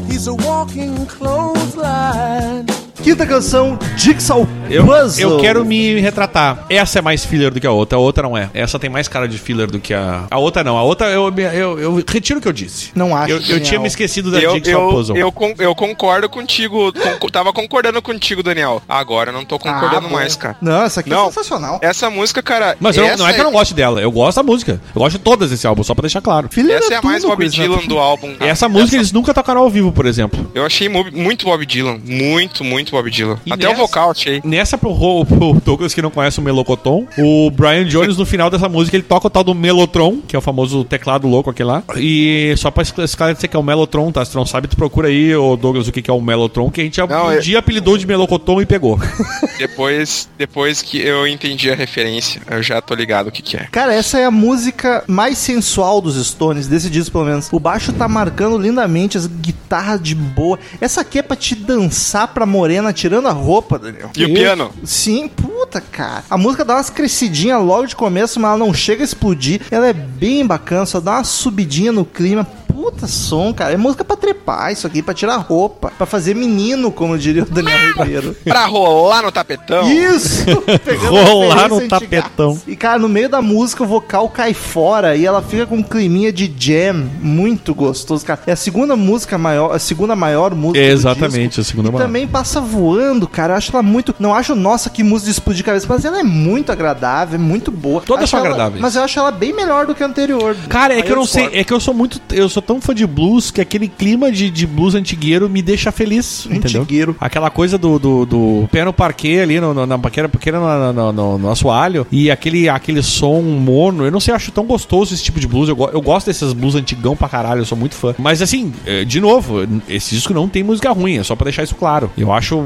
He's 0.07 0.27
a 0.27 0.33
walking 0.33 1.05
clothesline. 1.05 2.74
Quinta 3.05 3.23
canção, 3.27 3.77
Jigsaw 3.95 4.47
Eu, 4.67 4.83
Puzzle. 4.83 5.29
eu 5.33 5.37
quero 5.39 5.63
me 5.63 5.99
retratar. 5.99 6.65
Essa 6.67 6.97
é 6.97 7.01
mais 7.03 7.23
filler 7.23 7.53
do 7.53 7.61
que 7.61 7.67
a 7.67 7.71
outra, 7.71 7.99
a 7.99 8.01
outra 8.01 8.23
não 8.23 8.35
é. 8.35 8.49
Essa 8.51 8.79
tem 8.79 8.89
mais 8.89 9.07
cara 9.07 9.27
de 9.27 9.37
filler 9.37 9.69
do 9.69 9.79
que 9.79 9.93
a. 9.93 10.23
A 10.31 10.39
outra 10.39 10.63
não. 10.63 10.75
A 10.75 10.81
outra 10.81 11.05
eu, 11.11 11.31
eu, 11.53 11.79
eu 11.79 12.03
retiro 12.07 12.39
o 12.39 12.41
que 12.41 12.47
eu 12.47 12.51
disse. 12.51 12.89
Não 12.95 13.15
acho 13.15 13.31
Eu, 13.31 13.39
eu 13.41 13.59
tinha 13.61 13.79
me 13.79 13.85
esquecido 13.87 14.31
da 14.31 14.39
Eu, 14.39 14.53
Jigsaw 14.55 14.81
eu, 14.81 14.89
Puzzle. 14.89 15.17
eu, 15.17 15.31
con- 15.31 15.53
eu 15.59 15.75
concordo 15.75 16.27
contigo. 16.27 16.91
con- 17.19 17.29
tava 17.29 17.53
concordando 17.53 18.01
contigo, 18.01 18.41
Daniel. 18.41 18.81
Agora 18.89 19.29
eu 19.29 19.33
não 19.33 19.45
tô 19.45 19.59
concordando 19.59 20.07
Ah, 20.07 20.09
mais, 20.09 20.35
cara. 20.35 20.57
Não, 20.59 20.83
essa 20.83 21.01
aqui 21.01 21.11
é 21.11 21.15
Não. 21.15 21.25
sensacional. 21.27 21.77
Essa 21.83 22.09
música, 22.09 22.41
cara. 22.41 22.75
Mas 22.79 22.97
eu, 22.97 23.05
essa 23.05 23.17
não 23.17 23.29
é 23.29 23.33
que 23.33 23.39
eu 23.39 23.43
não 23.45 23.51
gosto 23.51 23.75
dela, 23.75 24.01
eu 24.01 24.11
gosto 24.11 24.37
da 24.37 24.43
música. 24.43 24.81
Eu 24.95 24.99
gosto 24.99 25.19
de 25.19 25.23
todas 25.23 25.51
desse 25.51 25.67
álbum, 25.67 25.83
só 25.83 25.93
pra 25.93 26.01
deixar 26.01 26.21
claro. 26.21 26.47
Filha 26.51 26.73
Essa 26.73 26.89
da 26.89 26.95
é 26.95 26.97
a 26.97 27.01
mais 27.03 27.23
Bob 27.23 27.37
Chris, 27.37 27.55
né? 27.55 27.65
Dylan 27.67 27.85
do 27.85 27.99
álbum. 27.99 28.33
cara. 28.33 28.49
Essa 28.49 28.67
música 28.67 28.95
eles 28.95 29.11
nunca 29.11 29.31
tocaram 29.31 29.61
ao 29.61 29.69
vivo, 29.69 29.91
por 29.91 30.07
exemplo. 30.07 30.49
Eu 30.55 30.65
achei 30.65 30.89
mu- 30.89 31.05
muito 31.13 31.45
Bob 31.45 31.63
Dylan. 31.67 31.99
Muito, 32.03 32.63
muito 32.63 32.94
Bob 32.95 33.09
Dylan. 33.11 33.37
E 33.45 33.51
Até 33.53 33.67
nessa- 33.67 33.81
o 33.81 33.85
vocal 33.87 34.11
achei. 34.11 34.41
Nessa 34.43 34.77
pro, 34.77 34.91
Ro- 34.91 35.25
pro 35.25 35.53
Douglas 35.63 35.93
que 35.93 36.01
não 36.01 36.09
conhece 36.11 36.39
o 36.39 36.41
Melocoton, 36.41 37.05
o 37.17 37.49
Brian 37.51 37.85
Jones 37.85 38.17
no 38.17 38.25
final 38.25 38.49
dessa 38.49 38.69
música 38.69 38.95
ele 38.95 39.03
toca 39.03 39.27
o 39.27 39.29
tal 39.29 39.43
do 39.43 39.53
Melotron, 39.53 40.17
que 40.27 40.35
é 40.35 40.39
o 40.39 40.41
famoso 40.41 40.83
teclado 40.83 41.27
louco 41.27 41.49
aquele 41.49 41.67
lá. 41.69 41.83
E 41.97 42.53
só 42.57 42.71
pra 42.71 42.83
esclarecer 42.83 43.49
que 43.49 43.55
é 43.55 43.59
o 43.59 43.63
Melotron, 43.63 44.11
tá? 44.11 44.23
Se 44.23 44.31
tu 44.31 44.37
não 44.37 44.45
sabe, 44.45 44.67
tu 44.67 44.75
procura 44.77 45.07
aí, 45.07 45.35
ô 45.35 45.55
Douglas, 45.55 45.87
o 45.87 45.91
que 45.91 46.01
que 46.01 46.09
é 46.09 46.13
o 46.13 46.21
Melotron, 46.21 46.69
que 46.71 46.81
a 46.81 46.83
gente 46.83 46.99
Não, 46.99 47.27
um 47.27 47.31
é- 47.31 47.39
dia 47.39 47.59
apelidou 47.59 47.97
de 47.97 48.05
Melocoton 48.07 48.61
e 48.61 48.65
pegou. 48.65 48.97
Depois, 49.57 50.27
depois 50.37 50.81
que 50.81 50.99
eu 50.99 51.25
entendi 51.27 51.69
a 51.71 51.75
referência, 51.75 52.41
eu 52.49 52.61
já 52.61 52.81
tô 52.81 52.93
ligado 52.93 53.27
o 53.27 53.31
que 53.31 53.41
que 53.41 53.57
é. 53.57 53.67
Cara, 53.71 53.93
essa 53.93 54.19
é 54.19 54.25
a 54.25 54.31
música 54.31 55.03
mais 55.07 55.37
sensual 55.37 56.01
dos 56.01 56.15
Stones, 56.27 56.67
desse 56.67 56.89
disco 56.89 57.11
pelo 57.13 57.25
menos. 57.25 57.49
O 57.51 57.59
baixo 57.59 57.93
tá 57.93 58.07
marcando 58.07 58.57
lindamente, 58.57 59.17
as 59.17 59.27
guitarras 59.27 60.01
de 60.01 60.13
boa. 60.15 60.59
Essa 60.81 61.01
aqui 61.01 61.19
é 61.19 61.21
pra 61.21 61.35
te 61.35 61.55
dançar 61.55 62.27
pra 62.29 62.45
morena 62.45 62.84
tirando 62.93 63.27
a 63.27 63.31
roupa, 63.31 63.77
Daniel. 63.79 64.09
E 64.15 64.25
o 64.25 64.33
piano? 64.33 64.71
Sim, 64.83 65.27
puta, 65.27 65.79
cara. 65.81 66.23
A 66.29 66.37
música 66.37 66.63
dá 66.65 66.75
umas 66.75 66.89
crescidinhas 66.89 67.61
logo 67.63 67.85
de 67.87 67.95
começo, 67.95 68.39
mas 68.39 68.49
ela 68.49 68.57
não 68.57 68.73
chega 68.73 69.03
a 69.03 69.05
explodir. 69.05 69.61
Ela 69.71 69.87
é 69.87 69.93
bem 69.93 70.45
bacana, 70.45 70.85
só 70.85 70.99
dá 70.99 71.13
uma 71.13 71.23
subidinha 71.23 71.91
no 71.91 72.05
clima. 72.05 72.45
Puta 72.67 73.07
som, 73.07 73.53
cara. 73.53 73.73
É 73.73 73.77
música 73.77 74.03
pra 74.03 74.17
trepar 74.17 74.71
isso 74.71 74.85
aqui, 74.85 75.01
pra 75.01 75.13
tirar 75.13 75.37
roupa, 75.37 75.91
pra 75.97 76.05
fazer 76.05 76.35
menino, 76.35 76.91
como 76.91 77.17
diria 77.17 77.43
o 77.43 77.45
Daniel 77.45 77.93
Ribeiro. 77.93 78.35
Pra 78.43 78.65
rolar 78.65 79.23
no 79.23 79.31
tapetão. 79.31 79.89
Isso! 79.91 80.43
Pegando 80.83 81.15
Rolar 81.15 81.69
no 81.69 81.87
tapetão. 81.87 82.59
E, 82.67 82.75
cara, 82.75 82.99
no 82.99 83.07
meio 83.07 83.29
da 83.29 83.41
música 83.41 83.81
o 83.83 83.87
vocal 83.87 84.29
cai 84.29 84.53
fora 84.53 85.15
e 85.15 85.25
ela 85.25 85.41
fica 85.41 85.65
com 85.65 85.77
um 85.77 85.83
climinha 85.83 86.31
de 86.33 86.53
jam 86.57 87.09
muito 87.21 87.73
gostoso, 87.73 88.25
cara. 88.25 88.41
É 88.45 88.51
a 88.51 88.55
segunda 88.57 88.95
música 88.95 89.37
maior, 89.37 89.73
a 89.73 89.79
segunda 89.79 90.15
maior 90.15 90.53
música 90.53 90.85
do 90.85 90.91
Exatamente, 90.91 91.47
disco. 91.55 91.61
a 91.61 91.63
segunda 91.63 91.89
e 91.89 91.91
maior. 91.93 92.05
também 92.05 92.27
passa 92.27 92.59
voando, 92.75 93.27
cara. 93.27 93.53
Eu 93.53 93.57
acho 93.57 93.71
ela 93.71 93.83
muito... 93.83 94.13
Não 94.19 94.33
acho, 94.33 94.55
nossa, 94.55 94.89
que 94.89 95.03
música 95.03 95.25
de 95.25 95.31
explodir 95.31 95.63
cabeça, 95.63 95.85
mas 95.87 96.05
ela 96.05 96.19
é 96.19 96.23
muito 96.23 96.71
agradável, 96.71 97.35
é 97.35 97.41
muito 97.41 97.71
boa. 97.71 98.01
Todas 98.01 98.29
são 98.29 98.39
agradáveis. 98.39 98.81
Mas 98.81 98.95
eu 98.95 99.03
acho 99.03 99.19
ela 99.19 99.31
bem 99.31 99.53
melhor 99.53 99.85
do 99.85 99.95
que 99.95 100.03
a 100.03 100.05
anterior. 100.05 100.55
Cara, 100.69 100.93
é 100.93 100.97
Aí 100.97 101.03
que 101.03 101.11
eu 101.11 101.15
não 101.15 101.25
sei, 101.25 101.49
é 101.53 101.63
que 101.63 101.73
eu 101.73 101.79
sou 101.79 101.93
muito. 101.93 102.21
Eu 102.31 102.49
sou 102.49 102.61
tão 102.61 102.81
fã 102.81 102.93
de 102.93 103.05
blues 103.05 103.51
que 103.51 103.61
aquele 103.61 103.87
clima 103.87 104.31
de, 104.31 104.49
de 104.49 104.67
blues 104.67 104.95
antigueiro 104.95 105.49
me 105.49 105.61
deixa 105.61 105.91
feliz. 105.91 106.45
Entendeu? 106.45 106.81
Antigueiro. 106.81 107.15
Aquela 107.19 107.49
coisa 107.49 107.77
do, 107.77 107.97
do, 107.97 108.25
do 108.25 108.69
pé 108.71 108.83
no 108.83 108.93
parquet 108.93 109.39
ali, 109.39 109.59
no, 109.59 109.73
no, 109.73 109.85
na 109.85 109.97
paquera, 109.97 110.27
paquera 110.27 110.59
no, 110.59 110.93
no, 110.93 111.11
no, 111.11 111.37
no 111.37 111.51
assoalho, 111.51 112.05
e 112.11 112.29
aquele, 112.29 112.67
aquele 112.69 113.01
som 113.01 113.41
mono. 113.41 114.05
Eu 114.05 114.11
não 114.11 114.19
sei, 114.19 114.31
eu 114.31 114.35
acho 114.35 114.51
tão 114.51 114.65
gostoso 114.65 115.13
esse 115.13 115.23
tipo 115.23 115.39
de 115.39 115.47
blues. 115.47 115.69
Eu, 115.69 115.77
eu 115.93 116.01
gosto 116.01 116.27
desses 116.27 116.53
blues 116.53 116.75
antigão 116.75 117.15
pra 117.15 117.29
caralho, 117.29 117.61
eu 117.61 117.65
sou 117.65 117.77
muito 117.77 117.95
fã. 117.95 118.13
Mas 118.17 118.41
assim, 118.41 118.73
é, 118.85 119.03
de 119.03 119.19
novo, 119.19 119.67
esse 119.87 120.15
disco 120.15 120.33
não 120.33 120.47
tem 120.47 120.63
música 120.63 120.91
ruim, 120.91 121.17
é 121.17 121.23
só 121.23 121.35
pra 121.35 121.45
deixar 121.45 121.63
isso 121.63 121.75
claro. 121.75 122.11
Eu 122.17 122.31
acho 122.31 122.64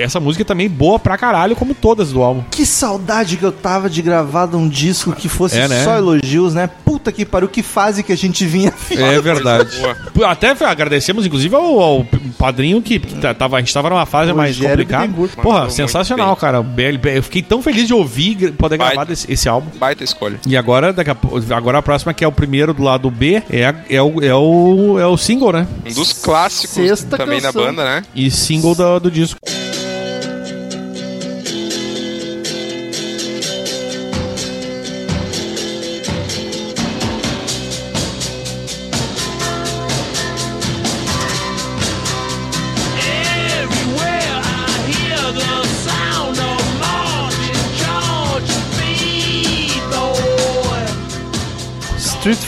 essa 0.00 0.20
música 0.20 0.44
também 0.44 0.68
boa 0.68 0.98
pra 0.98 1.16
caralho, 1.16 1.56
como 1.56 1.74
todas 1.74 2.12
do 2.12 2.22
álbum. 2.22 2.42
Que 2.50 2.64
saudade 2.66 3.36
que 3.36 3.44
eu 3.44 3.52
tava 3.52 3.88
de 3.90 4.02
gravar 4.02 4.46
de 4.46 4.56
um 4.56 4.68
disco 4.68 5.12
que 5.12 5.28
fosse 5.28 5.58
É, 5.58 5.68
né? 5.68 5.84
só 5.84 5.96
elogios, 5.96 6.54
né? 6.54 6.68
Puta 6.84 7.10
que 7.12 7.24
pariu, 7.24 7.48
que 7.48 7.62
fase 7.62 8.02
que 8.02 8.12
a 8.12 8.16
gente 8.16 8.44
vinha. 8.46 8.72
É 8.96 9.20
verdade. 9.20 9.70
Até 10.26 10.50
agradecemos, 10.64 11.26
inclusive, 11.26 11.54
ao, 11.54 11.80
ao 11.80 12.06
padrinho 12.38 12.80
que, 12.80 12.98
que 12.98 13.14
tá- 13.16 13.34
tava, 13.34 13.56
a 13.56 13.60
gente 13.60 13.72
tava 13.72 13.90
numa 13.90 14.06
fase 14.06 14.32
mais 14.32 14.58
complicada. 14.58 15.12
Porra, 15.42 15.70
sensacional, 15.70 16.34
cara. 16.36 16.64
Eu 17.14 17.22
fiquei 17.22 17.42
tão 17.42 17.60
feliz 17.62 17.86
de 17.86 17.94
ouvir, 17.94 18.52
poder 18.52 18.78
Vai. 18.78 18.88
gravar 18.90 19.04
desse- 19.04 19.30
esse 19.30 19.48
álbum. 19.48 19.68
Baita 19.78 20.02
escolha. 20.04 20.40
E 20.46 20.56
agora, 20.56 20.92
daqui 20.92 21.10
a, 21.10 21.16
agora 21.56 21.78
a 21.78 21.82
próxima, 21.82 22.12
que 22.14 22.24
é 22.24 22.28
o 22.28 22.32
primeiro 22.32 22.72
do 22.72 22.82
lado 22.82 23.10
B, 23.10 23.42
é, 23.50 23.74
é, 23.90 24.02
o, 24.02 24.22
é, 24.22 24.34
o, 24.34 24.98
é 24.98 25.06
o 25.06 25.16
single, 25.16 25.52
né? 25.52 25.66
Um 25.86 25.92
dos 25.92 26.12
clássicos 26.14 26.70
Sexta 26.74 27.16
também 27.16 27.40
canção. 27.40 27.60
da 27.62 27.68
banda, 27.68 27.84
né? 27.84 28.02
E 28.14 28.30
single 28.30 28.74
do, 28.74 29.00
do 29.00 29.10
disco. 29.10 29.38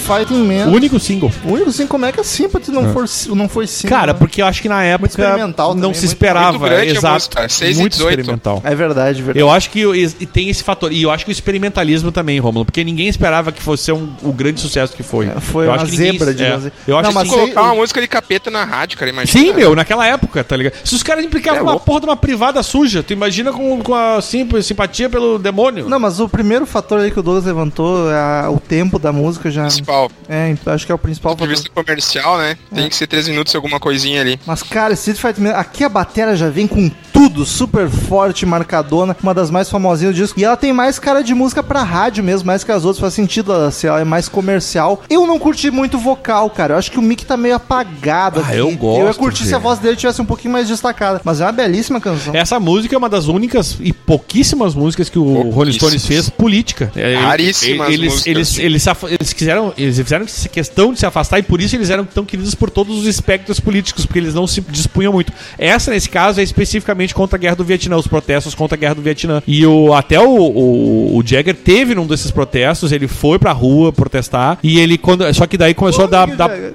Fighting 0.08 0.42
Man. 0.44 0.66
O 0.70 0.74
único 0.74 0.98
single. 0.98 1.30
O 1.44 1.52
único 1.52 1.70
sim, 1.70 1.86
como 1.86 2.06
é 2.06 2.12
que 2.12 2.18
a 2.20 2.24
Sympathy 2.24 2.70
não, 2.70 2.92
for, 2.92 3.04
não 3.36 3.48
foi 3.48 3.66
sim? 3.66 3.86
Cara, 3.86 4.12
né? 4.14 4.18
porque 4.18 4.40
eu 4.40 4.46
acho 4.46 4.62
que 4.62 4.68
na 4.68 4.82
época 4.82 5.08
experimental 5.10 5.74
não 5.74 5.82
também, 5.82 5.94
se 6.00 6.06
esperava. 6.06 6.52
muito 6.58 6.64
grande 6.70 6.90
a 6.92 6.94
exato. 6.94 7.14
música, 7.14 7.48
6 7.48 7.76
e 7.76 7.80
muito 7.80 7.92
18. 7.92 8.10
experimental. 8.20 8.60
É 8.64 8.74
verdade, 8.74 9.20
verdade. 9.22 9.38
Eu 9.38 9.50
acho 9.50 9.68
que 9.70 9.80
e 9.84 10.26
tem 10.26 10.48
esse 10.48 10.62
fator. 10.64 10.90
E 10.92 11.02
eu 11.02 11.10
acho 11.10 11.24
que 11.26 11.30
o 11.30 11.32
experimentalismo 11.32 12.10
também, 12.10 12.38
Romulo. 12.38 12.64
Porque 12.64 12.82
ninguém 12.82 13.06
esperava 13.08 13.52
que 13.52 13.62
fosse 13.62 13.92
um, 13.92 14.08
o 14.22 14.32
grande 14.32 14.60
sucesso 14.60 14.94
que 14.96 15.02
foi. 15.02 15.26
É, 15.26 15.40
foi 15.40 15.66
eu 15.66 15.70
uma 15.70 15.76
acho 15.76 15.84
que 15.86 15.90
ninguém- 15.92 16.12
zebra, 16.12 16.30
é, 16.30 16.34
digamos 16.34 16.66
assim. 16.66 16.74
Eu 16.86 16.96
acho 16.96 17.06
Não, 17.08 17.12
mas 17.14 17.28
Colocar 17.28 17.52
sei- 17.60 17.62
uma 17.62 17.74
música 17.74 18.00
de 18.00 18.06
capeta 18.08 18.50
na 18.50 18.64
rádio, 18.64 18.96
cara, 18.98 19.10
imagina. 19.10 19.44
Sim, 19.44 19.52
meu, 19.52 19.74
naquela 19.76 20.06
época, 20.06 20.42
tá 20.42 20.56
ligado? 20.56 20.74
Se 20.84 20.94
os 20.94 21.02
caras 21.02 21.22
implicavam 21.24 21.58
É 21.60 21.62
uma 21.62 21.78
porra 21.78 22.00
de 22.00 22.06
uma 22.06 22.16
privada 22.16 22.62
suja, 22.62 23.02
tu 23.02 23.12
imagina 23.12 23.52
com, 23.52 23.80
com 23.82 23.94
a 23.94 24.20
sim- 24.22 24.48
simpatia 24.62 25.10
pelo 25.10 25.38
demônio? 25.38 25.88
Não, 25.88 25.98
mas 26.00 26.18
o 26.20 26.28
primeiro 26.28 26.64
fator 26.64 27.00
aí 27.00 27.10
que 27.10 27.20
o 27.20 27.22
Douglas 27.22 27.44
levantou, 27.44 28.08
a- 28.10 28.48
o 28.50 28.58
tempo 28.58 28.98
da 28.98 29.12
música, 29.12 29.50
já 29.50 29.62
principal. 29.62 29.97
É, 30.28 30.50
então 30.50 30.72
acho 30.72 30.84
que 30.86 30.92
é 30.92 30.94
o 30.94 30.98
principal 30.98 31.34
Do 31.34 31.46
vista 31.46 31.68
comercial, 31.74 32.38
né? 32.38 32.56
Tem 32.74 32.88
que 32.88 32.94
ser 32.96 33.06
3 33.06 33.28
minutos 33.28 33.52
e 33.52 33.56
alguma 33.56 33.80
coisinha 33.80 34.20
ali. 34.20 34.38
Mas, 34.46 34.62
cara, 34.62 34.94
Street 34.94 35.18
Fighter 35.18 35.42
Man, 35.42 35.50
aqui 35.52 35.82
a 35.84 35.88
bateria 35.88 36.36
já 36.36 36.48
vem 36.50 36.66
com 36.66 36.90
tudo, 37.12 37.44
super 37.44 37.88
forte, 37.88 38.46
marcadona, 38.46 39.16
uma 39.22 39.34
das 39.34 39.50
mais 39.50 39.68
famosinhas 39.68 40.14
do 40.14 40.18
disco. 40.20 40.38
E 40.38 40.44
ela 40.44 40.56
tem 40.56 40.72
mais 40.72 40.98
cara 40.98 41.22
de 41.22 41.34
música 41.34 41.62
pra 41.62 41.82
rádio 41.82 42.22
mesmo, 42.22 42.46
mais 42.46 42.62
que 42.62 42.70
as 42.70 42.84
outras, 42.84 43.00
faz 43.00 43.14
sentido 43.14 43.52
ela 43.52 43.70
ser, 43.70 43.88
ela 43.88 44.00
é 44.00 44.04
mais 44.04 44.28
comercial. 44.28 45.02
Eu 45.10 45.26
não 45.26 45.38
curti 45.38 45.70
muito 45.70 45.98
vocal, 45.98 46.48
cara. 46.50 46.74
Eu 46.74 46.78
acho 46.78 46.90
que 46.92 46.98
o 46.98 47.02
mic 47.02 47.24
tá 47.24 47.36
meio 47.36 47.56
apagado 47.56 48.40
Ah, 48.40 48.48
aqui. 48.48 48.58
eu 48.58 48.70
gosto, 48.76 49.00
Eu 49.00 49.06
ia 49.08 49.14
curtir 49.14 49.44
se 49.44 49.54
a 49.54 49.58
voz 49.58 49.78
dele 49.78 49.96
tivesse 49.96 50.20
um 50.22 50.24
pouquinho 50.24 50.52
mais 50.52 50.68
destacada. 50.68 51.20
Mas 51.24 51.40
é 51.40 51.44
uma 51.44 51.52
belíssima 51.52 52.00
canção. 52.00 52.34
Essa 52.34 52.60
música 52.60 52.94
é 52.94 52.98
uma 52.98 53.08
das 53.08 53.26
únicas 53.26 53.76
e 53.80 53.92
pouquíssimas 53.92 54.74
músicas 54.74 55.08
que 55.08 55.18
o 55.18 55.50
Rolling 55.50 55.72
Stones 55.72 56.04
fez 56.06 56.28
política. 56.28 56.92
É, 56.94 57.14
Raríssimas 57.16 57.88
eles, 57.88 58.10
músicas. 58.12 58.26
eles, 58.26 58.58
eles, 58.58 58.82
se 58.82 58.90
af- 58.90 59.04
eles 59.10 59.32
quiseram, 59.32 59.72
eles 59.88 59.98
fizeram 59.98 60.24
essa 60.24 60.48
questão 60.48 60.92
de 60.92 60.98
se 60.98 61.06
afastar 61.06 61.38
e 61.38 61.42
por 61.42 61.60
isso 61.60 61.76
eles 61.76 61.90
eram 61.90 62.04
tão 62.04 62.24
queridos 62.24 62.54
por 62.54 62.70
todos 62.70 62.98
os 62.98 63.06
espectros 63.06 63.60
políticos, 63.60 64.06
porque 64.06 64.18
eles 64.18 64.34
não 64.34 64.46
se 64.46 64.60
dispunham 64.60 65.12
muito. 65.12 65.32
Essa, 65.58 65.90
nesse 65.90 66.08
caso, 66.08 66.40
é 66.40 66.42
especificamente 66.42 67.14
contra 67.14 67.36
a 67.36 67.38
guerra 67.38 67.56
do 67.56 67.64
Vietnã, 67.64 67.96
os 67.96 68.06
protestos 68.06 68.54
contra 68.54 68.76
a 68.76 68.78
guerra 68.78 68.94
do 68.94 69.02
Vietnã. 69.02 69.42
E 69.46 69.66
o, 69.66 69.92
até 69.94 70.20
o, 70.20 70.28
o, 70.28 71.16
o 71.16 71.22
Jagger 71.24 71.54
teve 71.54 71.94
num 71.94 72.06
desses 72.06 72.30
protestos, 72.30 72.92
ele 72.92 73.08
foi 73.08 73.38
pra 73.38 73.52
rua 73.52 73.92
protestar 73.92 74.58
e 74.62 74.78
ele, 74.78 74.98
quando, 74.98 75.32
só 75.34 75.46
que 75.46 75.56
daí 75.56 75.74
começou 75.74 76.04
a 76.04 76.06
dar, 76.06 76.28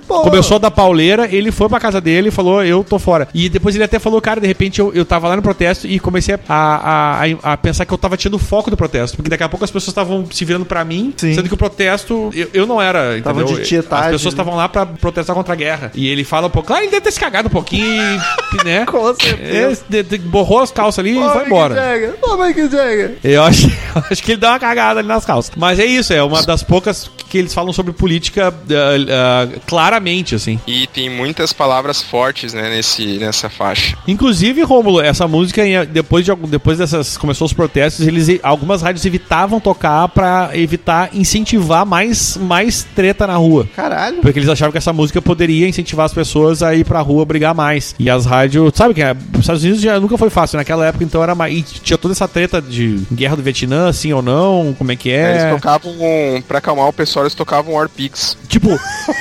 pô. 0.08 0.22
começou 0.22 0.56
a 0.56 0.60
dar 0.60 0.72
pauleira, 0.72 1.28
ele 1.32 1.52
foi 1.52 1.70
pra 1.70 1.80
casa 1.80 2.00
dele 2.02 2.30
e 2.30 2.32
falou, 2.32 2.64
eu 2.64 2.84
tô 2.84 3.00
fora. 3.00 3.28
E 3.34 3.50
depois 3.50 3.76
ele 3.76 3.84
até 3.84 4.00
falou, 4.00 4.22
cara, 4.22 4.40
de 4.40 4.48
repente 4.48 4.80
eu, 4.80 4.94
eu 4.94 5.06
tava 5.06 5.28
lá 5.28 5.36
no 5.36 5.42
protesto 5.42 5.88
e 5.88 6.00
comecei 6.00 6.36
a, 6.36 6.40
a, 6.48 7.24
a, 7.24 7.54
a 7.54 7.58
pensar 7.58 7.86
que 7.86 7.94
eu 7.94 7.98
tava 7.98 8.18
tirando 8.18 8.40
foco 8.40 8.70
do 8.70 8.78
protesto, 8.78 9.18
porque 9.18 9.30
daqui 9.30 9.44
a 9.44 9.50
pouco 9.50 9.64
as 9.64 9.72
pessoas 9.72 9.90
estavam 9.90 10.26
se 10.32 10.44
virando 10.46 10.66
pra 10.66 10.84
mim, 10.84 11.14
Sim. 11.16 11.34
sendo 11.34 11.48
que 11.48 11.54
o 11.54 11.58
protesto, 11.58 12.30
eu, 12.34 12.50
eu 12.54 12.66
não 12.66 12.82
era, 12.82 13.00
De 13.46 13.64
tietagem, 13.64 14.06
As 14.06 14.12
pessoas 14.14 14.34
estavam 14.34 14.56
lá 14.56 14.68
pra 14.70 14.86
protestar 14.86 15.36
contra 15.36 15.54
a 15.54 15.56
guerra. 15.56 15.92
E 15.94 16.08
ele 16.08 16.24
fala 16.24 16.48
um 16.48 16.50
pouco, 16.50 16.68
claro, 16.68 16.84
ele 16.84 16.92
deve 16.92 17.02
ter 17.02 17.12
se 17.12 17.20
cagado 17.20 17.48
um 17.48 17.52
pouquinho, 17.52 18.22
né? 18.64 18.86
Com 18.90 19.14
certeza. 19.16 19.84
De- 19.90 20.04
de- 20.04 20.18
borrou 20.20 20.60
as 20.62 20.72
calças 20.72 21.00
ali 21.00 21.18
e 21.18 21.30
foi 21.32 21.46
embora. 21.46 21.76
Jagger, 21.76 22.16
Ô, 22.22 22.38
Mick 22.38 22.62
Jagger. 22.70 23.18
Eu 23.24 23.44
acho, 23.44 23.68
eu 23.96 24.04
acho 24.12 24.24
que 24.24 24.32
ele 24.34 24.42
dá 24.42 24.52
uma 24.52 24.60
cagada 24.60 25.00
ali 25.00 25.08
nas 25.08 25.26
calças. 25.26 25.52
Mas 25.56 25.80
é 25.80 25.86
isso, 25.86 26.14
é 26.14 26.22
uma 26.24 26.44
das 26.44 26.64
poucas 26.64 27.10
que 27.34 27.38
eles 27.40 27.52
falam 27.52 27.74
sobre 27.74 27.92
política 27.94 28.54
ah, 28.54 29.48
ah, 29.50 29.60
claramente, 29.66 30.36
assim. 30.36 30.60
E 30.68 30.86
tem 30.86 31.10
muitas 31.10 31.52
palavras 31.52 32.00
fortes, 32.00 32.54
né, 32.54 32.70
nesse, 32.70 33.18
nessa 33.18 33.50
faixa. 33.50 33.98
Inclusive, 34.08 34.62
Rômulo, 34.62 35.02
essa 35.02 35.28
música, 35.28 35.66
em- 35.66 35.84
depois, 35.88 36.24
de, 36.24 36.32
depois 36.48 36.78
dessas. 36.78 37.18
Começou 37.18 37.46
os 37.48 37.54
protestos, 37.54 38.06
eles, 38.08 38.40
algumas 38.44 38.84
rádios 38.84 39.04
evitavam 39.04 39.60
tocar 39.60 40.08
pra 40.10 40.52
evitar 40.54 41.10
incentivar 41.12 41.88
mais, 41.88 42.38
mais 42.38 42.86
treta 42.96 43.26
na 43.26 43.36
rua. 43.36 43.68
Caralho. 43.76 44.18
Porque 44.22 44.38
eles 44.38 44.48
achavam 44.50 44.72
que 44.72 44.78
essa 44.78 44.94
música 44.94 45.20
poderia 45.20 45.68
incentivar 45.68 46.06
as 46.06 46.14
pessoas 46.14 46.62
a 46.62 46.76
ir 46.76 46.86
pra 46.86 47.02
rua 47.02 47.26
brigar 47.26 47.56
mais. 47.56 47.96
E 47.98 48.12
as 48.12 48.28
rádios. 48.28 48.74
Sabe 48.76 48.94
que 48.94 49.02
é, 49.02 49.16
os 49.34 49.40
Estados 49.40 49.64
Unidos 49.64 49.82
já 49.82 50.00
nunca 50.00 50.20
foi 50.20 50.30
fácil. 50.30 50.58
Naquela 50.58 50.86
época, 50.86 51.04
então, 51.04 51.24
era 51.24 51.34
mais. 51.34 51.52
E 51.58 51.64
tinha 51.64 51.98
toda 51.98 52.12
essa 52.14 52.28
treta 52.28 52.62
de 52.62 53.02
guerra 53.12 53.36
do 53.36 53.42
Vietnã, 53.42 53.92
sim 53.92 54.14
ou 54.14 54.22
não, 54.22 54.76
como 54.78 54.92
é 54.92 54.96
que 54.96 55.10
Eles 55.10 55.42
é. 55.42 55.50
tocavam, 55.50 55.92
um, 56.00 56.40
pra 56.48 56.60
acalmar 56.60 56.88
o 56.88 56.94
pessoal, 56.94 57.23
tocavam 57.34 57.74
War 57.76 57.88
Pigs. 57.90 58.38
Tipo, 58.48 58.70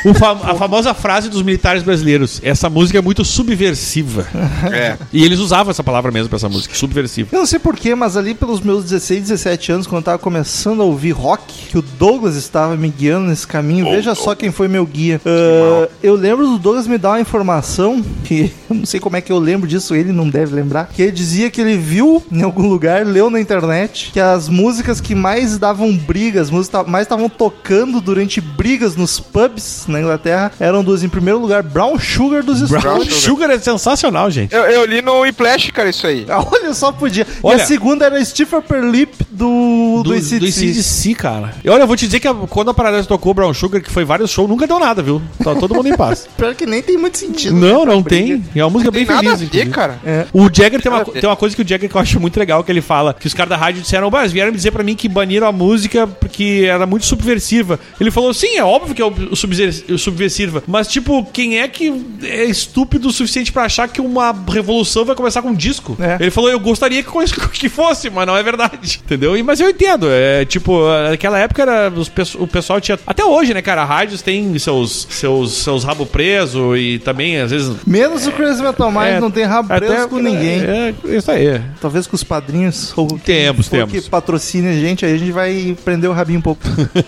o 0.04 0.14
fa- 0.14 0.32
a 0.42 0.54
famosa 0.54 0.92
frase 0.94 1.28
dos 1.28 1.42
militares 1.42 1.82
brasileiros: 1.82 2.40
essa 2.44 2.68
música 2.68 2.98
é 2.98 3.02
muito 3.02 3.24
subversiva. 3.24 4.26
É. 4.72 4.96
E 5.12 5.24
eles 5.24 5.38
usavam 5.38 5.70
essa 5.70 5.84
palavra 5.84 6.10
mesmo 6.10 6.28
pra 6.28 6.36
essa 6.36 6.48
música, 6.48 6.74
subversiva. 6.74 7.28
Eu 7.32 7.38
não 7.40 7.46
sei 7.46 7.58
porquê, 7.58 7.94
mas 7.94 8.16
ali 8.16 8.34
pelos 8.34 8.60
meus 8.60 8.84
16, 8.84 9.22
17 9.28 9.72
anos, 9.72 9.86
quando 9.86 9.98
eu 10.00 10.04
tava 10.06 10.18
começando 10.18 10.80
a 10.82 10.84
ouvir 10.84 11.12
rock, 11.12 11.42
que 11.68 11.78
o 11.78 11.82
Douglas 11.82 12.34
estava 12.36 12.76
me 12.76 12.88
guiando 12.88 13.28
nesse 13.28 13.46
caminho, 13.46 13.84
veja 13.86 14.14
só 14.14 14.34
quem 14.34 14.50
foi 14.50 14.68
meu 14.68 14.84
guia. 14.86 15.20
Ah, 15.24 15.88
eu 16.02 16.14
lembro 16.14 16.46
do 16.46 16.58
Douglas 16.58 16.86
me 16.86 16.98
dar 16.98 17.10
uma 17.10 17.20
informação, 17.20 18.02
que 18.24 18.52
eu 18.70 18.76
não 18.76 18.86
sei 18.86 18.98
como 19.00 19.16
é 19.16 19.20
que 19.20 19.30
eu 19.32 19.38
lembro 19.38 19.68
disso, 19.68 19.94
ele 19.94 20.12
não 20.12 20.28
deve 20.28 20.54
lembrar, 20.54 20.88
que 20.92 21.02
ele 21.02 21.12
dizia 21.12 21.50
que 21.50 21.60
ele 21.60 21.76
viu 21.76 22.22
em 22.32 22.42
algum 22.42 22.68
lugar, 22.68 23.04
leu 23.06 23.28
na 23.30 23.40
internet, 23.40 24.10
que 24.12 24.20
as 24.20 24.48
músicas 24.48 25.00
que 25.00 25.14
mais 25.14 25.58
davam 25.58 25.94
brigas, 25.96 26.42
as 26.42 26.50
músicas 26.50 26.84
que 26.84 26.90
mais 26.90 27.04
estavam 27.04 27.28
tocando 27.28 27.91
durante 28.00 28.40
brigas 28.40 28.96
nos 28.96 29.18
pubs 29.20 29.84
na 29.88 30.00
Inglaterra, 30.00 30.52
eram 30.58 30.82
duas. 30.84 31.02
Em 31.02 31.08
primeiro 31.08 31.38
lugar, 31.40 31.62
Brown 31.62 31.98
Sugar 31.98 32.42
dos 32.42 32.62
Brown 32.68 32.80
Stones. 33.00 33.14
Sugar 33.14 33.50
é 33.50 33.58
sensacional, 33.58 34.30
gente. 34.30 34.54
Eu, 34.54 34.62
eu 34.62 34.84
li 34.84 35.02
no 35.02 35.20
Whiplash, 35.20 35.70
cara, 35.72 35.88
isso 35.90 36.06
aí. 36.06 36.26
Olha 36.28 36.72
só, 36.74 36.92
podia. 36.92 37.24
e 37.24 37.36
Olha- 37.42 37.62
a 37.62 37.66
segunda 37.66 38.06
era 38.06 38.24
Steve 38.24 38.54
Upper 38.56 38.82
Lip 38.84 39.14
do, 39.30 40.02
do, 40.04 40.10
Do, 40.10 40.14
ACDC, 40.14 41.14
cara. 41.14 41.54
E 41.64 41.68
olha, 41.70 41.82
eu 41.82 41.86
vou 41.86 41.96
te 41.96 42.06
dizer 42.06 42.20
que 42.20 42.28
a- 42.28 42.34
quando 42.34 42.70
a 42.70 42.74
Paradise 42.74 43.06
tocou 43.08 43.34
Brown 43.34 43.52
Sugar, 43.54 43.80
que 43.82 43.90
foi 43.90 44.04
vários 44.04 44.30
shows, 44.30 44.48
nunca 44.48 44.66
deu 44.66 44.78
nada, 44.78 45.02
viu? 45.02 45.20
Tá 45.42 45.54
todo 45.54 45.74
mundo 45.74 45.88
em 45.88 45.96
paz. 45.96 46.28
Pior 46.36 46.54
que 46.54 46.66
nem 46.66 46.82
tem 46.82 46.96
muito 46.96 47.18
sentido. 47.18 47.54
não, 47.56 47.84
né, 47.84 47.92
não 47.92 48.02
tem. 48.02 48.44
E 48.54 48.60
é 48.60 48.64
uma 48.64 48.70
música 48.70 48.90
bem 48.90 49.04
Tem 49.06 49.14
nada 49.16 49.36
feliz, 49.36 49.48
a 49.48 49.52
ver, 49.64 49.70
cara. 49.70 49.98
É. 50.04 50.26
O 50.32 50.44
Jagger 50.52 50.80
tem 50.80 50.90
uma, 50.90 50.98
Nada 50.98 51.12
tem 51.12 51.28
uma 51.28 51.36
coisa 51.36 51.54
que 51.56 51.62
o 51.62 51.68
Jagger 51.68 51.88
que 51.88 51.96
eu 51.96 52.00
acho 52.00 52.20
muito 52.20 52.38
legal, 52.38 52.62
que 52.62 52.70
ele 52.70 52.80
fala 52.80 53.14
que 53.14 53.26
os 53.26 53.34
caras 53.34 53.50
da 53.50 53.56
rádio 53.56 53.82
disseram, 53.82 54.10
mas 54.10 54.32
vieram 54.32 54.50
me 54.50 54.56
dizer 54.56 54.70
pra 54.70 54.82
mim 54.82 54.94
que 54.94 55.08
baniram 55.08 55.46
a 55.46 55.52
música 55.52 56.06
porque 56.06 56.64
era 56.68 56.86
muito 56.86 57.06
subversiva. 57.06 57.71
Ele 58.00 58.10
falou, 58.10 58.32
sim, 58.34 58.56
é 58.56 58.64
óbvio 58.64 58.94
que 58.94 59.02
é 59.02 59.04
o 59.04 59.36
subver- 59.36 59.84
o 59.90 59.98
subversiva, 59.98 60.62
mas 60.66 60.88
tipo, 60.88 61.24
quem 61.32 61.58
é 61.60 61.68
que 61.68 61.92
é 62.22 62.44
estúpido 62.44 63.08
o 63.08 63.12
suficiente 63.12 63.52
pra 63.52 63.64
achar 63.64 63.88
que 63.88 64.00
uma 64.00 64.34
revolução 64.48 65.04
vai 65.04 65.14
começar 65.14 65.42
com 65.42 65.48
um 65.50 65.54
disco? 65.54 65.96
É. 66.00 66.16
Ele 66.20 66.30
falou, 66.30 66.50
eu 66.50 66.58
gostaria 66.60 67.02
que, 67.02 67.10
fosse, 67.68 68.10
mas 68.10 68.26
não 68.26 68.36
é 68.36 68.42
verdade, 68.42 69.00
entendeu? 69.04 69.36
E- 69.36 69.42
Mas 69.42 69.60
eu 69.60 69.68
entendo, 69.70 70.06
é 70.10 70.44
tipo, 70.44 70.80
naquela 71.10 71.38
época 71.38 71.62
era, 71.62 71.90
os 71.90 72.10
o 72.38 72.46
pessoal 72.46 72.80
tinha, 72.80 72.98
até 73.06 73.24
hoje, 73.24 73.52
né, 73.54 73.62
cara, 73.62 73.84
rádios 73.84 74.22
tem 74.22 74.58
seus, 74.58 75.06
seus, 75.10 75.52
seus 75.54 75.84
rabo 75.84 76.04
preso 76.06 76.76
e 76.76 76.98
também, 77.00 77.38
às 77.40 77.50
vezes... 77.50 77.74
Menos 77.86 78.26
o 78.26 78.32
Crazy 78.32 78.62
Metal 78.62 78.90
Mind 78.90 79.02
é, 79.04 79.20
não 79.20 79.30
tem 79.30 79.44
rabo 79.44 79.68
preso 79.68 80.08
com 80.08 80.18
ninguém. 80.18 80.60
É, 80.62 80.94
é 81.06 81.16
isso 81.16 81.30
aí. 81.30 81.60
Talvez 81.80 82.06
com 82.06 82.14
os 82.16 82.22
padrinhos. 82.24 82.92
Ou 82.96 83.06
Temos, 83.24 83.68
temos. 83.68 83.92
que 83.92 84.00
patrocine 84.08 84.68
a 84.68 84.72
gente, 84.74 85.04
aí 85.04 85.14
a 85.14 85.16
gente 85.18 85.32
vai 85.32 85.76
prender 85.84 86.08
o 86.08 86.12
rabinho 86.12 86.38
um 86.38 86.42
pouco. 86.42 86.62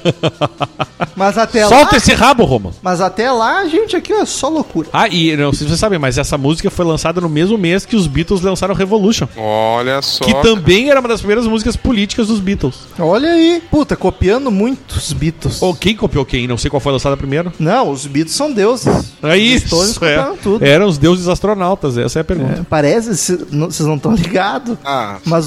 mas 1.17 1.37
até 1.39 1.65
lá. 1.65 1.69
Solta 1.69 1.97
esse 1.97 2.13
rabo, 2.15 2.45
Roma. 2.45 2.71
Mas 2.83 3.01
até 3.01 3.31
lá, 3.31 3.59
a 3.61 3.67
gente 3.69 3.97
aqui 3.97 4.13
é 4.13 4.25
só 4.25 4.49
loucura. 4.49 4.89
Ah, 4.93 5.09
e 5.09 5.37
não 5.37 5.53
sei 5.53 5.61
se 5.61 5.69
vocês 5.69 5.81
sabem, 5.81 5.99
mas 5.99 6.19
essa 6.19 6.37
música 6.39 6.71
foi 6.71 6.85
lançada 6.85 7.21
no 7.21 7.29
mesmo 7.29 7.57
mês 7.59 7.85
que 7.87 7.97
os 7.97 8.07
Beatles 8.07 8.41
lançaram 8.41 8.75
Revolution. 8.75 9.27
Olha 9.37 10.01
só. 10.03 10.25
Que 10.25 10.35
também 10.43 10.91
era 10.91 11.01
uma 11.01 11.09
das 11.09 11.21
primeiras 11.21 11.47
músicas 11.47 11.77
políticas 11.77 12.29
dos 12.29 12.41
Beatles. 12.41 12.77
Olha 12.99 13.31
aí. 13.31 13.63
Puta, 13.71 13.97
copiando 13.97 14.51
muito 14.51 14.93
os 14.97 15.13
Beatles. 15.13 15.61
Ou 15.63 15.75
quem 15.75 15.97
copiou 15.97 16.25
quem? 16.25 16.47
Não 16.47 16.57
sei 16.59 16.71
qual 16.71 16.81
foi 16.81 16.93
lançada 16.93 17.17
primeiro. 17.17 17.53
Não, 17.59 17.91
os 17.91 18.07
Beatles 18.07 18.35
são 18.37 18.53
deuses. 18.53 18.87
É 19.23 19.35
Os 19.35 19.39
isso. 19.43 19.95
copiaram 19.95 20.35
É. 20.35 20.37
tudo. 20.43 20.65
Eram 20.65 20.87
os 20.87 20.99
deuses 20.99 21.29
astronautas, 21.29 21.97
essa 21.99 22.19
é 22.19 22.23
a 22.23 22.25
pergunta. 22.25 22.61
É, 22.61 22.65
parece, 22.69 23.15
vocês 23.15 23.49
não 23.87 23.97
estão 23.97 24.13
ligados. 24.15 24.77
Ah, 24.85 25.17
Mas 25.25 25.47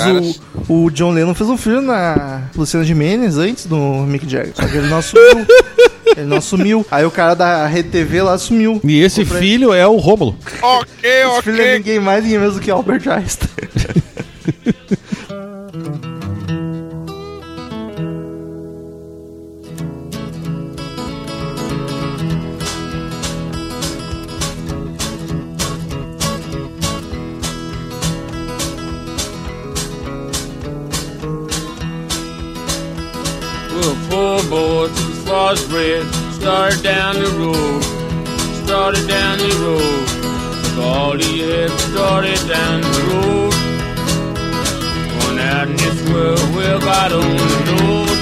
o, 0.67 0.83
o 0.85 0.89
John 0.91 1.11
Lennon 1.11 1.33
fez 1.33 1.49
um 1.49 1.57
filho 1.57 1.81
na 1.81 2.43
Luciana 2.55 2.85
Gimenez 2.85 3.37
antes 3.37 3.65
do 3.65 3.75
Mick 3.77 4.29
Jagger. 4.29 4.53
Só 4.55 4.65
que 4.67 4.77
ele 4.77 4.87
não 4.87 4.96
assumiu. 4.97 5.45
ele 6.15 6.25
não 6.25 6.37
assumiu. 6.37 6.85
Aí 6.91 7.05
o 7.05 7.11
cara 7.11 7.33
da 7.33 7.65
Rede 7.67 7.89
TV 7.89 8.21
lá 8.21 8.33
assumiu. 8.33 8.79
E 8.83 8.99
esse 9.01 9.23
Comprei. 9.23 9.41
filho 9.41 9.73
é 9.73 9.85
o 9.87 9.97
Rômulo. 9.97 10.35
Ok, 10.61 10.89
Esse 11.03 11.41
filho 11.43 11.57
é 11.57 11.63
ok. 11.63 11.77
ninguém 11.77 11.99
mais, 11.99 12.23
ninguém 12.23 12.39
menos 12.39 12.55
do 12.55 12.61
que 12.61 12.71
Albert 12.71 13.07
Einstein. 13.07 13.49
his 35.55 35.65
father's 35.65 36.35
started 36.35 36.83
down 36.83 37.15
the 37.15 37.29
road, 37.39 37.83
started 38.65 39.07
down 39.07 39.37
the 39.37 39.49
road. 39.63 40.83
All 40.83 41.17
he 41.17 41.39
had, 41.39 41.69
started 41.71 42.39
down 42.47 42.81
the 42.81 43.01
road. 43.11 43.53
Going 45.21 45.39
out 45.39 45.67
in 45.69 45.77
this 45.77 46.09
world, 46.09 46.55
well, 46.55 46.79
God 46.79 47.11
only 47.13 47.37
knows. 47.65 48.17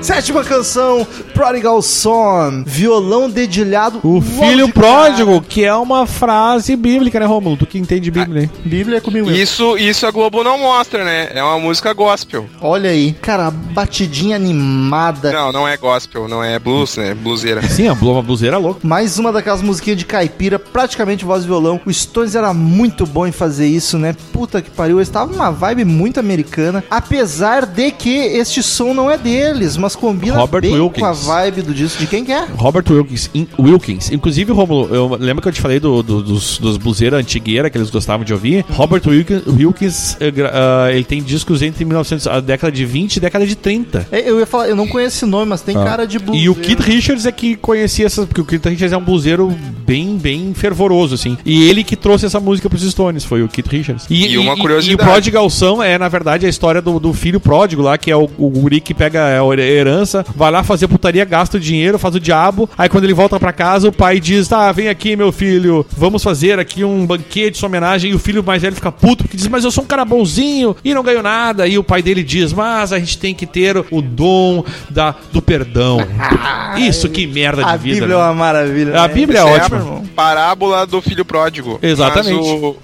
Sétima 0.00 0.44
canção, 0.44 1.06
Prodigal 1.40 1.80
Son. 1.80 2.64
Violão 2.66 3.30
dedilhado. 3.30 3.98
O 4.02 4.20
filho 4.20 4.66
de 4.66 4.72
pródigo, 4.74 5.40
que 5.40 5.64
é 5.64 5.74
uma 5.74 6.06
frase 6.06 6.76
bíblica, 6.76 7.18
né, 7.18 7.24
Rômulo? 7.24 7.56
Tu 7.56 7.64
que 7.64 7.78
entende 7.78 8.10
Bíblia, 8.10 8.42
hein? 8.42 8.50
Bíblia 8.62 8.98
é 8.98 9.00
comigo 9.00 9.26
mesmo. 9.26 9.42
Isso, 9.42 9.78
isso 9.78 10.06
a 10.06 10.10
Globo 10.10 10.44
não 10.44 10.58
mostra, 10.58 11.02
né? 11.02 11.30
É 11.32 11.42
uma 11.42 11.58
música 11.58 11.94
gospel. 11.94 12.44
Olha 12.60 12.90
aí. 12.90 13.14
Cara, 13.22 13.50
batidinha 13.50 14.36
animada. 14.36 15.32
Não, 15.32 15.50
não 15.50 15.66
é 15.66 15.78
gospel, 15.78 16.28
não 16.28 16.44
é 16.44 16.58
blues, 16.58 16.98
né? 16.98 17.14
Bluseira. 17.14 17.62
Sim, 17.62 17.88
a 17.88 17.94
Bloma 17.94 18.20
Bluseira 18.20 18.56
é 18.56 18.58
louca. 18.58 18.86
Mais 18.86 19.18
uma 19.18 19.32
daquelas 19.32 19.62
musiquinhas 19.62 19.98
de 19.98 20.04
caipira, 20.04 20.58
praticamente 20.58 21.24
voz 21.24 21.44
e 21.44 21.46
violão. 21.46 21.80
O 21.86 21.90
Stones 21.90 22.34
era 22.34 22.52
muito 22.52 23.06
bom 23.06 23.26
em 23.26 23.32
fazer 23.32 23.66
isso, 23.66 23.96
né? 23.96 24.14
Puta 24.30 24.60
que 24.60 24.68
pariu. 24.68 24.98
Eles 24.98 25.08
estavam 25.08 25.34
numa 25.34 25.50
vibe 25.50 25.86
muito 25.86 26.20
americana. 26.20 26.84
Apesar 26.90 27.64
de 27.64 27.90
que 27.92 28.14
este 28.14 28.62
som 28.62 28.92
não 28.92 29.10
é 29.10 29.16
deles, 29.16 29.78
mas 29.78 29.96
combina 29.96 30.36
Robert 30.36 30.60
bem 30.60 30.78
Wilkins. 30.78 31.00
com 31.00 31.06
a 31.06 31.12
vibe 31.34 31.62
do 31.62 31.74
disco. 31.74 31.98
De 31.98 32.06
quem 32.06 32.24
que 32.24 32.32
é? 32.32 32.44
Robert 32.56 32.84
Wilkins. 32.90 33.30
In- 33.34 33.46
Wilkins. 33.58 34.10
Inclusive, 34.10 34.52
Romulo, 34.52 34.94
eu 34.94 35.16
lembro 35.18 35.42
que 35.42 35.48
eu 35.48 35.52
te 35.52 35.60
falei 35.60 35.78
do, 35.80 36.02
do- 36.02 36.22
dos, 36.22 36.58
dos 36.58 36.76
bluseiros 36.76 37.18
antigueira 37.18 37.68
que 37.70 37.76
eles 37.78 37.90
gostavam 37.90 38.24
de 38.24 38.32
ouvir. 38.32 38.64
Robert 38.70 39.02
Wilkins, 39.06 39.42
Wilkins 39.46 40.16
eh, 40.20 40.30
gra- 40.30 40.50
ah, 40.52 40.92
ele 40.92 41.04
tem 41.04 41.22
discos 41.22 41.62
entre 41.62 41.84
1900, 41.84 42.26
a 42.26 42.40
década 42.40 42.72
de 42.72 42.84
20 42.84 43.16
e 43.16 43.20
década 43.20 43.46
de 43.46 43.54
30. 43.56 44.08
É, 44.10 44.28
Eu 44.28 44.38
ia 44.38 44.46
falar, 44.46 44.68
eu 44.68 44.76
não 44.76 44.86
conheço 44.86 45.16
esse 45.16 45.26
nome, 45.26 45.46
mas 45.50 45.60
tem 45.62 45.74
cara 45.74 46.06
de 46.06 46.18
blues. 46.18 46.38
Ah. 46.38 46.42
E 46.42 46.48
o 46.48 46.54
Keith 46.54 46.80
Richards 46.80 47.26
é 47.26 47.32
que 47.32 47.56
conhecia 47.56 48.06
essas, 48.06 48.26
porque 48.26 48.40
o 48.40 48.44
Keith 48.44 48.64
Richards 48.66 48.92
é 48.92 48.96
um 48.96 49.04
bluseiro 49.04 49.54
bem, 49.86 50.16
bem 50.16 50.52
fervoroso, 50.54 51.14
assim. 51.14 51.36
E 51.44 51.68
ele 51.68 51.82
que 51.84 51.96
trouxe 51.96 52.26
essa 52.26 52.40
música 52.40 52.68
pros 52.68 52.82
Stones, 52.82 53.24
foi 53.24 53.42
o 53.42 53.48
Keith 53.48 53.66
Richards. 53.68 54.06
E 54.10 54.36
uma 54.38 54.52
E 54.52 54.54
o 54.54 54.56
curiosidade. 54.58 54.96
Prodigal 55.10 55.48
Son 55.50 55.82
é, 55.82 55.98
na 55.98 56.08
verdade, 56.08 56.46
a 56.46 56.48
história 56.48 56.80
do, 56.80 56.98
do 56.98 57.12
filho 57.12 57.40
pródigo 57.40 57.82
lá, 57.82 57.96
que 57.98 58.10
é 58.10 58.16
o, 58.16 58.28
o 58.38 58.48
guri 58.50 58.80
que 58.80 58.94
pega 58.94 59.40
a 59.40 59.56
herança, 59.60 60.24
vai 60.34 60.50
lá 60.50 60.62
fazer 60.62 60.88
putaria, 60.88 61.09
gasta 61.24 61.56
o 61.56 61.60
dinheiro, 61.60 61.98
faz 61.98 62.14
o 62.14 62.20
diabo. 62.20 62.68
Aí 62.76 62.88
quando 62.88 63.04
ele 63.04 63.14
volta 63.14 63.38
pra 63.38 63.52
casa, 63.52 63.88
o 63.88 63.92
pai 63.92 64.20
diz: 64.20 64.48
Tá, 64.48 64.70
vem 64.72 64.88
aqui, 64.88 65.16
meu 65.16 65.32
filho, 65.32 65.84
vamos 65.96 66.22
fazer 66.22 66.58
aqui 66.58 66.84
um 66.84 67.06
banquete, 67.06 67.58
sua 67.58 67.68
homenagem. 67.68 68.10
E 68.10 68.14
o 68.14 68.18
filho 68.18 68.42
mais 68.42 68.62
velho 68.62 68.74
fica 68.74 68.92
puto, 68.92 69.24
porque 69.24 69.36
diz: 69.36 69.48
Mas 69.48 69.64
eu 69.64 69.70
sou 69.70 69.84
um 69.84 69.86
cara 69.86 70.04
bonzinho 70.04 70.76
e 70.84 70.94
não 70.94 71.02
ganho 71.02 71.22
nada. 71.22 71.66
E 71.66 71.78
o 71.78 71.84
pai 71.84 72.02
dele 72.02 72.22
diz: 72.22 72.52
Mas 72.52 72.92
a 72.92 72.98
gente 72.98 73.18
tem 73.18 73.34
que 73.34 73.46
ter 73.46 73.76
o 73.90 74.02
dom 74.02 74.64
da, 74.88 75.14
do 75.32 75.42
perdão. 75.42 75.98
Isso 76.78 77.08
que 77.08 77.26
merda 77.26 77.62
de 77.62 77.68
A 77.70 77.76
vida. 77.76 78.00
Bíblia 78.00 78.14
é 78.14 78.18
né? 78.18 78.24
uma 78.24 78.34
maravilha. 78.34 79.00
A 79.00 79.08
né? 79.08 79.14
Bíblia 79.14 79.40
é 79.40 79.42
Essa 79.42 79.76
ótima. 79.76 79.98
a 79.98 80.14
parábola 80.14 80.86
do 80.86 81.00
filho 81.02 81.24
pródigo. 81.24 81.78
Exatamente. 81.82 82.34
Mas 82.34 82.46
o, 82.46 82.76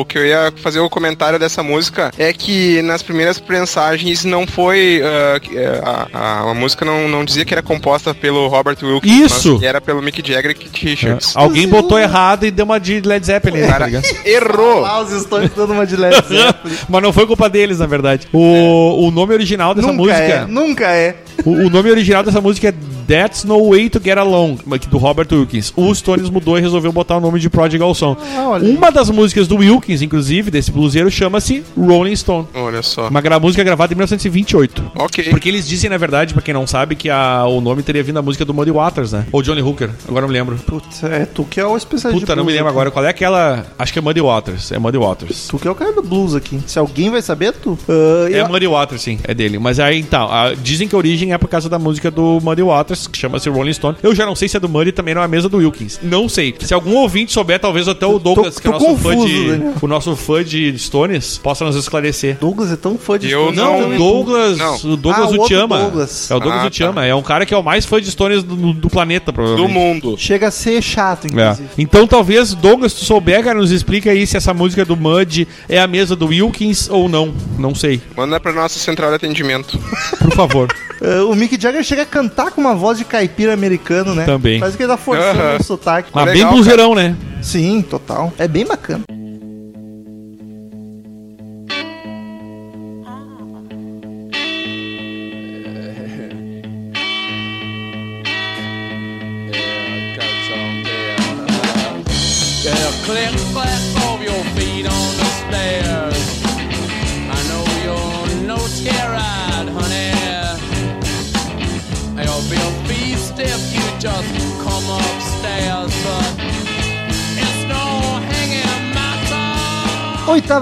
o 0.00 0.04
que 0.06 0.18
eu 0.18 0.26
ia 0.26 0.52
fazer 0.56 0.80
o 0.80 0.88
comentário 0.88 1.38
dessa 1.38 1.62
música 1.62 2.10
é 2.18 2.32
que 2.32 2.80
nas 2.82 3.02
primeiras 3.02 3.38
prensagens 3.38 4.24
não 4.24 4.46
foi. 4.46 5.00
eh, 5.02 5.80
a, 5.84 6.08
a, 6.12 6.50
a 6.50 6.54
música 6.54 6.84
não, 6.84 7.08
não 7.08 7.24
dizia 7.24 7.44
que 7.44 7.49
era 7.54 7.62
composta 7.62 8.14
pelo 8.14 8.46
Robert 8.48 8.76
Wilkins. 8.82 9.32
Isso. 9.32 9.50
Mas 9.52 9.60
que 9.60 9.66
era 9.66 9.80
pelo 9.80 10.02
Mick 10.02 10.26
Jagger 10.26 10.50
e 10.52 10.54
Keith 10.54 10.76
Richards. 10.82 11.36
Alguém 11.36 11.68
botou 11.68 11.98
errado 11.98 12.44
e 12.46 12.50
deu 12.50 12.64
uma 12.64 12.78
de 12.78 13.00
Led 13.00 13.24
Zeppelin, 13.24 13.60
tá 13.62 13.66
cara 13.68 13.86
ligado? 13.86 14.04
errou. 14.24 14.80
Lá 14.80 15.00
os 15.02 15.22
Stones 15.22 15.50
dando 15.54 15.72
uma 15.72 15.86
de 15.86 15.96
Led 15.96 16.14
Zeppelin. 16.26 16.76
Mas 16.88 17.02
não 17.02 17.12
foi 17.12 17.26
culpa 17.26 17.48
deles, 17.48 17.78
na 17.78 17.86
verdade. 17.86 18.26
O, 18.32 19.06
o 19.06 19.10
nome 19.10 19.34
original 19.34 19.74
dessa 19.74 19.88
nunca 19.88 20.02
música. 20.02 20.22
é, 20.22 20.46
nunca 20.46 20.86
é. 20.86 21.16
O, 21.44 21.50
o 21.50 21.70
nome 21.70 21.90
original 21.90 22.22
dessa 22.22 22.40
música 22.40 22.68
é 22.68 22.74
That's 23.10 23.42
No 23.42 23.70
Way 23.70 23.90
to 23.90 24.00
Get 24.00 24.16
Along, 24.18 24.58
do 24.88 24.96
Robert 24.96 25.26
Wilkins. 25.32 25.72
O 25.74 25.92
Stones 25.92 26.30
mudou 26.30 26.56
e 26.56 26.60
resolveu 26.60 26.92
botar 26.92 27.16
o 27.16 27.20
nome 27.20 27.40
de 27.40 27.50
Prodigal 27.50 27.92
Son. 27.92 28.16
Ah. 28.36 28.56
Uma 28.62 28.92
das 28.92 29.10
músicas 29.10 29.48
do 29.48 29.56
Wilkins, 29.56 30.00
inclusive, 30.00 30.48
desse 30.48 30.70
bluseiro, 30.70 31.10
chama-se 31.10 31.64
Rolling 31.76 32.14
Stone. 32.14 32.46
Olha 32.54 32.82
só. 32.82 33.08
Uma 33.08 33.20
gra- 33.20 33.40
música 33.40 33.64
gravada 33.64 33.92
em 33.92 33.96
1928. 33.96 34.92
Ok. 34.94 35.24
Porque 35.30 35.48
eles 35.48 35.66
dizem, 35.66 35.90
na 35.90 35.96
verdade, 35.98 36.32
pra 36.34 36.40
quem 36.40 36.54
não 36.54 36.68
sabe, 36.68 36.94
que 36.94 37.10
a- 37.10 37.44
o 37.46 37.60
nome 37.60 37.82
teria 37.82 38.00
vindo 38.04 38.14
da 38.14 38.22
música 38.22 38.44
do 38.44 38.54
Muddy 38.54 38.70
Waters, 38.70 39.10
né? 39.10 39.26
Ou 39.32 39.42
Johnny 39.42 39.60
Hooker, 39.60 39.90
agora 40.06 40.20
não 40.22 40.28
me 40.28 40.34
lembro. 40.38 40.54
Putz, 40.58 41.02
é 41.02 41.26
tu 41.26 41.42
que 41.42 41.58
é 41.58 41.66
o 41.66 41.76
especialista 41.76 42.20
Puta, 42.20 42.32
de 42.34 42.38
não 42.38 42.44
me 42.44 42.52
lembro 42.52 42.68
aqui. 42.68 42.74
agora. 42.76 42.90
Qual 42.92 43.04
é 43.04 43.08
aquela. 43.08 43.66
Acho 43.76 43.92
que 43.92 43.98
é 43.98 44.02
Muddy 44.02 44.20
Waters. 44.20 44.70
É 44.70 44.78
Muddy 44.78 44.98
Waters. 44.98 45.48
Tu 45.48 45.58
que 45.58 45.66
é 45.66 45.70
o 45.70 45.74
cara 45.74 45.92
do 45.92 46.02
blues 46.02 46.36
aqui. 46.36 46.60
Se 46.64 46.78
alguém 46.78 47.10
vai 47.10 47.22
saber, 47.22 47.54
tu. 47.54 47.76
Ah, 47.88 48.28
É 48.30 48.40
eu- 48.42 48.48
Muddy 48.48 48.68
Waters, 48.68 49.02
sim, 49.02 49.18
é 49.24 49.34
dele. 49.34 49.58
Mas 49.58 49.80
aí, 49.80 49.98
então, 49.98 50.30
a- 50.30 50.54
dizem 50.54 50.86
que 50.86 50.94
a 50.94 50.98
origem 50.98 51.32
é 51.32 51.38
por 51.38 51.48
causa 51.48 51.68
da 51.68 51.76
música 51.78 52.08
do 52.08 52.38
Muddy 52.40 52.62
Waters, 52.62 52.99
que 53.06 53.18
chama-se 53.18 53.48
Rolling 53.48 53.72
Stone. 53.72 53.96
Eu 54.02 54.14
já 54.14 54.24
não 54.26 54.34
sei 54.34 54.48
se 54.48 54.56
é 54.56 54.60
do 54.60 54.68
Muddy 54.68 54.92
também 54.92 55.14
não 55.14 55.22
é 55.22 55.24
a 55.24 55.28
mesa 55.28 55.48
do 55.48 55.58
Wilkins. 55.58 55.98
Não 56.02 56.28
sei. 56.28 56.54
Se 56.60 56.72
algum 56.74 56.94
ouvinte 56.96 57.32
souber, 57.32 57.58
talvez 57.58 57.88
até 57.88 58.06
o 58.06 58.18
Douglas, 58.18 58.54
Tô- 58.56 58.60
que 58.60 58.66
é 58.66 58.70
o 58.70 58.78
tô 58.78 58.84
nosso, 58.90 58.96
fã 58.98 59.12
confuso, 59.14 59.28
de, 59.28 59.48
Daniel. 59.50 59.74
o 59.80 59.86
nosso 59.86 60.16
fã 60.16 60.44
de 60.44 60.78
Stones, 60.78 61.38
possa 61.38 61.64
nos 61.64 61.76
esclarecer. 61.76 62.36
Douglas 62.40 62.72
é 62.72 62.76
tão 62.76 62.96
fã 62.98 63.18
de 63.18 63.30
Eu 63.30 63.52
Stones. 63.52 63.56
não- 63.56 63.80
Não, 63.80 63.94
o 63.94 63.96
Douglas, 63.98 64.58
Não. 64.58 64.76
o 64.76 64.96
Douglas 64.96 65.26
Ah, 65.26 65.30
o 65.30 65.38
outro 65.40 65.48
Chama. 65.56 65.78
Douglas. 65.78 66.30
É 66.30 66.34
o 66.34 66.40
Douglas 66.40 66.64
Ah, 66.64 66.68
o 66.68 66.72
Chama. 66.72 67.06
É 67.06 67.14
um 67.14 67.22
cara 67.22 67.46
que 67.46 67.54
é 67.54 67.56
o 67.56 67.62
mais 67.62 67.84
fã 67.86 68.00
de 68.00 68.10
Stones 68.10 68.42
do, 68.42 68.72
do 68.72 68.90
planeta, 68.90 69.26
Do 69.26 69.34
provavelmente. 69.34 69.72
mundo. 69.72 70.14
Chega 70.18 70.48
a 70.48 70.50
ser 70.50 70.82
chato, 70.82 71.26
É. 71.26 71.28
inclusive. 71.30 71.68
Então 71.78 72.06
talvez, 72.06 72.54
Douglas, 72.54 72.92
tu 72.94 73.04
souber, 73.04 73.42
cara, 73.44 73.58
nos 73.58 73.70
explica 73.70 74.10
aí 74.10 74.26
se 74.26 74.36
essa 74.36 74.52
música 74.54 74.84
do 74.84 74.96
Mud 74.96 75.46
é 75.68 75.78
a 75.80 75.86
mesa 75.86 76.14
do 76.16 76.26
Wilkins 76.26 76.88
ou 76.90 77.08
não. 77.08 77.32
Não 77.58 77.74
sei. 77.74 78.00
Manda 78.16 78.38
pra 78.40 78.52
nossa 78.52 78.78
central 78.78 79.10
de 79.10 79.16
atendimento. 79.16 79.78
Por 80.18 80.32
favor. 80.32 80.68
Ah, 81.02 81.24
o 81.30 81.34
Mick 81.34 81.60
Jagger 81.60 81.82
chega 81.82 82.02
a 82.02 82.06
cantar 82.06 82.50
com 82.50 82.60
uma 82.60 82.74
voz 82.74 82.89
de 82.94 83.04
caipira 83.04 83.52
americano, 83.52 84.14
né? 84.14 84.24
Também. 84.24 84.60
Parece 84.60 84.76
que 84.76 84.82
ele 84.82 84.90
tá 84.90 84.96
forçando 84.96 85.40
Aham. 85.40 85.56
o 85.58 85.62
sotaque. 85.62 86.10
Mas 86.12 86.26
Legal, 86.26 86.42
bem 86.42 86.52
bluseirão, 86.54 86.94
né? 86.94 87.16
Sim, 87.42 87.82
total. 87.82 88.32
É 88.38 88.46
bem 88.46 88.66
bacana. 88.66 89.04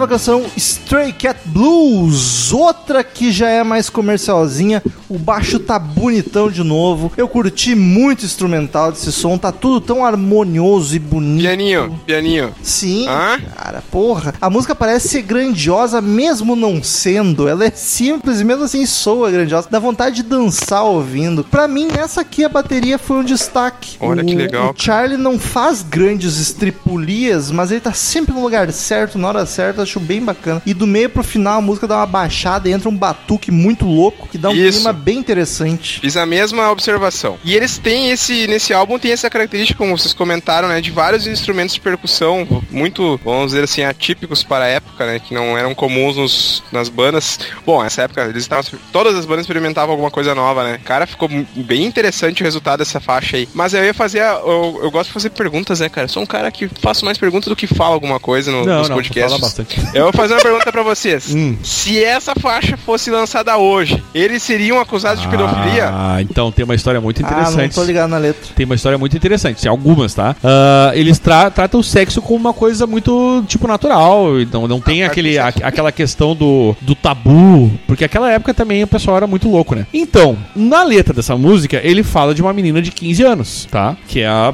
Canção, 0.08 0.44
Stray 0.56 1.12
Cat 1.12 1.38
Blues. 1.44 2.52
Outra 2.52 3.04
que 3.04 3.30
já 3.30 3.48
é 3.48 3.62
mais 3.62 3.88
comercialzinha. 3.90 4.82
O 5.08 5.18
baixo 5.18 5.58
tá 5.58 5.78
bonitão 5.78 6.50
de 6.50 6.62
novo. 6.62 7.10
Eu 7.16 7.28
curti 7.28 7.74
muito 7.74 8.22
o 8.22 8.24
instrumental 8.26 8.92
desse 8.92 9.10
som. 9.10 9.38
Tá 9.38 9.50
tudo 9.50 9.80
tão 9.80 10.04
harmonioso 10.04 10.94
e 10.94 10.98
bonito. 10.98 11.42
Pianinho, 11.42 12.00
pianinho. 12.04 12.54
Sim, 12.62 13.06
Hã? 13.08 13.40
cara, 13.56 13.82
porra. 13.90 14.34
A 14.40 14.50
música 14.50 14.74
parece 14.74 15.08
ser 15.08 15.22
grandiosa, 15.22 16.00
mesmo 16.00 16.54
não 16.54 16.82
sendo. 16.82 17.48
Ela 17.48 17.66
é 17.66 17.70
simples 17.70 18.40
e 18.40 18.44
mesmo 18.44 18.64
assim 18.64 18.84
soa 18.84 19.30
grandiosa. 19.30 19.68
Dá 19.70 19.78
vontade 19.78 20.16
de 20.16 20.22
dançar 20.24 20.84
ouvindo. 20.84 21.42
Pra 21.42 21.66
mim, 21.66 21.88
nessa 21.88 22.20
aqui 22.20 22.44
a 22.44 22.48
bateria 22.48 22.98
foi 22.98 23.18
um 23.18 23.24
destaque. 23.24 23.96
Olha 24.00 24.22
o, 24.22 24.26
que 24.26 24.34
legal. 24.34 24.74
O 24.76 24.82
Charlie 24.82 25.16
não 25.16 25.38
faz 25.38 25.82
grandes 25.82 26.36
estripulias, 26.38 27.50
mas 27.50 27.70
ele 27.70 27.80
tá 27.80 27.92
sempre 27.92 28.34
no 28.34 28.42
lugar 28.42 28.70
certo, 28.72 29.18
na 29.18 29.28
hora 29.28 29.46
certa. 29.46 29.82
Acho 29.82 29.97
bem 29.98 30.22
bacana. 30.22 30.62
E 30.66 30.74
do 30.74 30.86
meio 30.86 31.08
pro 31.10 31.22
final 31.22 31.58
a 31.58 31.62
música 31.62 31.86
dá 31.86 31.96
uma 31.96 32.06
baixada 32.06 32.68
e 32.68 32.72
entra 32.72 32.88
um 32.88 32.96
batuque 32.96 33.50
muito 33.50 33.84
louco 33.86 34.28
que 34.28 34.38
dá 34.38 34.50
um 34.50 34.54
Isso. 34.54 34.78
clima 34.78 34.92
bem 34.92 35.18
interessante. 35.18 36.00
Fiz 36.00 36.16
a 36.16 36.26
mesma 36.26 36.70
observação. 36.70 37.38
E 37.44 37.54
eles 37.54 37.78
têm 37.78 38.10
esse, 38.10 38.46
nesse 38.46 38.72
álbum 38.74 38.98
tem 38.98 39.12
essa 39.12 39.28
característica, 39.30 39.78
como 39.78 39.96
vocês 39.96 40.12
comentaram, 40.12 40.68
né, 40.68 40.80
de 40.80 40.90
vários 40.90 41.26
instrumentos 41.26 41.74
de 41.74 41.80
percussão 41.80 42.46
muito, 42.70 43.18
vamos 43.24 43.46
dizer 43.52 43.64
assim, 43.64 43.82
atípicos 43.82 44.42
para 44.42 44.64
a 44.64 44.68
época, 44.68 45.06
né, 45.06 45.18
que 45.18 45.34
não 45.34 45.56
eram 45.56 45.74
comuns 45.74 46.16
nos, 46.16 46.62
nas 46.72 46.88
bandas. 46.88 47.38
Bom, 47.64 47.82
nessa 47.82 48.02
época 48.02 48.22
eles 48.24 48.42
estavam, 48.42 48.64
todas 48.92 49.14
as 49.14 49.24
bandas 49.24 49.42
experimentavam 49.44 49.92
alguma 49.92 50.10
coisa 50.10 50.34
nova, 50.34 50.64
né. 50.64 50.80
Cara, 50.84 51.06
ficou 51.06 51.28
bem 51.54 51.84
interessante 51.84 52.42
o 52.42 52.44
resultado 52.44 52.78
dessa 52.78 53.00
faixa 53.00 53.36
aí. 53.36 53.48
Mas 53.54 53.74
eu 53.74 53.84
ia 53.84 53.94
fazer, 53.94 54.20
a- 54.20 54.40
eu, 54.44 54.80
eu 54.82 54.90
gosto 54.90 55.08
de 55.08 55.12
fazer 55.14 55.30
perguntas, 55.30 55.80
né, 55.80 55.88
cara. 55.88 56.04
Eu 56.04 56.08
sou 56.08 56.22
um 56.22 56.26
cara 56.26 56.50
que 56.50 56.68
faço 56.80 57.04
mais 57.04 57.18
perguntas 57.18 57.48
do 57.48 57.56
que 57.56 57.66
fala 57.66 57.94
alguma 57.94 58.18
coisa 58.20 58.50
no, 58.50 58.64
Não, 58.64 58.78
nos 58.80 58.88
não, 58.88 58.96
podcasts. 58.96 59.30
fala 59.32 59.40
bastante. 59.40 59.80
Eu 59.94 60.04
vou 60.04 60.12
fazer 60.12 60.34
uma 60.34 60.40
pergunta 60.42 60.70
pra 60.70 60.82
vocês. 60.82 61.34
Hum. 61.34 61.56
Se 61.62 62.02
essa 62.04 62.34
faixa 62.34 62.76
fosse 62.76 63.10
lançada 63.10 63.56
hoje, 63.56 64.02
eles 64.14 64.42
seriam 64.42 64.78
acusados 64.78 65.22
de 65.22 65.28
pedofilia? 65.28 65.90
Ah, 65.92 66.18
então 66.20 66.52
tem 66.52 66.64
uma 66.64 66.74
história 66.74 67.00
muito 67.00 67.24
Ah, 67.24 67.30
não 67.30 67.38
interessante. 67.40 67.74
tô 67.74 67.82
ligado 67.84 68.10
na 68.10 68.18
letra. 68.18 68.54
Tem 68.54 68.66
uma 68.66 68.74
história 68.74 68.98
muito 68.98 69.16
interessante, 69.16 69.62
tem 69.62 69.70
algumas, 69.70 70.14
tá? 70.14 70.36
Ah, 70.44 70.92
eles 70.94 71.18
tra- 71.18 71.50
tratam 71.50 71.80
o 71.80 71.84
sexo 71.84 72.20
como 72.20 72.38
uma 72.38 72.52
coisa 72.52 72.86
muito, 72.86 73.42
tipo, 73.48 73.66
natural. 73.66 74.38
Então 74.40 74.68
não 74.68 74.80
tem 74.80 75.02
Ah, 75.02 75.06
aquele, 75.06 75.38
a- 75.38 75.48
aquela 75.62 75.90
questão 75.90 76.34
do, 76.36 76.76
do 76.80 76.94
tabu. 76.94 77.70
Porque 77.86 78.04
aquela 78.04 78.30
época 78.30 78.52
também 78.52 78.82
o 78.82 78.86
pessoal 78.86 79.16
era 79.16 79.26
muito 79.26 79.48
louco, 79.48 79.74
né? 79.74 79.86
Então, 79.92 80.36
na 80.54 80.82
letra 80.84 81.14
dessa 81.14 81.36
música, 81.36 81.80
ele 81.82 82.02
fala 82.02 82.34
de 82.34 82.42
uma 82.42 82.52
menina 82.52 82.80
de 82.82 82.90
15 82.92 83.22
anos, 83.22 83.66
tá? 83.70 83.96
Que 84.06 84.20
é 84.20 84.28
a, 84.28 84.52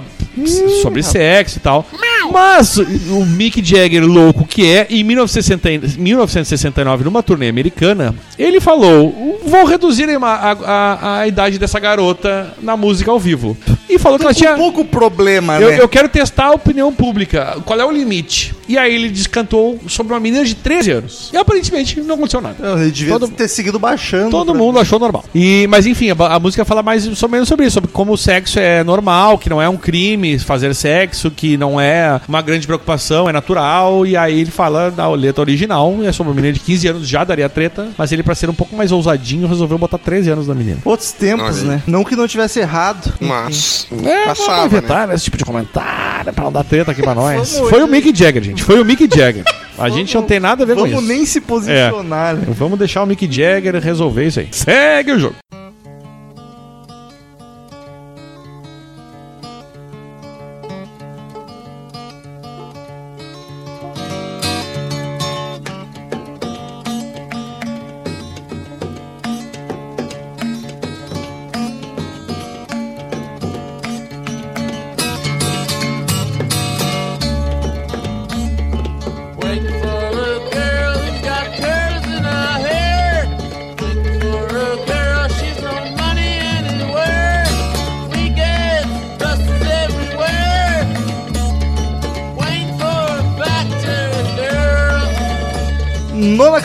sobre 0.83 1.03
sexo 1.03 1.59
e 1.59 1.61
tal. 1.61 1.85
Mas 2.33 2.79
o 2.79 3.25
Mick 3.27 3.63
Jagger, 3.65 4.05
louco 4.05 4.47
que 4.47 4.67
é, 4.69 4.87
em 4.91 5.05
1960 5.27 5.99
1969, 6.01 7.05
numa 7.05 7.23
turnê 7.23 7.49
americana, 7.49 8.15
ele 8.39 8.61
falou: 8.61 9.41
vou 9.45 9.65
reduzir 9.65 10.09
a, 10.11 10.17
a- 10.27 11.19
a 11.21 11.27
idade 11.29 11.59
dessa 11.59 11.79
garota 11.79 12.53
na 12.63 12.77
música 12.77 13.11
ao 13.11 13.19
vivo. 13.19 13.57
E 13.89 13.99
falou 13.99 14.19
que 14.19 14.25
ela 14.25 14.35
tinha. 14.35 14.55
Um 14.55 14.59
pouco 14.59 14.85
problema, 14.85 15.61
Eu, 15.61 15.71
né? 15.71 15.81
eu 15.81 15.89
quero 15.89 16.09
testar 16.09 16.47
a 16.47 16.51
opinião 16.53 16.93
pública. 16.93 17.59
Qual 17.65 17.79
é 17.79 17.85
o 17.85 17.91
limite? 17.91 18.55
E 18.69 18.79
aí 18.79 18.95
ele 18.95 19.09
descantou 19.11 19.79
sobre 19.89 20.13
uma 20.13 20.21
menina 20.21 20.45
de 20.45 20.55
13 20.55 20.91
anos. 20.91 21.31
E 21.33 21.37
aparentemente 21.37 22.01
não 22.01 22.15
aconteceu 22.15 22.41
nada. 22.41 22.57
Ele 22.81 22.91
devia 22.91 23.19
Todo- 23.19 23.29
ter 23.33 23.49
seguido 23.49 23.79
baixando. 23.79 24.31
Todo 24.31 24.55
mundo 24.55 24.79
achou 24.79 24.99
normal. 24.99 25.25
E, 25.35 25.67
mas 25.69 25.87
enfim, 25.87 26.11
a, 26.11 26.35
a 26.35 26.39
música 26.39 26.65
fala 26.65 26.83
mais 26.83 27.07
ou 27.23 27.29
menos 27.29 27.49
sobre 27.49 27.67
isso, 27.67 27.75
sobre 27.75 27.91
como 27.91 28.13
o 28.13 28.19
sexo 28.19 28.59
é 28.59 28.83
normal, 28.85 29.39
que 29.39 29.49
não 29.51 29.61
é 29.61 29.69
um 29.69 29.77
crime 29.77 30.39
fazer 30.39 30.75
sexo, 30.75 31.31
que 31.31 31.57
não 31.57 31.81
é 31.81 32.21
uma 32.29 32.41
grande 32.43 32.67
preocupação, 32.67 33.29
é 33.29 33.33
natural. 33.33 34.07
E 34.07 34.17
aí 34.17 34.41
ele 34.41 34.51
fala 34.51 34.91
da 34.91 35.09
letra 35.11 35.43
original, 35.43 35.95
é 36.05 36.13
sobre 36.13 36.31
uma 36.31 36.37
menina 36.37 36.53
de 36.55 36.61
15 36.61 36.89
anos, 36.89 37.09
já 37.09 37.25
daria 37.25 37.49
treta, 37.49 37.89
mas 37.99 38.13
ele 38.13 38.23
pra 38.23 38.35
ser 38.35 38.49
um 38.49 38.55
pouco 38.55 38.75
mais 38.77 38.93
ousadinho, 38.93 39.47
resolveu 39.49 39.79
botar 39.79 39.99
13 39.99 40.31
anos 40.31 40.49
na 40.49 40.55
menina. 40.55 40.79
Outros 40.85 41.13
tempos, 41.13 41.63
né? 41.63 41.83
Não 41.87 42.05
que 42.05 42.17
não 42.17 42.27
tivesse 42.27 42.61
errado. 42.61 43.13
Mas. 43.21 43.87
É, 44.05 44.27
passava, 44.27 44.69
né? 44.69 44.79
evitar 44.79 45.15
esse 45.15 45.25
tipo 45.25 45.37
de 45.37 45.45
comentário 45.45 46.33
pra 46.33 46.45
não 46.45 46.53
dar 46.53 46.65
treta 46.65 46.91
aqui 46.93 47.03
pra 47.03 47.15
nós. 47.17 47.59
Foi 47.59 47.83
o 47.83 47.87
Mick 47.89 48.15
Jagger, 48.17 48.43
gente. 48.43 48.54
Foi 48.63 48.81
o 48.81 48.85
Mick 48.85 49.09
Jagger. 49.15 49.45
A 49.77 49.89
gente 49.89 50.15
não 50.15 50.23
tem 50.23 50.39
nada 50.39 50.63
a 50.63 50.67
ver 50.67 50.75
com 50.75 50.83
Vamos 50.83 50.99
isso. 50.99 51.09
nem 51.09 51.27
se 51.27 51.41
posicionar, 51.41 52.37
né? 52.37 52.45
Vamos 52.49 52.79
deixar 52.79 53.03
o 53.03 53.07
Mick 53.07 53.27
Jagger 53.31 53.77
resolver 53.81 54.27
isso 54.27 54.41
aí. 54.41 54.49
Segue 54.53 55.13
o 55.13 55.19
jogo. 55.19 55.35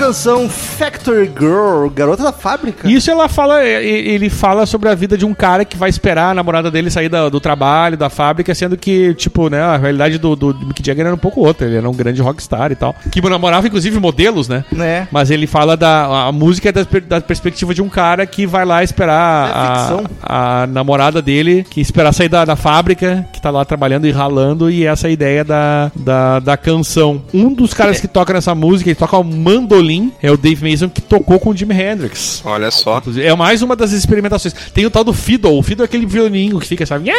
Canção, 0.09 0.49
Factory 0.79 1.29
Girl, 1.37 1.87
garota 1.93 2.23
da 2.23 2.31
fábrica. 2.31 2.89
Isso 2.89 3.11
ela 3.11 3.27
fala, 3.27 3.63
ele 3.65 4.29
fala 4.29 4.65
sobre 4.65 4.87
a 4.89 4.95
vida 4.95 5.17
de 5.17 5.25
um 5.25 5.33
cara 5.33 5.65
que 5.65 5.75
vai 5.77 5.89
esperar 5.89 6.31
a 6.31 6.33
namorada 6.33 6.71
dele 6.71 6.89
sair 6.89 7.09
da- 7.09 7.27
do 7.29 7.39
trabalho, 7.39 7.97
da 7.97 8.09
fábrica, 8.09 8.55
sendo 8.55 8.77
que, 8.77 9.13
tipo, 9.15 9.49
né, 9.49 9.61
a 9.61 9.75
realidade 9.77 10.17
do, 10.17 10.35
do 10.35 10.55
Mick 10.65 10.81
Jagger 10.85 11.05
era 11.05 11.13
um 11.15 11.19
pouco 11.19 11.41
outra. 11.45 11.67
Ele 11.67 11.75
era 11.77 11.89
um 11.89 11.93
grande 11.93 12.21
rockstar 12.21 12.71
e 12.71 12.75
tal. 12.75 12.95
Que 13.11 13.21
namorava, 13.29 13.67
inclusive, 13.67 13.99
modelos, 13.99 14.47
né? 14.47 14.63
Né? 14.71 15.07
Mas 15.11 15.29
ele 15.29 15.45
fala 15.45 15.75
da 15.75 16.27
a 16.27 16.31
música 16.31 16.69
é 16.69 16.71
da, 16.71 16.85
da 17.07 17.21
perspectiva 17.21 17.73
de 17.73 17.81
um 17.81 17.89
cara 17.89 18.25
que 18.25 18.47
vai 18.47 18.63
lá 18.65 18.81
esperar 18.83 19.49
É 19.49 19.53
a, 20.23 20.63
a 20.63 20.67
namorada 20.67 21.21
dele, 21.21 21.65
que 21.69 21.81
esperar 21.81 22.13
sair 22.13 22.29
da, 22.29 22.45
da 22.45 22.55
fábrica, 22.55 23.27
que 23.33 23.41
tá 23.41 23.49
lá 23.51 23.63
trabalhando 23.65 24.07
e 24.07 24.11
ralando, 24.11 24.71
e 24.71 24.85
essa 24.85 25.07
é 25.07 25.09
a 25.09 25.11
ideia 25.11 25.43
da, 25.43 25.91
da, 25.95 26.39
da 26.39 26.57
canção. 26.57 27.21
Um 27.33 27.53
dos 27.53 27.73
caras 27.73 27.99
que 27.99 28.07
toca 28.07 28.33
nessa 28.33 28.55
música, 28.55 28.89
ele 28.89 28.95
toca 28.95 29.17
o 29.17 29.23
mandolim, 29.23 30.11
é 30.23 30.31
o 30.31 30.37
Dave 30.37 30.63
Mason, 30.69 30.89
que 30.89 31.01
tocou 31.01 31.39
com 31.39 31.49
o 31.51 31.55
Jimi 31.55 31.73
Hendrix. 31.73 32.41
Olha 32.45 32.69
só. 32.71 33.01
É 33.17 33.33
mais 33.35 33.61
uma 33.61 33.75
das 33.75 33.91
experimentações. 33.91 34.53
Tem 34.73 34.85
o 34.85 34.91
tal 34.91 35.03
do 35.03 35.13
fiddle. 35.13 35.57
O 35.57 35.63
fiddle 35.63 35.83
é 35.83 35.85
aquele 35.85 36.05
violininho 36.05 36.59
que 36.59 36.67
fica, 36.67 36.85
sabe? 36.85 37.09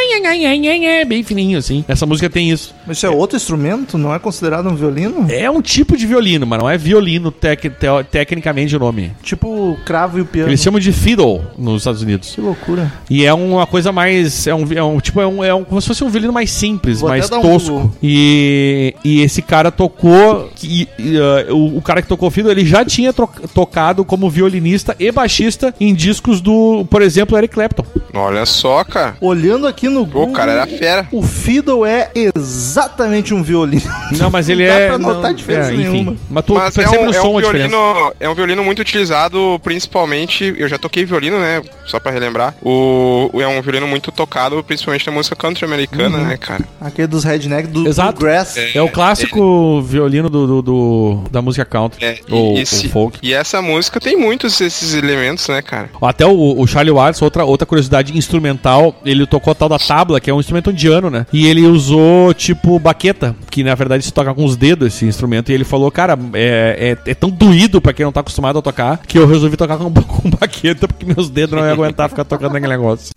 Bem 1.07 1.23
fininho, 1.23 1.59
assim. 1.59 1.85
Essa 1.89 2.07
música 2.07 2.29
tem 2.31 2.51
isso. 2.51 2.75
Mas 2.87 2.97
isso 2.99 3.07
é 3.07 3.11
outro 3.11 3.37
instrumento? 3.37 3.97
Não 3.99 4.15
é 4.15 4.19
considerado 4.19 4.69
um 4.69 4.75
violino? 4.75 5.27
É 5.31 5.51
um 5.51 5.61
tipo 5.63 5.97
de 5.97 6.07
violino, 6.07 6.47
mas 6.47 6.59
não 6.59 6.69
é 6.69 6.77
violino 6.77 7.31
tec- 7.31 7.73
tecnicamente 8.11 8.75
o 8.77 8.79
nome. 8.79 9.13
Tipo 9.23 9.49
o 9.73 9.77
cravo 9.85 10.19
e 10.19 10.21
o 10.23 10.27
piano. 10.27 10.49
Eles 10.51 10.61
chamam 10.63 10.81
de 10.81 10.93
fiddle 10.93 11.43
nos 11.59 11.83
Estados 11.83 12.03
Unidos. 12.03 12.33
Que 12.35 12.41
loucura. 12.41 12.93
E 13.09 13.25
é 13.25 13.33
uma 13.33 13.67
coisa 13.67 13.93
mais. 13.93 14.47
É 14.47 14.55
um, 14.55 14.67
é 14.73 14.83
um 14.83 15.01
tipo, 15.01 15.21
é 15.21 15.27
um, 15.27 15.45
é 15.45 15.55
um. 15.55 15.65
Como 15.65 15.81
se 15.81 15.89
fosse 15.89 16.05
um 16.05 16.09
violino 16.09 16.33
mais 16.33 16.51
simples, 16.51 17.01
Vou 17.01 17.09
mais 17.09 17.31
um 17.31 17.41
tosco. 17.41 17.71
Google. 17.73 17.93
E, 18.03 18.95
e 19.05 19.21
esse 19.23 19.43
cara 19.43 19.71
tocou. 19.71 20.51
E, 20.63 20.89
e, 20.99 21.17
uh, 21.19 21.55
o, 21.55 21.79
o 21.79 21.83
cara 21.83 22.03
que 22.03 22.09
tocou 22.09 22.29
o 22.29 22.31
fiddle, 22.31 22.51
ele 22.53 22.65
já 22.65 22.85
tinha 22.85 23.13
tro- 23.13 23.29
tocado 23.55 24.05
como 24.05 24.29
violinista 24.31 24.95
e 24.99 25.11
baixista 25.11 25.75
em 25.81 25.95
discos 25.95 26.41
do, 26.41 26.87
por 26.91 27.03
exemplo, 27.03 27.37
Eric 27.37 27.55
Clapton. 27.55 27.85
Olha 28.15 28.45
só, 28.47 28.83
cara. 28.85 29.17
Olhando 29.21 29.67
aqui 29.67 29.89
no 29.89 30.05
Google, 30.05 30.31
O 30.31 30.33
cara 30.33 30.53
era 30.53 30.67
fera. 30.67 31.07
o 31.13 31.23
fiddle 31.23 31.85
é 31.87 32.11
exatamente 32.15 33.33
um 33.35 33.43
violino. 33.43 33.83
Não, 34.19 34.31
mas 34.31 34.49
ele 34.49 34.67
Não 34.69 34.75
dá 34.75 34.81
é. 34.81 34.87
pra 34.89 34.99
notar 34.99 35.23
não- 35.31 35.35
diferença 35.35 35.73
é, 35.73 35.77
nenhuma. 35.77 36.17
Mas 36.29 36.45
tu 36.45 36.55
Mas 36.55 36.77
é 36.79 36.89
um, 36.91 37.05
no 37.05 37.11
é, 37.11 37.13
som 37.15 37.29
um 37.33 37.39
a 37.39 37.41
diferença. 37.43 37.69
violino, 37.69 38.13
é 38.21 38.29
um 38.29 38.35
violino 38.35 38.65
muito 38.65 38.81
utilizado, 38.81 39.61
principalmente. 39.63 40.55
Eu 40.59 40.69
já 40.69 40.79
toquei 40.79 41.05
violino, 41.05 41.39
né? 41.39 41.63
Só 41.87 41.99
pra 42.01 42.11
relembrar. 42.13 42.55
O, 42.63 43.31
é 43.35 43.47
um 43.47 43.61
violino 43.63 43.87
muito 43.87 44.11
tocado, 44.13 44.63
principalmente 44.65 45.07
na 45.07 45.13
música 45.13 45.35
country 45.37 45.65
americana, 45.65 46.19
Uhum. 46.19 46.25
né, 46.27 46.37
cara? 46.37 46.65
Aquele 46.81 47.07
dos 47.09 47.25
redneck 47.25 47.69
do 47.69 47.87
Exato. 47.89 48.21
grass. 48.21 48.57
É 48.75 48.83
o 48.83 48.89
clássico 48.89 49.81
violino 49.83 50.29
do, 50.29 50.47
do- 50.47 50.63
do- 50.63 51.25
da 51.31 51.41
música 51.43 51.65
country. 51.65 52.05
É, 52.05 52.19
ou, 52.31 52.57
e 52.57 52.61
ou 52.61 52.67
folk. 52.91 53.19
e 53.23 53.30
essa 53.33 53.61
música 53.63 54.01
tem 54.01 54.17
muitos 54.17 54.61
esses 54.61 54.95
elementos, 54.95 55.49
né, 55.49 55.63
cara? 55.63 55.91
Até 56.01 56.27
o, 56.27 56.61
o 56.61 56.67
Charlie 56.67 56.93
Watts, 56.93 57.23
outra, 57.23 57.45
outra 57.45 57.67
curiosidade 57.67 58.17
instrumental, 58.17 58.95
ele 59.05 59.27
tocou 59.27 59.53
a 59.53 59.55
tal 59.55 59.69
da 59.69 59.79
tabla, 59.79 60.21
que 60.21 60.31
é 60.31 60.35
um 60.35 60.41
instrumento 60.41 60.71
indiano, 60.71 61.11
né? 61.11 61.27
E 61.33 61.47
ele 61.47 61.67
usou, 61.67 62.33
tipo, 62.35 62.79
baqueta, 62.79 63.35
que 63.51 63.63
na 63.63 63.75
verdade 63.75 64.05
se 64.05 64.13
toca 64.13 64.35
com 64.35 64.45
os 64.45 64.57
dedos 64.57 64.89
esse 64.89 65.05
instrumento. 65.05 65.51
E 65.51 65.55
ele 65.55 65.65
falou, 65.65 65.91
cara, 65.91 66.19
é, 66.35 66.97
é, 67.07 67.11
é 67.11 67.15
tão 67.15 67.31
doído 67.31 67.81
pra 67.81 67.93
quem 67.93 68.05
não 68.05 68.13
tá 68.13 68.21
acostumado 68.21 68.59
a 68.59 68.63
tocar, 68.63 68.99
que 68.99 69.19
eu 69.19 69.27
resolvi 69.27 69.57
tocar 69.57 69.79
com, 69.79 69.91
com 69.93 70.31
baqueta, 70.31 70.87
porque 70.87 71.07
meus 71.07 71.29
dedos 71.29 71.55
não 71.59 71.65
iam 71.65 71.73
aguentar 71.73 72.09
ficar 72.09 72.25
tocando 72.25 72.57
aquele 72.57 72.73
negócio. 72.73 73.11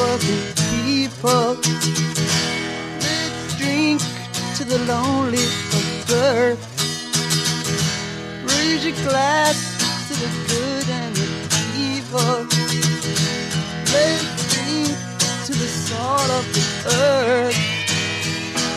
Hard-working 0.00 0.42
people. 0.80 1.56
Let's 3.00 3.56
drink 3.58 4.00
to 4.56 4.64
the 4.64 4.78
lonely 4.88 5.44
of 5.44 6.10
earth. 6.10 6.62
Raise 8.44 8.84
your 8.84 8.96
glass 9.08 9.56
to 10.08 10.14
the 10.14 10.30
good 10.48 10.88
and 10.88 11.14
the 11.16 11.28
evil. 11.78 12.46
Let's 13.92 14.24
drink 14.54 14.96
to 15.46 15.52
the 15.52 15.68
salt 15.68 16.30
of 16.30 16.44
the 16.54 16.64
earth. 16.96 17.79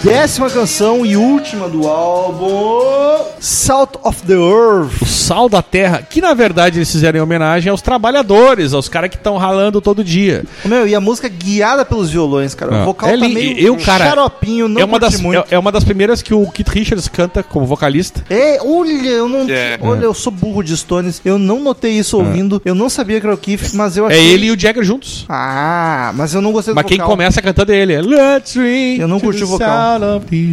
Décima 0.03 0.49
canção 0.49 1.05
e 1.05 1.15
última 1.15 1.69
do 1.69 1.87
álbum. 1.87 3.23
Salt 3.39 3.95
of 4.03 4.21
the 4.23 4.33
Earth. 4.33 5.01
O 5.01 5.05
sal 5.05 5.47
da 5.47 5.61
terra, 5.61 6.01
que 6.01 6.19
na 6.19 6.33
verdade 6.33 6.77
eles 6.79 6.91
fizeram 6.91 7.19
em 7.19 7.21
homenagem 7.21 7.69
aos 7.71 7.81
trabalhadores, 7.81 8.73
aos 8.73 8.89
caras 8.89 9.09
que 9.09 9.15
estão 9.15 9.37
ralando 9.37 9.79
todo 9.79 10.03
dia. 10.03 10.43
Meu, 10.65 10.85
e 10.85 10.93
a 10.93 10.99
música 10.99 11.29
guiada 11.29 11.85
pelos 11.85 12.09
violões, 12.09 12.53
cara. 12.53 12.75
Ah. 12.75 12.81
O 12.81 12.85
vocal 12.85 13.09
É 13.09 13.17
tá 13.17 13.29
meio 13.29 13.57
eu, 13.57 13.77
cara, 13.77 14.05
xaropinho, 14.05 14.67
não 14.67 14.81
é, 14.81 14.85
uma 14.85 14.99
das, 14.99 15.19
muito. 15.21 15.39
é, 15.49 15.55
é 15.55 15.59
uma 15.59 15.71
das 15.71 15.85
primeiras 15.85 16.21
que 16.21 16.33
o 16.33 16.45
Keith 16.51 16.67
Richards 16.69 17.07
canta 17.07 17.41
como 17.41 17.65
vocalista. 17.65 18.23
É, 18.29 18.59
olha, 18.61 19.07
eu 19.07 19.29
não. 19.29 19.49
É. 19.49 19.77
Olha, 19.81 20.03
eu 20.03 20.13
sou 20.13 20.31
burro 20.33 20.61
de 20.63 20.75
Stones. 20.75 21.21
Eu 21.23 21.37
não 21.39 21.61
notei 21.61 21.93
isso 21.93 22.17
ouvindo. 22.17 22.61
Eu 22.65 22.75
não 22.75 22.89
sabia 22.89 23.21
que 23.21 23.25
era 23.25 23.35
o 23.35 23.37
Keith, 23.37 23.73
mas 23.73 23.95
eu 23.95 24.09
É 24.09 24.13
achei. 24.13 24.31
ele 24.33 24.47
e 24.47 24.51
o 24.51 24.59
Jagger 24.59 24.83
juntos. 24.83 25.25
Ah, 25.29 26.11
mas 26.15 26.33
eu 26.33 26.41
não 26.41 26.51
gostei 26.51 26.73
do 26.73 26.75
Mas 26.75 26.85
quem 26.85 26.97
vocal. 26.97 27.09
começa 27.11 27.41
cantando 27.41 27.71
é 27.71 27.77
ele. 27.77 27.93
É, 27.93 28.01
Let's 28.01 28.53
Eu 28.99 29.07
não 29.07 29.19
curti 29.19 29.43
o 29.43 29.47
vocal. 29.47 29.92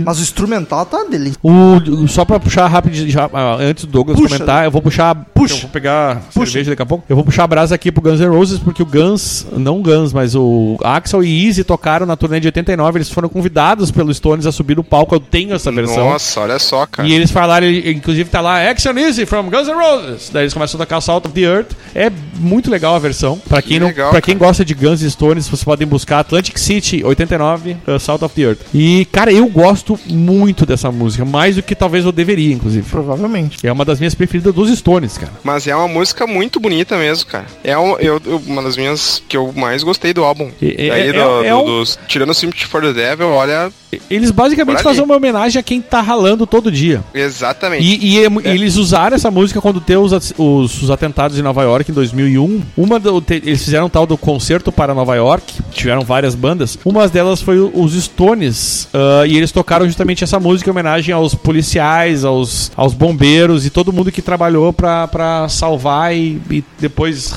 Mas 0.05 0.19
o 0.19 0.23
instrumental 0.23 0.85
tá 0.87 1.05
dele. 1.05 1.33
O, 1.43 2.07
só 2.09 2.25
pra 2.25 2.39
puxar 2.41 2.67
rápido, 2.67 2.95
já, 3.09 3.29
ah, 3.33 3.57
antes 3.61 3.85
do 3.85 3.91
Douglas 3.93 4.19
Puxa. 4.19 4.35
comentar, 4.35 4.65
eu 4.65 4.71
vou 4.71 4.83
puxar. 4.83 5.15
Puxa. 5.15 5.55
Eu 5.55 5.61
vou 5.61 5.71
pegar 5.71 6.17
Puxa. 6.35 6.47
cerveja 6.47 6.71
daqui 6.71 6.83
a 6.83 6.87
pouco. 6.87 7.05
Eu 7.09 7.17
vou 7.17 7.25
puxar 7.25 7.45
a 7.45 7.47
brasa 7.47 7.75
aqui 7.75 7.91
pro 7.91 8.03
Guns 8.03 8.21
N' 8.21 8.29
Roses, 8.29 8.59
porque 8.59 8.83
o 8.83 8.87
Guns, 8.87 9.47
não 9.53 9.79
o 9.79 9.83
Guns, 9.83 10.12
mas 10.12 10.35
o 10.35 10.77
Axel 10.83 11.23
e 11.25 11.47
Easy 11.47 11.65
tocaram 11.65 12.07
na 12.07 12.17
turnê 12.17 12.41
de 12.41 12.49
89. 12.49 12.99
Eles 12.99 13.11
foram 13.11 13.29
convidados 13.29 13.91
pelo 13.91 14.12
Stones 14.12 14.47
a 14.47 14.53
subir 14.53 14.77
no 14.77 14.85
palco. 14.85 15.15
Eu 15.15 15.21
tenho 15.21 15.55
essa 15.55 15.71
versão. 15.71 16.11
Nossa, 16.11 16.41
olha 16.41 16.59
só, 16.59 16.87
cara. 16.87 17.09
E 17.09 17.12
eles 17.12 17.31
falaram, 17.31 17.67
inclusive 17.69 18.29
tá 18.31 18.41
lá, 18.41 18.69
Action 18.71 18.97
Easy 18.99 19.27
from 19.27 19.45
Guns 19.51 19.69
N' 19.69 19.75
Roses. 19.75 20.31
Daí 20.33 20.45
eles 20.45 20.55
começam 20.55 20.81
a 20.81 20.85
tocar 20.85 21.01
Salt 21.01 21.25
of 21.27 21.35
the 21.35 21.41
Earth. 21.43 21.73
É 21.95 22.11
muito 22.39 22.71
legal 22.71 22.95
a 22.95 22.99
versão. 22.99 23.39
Pra 23.49 23.61
quem, 23.62 23.75
Que 23.75 23.81
não, 23.81 23.87
legal, 23.89 24.11
pra 24.11 24.21
quem 24.21 24.37
cara. 24.37 24.49
gosta 24.49 24.65
de 24.65 24.75
Guns 24.75 25.03
e 25.03 25.11
Stones, 25.11 25.47
vocês 25.49 25.65
podem 25.65 25.87
buscar 25.87 26.21
Atlantic 26.21 26.59
City 26.59 27.03
89, 27.05 27.77
uh, 27.87 27.99
Salt 27.99 28.23
of 28.23 28.35
the 28.35 28.43
Earth. 28.43 28.61
E, 28.75 29.07
cara, 29.12 29.30
eu 29.32 29.47
gosto 29.48 29.98
muito 30.07 30.65
dessa 30.66 30.90
música, 30.90 31.24
mais 31.24 31.57
do 31.57 31.62
que 31.62 31.74
talvez 31.74 32.05
eu 32.05 32.12
deveria, 32.12 32.52
inclusive. 32.55 32.89
Provavelmente. 32.90 33.59
É 33.66 33.73
uma 33.73 33.85
das 33.85 33.98
minhas 33.98 34.15
preferidas 34.15 34.55
dos 34.55 34.70
Stones, 34.78 35.16
cara. 35.19 35.32
Mas 35.44 35.66
é 35.66 35.74
uma 35.74 35.89
música 35.89 36.27
muito 36.27 36.59
bonita 36.61 36.97
mesmo, 36.97 37.27
cara. 37.31 37.47
É 37.65 37.77
um- 37.78 37.97
eu- 37.98 38.20
eu- 38.27 38.43
uma 38.47 38.62
das 38.62 38.77
minhas 38.77 39.23
que 39.28 39.36
eu 39.36 39.52
mais 39.55 39.82
gostei 39.82 40.12
do 40.12 40.24
álbum. 40.24 40.51
É- 40.62 40.90
aí, 40.90 41.09
é- 41.09 41.12
do- 41.12 41.44
é 41.44 41.51
do- 41.51 41.57
um- 41.59 41.65
dos, 41.65 41.98
tirando 42.09 42.31
o 42.31 42.35
Sympathy 42.35 42.66
for 42.66 42.81
the 42.82 42.93
Devil, 42.93 43.28
olha. 43.28 43.70
Eles 44.09 44.31
basicamente 44.31 44.77
fazem 44.85 45.02
uma 45.02 45.16
homenagem 45.16 45.59
a 45.59 45.62
quem 45.65 45.81
tá 45.81 46.01
ralando 46.01 46.47
todo 46.47 46.70
dia. 46.70 47.02
Exatamente. 47.12 47.82
E, 47.82 48.15
e 48.20 48.24
é 48.24 48.28
mu- 48.28 48.40
eles 48.44 48.77
usaram 48.77 49.16
essa 49.16 49.31
música 49.32 49.61
quando 49.61 49.81
teve 49.81 49.98
os, 49.98 50.12
os- 50.39 50.82
os 50.82 50.90
atentados 50.90 51.36
em 51.39 51.43
Nova 51.43 51.62
York 51.65 51.90
em 51.90 51.94
2001. 51.94 52.62
Uma 52.77 53.01
do- 53.01 53.20
te- 53.20 53.43
eles 53.44 53.65
fizeram 53.65 53.86
um 53.86 53.89
tal 53.89 54.07
do 54.07 54.16
concerto 54.16 54.70
para 54.70 54.94
Nova 54.94 55.16
York. 55.16 55.55
Tiveram 55.73 56.02
várias 56.02 56.36
bandas. 56.36 56.78
Uma 56.85 57.09
delas 57.09 57.43
foi 57.43 57.59
os 57.59 57.93
Stones. 58.05 58.89
Ah, 59.21 59.27
e 59.27 59.37
eles 59.37 59.53
tocaram 59.53 59.87
justamente 59.87 60.25
essa 60.25 60.41
música 60.41 60.69
em 60.69 60.73
homenagem 60.73 61.15
aos 61.15 61.35
policiais, 61.35 62.25
aos, 62.25 62.73
aos 62.77 62.95
bombeiros 62.95 63.65
e 63.67 63.71
todo 63.71 63.93
mundo 63.93 64.11
que, 64.11 64.21
tra 64.21 64.41
trabalhou 64.41 64.73
pra, 64.73 65.07
pra 65.09 65.49
salvar 65.51 66.17
e, 66.17 66.41
e 66.51 66.65
depois 66.79 67.31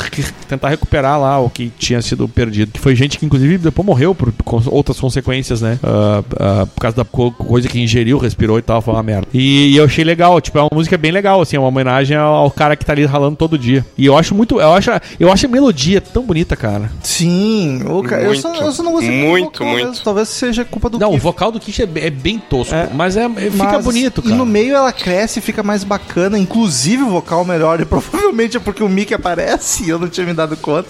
tentar 0.48 0.70
recuperar 0.70 1.20
lá 1.20 1.38
o 1.40 1.50
que 1.50 1.70
tinha 1.78 2.02
sido 2.02 2.28
perdido. 2.30 2.72
Que 2.72 2.80
foi 2.80 2.96
gente 2.96 3.18
que, 3.18 3.26
inclusive, 3.26 3.58
depois 3.58 3.86
morreu 3.86 4.16
por 4.16 4.32
outras 4.68 4.98
consequências, 5.00 5.60
né? 5.62 5.78
Ah, 5.84 6.24
ah, 6.40 6.66
por 6.68 6.80
causa 6.80 6.96
da 6.98 7.04
co- 7.04 7.32
coisa 7.32 7.68
que 7.68 7.78
ingeriu, 7.82 8.18
respirou 8.20 8.58
e 8.58 8.62
tal, 8.62 8.82
foi 8.82 8.94
uma 8.94 9.04
merda. 9.04 9.28
E, 9.34 9.72
e 9.74 9.76
eu 9.78 9.84
achei 9.84 10.06
legal, 10.06 10.40
tipo, 10.40 10.58
é 10.58 10.62
uma 10.62 10.70
música 10.74 10.98
bem 10.98 11.12
legal, 11.12 11.42
assim, 11.42 11.58
é 11.58 11.60
uma 11.60 11.68
homenagem 11.68 12.16
ao, 12.16 12.36
ao 12.36 12.52
cara 12.52 12.76
que 12.78 12.86
tá 12.86 12.94
ali 12.94 13.04
ralando 13.06 13.36
todo 13.36 13.58
dia. 13.58 13.86
E 13.98 14.06
eu 14.06 14.18
acho 14.18 14.34
muito, 14.34 14.62
eu 14.62 14.72
acho, 14.72 14.90
eu 15.20 15.30
acho 15.32 15.46
a 15.46 15.50
melodia 15.50 16.00
tão 16.00 16.24
bonita, 16.24 16.56
cara. 16.56 16.90
Sim, 17.02 17.82
o 17.86 18.02
ca- 18.04 18.22
eu, 18.22 18.34
só, 18.36 18.50
Muito, 18.50 18.64
eu 18.64 18.72
só 18.72 18.84
não 18.84 18.92
gostei 18.94 19.12
muito, 19.28 19.60
vocal 19.60 19.68
muito. 19.68 20.04
Talvez 20.04 20.30
seja 20.30 20.64
culpa 20.64 20.90
do 20.90 21.00
Não, 21.00 21.12
o 21.14 21.18
vocal 21.18 21.52
do 21.52 21.60
Kish 21.60 21.73
é, 21.82 21.90
é 21.96 22.10
bem 22.10 22.38
tosco, 22.40 22.74
É. 22.76 22.90
mas 22.94 23.18
é, 23.18 23.24
é- 23.26 23.50
fica 23.52 23.64
Mas- 23.74 23.84
bonito, 23.86 24.20
E 24.20 24.24
cara. 24.24 24.36
no 24.36 24.46
meio 24.46 24.76
ela 24.76 24.92
cresce 24.94 25.40
e 25.40 25.42
fica 25.42 25.64
mais 25.64 25.84
bacana, 25.84 26.38
inclusive 26.38 27.04
o 27.04 27.10
vocal 27.10 27.44
melhora. 27.46 27.82
E 27.82 27.86
provavelmente 27.88 28.58
é 28.58 28.60
porque 28.60 28.84
o 28.84 28.90
Mickey 28.90 29.14
aparece 29.14 29.84
e 29.86 29.90
eu 29.90 29.98
não 29.98 30.08
tinha 30.08 30.26
me 30.26 30.34
dado 30.34 30.56
conta. 30.58 30.90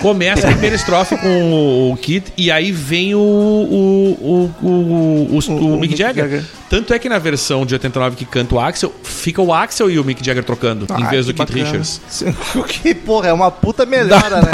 Começa 0.00 0.46
a 0.46 0.50
primeira 0.52 0.76
estrofe 0.76 1.16
com 1.16 1.52
o, 1.52 1.92
o 1.92 1.96
Kit 1.96 2.32
e 2.36 2.50
aí 2.50 2.70
vem 2.72 3.14
o, 3.14 3.18
o, 3.20 4.18
o, 4.20 4.66
o, 4.66 4.68
o, 4.68 5.38
o- 5.38 5.74
o 5.74 5.80
Mick 5.80 5.92
Mick 5.92 5.96
Jagger. 5.96 6.24
Jagger. 6.24 6.44
Tanto 6.68 6.94
é 6.94 6.98
que 6.98 7.08
na 7.08 7.18
versão 7.18 7.66
de 7.66 7.74
89 7.74 8.14
que 8.16 8.24
canta 8.24 8.54
o 8.54 8.60
Axel, 8.60 8.92
fica 9.02 9.42
o 9.42 9.52
Axel 9.52 9.90
e 9.90 9.98
o 9.98 10.04
Mick 10.04 10.24
Jagger 10.24 10.44
trocando, 10.44 10.86
em 10.98 11.02
Ah, 11.04 11.08
vez 11.08 11.26
do 11.26 11.34
Kit. 11.34 11.52
Richards. 11.52 12.00
O 12.54 12.62
que, 12.64 12.94
porra, 12.94 13.28
é 13.28 13.32
uma 13.32 13.50
puta 13.50 13.84
melhora, 13.86 14.40
né? 14.42 14.50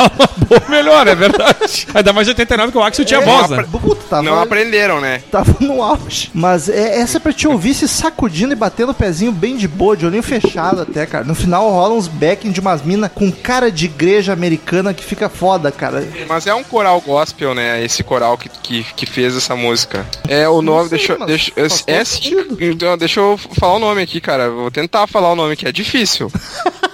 Pô, 0.48 0.70
melhor, 0.70 1.06
é 1.06 1.14
verdade. 1.14 1.86
Ainda 1.94 2.12
mais 2.12 2.26
89 2.28 2.72
que 2.72 2.78
o 2.78 2.82
Axel 2.82 3.04
tinha 3.04 3.20
É, 3.20 3.24
voz, 3.24 3.50
né? 3.50 3.64
Puta, 3.70 4.02
tava, 4.08 4.22
Não 4.22 4.40
aprenderam, 4.40 5.00
né? 5.00 5.22
tava 5.30 5.55
no 5.64 5.82
auge. 5.82 6.30
Mas 6.34 6.68
é, 6.68 6.98
essa 6.98 7.18
é 7.18 7.20
pra 7.20 7.32
te 7.32 7.46
ouvir 7.46 7.74
se 7.74 7.88
sacudindo 7.88 8.52
e 8.52 8.56
batendo 8.56 8.92
o 8.92 8.94
pezinho 8.94 9.32
bem 9.32 9.56
de 9.56 9.68
boa, 9.68 9.96
de 9.96 10.06
olhinho 10.06 10.22
fechado 10.22 10.82
até, 10.82 11.06
cara. 11.06 11.24
No 11.24 11.34
final 11.34 11.70
rola 11.70 11.94
uns 11.94 12.08
backing 12.08 12.50
de 12.50 12.60
umas 12.60 12.82
minas 12.82 13.10
com 13.14 13.30
cara 13.30 13.70
de 13.70 13.86
igreja 13.86 14.32
americana 14.32 14.94
que 14.94 15.04
fica 15.04 15.28
foda, 15.28 15.70
cara. 15.70 16.06
Mas 16.28 16.46
é 16.46 16.54
um 16.54 16.64
coral 16.64 17.00
gospel, 17.00 17.54
né? 17.54 17.84
Esse 17.84 18.02
coral 18.02 18.36
que, 18.38 18.48
que, 18.48 18.84
que 18.94 19.06
fez 19.06 19.36
essa 19.36 19.54
música. 19.54 20.06
É 20.28 20.48
o 20.48 20.62
nome, 20.62 20.88
sei, 20.88 20.98
deixa, 20.98 21.26
deixa, 21.26 21.52
é 21.86 22.04
sim. 22.04 22.22
sentido. 22.22 22.56
Então, 22.60 22.96
deixa 22.96 23.20
eu 23.20 23.38
falar 23.58 23.74
o 23.74 23.78
nome 23.78 24.02
aqui, 24.02 24.20
cara. 24.20 24.50
Vou 24.50 24.70
tentar 24.70 25.06
falar 25.06 25.32
o 25.32 25.36
nome 25.36 25.56
que 25.56 25.66
é 25.66 25.72
difícil. 25.72 26.30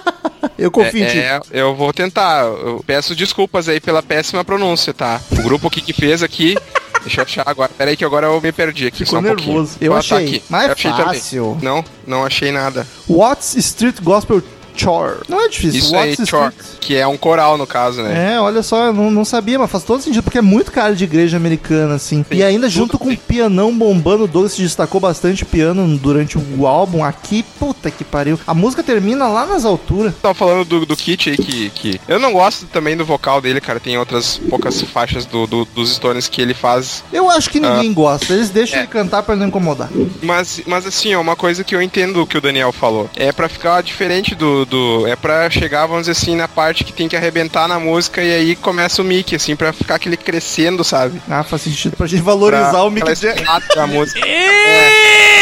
Eu 0.57 0.71
confio 0.71 1.03
em 1.03 1.07
ti. 1.07 1.17
É, 1.17 1.41
eu 1.51 1.75
vou 1.75 1.91
tentar. 1.91 2.43
Eu 2.43 2.83
peço 2.85 3.15
desculpas 3.15 3.67
aí 3.67 3.79
pela 3.79 4.03
péssima 4.03 4.43
pronúncia, 4.43 4.93
tá? 4.93 5.19
O 5.31 5.41
grupo 5.41 5.67
aqui 5.67 5.81
que 5.81 5.93
fez 5.93 6.21
aqui. 6.21 6.55
Deixa 7.03 7.21
eu 7.21 7.25
achar 7.25 7.43
agora. 7.45 7.69
Pera 7.77 7.89
aí 7.91 7.97
que 7.97 8.05
agora 8.05 8.27
eu 8.27 8.41
me 8.41 8.51
perdi 8.51 8.87
aqui. 8.87 8.99
Ficou 9.05 9.13
só 9.13 9.19
um 9.19 9.21
nervoso. 9.21 9.71
pouquinho. 9.71 9.77
Eu 9.81 9.93
Ah, 9.93 9.99
achei. 9.99 10.43
Mas 10.49 10.63
é 10.63 10.67
Eu 10.67 10.71
achei 10.73 10.91
também. 10.91 11.05
fácil. 11.05 11.57
Não, 11.61 11.85
não 12.07 12.25
achei 12.25 12.51
nada. 12.51 12.87
What's 13.09 13.55
Street 13.55 14.01
Gospel 14.01 14.41
Chore? 14.75 15.17
Não 15.27 15.39
é 15.43 15.47
difícil. 15.47 15.79
Isso 15.79 15.93
What's 15.95 16.19
aí, 16.19 16.25
chor, 16.27 16.53
que 16.79 16.95
é 16.95 17.05
um 17.07 17.17
coral 17.17 17.57
no 17.57 17.65
caso, 17.67 18.01
né? 18.01 18.33
É, 18.33 18.39
olha 18.39 18.61
só, 18.63 18.85
eu 18.87 18.93
não, 18.93 19.09
não 19.11 19.25
sabia, 19.25 19.57
mas 19.59 19.69
faz 19.71 19.83
todo 19.83 20.01
sentido, 20.01 20.23
porque 20.23 20.37
é 20.37 20.41
muito 20.41 20.71
cara 20.71 20.95
de 20.95 21.03
igreja 21.03 21.37
americana, 21.37 21.95
assim. 21.95 22.23
Tem 22.23 22.39
e 22.39 22.43
ainda 22.43 22.69
junto 22.69 22.97
com 22.97 23.09
o 23.09 23.17
pianão 23.17 23.75
bombando, 23.77 24.23
o 24.23 24.27
Douglas 24.27 24.53
se 24.53 24.61
destacou 24.61 24.99
bastante 24.99 25.45
piano 25.45 25.97
durante 25.97 26.37
o 26.37 26.67
álbum 26.67 27.03
aqui. 27.03 27.43
Puta 27.59 27.89
que 27.91 28.03
pariu. 28.03 28.39
A 28.45 28.53
música 28.53 28.83
termina 28.83 29.27
lá 29.27 29.45
nas 29.45 29.65
alturas. 29.65 30.13
Tava 30.21 30.33
falando 30.33 30.65
do, 30.65 30.85
do 30.85 30.95
Kit 30.95 31.29
aí 31.29 31.37
que, 31.37 31.69
que. 31.69 32.01
Eu 32.07 32.19
não 32.19 32.33
gosto 32.33 32.65
também 32.67 32.95
do 32.97 33.05
vocal 33.05 33.39
dele, 33.41 33.61
cara. 33.61 33.79
Tem 33.79 33.97
outras 33.97 34.39
poucas 34.49 34.81
faixas 34.81 35.25
do, 35.25 35.45
do- 35.47 35.65
dos 35.65 35.95
Stones 35.95 36.27
que 36.27 36.41
ele 36.41 36.53
faz. 36.53 37.03
Eu 37.13 37.29
acho 37.29 37.49
que 37.49 37.59
ninguém 37.59 37.93
gosta, 37.93 38.33
eles 38.33 38.49
deixam 38.49 38.79
é. 38.79 38.81
ele 38.81 38.87
cantar 38.87 39.23
pra 39.23 39.35
não 39.35 39.47
incomodar. 39.47 39.89
Mas, 40.21 40.61
mas 40.65 40.85
assim, 40.85 41.13
ó, 41.15 41.21
uma 41.21 41.35
coisa 41.35 41.63
que 41.63 41.75
eu 41.75 41.81
entendo 41.81 42.25
que 42.27 42.37
o 42.37 42.41
Daniel 42.41 42.71
falou. 42.71 43.09
É 43.15 43.31
pra 43.31 43.47
ficar 43.49 43.81
diferente 43.81 44.35
do. 44.35 44.62
Do 44.65 45.05
é 45.07 45.15
pra 45.15 45.49
chegar, 45.49 45.85
vamos 45.85 46.07
dizer 46.07 46.11
assim, 46.13 46.35
na 46.35 46.47
parte 46.47 46.83
que 46.83 46.93
tem 46.93 47.07
que 47.07 47.15
arrebentar 47.15 47.67
na 47.67 47.79
música 47.79 48.21
e 48.21 48.31
aí 48.33 48.55
começa 48.55 49.01
o 49.01 49.05
Mickey, 49.05 49.35
assim, 49.35 49.55
pra 49.55 49.71
ficar 49.73 49.95
aquele 49.95 50.17
crescendo, 50.17 50.83
sabe? 50.83 51.21
Ah, 51.29 51.43
faz 51.43 51.61
sentido 51.63 51.95
pra 51.97 52.07
gente 52.07 52.21
valorizar 52.21 52.71
Pra 52.71 52.83
o 52.83 52.89
Mick 52.89 53.01
aquela 53.03 53.15
Jagger. 53.15 53.37
escalada 53.41 53.65
da 53.75 53.87
música. 53.87 54.19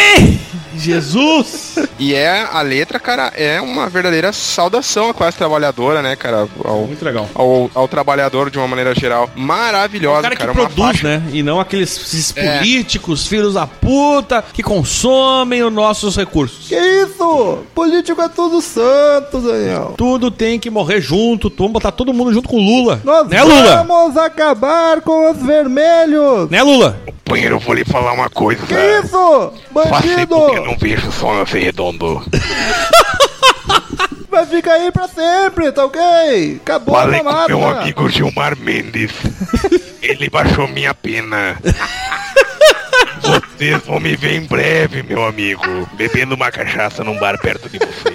Jesus! 0.75 1.75
E 1.99 2.13
é 2.13 2.47
a 2.51 2.61
letra, 2.61 2.99
cara, 2.99 3.31
é 3.35 3.61
uma 3.61 3.87
verdadeira 3.89 4.31
saudação 4.33 5.09
à 5.09 5.13
classe 5.13 5.37
trabalhadora, 5.37 6.01
né, 6.01 6.15
cara? 6.15 6.47
Ao, 6.63 6.81
Muito 6.87 7.03
legal. 7.05 7.27
ao, 7.35 7.69
ao 7.75 7.87
trabalhador 7.87 8.49
de 8.49 8.57
uma 8.57 8.67
maneira 8.67 8.93
geral. 8.95 9.29
Maravilhosa, 9.35 10.19
o 10.19 10.21
cara 10.23 10.35
que 10.35 10.41
cara. 10.41 10.53
produz, 10.53 10.75
faixa- 10.99 11.07
né? 11.07 11.23
E 11.31 11.43
não 11.43 11.59
aqueles 11.59 11.91
esses 11.95 12.35
É. 12.35 12.57
políticos, 12.57 13.27
filhos 13.27 13.53
da 13.53 13.67
puta, 13.67 14.43
que 14.53 14.63
consomem 14.63 15.63
os 15.63 15.71
nossos 15.71 16.15
recursos. 16.15 16.67
Que 16.67 16.75
isso? 16.75 17.59
Político 17.75 18.21
é 18.21 18.29
tudo 18.29 18.61
santo, 18.61 19.39
Daniel. 19.39 19.93
Tudo 19.97 20.31
tem 20.31 20.59
que 20.59 20.69
morrer 20.69 21.01
junto, 21.01 21.51
vamos 21.55 21.73
botar 21.73 21.91
todo 21.91 22.13
mundo 22.13 22.33
junto 22.33 22.47
com 22.49 22.57
o 22.57 22.61
Lula. 22.63 23.01
Nós 23.03 23.27
né, 23.27 23.43
Lula? 23.43 23.83
vamos 23.83 24.17
acabar 24.17 25.01
com 25.01 25.31
os 25.31 25.37
vermelhos. 25.37 26.49
Né, 26.49 26.61
Lula? 26.63 26.97
Companheiro, 27.25 27.55
eu 27.55 27.59
vou 27.59 27.73
lhe 27.73 27.85
falar 27.85 28.11
uma 28.11 28.29
coisa. 28.29 28.61
Que 28.65 28.73
isso? 28.73 29.53
Bandido! 29.71 30.35
Não 30.65 30.77
vejo 30.77 31.07
o 31.07 31.11
sol 31.11 31.35
nascer 31.35 31.63
redondo. 31.63 32.23
Vai 34.29 34.45
ficar 34.45 34.73
aí 34.73 34.91
pra 34.91 35.07
sempre, 35.09 35.71
tá 35.73 35.85
ok? 35.85 36.59
Acabou 36.61 36.95
Falei 36.95 37.19
a 37.19 37.23
mamata. 37.23 37.47
meu 37.49 37.67
amigo 37.67 38.09
Gilmar 38.09 38.57
Mendes. 38.57 39.11
Ele 40.01 40.29
baixou 40.29 40.67
minha 40.69 40.93
pena. 40.93 41.57
Vocês 43.21 43.85
vão 43.85 43.99
me 43.99 44.15
ver 44.15 44.33
em 44.37 44.45
breve, 44.47 45.03
meu 45.03 45.23
amigo. 45.25 45.87
Bebendo 45.93 46.33
uma 46.35 46.49
cachaça 46.49 47.03
num 47.03 47.19
bar 47.19 47.37
perto 47.39 47.69
de 47.69 47.77
você. 47.77 48.09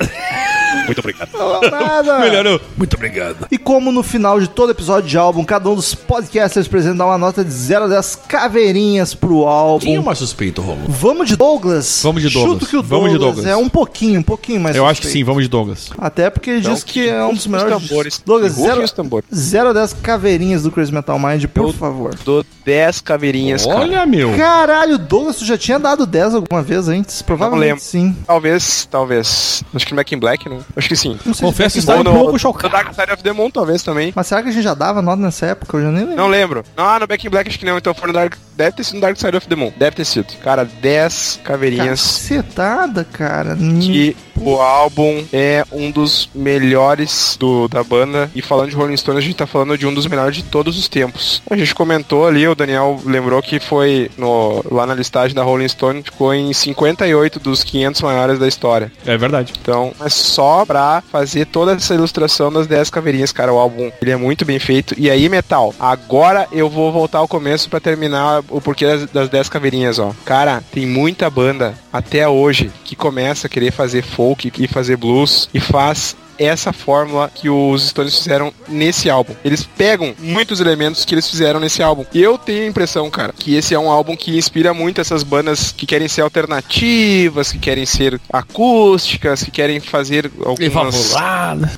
Muito 0.84 0.98
obrigado. 0.98 1.30
Não 1.32 1.60
nada. 1.70 2.18
Melhorou. 2.20 2.60
Muito 2.76 2.94
obrigado. 2.94 3.46
E 3.50 3.58
como 3.58 3.90
no 3.90 4.02
final 4.02 4.38
de 4.40 4.48
todo 4.48 4.70
episódio 4.70 5.08
de 5.08 5.16
álbum, 5.16 5.44
cada 5.44 5.68
um 5.70 5.74
dos 5.74 5.94
podcasters 5.94 6.68
precisa 6.68 6.94
dar 6.94 7.06
uma 7.06 7.18
nota 7.18 7.44
de 7.44 7.50
0 7.50 7.84
a 7.84 7.88
10 7.88 8.16
caveirinhas 8.28 9.14
pro 9.14 9.46
álbum. 9.46 9.84
Tinha 9.86 10.00
uma 10.00 10.14
suspeita, 10.14 10.60
Romulo. 10.62 10.88
Vamos 10.88 11.28
de 11.28 11.36
Douglas? 11.36 12.00
Vamos 12.02 12.22
de 12.22 12.28
Douglas. 12.30 12.52
Chuto 12.60 12.66
que 12.66 12.76
o 12.76 12.82
Vamos 12.82 13.10
de 13.10 13.18
Douglas, 13.18 13.36
Douglas. 13.44 13.46
é 13.52 13.56
um 13.56 13.68
pouquinho, 13.68 14.20
um 14.20 14.22
pouquinho 14.22 14.60
mais 14.60 14.76
Eu 14.76 14.86
acho 14.86 15.00
que 15.00 15.06
sim, 15.06 15.10
suspeito. 15.12 15.26
vamos 15.26 15.42
de 15.42 15.48
Douglas. 15.48 15.90
Até 15.98 16.30
porque 16.30 16.50
ele 16.50 16.60
diz 16.60 16.84
que 16.84 17.08
é 17.08 17.24
um 17.24 17.30
dos 17.34 17.40
Os 17.40 17.46
melhores. 17.46 17.88
tambores. 17.88 18.22
Douglas, 18.24 18.52
Rufem 18.56 18.70
0 18.72 18.84
os 18.84 18.92
tambores. 18.92 19.28
0 19.34 19.68
a 19.70 19.72
10 19.72 19.92
caveirinhas 19.94 20.62
do 20.62 20.70
Crazy 20.70 20.92
Metal 20.92 21.18
Mind, 21.18 21.44
por 21.46 21.66
Eu- 21.68 21.72
favor. 21.72 22.14
Dou 22.24 22.44
10 22.64 23.00
caveirinhas, 23.00 23.64
cara. 23.66 23.80
Olha, 23.80 24.06
meu. 24.06 24.36
Caralho, 24.36 24.98
Douglas, 24.98 25.36
tu 25.36 25.44
já 25.44 25.56
tinha 25.58 25.78
dado 25.78 26.06
10 26.06 26.34
alguma 26.34 26.62
vez 26.62 26.88
antes? 26.88 27.22
Provavelmente 27.22 27.68
lembro. 27.68 27.82
sim. 27.82 28.16
Talvez, 28.26 28.86
talvez. 28.90 29.62
Acho 29.74 29.86
que 29.86 29.92
no 29.92 29.96
Back 29.96 30.14
in 30.14 30.18
Black, 30.18 30.48
não? 30.48 30.58
Acho 30.74 30.88
que 30.88 30.96
sim. 30.96 31.18
Não 31.24 31.34
sei 31.34 31.46
Confesso 31.46 31.90
Ou 31.90 32.00
um 32.00 32.02
no, 32.02 32.12
pouco 32.12 32.32
no 32.32 32.38
chocado. 32.38 32.72
Dark 32.72 32.92
Side 32.94 33.12
of 33.12 33.22
the 33.22 33.32
Moon, 33.32 33.50
talvez 33.50 33.82
também. 33.82 34.12
Mas 34.14 34.26
será 34.26 34.42
que 34.42 34.48
a 34.48 34.52
gente 34.52 34.64
já 34.64 34.74
dava 34.74 35.00
nota 35.00 35.20
nessa 35.22 35.46
época? 35.46 35.76
Eu 35.76 35.82
já 35.82 35.90
nem 35.90 36.04
lembro. 36.04 36.16
Não 36.16 36.28
lembro. 36.28 36.64
Ah, 36.76 36.98
no 36.98 37.06
Back 37.06 37.26
in 37.26 37.30
Black 37.30 37.48
acho 37.48 37.58
que 37.58 37.64
não. 37.64 37.78
Então 37.78 37.94
foi 37.94 38.08
no 38.08 38.12
Dark... 38.12 38.34
Deve 38.56 38.76
ter 38.76 38.84
sido 38.84 38.96
no 38.96 39.00
Dark 39.02 39.16
Side 39.16 39.36
of 39.36 39.46
the 39.46 39.56
Moon. 39.56 39.72
Deve 39.76 39.96
ter 39.96 40.04
sido. 40.04 40.26
Cara, 40.42 40.64
10 40.64 41.40
caveirinhas. 41.44 42.00
Cacetada, 42.00 43.04
cara. 43.04 43.56
Que 43.56 44.16
o 44.40 44.60
álbum 44.60 45.24
é 45.32 45.64
um 45.72 45.90
dos 45.90 46.28
melhores 46.34 47.36
do, 47.38 47.68
da 47.68 47.82
banda. 47.82 48.30
E 48.34 48.42
falando 48.42 48.70
de 48.70 48.76
Rolling 48.76 48.96
Stones, 48.96 49.18
a 49.18 49.26
gente 49.26 49.36
tá 49.36 49.46
falando 49.46 49.76
de 49.76 49.86
um 49.86 49.94
dos 49.94 50.06
melhores 50.06 50.36
de 50.36 50.42
todos 50.42 50.78
os 50.78 50.88
tempos. 50.88 51.42
A 51.50 51.56
gente 51.56 51.74
comentou 51.74 52.26
ali, 52.26 52.46
o 52.46 52.54
Daniel 52.54 53.00
lembrou 53.04 53.42
que 53.42 53.58
foi 53.58 54.10
no, 54.16 54.62
lá 54.70 54.86
na 54.86 54.94
listagem 54.94 55.34
da 55.34 55.42
Rolling 55.42 55.68
Stone, 55.68 56.02
ficou 56.02 56.32
em 56.34 56.52
58 56.52 57.40
dos 57.40 57.62
500 57.64 58.02
maiores 58.02 58.38
da 58.38 58.48
história. 58.48 58.92
É 59.04 59.16
verdade. 59.16 59.52
Então, 59.60 59.92
é 60.00 60.08
só 60.08 60.64
pra 60.64 61.02
fazer 61.10 61.46
toda 61.46 61.72
essa 61.72 61.94
ilustração 61.94 62.52
das 62.52 62.66
10 62.66 62.90
caveirinhas, 62.90 63.32
cara. 63.32 63.52
O 63.52 63.58
álbum, 63.58 63.90
ele 64.00 64.10
é 64.10 64.16
muito 64.16 64.44
bem 64.44 64.58
feito. 64.58 64.94
E 64.98 65.10
aí, 65.10 65.28
Metal, 65.28 65.74
agora 65.78 66.46
eu 66.52 66.68
vou 66.68 66.92
voltar 66.92 67.18
ao 67.18 67.28
começo 67.28 67.68
pra 67.68 67.80
terminar 67.80 68.42
o 68.48 68.60
porquê 68.60 68.86
das, 68.86 69.10
das 69.10 69.28
10 69.28 69.48
caveirinhas, 69.48 69.98
ó. 69.98 70.12
Cara, 70.24 70.62
tem 70.72 70.86
muita 70.86 71.28
banda 71.30 71.74
até 71.92 72.28
hoje 72.28 72.70
que 72.84 72.94
começa 72.94 73.46
a 73.46 73.50
querer 73.50 73.72
fazer 73.72 74.02
folk 74.26 74.52
e 74.58 74.66
fazer 74.66 74.96
blues 74.96 75.48
e 75.54 75.60
faz 75.60 76.16
essa 76.38 76.72
fórmula 76.72 77.30
que 77.34 77.48
os 77.48 77.88
Stones 77.88 78.16
fizeram 78.18 78.52
nesse 78.68 79.08
álbum. 79.10 79.34
Eles 79.44 79.64
pegam 79.64 80.14
muitos 80.18 80.60
elementos 80.60 81.04
que 81.04 81.14
eles 81.14 81.28
fizeram 81.28 81.60
nesse 81.60 81.82
álbum. 81.82 82.04
E 82.12 82.22
eu 82.22 82.38
tenho 82.38 82.64
a 82.64 82.66
impressão, 82.66 83.10
cara, 83.10 83.32
que 83.36 83.54
esse 83.54 83.74
é 83.74 83.78
um 83.78 83.90
álbum 83.90 84.16
que 84.16 84.36
inspira 84.36 84.72
muito 84.74 85.00
essas 85.00 85.22
bandas 85.22 85.72
que 85.72 85.86
querem 85.86 86.08
ser 86.08 86.22
alternativas, 86.22 87.52
que 87.52 87.58
querem 87.58 87.86
ser 87.86 88.20
acústicas, 88.32 89.42
que 89.42 89.50
querem 89.50 89.80
fazer 89.80 90.30
algumas 90.44 91.14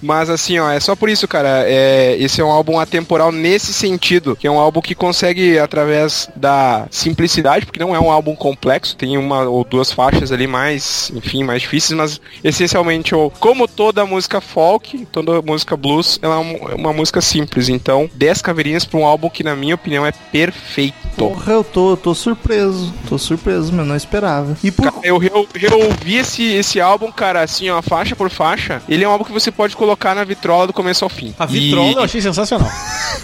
mas 0.02 0.30
assim, 0.30 0.58
ó, 0.58 0.70
é 0.70 0.80
só 0.80 0.94
por 0.94 1.08
isso, 1.08 1.26
cara. 1.26 1.64
É, 1.66 2.16
esse 2.18 2.40
é 2.40 2.44
um 2.44 2.50
álbum 2.50 2.78
atemporal 2.78 3.32
nesse 3.32 3.72
sentido, 3.72 4.36
que 4.36 4.46
é 4.46 4.50
um 4.50 4.58
álbum 4.58 4.80
que 4.80 4.94
consegue, 4.94 5.58
através 5.58 6.28
da 6.34 6.86
simplicidade, 6.90 7.66
porque 7.66 7.80
não 7.80 7.94
é 7.94 8.00
um 8.00 8.10
álbum 8.10 8.34
complexo, 8.34 8.96
tem 8.96 9.16
uma 9.16 9.42
ou 9.42 9.64
duas 9.64 9.92
faixas 9.92 10.32
ali 10.32 10.46
mais, 10.46 11.10
enfim, 11.14 11.44
mais 11.44 11.62
difíceis, 11.62 11.96
mas 11.96 12.20
essencialmente, 12.42 13.12
como 13.40 13.68
toda 13.68 14.06
música 14.06 14.40
folk, 14.48 15.06
toda 15.12 15.40
música 15.42 15.76
blues, 15.76 16.18
ela 16.22 16.34
é 16.36 16.38
uma, 16.38 16.70
é 16.72 16.74
uma 16.74 16.92
música 16.92 17.20
simples. 17.20 17.68
Então, 17.68 18.08
10 18.14 18.42
caveirinhas 18.42 18.84
pra 18.84 18.98
um 18.98 19.04
álbum 19.06 19.28
que, 19.28 19.44
na 19.44 19.54
minha 19.54 19.74
opinião, 19.74 20.04
é 20.06 20.12
perfeito. 20.12 20.94
Porra, 21.16 21.52
eu 21.52 21.64
tô, 21.64 21.90
eu 21.92 21.96
tô 21.96 22.14
surpreso. 22.14 22.92
Tô 23.08 23.18
surpreso, 23.18 23.72
mas 23.72 23.86
não 23.86 23.96
esperava. 23.96 24.56
E 24.62 24.70
por... 24.70 24.84
Cara, 24.84 24.96
eu, 25.06 25.22
eu, 25.22 25.48
eu 25.60 25.80
ouvi 25.80 26.16
esse, 26.16 26.42
esse 26.44 26.80
álbum, 26.80 27.10
cara, 27.12 27.42
assim, 27.42 27.68
ó, 27.70 27.82
faixa 27.82 28.14
por 28.16 28.30
faixa. 28.30 28.80
Ele 28.88 29.04
é 29.04 29.08
um 29.08 29.12
álbum 29.12 29.24
que 29.24 29.32
você 29.32 29.50
pode 29.50 29.76
colocar 29.76 30.14
na 30.14 30.24
vitrola 30.24 30.66
do 30.66 30.72
começo 30.72 31.04
ao 31.04 31.08
fim. 31.10 31.34
A 31.38 31.44
vitrola 31.46 31.92
eu 31.92 32.00
E- 32.00 32.04
achei 32.04 32.20
sensacional. 32.20 32.68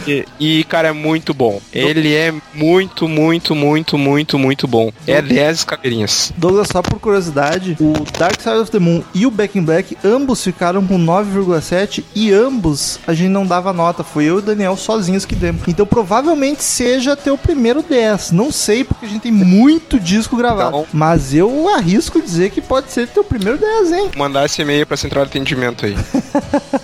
E, 0.07 0.25
e, 0.41 0.65
cara, 0.65 0.89
é 0.89 0.93
muito 0.93 1.33
bom. 1.33 1.61
Ele 1.73 2.15
é 2.15 2.33
muito, 2.53 3.09
muito, 3.09 3.55
muito, 3.55 3.97
muito, 3.97 4.39
muito 4.39 4.67
bom. 4.67 4.91
É 5.07 5.23
10 5.23 5.65
caveirinhas. 5.65 6.33
Douglas, 6.37 6.69
só 6.69 6.83
por 6.83 6.99
curiosidade, 6.99 7.77
o 7.81 7.93
Dark 8.19 8.39
Side 8.41 8.57
of 8.57 8.71
the 8.71 8.79
Moon 8.79 9.03
e 9.15 9.25
o 9.25 9.31
Back 9.31 9.57
in 9.59 9.63
Black, 9.63 9.97
ambos 10.05 10.43
ficaram 10.43 10.85
com 10.87 10.99
9,7 11.23 12.03
e 12.15 12.33
ambos 12.33 12.99
a 13.07 13.15
gente 13.15 13.29
não 13.31 13.47
dava 13.47 13.73
nota. 13.73 14.03
Foi 14.03 14.25
eu 14.25 14.37
e 14.37 14.39
o 14.39 14.43
Daniel 14.43 14.77
sozinhos 14.77 15.25
que 15.25 15.35
demos. 15.35 15.63
Então 15.69 15.87
provavelmente 15.87 16.63
seja 16.63 17.15
teu 17.17 17.37
primeiro 17.39 17.83
10. 17.83 18.33
Não 18.33 18.51
sei, 18.51 18.85
porque 18.85 19.07
a 19.07 19.09
gente 19.09 19.23
tem 19.23 19.33
muito 19.33 19.99
disco 20.01 20.37
gravado. 20.37 20.69
Então- 20.69 20.87
Mas 20.93 21.35
eu 21.35 21.69
arrisco 21.69 22.21
dizer 22.21 22.51
que 22.51 22.61
pode 22.61 22.91
ser 22.91 23.09
teu 23.09 23.23
primeiro 23.25 23.59
10, 23.59 23.93
hein? 23.93 24.11
Mandar 24.17 24.45
esse 24.47 24.61
e-mail 24.63 24.87
pra 24.87 24.97
central 24.97 25.25
de 25.25 25.31
atendimento 25.31 25.87
aí. 25.87 25.95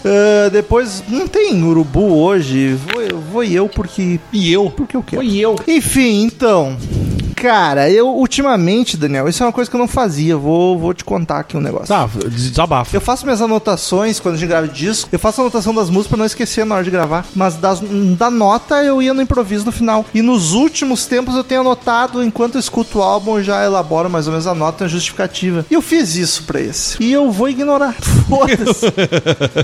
Ah, 0.02 0.48
depois, 0.50 1.02
não 1.08 1.26
tem 1.28 1.62
urubu 1.62 2.16
hoje. 2.22 2.74
Vou, 2.74 3.20
vou 3.20 3.44
eu 3.44 3.68
porque. 3.68 4.18
E 4.32 4.52
eu? 4.52 4.70
Porque 4.70 4.96
eu 4.96 5.02
quero. 5.02 5.22
Foi 5.22 5.36
eu. 5.36 5.56
Enfim, 5.68 6.22
então. 6.24 6.76
Cara, 7.40 7.90
eu 7.90 8.06
ultimamente, 8.06 8.98
Daniel, 8.98 9.26
isso 9.26 9.42
é 9.42 9.46
uma 9.46 9.52
coisa 9.52 9.70
que 9.70 9.74
eu 9.74 9.80
não 9.80 9.88
fazia. 9.88 10.36
Vou, 10.36 10.78
vou 10.78 10.92
te 10.92 11.02
contar 11.02 11.38
aqui 11.38 11.56
um 11.56 11.60
negócio. 11.60 11.88
Tá, 11.88 12.06
desabafo. 12.28 12.94
Eu 12.94 13.00
faço 13.00 13.24
minhas 13.24 13.40
anotações 13.40 14.20
quando 14.20 14.34
a 14.34 14.38
gente 14.38 14.48
grava 14.48 14.68
disco. 14.68 15.08
Eu 15.10 15.18
faço 15.18 15.40
a 15.40 15.44
anotação 15.44 15.74
das 15.74 15.88
músicas 15.88 16.08
pra 16.08 16.18
não 16.18 16.26
esquecer 16.26 16.66
na 16.66 16.74
hora 16.74 16.84
de 16.84 16.90
gravar. 16.90 17.24
Mas 17.34 17.54
das, 17.54 17.80
da 18.18 18.30
nota 18.30 18.84
eu 18.84 19.00
ia 19.00 19.14
no 19.14 19.22
improviso 19.22 19.64
no 19.64 19.72
final. 19.72 20.04
E 20.12 20.20
nos 20.20 20.52
últimos 20.52 21.06
tempos 21.06 21.34
eu 21.34 21.42
tenho 21.42 21.62
anotado, 21.62 22.22
enquanto 22.22 22.56
eu 22.56 22.60
escuto 22.60 22.98
o 22.98 23.02
álbum, 23.02 23.38
eu 23.38 23.42
já 23.42 23.64
elaboro 23.64 24.10
mais 24.10 24.26
ou 24.26 24.32
menos 24.32 24.46
a 24.46 24.54
nota 24.54 24.86
justificativa. 24.86 25.64
E 25.70 25.72
eu 25.72 25.80
fiz 25.80 26.16
isso 26.16 26.42
pra 26.42 26.60
esse. 26.60 27.02
E 27.02 27.10
eu 27.10 27.32
vou 27.32 27.48
ignorar. 27.48 27.94
Foda-se. 28.28 28.84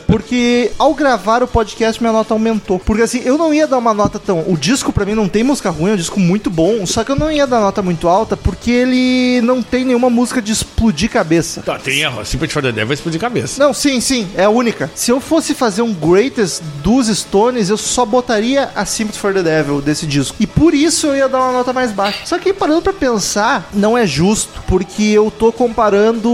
Porque 0.06 0.72
ao 0.78 0.94
gravar 0.94 1.42
o 1.42 1.46
podcast, 1.46 2.00
minha 2.00 2.12
nota 2.12 2.32
aumentou. 2.32 2.78
Porque 2.78 3.02
assim, 3.02 3.20
eu 3.22 3.36
não 3.36 3.52
ia 3.52 3.66
dar 3.66 3.76
uma 3.76 3.92
nota 3.92 4.18
tão. 4.18 4.44
O 4.48 4.56
disco 4.56 4.94
pra 4.94 5.04
mim 5.04 5.14
não 5.14 5.28
tem 5.28 5.44
música 5.44 5.68
ruim, 5.68 5.90
é 5.90 5.92
um 5.94 5.98
disco 5.98 6.18
muito 6.18 6.48
bom. 6.48 6.86
Só 6.86 7.04
que 7.04 7.12
eu 7.12 7.16
não 7.16 7.30
ia 7.30 7.46
dar 7.46 7.65
nota 7.66 7.82
muito 7.82 8.08
alta 8.08 8.36
porque 8.36 8.70
ele 8.70 9.40
não 9.42 9.62
tem 9.62 9.84
nenhuma 9.84 10.08
música 10.10 10.40
de 10.40 10.52
explodir 10.52 11.10
cabeça. 11.10 11.62
Tá, 11.62 11.78
tem 11.78 12.04
a 12.04 12.24
Sympathy 12.24 12.52
for 12.52 12.62
the 12.62 12.72
Devil 12.72 12.86
vai 12.86 12.94
explodir 12.94 13.20
cabeça. 13.20 13.62
Não, 13.62 13.72
sim, 13.74 14.00
sim, 14.00 14.28
é 14.36 14.44
a 14.44 14.50
única. 14.50 14.90
Se 14.94 15.10
eu 15.10 15.20
fosse 15.20 15.54
fazer 15.54 15.82
um 15.82 15.92
greatest 15.92 16.62
dos 16.82 17.08
Stones, 17.08 17.68
eu 17.68 17.76
só 17.76 18.04
botaria 18.04 18.70
a 18.74 18.84
Sympathy 18.84 19.18
for 19.18 19.34
the 19.34 19.42
Devil 19.42 19.80
desse 19.80 20.06
disco. 20.06 20.36
E 20.38 20.46
por 20.46 20.74
isso 20.74 21.08
eu 21.08 21.16
ia 21.16 21.28
dar 21.28 21.38
uma 21.38 21.52
nota 21.52 21.72
mais 21.72 21.92
baixa. 21.92 22.18
Só 22.24 22.38
que 22.38 22.52
parando 22.52 22.82
pra 22.82 22.92
pensar, 22.92 23.68
não 23.72 23.96
é 23.96 24.06
justo, 24.06 24.62
porque 24.66 25.02
eu 25.02 25.30
tô 25.30 25.52
comparando, 25.52 26.28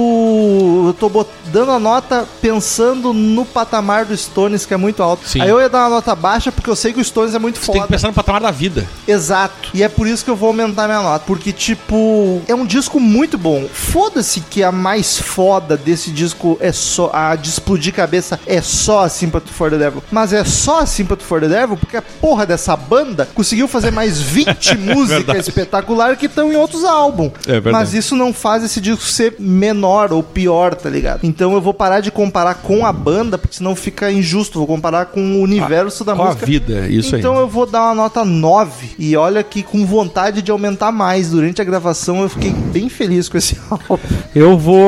eu 0.88 0.94
tô 0.98 1.09
dando 1.52 1.72
a 1.72 1.78
nota 1.78 2.26
pensando 2.40 3.12
no 3.12 3.44
patamar 3.44 4.04
do 4.04 4.16
Stones, 4.16 4.64
que 4.64 4.74
é 4.74 4.76
muito 4.76 5.02
alto. 5.02 5.28
Sim. 5.28 5.40
Aí 5.40 5.48
eu 5.48 5.60
ia 5.60 5.68
dar 5.68 5.80
uma 5.80 5.96
nota 5.96 6.14
baixa 6.14 6.50
porque 6.50 6.68
eu 6.68 6.76
sei 6.76 6.92
que 6.92 7.00
o 7.00 7.04
Stones 7.04 7.34
é 7.34 7.38
muito 7.38 7.59
Você 7.59 7.66
tem 7.66 7.74
foda. 7.74 7.86
que 7.86 7.92
pensar 7.92 8.09
no 8.09 8.14
patamar 8.14 8.40
da 8.40 8.50
vida. 8.50 8.86
Exato. 9.06 9.70
E 9.74 9.82
é 9.82 9.88
por 9.88 10.06
isso 10.06 10.24
que 10.24 10.30
eu 10.30 10.36
vou 10.36 10.48
aumentar 10.48 10.86
minha 10.86 11.02
nota. 11.02 11.21
Porque, 11.26 11.52
tipo, 11.52 12.40
é 12.48 12.54
um 12.54 12.66
disco 12.66 12.98
muito 13.00 13.36
bom. 13.38 13.66
Foda-se 13.72 14.40
que 14.40 14.62
a 14.62 14.72
mais 14.72 15.18
foda 15.18 15.76
desse 15.76 16.10
disco 16.10 16.56
é 16.60 16.72
só. 16.72 17.10
A 17.12 17.34
de 17.36 17.48
explodir 17.48 17.92
cabeça 17.94 18.38
é 18.46 18.60
só 18.60 19.04
a 19.04 19.08
Sympathy 19.08 19.52
for 19.52 19.70
the 19.70 19.76
Devil. 19.78 20.02
Mas 20.10 20.32
é 20.32 20.44
só 20.44 20.80
a 20.80 20.86
Sympathy 20.86 21.24
for 21.24 21.40
the 21.40 21.48
Devil 21.48 21.76
porque 21.76 21.96
a 21.96 22.02
porra 22.02 22.46
dessa 22.46 22.76
banda 22.76 23.28
conseguiu 23.34 23.68
fazer 23.68 23.90
mais 23.90 24.20
20 24.20 24.76
músicas 24.78 25.08
Verdade. 25.08 25.38
espetaculares 25.40 26.18
que 26.18 26.26
estão 26.26 26.52
em 26.52 26.56
outros 26.56 26.84
álbuns. 26.84 27.32
É 27.46 27.52
verdade. 27.52 27.72
Mas 27.72 27.94
isso 27.94 28.16
não 28.16 28.32
faz 28.32 28.64
esse 28.64 28.80
disco 28.80 29.04
ser 29.04 29.36
menor 29.38 30.12
ou 30.12 30.22
pior, 30.22 30.74
tá 30.74 30.88
ligado? 30.90 31.20
Então 31.22 31.52
eu 31.52 31.60
vou 31.60 31.74
parar 31.74 32.00
de 32.00 32.10
comparar 32.10 32.54
com 32.56 32.84
a 32.86 32.92
banda, 32.92 33.38
porque 33.38 33.56
senão 33.56 33.74
fica 33.76 34.10
injusto. 34.10 34.58
Vou 34.58 34.66
comparar 34.66 35.06
com 35.06 35.20
o 35.20 35.40
universo 35.42 36.04
da 36.04 36.14
Com 36.14 36.22
a 36.22 36.26
música. 36.26 36.46
vida, 36.46 36.88
isso 36.88 37.16
então 37.16 37.32
aí. 37.34 37.40
eu 37.40 37.48
vou 37.48 37.66
dar 37.66 37.82
uma 37.86 37.94
nota 37.94 38.24
9. 38.24 38.90
E 38.98 39.16
olha 39.16 39.42
que 39.42 39.62
com 39.62 39.84
vontade 39.86 40.42
de 40.42 40.50
aumentar 40.50 40.90
mais. 40.92 41.11
Durante 41.20 41.60
a 41.60 41.64
gravação 41.64 42.22
eu 42.22 42.28
fiquei 42.28 42.51
bem 42.51 42.89
feliz 42.89 43.28
com 43.28 43.36
esse 43.39 43.56
álbum. 43.70 43.98
Eu 44.34 44.56
vou. 44.59 44.82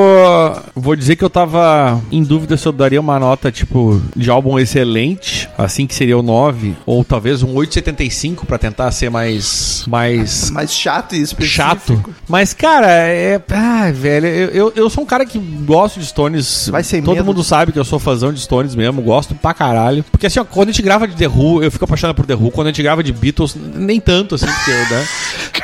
Vou 0.74 0.96
dizer 0.96 1.16
que 1.16 1.24
eu 1.24 1.30
tava 1.30 2.00
em 2.10 2.22
dúvida 2.22 2.56
se 2.56 2.66
eu 2.66 2.72
daria 2.72 3.00
uma 3.00 3.18
nota, 3.18 3.50
tipo, 3.52 4.00
de 4.16 4.30
álbum 4.30 4.58
excelente, 4.58 5.48
assim 5.56 5.86
que 5.86 5.94
seria 5.94 6.16
o 6.18 6.22
9, 6.22 6.74
ou 6.86 7.04
talvez 7.04 7.42
um 7.42 7.54
8,75 7.54 8.44
pra 8.46 8.58
tentar 8.58 8.90
ser 8.92 9.10
mais. 9.10 9.84
mais. 9.86 10.50
Mais 10.50 10.72
chato 10.72 11.14
e 11.14 11.20
específico. 11.22 11.54
chato. 11.56 12.04
Mas, 12.28 12.52
cara, 12.54 12.90
é. 12.90 13.40
Ai, 13.50 13.92
velho, 13.92 14.26
eu, 14.26 14.48
eu, 14.50 14.72
eu 14.76 14.90
sou 14.90 15.04
um 15.04 15.06
cara 15.06 15.24
que 15.26 15.38
gosto 15.38 16.00
de 16.00 16.06
Stones. 16.06 16.68
Vai 16.70 16.82
sem 16.82 17.02
Todo 17.02 17.16
medo. 17.16 17.24
mundo 17.26 17.44
sabe 17.44 17.72
que 17.72 17.78
eu 17.78 17.84
sou 17.84 17.98
fãzão 17.98 18.32
de 18.32 18.40
Stones 18.40 18.74
mesmo, 18.74 19.02
gosto 19.02 19.34
pra 19.34 19.52
caralho. 19.52 20.04
Porque 20.10 20.26
assim, 20.26 20.40
ó, 20.40 20.44
quando 20.44 20.68
a 20.70 20.72
gente 20.72 20.82
grava 20.82 21.06
de 21.06 21.14
The 21.14 21.28
Who, 21.28 21.62
eu 21.62 21.70
fico 21.70 21.84
apaixonado 21.84 22.16
por 22.16 22.26
The 22.26 22.34
Who. 22.34 22.50
Quando 22.50 22.68
a 22.68 22.70
gente 22.70 22.82
grava 22.82 23.02
de 23.02 23.12
Beatles, 23.12 23.56
nem 23.74 24.00
tanto, 24.00 24.34
assim, 24.34 24.46
porque, 24.46 24.70
né? 24.70 25.06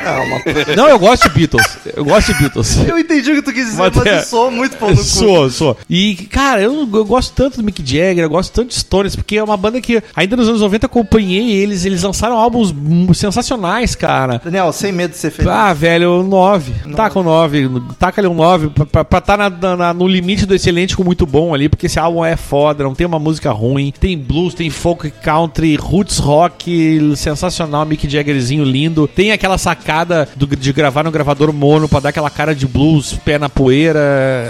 Calma. 0.03 0.41
Não, 0.75 0.87
eu 0.89 0.99
gosto 0.99 1.23
de 1.23 1.29
Beatles. 1.29 1.77
Eu 1.95 2.03
gosto 2.05 2.33
de 2.33 2.39
Beatles. 2.39 2.77
Eu 2.87 2.97
entendi 2.97 3.31
o 3.31 3.35
que 3.35 3.41
tu 3.41 3.53
quis 3.53 3.65
dizer, 3.65 3.77
Mas 3.77 3.95
mas, 3.95 4.05
é- 4.05 4.19
eu 4.19 4.23
sou 4.23 4.51
muito 4.51 4.77
pau 4.77 4.89
no 4.89 4.97
cu. 4.97 5.03
Sou, 5.03 5.49
sou. 5.49 5.77
E, 5.89 6.15
cara, 6.29 6.61
eu, 6.61 6.87
eu 6.93 7.05
gosto 7.05 7.33
tanto 7.33 7.57
do 7.57 7.63
Mick 7.63 7.81
Jagger, 7.81 8.23
eu 8.23 8.29
gosto 8.29 8.51
tanto 8.51 8.69
de 8.69 8.75
Stones, 8.75 9.15
porque 9.15 9.37
é 9.37 9.43
uma 9.43 9.55
banda 9.57 9.79
que 9.79 10.01
ainda 10.15 10.35
nos 10.35 10.47
anos 10.47 10.61
90 10.61 10.85
acompanhei 10.87 11.51
eles, 11.51 11.85
eles 11.85 12.01
lançaram 12.03 12.37
álbuns 12.37 12.73
sensacionais, 13.13 13.95
cara. 13.95 14.41
Daniel, 14.43 14.71
sem 14.71 14.91
medo 14.91 15.11
de 15.11 15.17
ser 15.17 15.31
feliz. 15.31 15.51
Ah, 15.51 15.73
velho, 15.73 16.23
9. 16.23 16.71
Taca 16.95 17.19
um 17.19 17.23
9. 17.23 17.69
Taca 17.99 18.21
ali 18.21 18.27
um 18.27 18.33
9 18.33 18.69
pra- 18.69 18.85
pra 18.85 19.05
pra 19.05 19.21
tá 19.21 19.37
na- 19.37 19.75
na- 19.77 19.93
no 19.93 20.07
limite 20.07 20.45
do 20.45 20.55
excelente 20.55 20.95
com 20.95 21.03
muito 21.03 21.25
bom 21.25 21.53
ali, 21.53 21.69
porque 21.69 21.85
esse 21.85 21.99
álbum 21.99 22.23
é 22.25 22.35
foda, 22.35 22.83
não 22.83 22.95
tem 22.95 23.05
uma 23.05 23.19
música 23.19 23.51
ruim. 23.51 23.93
Tem 23.99 24.17
blues, 24.17 24.53
tem 24.53 24.69
folk 24.69 25.11
country, 25.23 25.75
roots 25.75 26.17
rock, 26.17 27.13
sensacional, 27.15 27.85
Mick 27.85 28.09
Jaggerzinho 28.09 28.63
lindo. 28.63 29.07
Tem 29.07 29.31
aquela 29.31 29.57
sacada 29.57 29.90
do- 30.37 30.47
de 30.55 30.71
gravar 30.73 31.03
no 31.03 31.11
gravador 31.11 31.51
mono 31.53 31.87
pra 31.89 31.99
dar 31.99 32.09
aquela 32.09 32.29
cara 32.29 32.55
de 32.55 32.65
blues, 32.65 33.13
pé 33.25 33.37
na 33.37 33.49
poeira. 33.49 33.99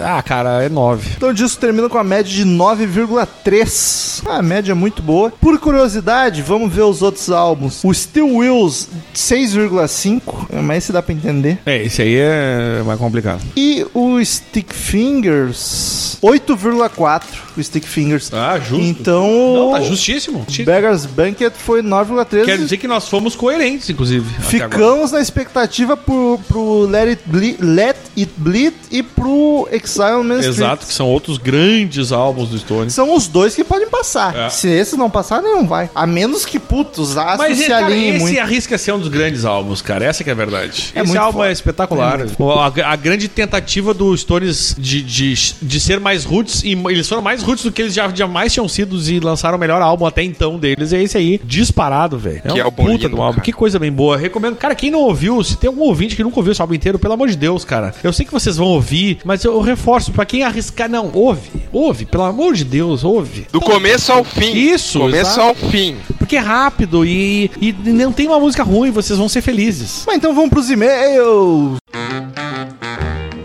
Ah, 0.06 0.22
cara, 0.22 0.64
é 0.64 0.70
9. 0.70 1.12
Então 1.18 1.30
o 1.30 1.34
disco 1.34 1.60
termina 1.60 1.90
com 1.90 1.98
a 1.98 2.04
média 2.04 2.32
de 2.32 2.46
9,3. 2.46 4.22
Ah, 4.28 4.38
a 4.38 4.42
média 4.42 4.72
é 4.72 4.76
muito 4.76 5.02
boa. 5.02 5.32
Por 5.42 5.58
curiosidade, 5.60 6.42
vamos 6.42 6.72
ver 6.74 6.84
os 6.84 7.02
outros 7.02 7.30
álbuns. 7.30 7.84
O 7.84 7.94
Steel 7.94 8.36
Wheels, 8.38 8.88
6,5. 9.14 10.48
Mas 10.64 10.84
esse 10.84 10.92
dá 10.92 11.02
pra 11.02 11.14
entender. 11.14 11.58
É, 11.66 11.84
esse 11.84 12.02
aí 12.02 12.16
é 12.18 12.82
mais 12.86 13.00
complicado. 13.00 13.42
E 13.56 13.86
o 13.94 14.24
Stick 14.24 14.74
Fingers, 14.74 16.18
8,4. 16.22 17.22
O 17.58 17.64
Stick 17.64 17.86
Fingers. 17.86 18.32
Ah, 18.34 18.58
justo. 18.60 18.84
Então, 18.84 19.28
Não, 19.54 19.72
tá 19.74 19.82
justíssimo. 19.82 20.46
Beggar's 20.66 21.06
Banquet 21.06 21.52
foi 21.56 21.82
9,3. 21.82 22.46
Quer 22.46 22.58
dizer 22.58 22.78
que 22.78 22.88
nós 22.88 23.08
fomos 23.10 23.36
coerentes, 23.36 23.90
inclusive. 23.90 24.26
Ficamos 24.42 25.12
na 25.12 25.22
expectativa 25.32 25.96
pro, 25.98 26.40
pro 26.48 26.82
Let, 26.88 27.08
It 27.10 27.22
Bleed, 27.26 27.58
Let 27.62 27.96
It 28.18 28.32
Bleed 28.38 28.74
e 28.92 29.02
pro 29.02 29.68
Exile 29.72 30.16
on 30.18 30.24
Main 30.24 30.40
Street. 30.40 30.58
Exato, 30.58 30.86
que 30.86 30.94
são 30.94 31.08
outros 31.08 31.38
grandes 31.38 32.12
álbuns 32.12 32.50
do 32.50 32.60
Stones. 32.60 32.94
São 32.94 33.16
os 33.16 33.28
dois 33.28 33.56
que 33.56 33.64
podem 33.64 33.90
passar. 33.90 34.36
É. 34.36 34.50
Se 34.50 34.68
esses 34.70 34.98
não 34.98 35.10
passar, 35.10 35.42
nenhum 35.42 35.66
vai. 35.66 35.90
A 35.96 36.06
menos 36.06 36.46
que, 36.46 36.60
putz, 36.60 36.98
os 36.98 37.18
astros 37.18 37.38
Mas 37.50 37.58
se 37.58 37.68
cara, 37.68 37.86
alinhem 37.86 38.10
esse 38.16 38.20
muito. 38.20 38.40
arrisca 38.40 38.78
ser 38.78 38.92
um 38.94 39.00
dos 39.00 39.08
grandes 39.08 39.46
álbuns, 39.46 39.82
cara. 39.82 40.06
Essa 40.06 40.24
que 40.24 40.30
é 40.30 40.34
a 40.34 40.36
verdade. 40.36 40.92
É 40.94 41.02
esse 41.02 41.18
álbum 41.18 41.40
foda. 41.40 41.50
é 41.50 41.52
espetacular. 41.54 42.20
a, 42.22 42.92
a 42.92 42.96
grande 42.96 43.28
tentativa 43.28 43.94
do 43.94 44.16
Stones 44.18 44.76
de, 44.78 45.02
de, 45.02 45.34
de 45.62 45.80
ser 45.80 46.00
mais 46.00 46.26
roots, 46.26 46.64
e 46.64 46.74
eles 46.90 47.08
foram 47.08 47.22
mais 47.22 47.42
roots 47.42 47.64
do 47.64 47.72
que 47.72 47.82
eles 47.82 47.94
já, 47.94 48.10
jamais 48.14 48.52
tinham 48.54 48.68
sido 48.68 48.98
e 49.10 49.20
lançaram 49.20 49.58
o 49.58 49.60
melhor 49.60 49.82
álbum 49.82 50.06
até 50.06 50.22
então 50.24 50.58
deles. 50.60 50.92
É 50.94 51.02
esse 51.02 51.18
aí, 51.18 51.40
disparado, 51.44 52.18
velho. 52.18 52.42
É 52.44 52.50
Que 52.52 52.62
um 52.62 52.66
álbum 52.66 52.84
puta 52.84 53.04
lindo, 53.06 53.10
do 53.16 53.22
álbum. 53.22 53.34
cara. 53.36 53.46
Que 53.46 53.54
coisa 53.54 53.80
bem 53.80 53.92
boa. 53.92 54.18
Recomendo. 54.18 54.56
Cara, 54.56 54.76
quem 54.76 54.92
não 54.92 55.00
ouviu, 55.00 55.21
se 55.44 55.58
tem 55.58 55.68
algum 55.68 55.84
ouvinte 55.84 56.16
que 56.16 56.24
nunca 56.24 56.38
ouviu 56.40 56.52
esse 56.52 56.62
álbum 56.62 56.74
inteiro, 56.74 56.98
pelo 57.00 57.14
amor 57.14 57.28
de 57.30 57.36
Deus, 57.36 57.64
cara. 57.64 57.94
Eu 58.04 58.12
sei 58.12 58.26
que 58.26 58.32
vocês 58.32 58.58
vão 58.58 58.68
ouvir, 58.68 59.20
mas 59.24 59.44
eu 59.44 59.60
reforço, 59.62 60.12
pra 60.12 60.26
quem 60.26 60.44
arriscar, 60.44 60.90
não, 60.90 61.12
ouve. 61.14 61.50
Ouve, 61.72 62.06
pelo 62.06 62.24
amor 62.24 62.54
de 62.54 62.64
Deus, 62.64 63.04
ouve. 63.04 63.48
Do 63.52 63.62
começo 63.62 64.12
ao 64.12 64.24
fim. 64.24 64.52
Isso, 64.54 65.00
Começo 65.00 65.32
exato. 65.32 65.42
ao 65.42 65.56
fim. 65.56 65.96
Porque 66.18 66.36
é 66.36 66.40
rápido 66.40 67.06
e, 67.06 67.50
e 67.62 67.72
não 67.74 68.12
tem 68.12 68.28
uma 68.28 68.40
música 68.40 68.64
ruim, 68.64 68.92
vocês 68.92 69.18
vão 69.18 69.30
ser 69.30 69.42
felizes. 69.42 70.04
Mas 70.08 70.18
então 70.18 70.34
vamos 70.34 70.50
pros 70.50 70.70
e-mails. 70.70 71.78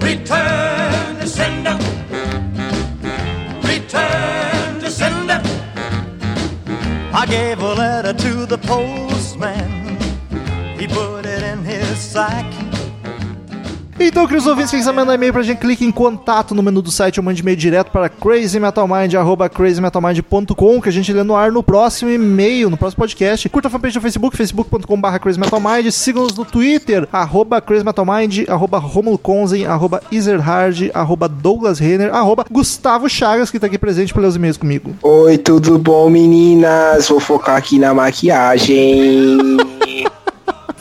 Return 0.00 1.16
to 1.20 1.28
sender. 1.28 1.76
Return 3.62 4.80
to 4.80 4.90
sender. 4.90 5.40
I 7.12 7.26
gave 7.26 7.60
a 7.62 7.74
letter 7.74 8.14
to 8.14 8.46
the 8.46 8.58
postman. 8.58 9.85
Sack. 12.16 12.46
Então, 14.00 14.26
queridos 14.26 14.46
ouvintes, 14.46 14.70
quem 14.70 14.80
quiser 14.80 14.92
mandar 14.92 15.14
e-mail 15.14 15.34
pra 15.34 15.42
gente, 15.42 15.58
clique 15.58 15.84
em 15.84 15.90
contato 15.90 16.54
no 16.54 16.62
menu 16.62 16.80
do 16.80 16.90
site 16.90 17.20
ou 17.20 17.24
mande 17.24 17.42
e-mail 17.42 17.56
direto 17.56 17.90
para 17.90 18.08
crazymetalmind, 18.08 19.14
arroba 19.14 19.50
crazymetalmind.com, 19.50 20.80
que 20.80 20.88
a 20.88 20.92
gente 20.92 21.12
lê 21.12 21.22
no 21.22 21.36
ar 21.36 21.52
no 21.52 21.62
próximo 21.62 22.10
e-mail, 22.10 22.70
no 22.70 22.76
próximo 22.78 23.02
podcast. 23.02 23.46
Curta 23.50 23.68
a 23.68 23.70
fanpage 23.70 23.96
no 23.96 24.00
Facebook, 24.00 24.34
facebook.com.br 24.34 25.18
crazymetalmind, 25.20 25.90
sigam-nos 25.90 26.34
no 26.36 26.44
Twitter, 26.46 27.06
arroba 27.12 27.60
crazymetalmind, 27.60 28.48
arroba 28.48 28.78
Romulo 28.78 29.18
Konzen, 29.18 29.66
arroba 29.66 30.02
Ezerhard, 30.10 30.90
arroba 30.94 31.28
Douglas 31.28 31.78
Renner, 31.78 32.14
arroba 32.14 32.46
Gustavo 32.50 33.10
Chagas, 33.10 33.50
que 33.50 33.58
tá 33.58 33.66
aqui 33.66 33.76
presente 33.78 34.14
pra 34.14 34.22
ler 34.22 34.28
os 34.28 34.36
e-mails 34.36 34.56
comigo. 34.56 34.94
Oi, 35.02 35.36
tudo 35.36 35.78
bom, 35.78 36.08
meninas? 36.08 37.08
Vou 37.08 37.20
focar 37.20 37.56
aqui 37.56 37.78
na 37.78 37.92
maquiagem. 37.92 39.56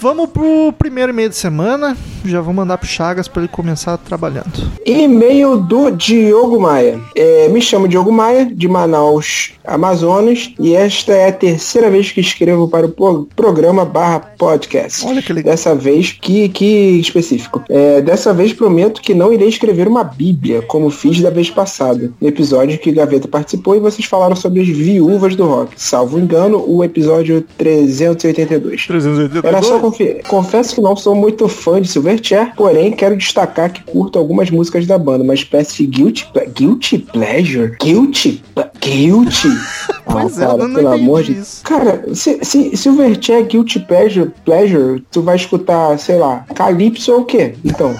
Vamos 0.06 0.30
pro 0.30 0.72
primeiro 0.78 1.12
e-mail 1.12 1.30
de 1.30 1.36
semana. 1.36 1.98
Já 2.24 2.40
vou 2.40 2.54
mandar 2.54 2.78
pro 2.78 2.88
Chagas 2.88 3.28
pra 3.28 3.42
ele 3.42 3.52
começar 3.52 3.98
trabalhando. 3.98 4.52
E-mail 4.86 5.58
do 5.58 5.90
Diogo 5.90 6.60
Maia. 6.60 7.00
É, 7.16 7.48
me 7.50 7.60
chamo 7.60 7.88
Diogo 7.88 8.12
Maia, 8.12 8.46
de 8.46 8.68
Manaus, 8.68 9.54
Amazonas, 9.66 10.54
e 10.60 10.76
esta 10.76 11.12
é 11.12 11.30
a 11.30 11.32
terceira 11.32 11.90
vez 11.90 12.12
que 12.12 12.22
escrevo 12.22 12.68
para 12.68 12.86
o 12.86 12.90
pro- 12.90 13.28
programa 13.36 13.84
barra 13.84 14.20
podcast. 14.20 15.04
Olha 15.08 15.24
que 15.24 15.34
legal. 15.34 15.52
Dessa 15.54 15.74
vez, 15.74 16.12
que, 16.12 16.50
que 16.50 17.00
específico. 17.00 17.64
É, 17.68 18.00
dessa 18.00 18.32
vez 18.32 18.54
prometo 18.54 19.02
que 19.02 19.16
não 19.16 19.34
irei 19.34 19.50
escrever 19.50 19.88
uma 19.88 20.04
bíblia, 20.04 20.62
como 20.62 20.92
fiz 20.92 21.20
da 21.20 21.32
vez 21.32 21.50
passada, 21.50 22.12
no 22.22 22.28
episódio 22.28 22.78
que 22.78 22.92
Gaveta 22.92 23.28
participou 23.28 23.76
e 23.76 23.80
vocês 23.80 24.08
falaram 24.08 24.36
sobre 24.36 24.62
as 24.62 24.68
viúvas 24.68 25.36
do 25.36 25.46
rock. 25.46 25.74
Salvo 25.76 26.20
engano, 26.20 26.64
o 26.68 26.84
episódio 26.84 27.44
382. 27.58 28.86
382. 28.86 29.44
Era 29.44 29.64
só 29.64 29.80
Confesso 30.28 30.76
que 30.76 30.82
não 30.82 30.96
sou 30.96 31.16
muito 31.16 31.48
fã 31.48 31.82
de 31.82 31.88
Silverchair, 31.88 32.54
porém 32.56 32.92
quero 32.92 33.16
destacar 33.18 33.72
que 33.72 33.84
curto 33.84 34.18
algumas 34.20 34.50
músicas 34.50 34.86
da 34.86 34.98
banda, 34.98 35.24
uma 35.24 35.34
espécie 35.34 35.78
de 35.78 35.88
guilty, 35.88 36.26
ple- 36.34 36.48
guilty 36.54 36.98
pleasure? 37.00 37.76
Guilty? 37.82 38.44
Guilty? 38.80 39.50
Pois 40.08 40.38
é, 40.40 40.46
cara, 40.46 40.60
eu 40.62 40.68
não 40.68 40.76
pelo 40.76 40.88
amor 40.94 41.24
de 41.24 41.32
isso. 41.34 41.64
Cara, 41.64 42.04
se, 42.14 42.38
se 42.44 42.78
Silverchair 42.78 43.40
é 43.40 43.42
guilty 43.44 43.80
pleasure, 43.80 44.32
pleasure, 44.46 45.04
tu 45.12 45.22
vai 45.24 45.36
escutar, 45.36 45.98
sei 45.98 46.18
lá, 46.18 46.46
Calypso 46.54 47.12
ou 47.12 47.22
o 47.22 47.26
quê? 47.26 47.56
Então, 47.66 47.94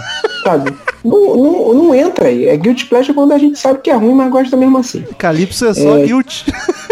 sabe? 0.44 0.72
Não, 1.06 1.38
não, 1.38 1.74
não 1.76 1.94
entra 1.94 2.30
aí. 2.30 2.48
É 2.48 2.58
guilty 2.58 2.86
pleasure 2.88 3.14
quando 3.14 3.32
a 3.32 3.38
gente 3.38 3.60
sabe 3.60 3.80
que 3.80 3.92
é 3.92 3.94
ruim, 3.94 4.16
mas 4.16 4.32
gosta 4.32 4.58
mesmo 4.58 4.80
assim. 4.80 5.04
Calypso 5.20 5.64
é 5.68 5.74
só 5.76 5.98
É. 6.00 6.06
guilt. 6.08 6.42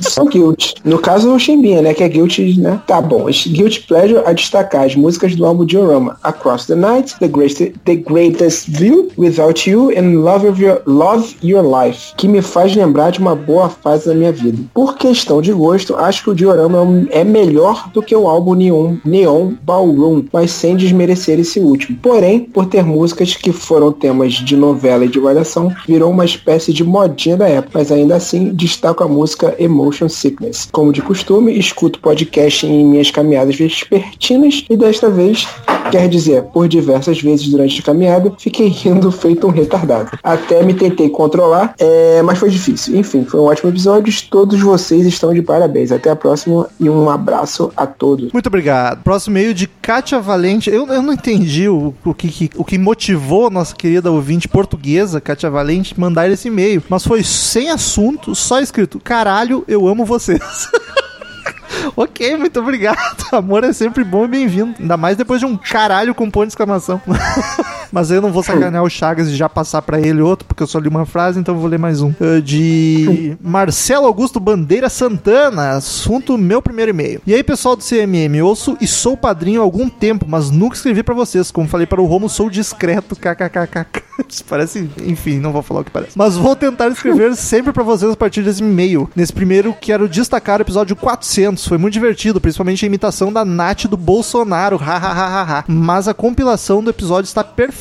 Só 0.00 0.24
guilty. 0.24 0.74
No 0.84 0.98
caso, 0.98 1.34
o 1.34 1.38
Chimbinha, 1.38 1.82
né? 1.82 1.92
Que 1.92 2.04
é 2.04 2.08
guilty, 2.08 2.58
né? 2.60 2.80
Tá 2.86 3.00
bom. 3.00 3.28
Esse 3.28 3.48
Guilty 3.48 3.82
Pleasure 3.82 4.22
a 4.24 4.32
destacar 4.32 4.84
as 4.84 4.94
músicas 4.94 5.34
do 5.34 5.44
álbum 5.44 5.64
Diorama. 5.64 6.16
Across 6.22 6.66
the 6.66 6.74
Night, 6.74 7.18
The 7.18 7.28
Greatest, 7.28 7.74
the 7.84 7.96
greatest 7.96 8.68
View, 8.68 9.10
Without 9.18 9.68
You 9.68 9.90
and 9.96 10.20
Love, 10.22 10.48
of 10.48 10.62
your, 10.62 10.80
Love 10.86 11.36
Your 11.42 11.64
Life. 11.64 12.14
Que 12.16 12.28
me 12.28 12.40
faz 12.40 12.74
lembrar 12.74 13.10
de 13.10 13.18
uma 13.18 13.34
boa 13.34 13.68
fase 13.68 14.06
da 14.06 14.14
minha 14.14 14.32
vida. 14.32 14.58
Por 14.72 14.96
questão 14.96 15.42
de 15.42 15.52
gosto, 15.52 15.94
acho 15.96 16.22
que 16.22 16.30
o 16.30 16.34
Diorama 16.34 17.06
é 17.10 17.16
é 17.16 17.24
melhor 17.24 17.90
do 17.92 18.02
que 18.02 18.14
o 18.14 18.28
álbum 18.28 18.54
Neon, 18.54 18.96
Neon 19.04 19.54
Ballroom, 19.62 20.24
mas 20.30 20.50
sem 20.50 20.76
desmerecer 20.76 21.40
esse 21.40 21.58
último. 21.58 21.98
Porém, 22.02 22.40
por 22.40 22.66
ter 22.66 22.84
músicas 22.84 23.34
que 23.34 23.52
foram 23.52 23.90
temas 23.90 24.34
de 24.34 24.54
novela 24.54 25.06
e 25.06 25.08
de 25.08 25.18
malhação, 25.18 25.74
virou 25.88 26.10
uma 26.10 26.26
espécie 26.26 26.74
de 26.74 26.84
modinha 26.84 27.36
da 27.36 27.48
época. 27.48 27.78
Mas 27.78 27.90
ainda 27.90 28.16
assim, 28.16 28.52
destaco 28.52 29.02
a 29.02 29.08
música 29.08 29.56
Emotion 29.86 30.08
Sickness. 30.08 30.68
Como 30.72 30.92
de 30.92 31.00
costume, 31.00 31.56
escuto 31.56 32.00
podcast 32.00 32.66
em 32.66 32.84
minhas 32.84 33.10
caminhadas 33.10 33.56
vespertinas 33.56 34.64
e 34.68 34.76
desta 34.76 35.08
vez, 35.08 35.46
quer 35.90 36.08
dizer, 36.08 36.42
por 36.44 36.66
diversas 36.68 37.20
vezes 37.20 37.48
durante 37.48 37.80
a 37.80 37.84
caminhada, 37.84 38.32
fiquei 38.38 38.66
rindo 38.66 39.12
feito 39.12 39.46
um 39.46 39.50
retardado. 39.50 40.10
Até 40.22 40.62
me 40.64 40.74
tentei 40.74 41.08
controlar, 41.08 41.74
é, 41.78 42.20
mas 42.22 42.38
foi 42.38 42.50
difícil. 42.50 42.96
Enfim, 42.96 43.24
foi 43.24 43.40
um 43.40 43.44
ótimo 43.44 43.70
episódio. 43.70 44.12
Todos 44.28 44.60
vocês 44.60 45.06
estão 45.06 45.32
de 45.32 45.42
parabéns. 45.42 45.92
Até 45.92 46.10
a 46.10 46.16
próxima 46.16 46.68
e 46.80 46.90
um 46.90 47.08
abraço 47.08 47.72
a 47.76 47.86
todos. 47.86 48.32
Muito 48.32 48.46
obrigado. 48.46 49.02
Próximo 49.02 49.36
e-mail 49.36 49.54
de 49.54 49.66
Kátia 49.66 50.18
Valente. 50.18 50.68
Eu, 50.68 50.86
eu 50.88 51.02
não 51.02 51.12
entendi 51.12 51.68
o, 51.68 51.94
o, 52.04 52.14
que, 52.14 52.50
o 52.56 52.64
que 52.64 52.78
motivou 52.78 53.50
nossa 53.50 53.74
querida 53.74 54.10
ouvinte 54.10 54.48
portuguesa, 54.48 55.20
Kátia 55.20 55.50
Valente, 55.50 55.98
mandar 55.98 56.28
esse 56.30 56.48
e-mail. 56.48 56.82
Mas 56.88 57.06
foi 57.06 57.22
sem 57.22 57.70
assunto, 57.70 58.34
só 58.34 58.60
escrito: 58.60 58.98
Caralho, 58.98 59.64
eu 59.68 59.75
amo 59.84 60.04
vocês. 60.04 60.70
ok, 61.96 62.36
muito 62.36 62.60
obrigado. 62.60 63.26
Amor 63.32 63.64
é 63.64 63.72
sempre 63.72 64.04
bom 64.04 64.24
e 64.24 64.28
bem-vindo. 64.28 64.74
Ainda 64.78 64.96
mais 64.96 65.16
depois 65.16 65.40
de 65.40 65.46
um 65.46 65.56
caralho 65.56 66.14
com 66.14 66.30
ponto 66.30 66.46
de 66.46 66.52
exclamação. 66.52 67.00
Mas 67.92 68.10
eu 68.10 68.20
não 68.20 68.32
vou 68.32 68.42
sacanear 68.42 68.82
o 68.82 68.90
Chagas 68.90 69.28
e 69.28 69.36
já 69.36 69.48
passar 69.48 69.82
pra 69.82 70.00
ele 70.00 70.20
outro, 70.20 70.46
porque 70.46 70.62
eu 70.62 70.66
só 70.66 70.78
li 70.78 70.88
uma 70.88 71.06
frase, 71.06 71.38
então 71.38 71.54
eu 71.54 71.60
vou 71.60 71.68
ler 71.68 71.78
mais 71.78 72.02
um. 72.02 72.08
Uh, 72.20 72.40
De 72.42 73.36
Marcelo 73.40 74.06
Augusto 74.06 74.40
Bandeira 74.40 74.88
Santana, 74.88 75.72
assunto 75.72 76.36
meu 76.38 76.62
primeiro 76.62 76.90
e-mail. 76.90 77.20
E 77.26 77.34
aí, 77.34 77.42
pessoal 77.42 77.76
do 77.76 77.84
CMM, 77.84 78.42
ouço 78.42 78.76
e 78.80 78.86
sou 78.86 79.16
padrinho 79.16 79.60
há 79.60 79.64
algum 79.64 79.88
tempo, 79.88 80.26
mas 80.28 80.50
nunca 80.50 80.76
escrevi 80.76 81.02
pra 81.02 81.14
vocês. 81.14 81.50
Como 81.50 81.68
falei 81.68 81.86
para 81.86 82.00
o 82.00 82.06
Romo, 82.06 82.28
sou 82.28 82.50
discreto, 82.50 83.16
kkkk. 83.16 84.02
Isso 84.28 84.44
parece, 84.44 84.88
enfim, 85.04 85.38
não 85.38 85.52
vou 85.52 85.62
falar 85.62 85.80
o 85.80 85.84
que 85.84 85.90
parece. 85.90 86.16
Mas 86.16 86.36
vou 86.36 86.56
tentar 86.56 86.88
escrever 86.88 87.34
sempre 87.36 87.72
pra 87.72 87.82
vocês 87.82 88.10
a 88.12 88.16
partir 88.16 88.42
desse 88.42 88.62
e-mail. 88.62 89.08
Nesse 89.14 89.32
primeiro, 89.32 89.74
quero 89.78 90.08
destacar 90.08 90.58
o 90.58 90.62
episódio 90.62 90.96
400. 90.96 91.66
Foi 91.66 91.78
muito 91.78 91.92
divertido, 91.92 92.40
principalmente 92.40 92.84
a 92.84 92.86
imitação 92.86 93.32
da 93.32 93.44
Nath 93.44 93.84
do 93.84 93.96
Bolsonaro. 93.96 94.76
Hahaha. 94.76 95.64
Mas 95.68 96.08
a 96.08 96.14
compilação 96.14 96.82
do 96.82 96.90
episódio 96.90 97.28
está 97.28 97.44
perfeita. 97.44 97.75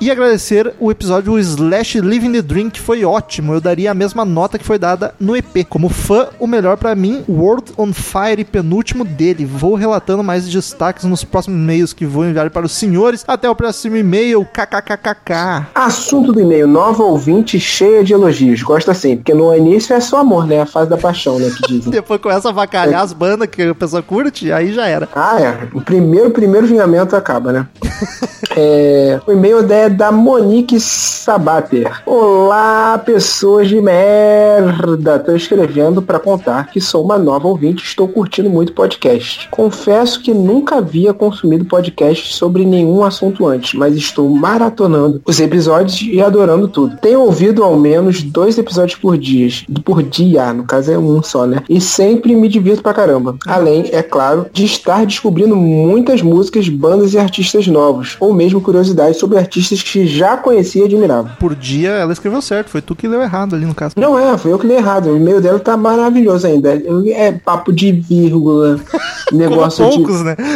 E 0.00 0.10
agradecer 0.10 0.72
o 0.78 0.90
episódio 0.90 1.38
Slash 1.38 2.00
Living 2.00 2.32
the 2.32 2.42
Dream, 2.42 2.70
que 2.70 2.80
foi 2.80 3.04
ótimo. 3.04 3.52
Eu 3.52 3.60
daria 3.60 3.90
a 3.90 3.94
mesma 3.94 4.24
nota 4.24 4.58
que 4.58 4.64
foi 4.64 4.78
dada 4.78 5.14
no 5.18 5.36
EP. 5.36 5.66
Como 5.68 5.88
fã, 5.88 6.28
o 6.38 6.46
melhor 6.46 6.76
pra 6.76 6.94
mim, 6.94 7.24
World 7.28 7.72
on 7.76 7.92
Fire, 7.92 8.44
penúltimo 8.44 9.04
dele. 9.04 9.44
Vou 9.44 9.74
relatando 9.74 10.22
mais 10.22 10.48
destaques 10.48 11.04
nos 11.04 11.24
próximos 11.24 11.58
e-mails 11.58 11.92
que 11.92 12.06
vou 12.06 12.24
enviar 12.24 12.50
para 12.50 12.66
os 12.66 12.72
senhores. 12.72 13.24
Até 13.26 13.48
o 13.48 13.54
próximo 13.54 13.96
e-mail. 13.96 14.44
KKKKK. 14.44 15.66
Assunto 15.74 16.32
do 16.32 16.40
e-mail, 16.40 16.66
nova 16.66 17.02
ouvinte 17.02 17.58
cheia 17.58 18.02
de 18.04 18.12
elogios. 18.12 18.62
Gosta 18.62 18.92
assim, 18.92 19.16
porque 19.16 19.34
no 19.34 19.54
início 19.54 19.94
é 19.94 20.00
só 20.00 20.18
amor, 20.18 20.46
né? 20.46 20.62
A 20.62 20.66
fase 20.66 20.88
da 20.88 20.96
paixão, 20.96 21.38
né? 21.38 21.50
Que 21.50 21.74
dizem. 21.74 21.90
Depois 21.92 22.20
começa 22.20 22.48
a 22.48 22.52
vacalhar 22.52 23.02
as 23.02 23.12
bandas 23.12 23.48
que 23.48 23.62
a 23.62 23.74
pessoa 23.74 24.02
curte, 24.02 24.52
aí 24.52 24.72
já 24.72 24.86
era. 24.86 25.08
Ah, 25.14 25.40
é. 25.40 25.68
O 25.74 25.80
primeiro, 25.80 26.30
primeiro 26.30 26.66
vingamento 26.66 27.16
acaba, 27.16 27.52
né? 27.52 27.68
É, 28.54 29.18
o 29.26 29.31
e-mail 29.32 29.60
é 29.72 29.88
da 29.88 30.12
Monique 30.12 30.78
Sabater. 30.78 32.02
Olá, 32.04 32.98
pessoas 32.98 33.68
de 33.68 33.80
merda. 33.80 35.18
Tô 35.18 35.34
escrevendo 35.34 36.02
pra 36.02 36.18
contar 36.18 36.70
que 36.70 36.80
sou 36.80 37.02
uma 37.02 37.18
nova 37.18 37.48
ouvinte 37.48 37.82
e 37.82 37.86
estou 37.86 38.06
curtindo 38.06 38.50
muito 38.50 38.74
podcast. 38.74 39.48
Confesso 39.50 40.20
que 40.20 40.34
nunca 40.34 40.76
havia 40.76 41.14
consumido 41.14 41.64
podcast 41.64 42.34
sobre 42.34 42.66
nenhum 42.66 43.02
assunto 43.02 43.46
antes, 43.46 43.72
mas 43.72 43.96
estou 43.96 44.28
maratonando 44.28 45.22
os 45.24 45.40
episódios 45.40 46.02
e 46.02 46.20
adorando 46.20 46.68
tudo. 46.68 46.98
Tenho 46.98 47.20
ouvido 47.20 47.64
ao 47.64 47.76
menos 47.76 48.22
dois 48.22 48.58
episódios 48.58 48.98
por 48.98 49.16
dia, 49.16 49.48
por 49.82 50.02
dia, 50.02 50.52
no 50.52 50.64
caso 50.64 50.92
é 50.92 50.98
um 50.98 51.22
só, 51.22 51.46
né? 51.46 51.62
E 51.68 51.80
sempre 51.80 52.36
me 52.36 52.48
divirto 52.48 52.82
pra 52.82 52.92
caramba. 52.92 53.36
Além, 53.46 53.88
é 53.92 54.02
claro, 54.02 54.46
de 54.52 54.64
estar 54.64 55.06
descobrindo 55.06 55.56
muitas 55.56 56.20
músicas, 56.20 56.68
bandas 56.68 57.14
e 57.14 57.18
artistas 57.18 57.66
novos, 57.66 58.16
ou 58.20 58.34
mesmo 58.34 58.60
curiosidades 58.60 59.21
sobre 59.22 59.38
artistas 59.38 59.80
que 59.80 60.04
já 60.04 60.36
conhecia 60.36 60.82
e 60.82 60.84
admirava. 60.86 61.36
Por 61.38 61.54
dia 61.54 61.90
ela 61.90 62.12
escreveu 62.12 62.42
certo, 62.42 62.70
foi 62.70 62.82
tu 62.82 62.96
que 62.96 63.06
leu 63.06 63.22
errado 63.22 63.54
ali 63.54 63.64
no 63.64 63.74
caso. 63.74 63.94
Não 63.96 64.18
é, 64.18 64.36
foi 64.36 64.52
eu 64.52 64.58
que 64.58 64.66
li 64.66 64.74
errado. 64.74 65.10
O 65.10 65.16
e-mail 65.16 65.40
dela 65.40 65.60
tá 65.60 65.76
maravilhoso 65.76 66.44
ainda. 66.44 66.74
É 67.14 67.30
papo 67.30 67.72
de 67.72 67.92
vírgula, 67.92 68.80
negócio 69.30 69.84
Como 69.84 69.96
de. 69.96 70.04
poucos, 70.04 70.22
né? 70.24 70.36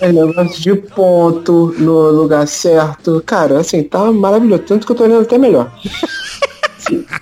É 0.00 0.10
negócio 0.12 0.60
de 0.60 0.74
ponto 0.74 1.72
no 1.78 2.10
lugar 2.10 2.48
certo. 2.48 3.22
Cara, 3.24 3.60
assim, 3.60 3.82
tá 3.84 4.10
maravilhoso. 4.12 4.64
Tanto 4.66 4.84
que 4.84 4.92
eu 4.92 4.96
tô 4.96 5.04
olhando 5.04 5.22
até 5.22 5.38
melhor. 5.38 5.72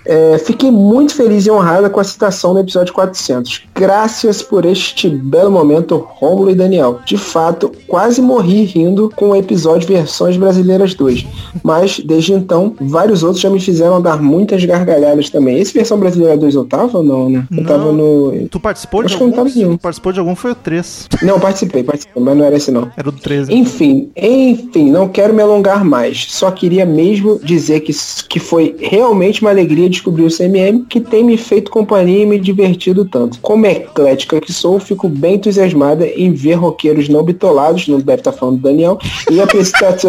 É, 0.05 0.37
fiquei 0.37 0.71
muito 0.71 1.15
feliz 1.15 1.45
e 1.45 1.51
honrada 1.51 1.89
com 1.89 1.99
a 1.99 2.03
citação 2.03 2.53
no 2.53 2.59
episódio 2.59 2.93
400. 2.93 3.63
Graças 3.75 4.41
por 4.41 4.65
este 4.65 5.09
belo 5.09 5.51
momento, 5.51 5.97
Rômulo 5.97 6.49
e 6.51 6.55
Daniel. 6.55 6.99
De 7.05 7.17
fato, 7.17 7.71
quase 7.87 8.21
morri 8.21 8.63
rindo 8.63 9.11
com 9.15 9.29
o 9.29 9.35
episódio 9.35 9.87
Versões 9.87 10.37
Brasileiras 10.37 10.93
2. 10.93 11.25
Mas, 11.63 11.99
desde 11.99 12.33
então, 12.33 12.75
vários 12.79 13.23
outros 13.23 13.41
já 13.41 13.49
me 13.49 13.59
fizeram 13.59 14.01
dar 14.01 14.21
muitas 14.21 14.63
gargalhadas 14.65 15.29
também. 15.29 15.59
Esse 15.59 15.73
Versão 15.73 15.99
Brasileira 15.99 16.37
2 16.37 16.55
eu 16.55 16.65
tava 16.65 16.97
ou 16.97 17.03
não, 17.03 17.29
né? 17.29 17.47
Eu 17.55 17.65
tava 17.65 17.91
no... 17.91 18.47
Tu 18.49 18.59
participou 18.59 19.01
de 19.01 19.07
Acho 19.07 19.17
que 19.17 19.23
eu 19.23 19.27
não 19.27 19.33
algum? 19.37 19.49
tava 19.49 19.57
nenhum. 19.57 19.77
Tu 19.77 19.81
participou 19.81 20.11
de 20.11 20.19
algum 20.19 20.35
foi 20.35 20.51
o 20.51 20.55
3. 20.55 21.07
Não, 21.21 21.39
participei, 21.39 21.83
participei, 21.83 22.21
mas 22.21 22.37
não 22.37 22.45
era 22.45 22.55
esse 22.55 22.71
não. 22.71 22.91
Era 22.97 23.09
o 23.09 23.11
13. 23.11 23.53
Enfim, 23.53 24.09
enfim, 24.15 24.91
não 24.91 25.07
quero 25.07 25.33
me 25.33 25.41
alongar 25.41 25.83
mais. 25.85 26.27
Só 26.29 26.51
queria 26.51 26.85
mesmo 26.85 27.39
dizer 27.43 27.81
que, 27.81 27.93
que 28.29 28.39
foi 28.39 28.75
realmente 28.79 29.41
uma 29.41 29.52
alegria 29.53 29.89
descobrir 29.89 30.23
o 30.23 30.35
CMM, 30.35 30.85
que 30.89 30.99
tem 30.99 31.23
me 31.23 31.37
feito 31.37 31.71
companhia 31.71 32.23
e 32.23 32.25
me 32.25 32.39
divertido 32.39 33.05
tanto. 33.05 33.39
Como 33.39 33.65
eclética 33.65 34.41
que 34.41 34.51
sou, 34.51 34.79
fico 34.79 35.07
bem 35.07 35.35
entusiasmada 35.35 36.05
em 36.05 36.33
ver 36.33 36.55
roqueiros 36.55 37.07
não 37.09 37.23
bitolados, 37.23 37.87
não 37.87 37.99
deve 37.99 38.21
estar 38.21 38.31
falando 38.31 38.57
do 38.57 38.63
Daniel, 38.63 38.97
e 39.31 39.39
apresentar 39.39 39.93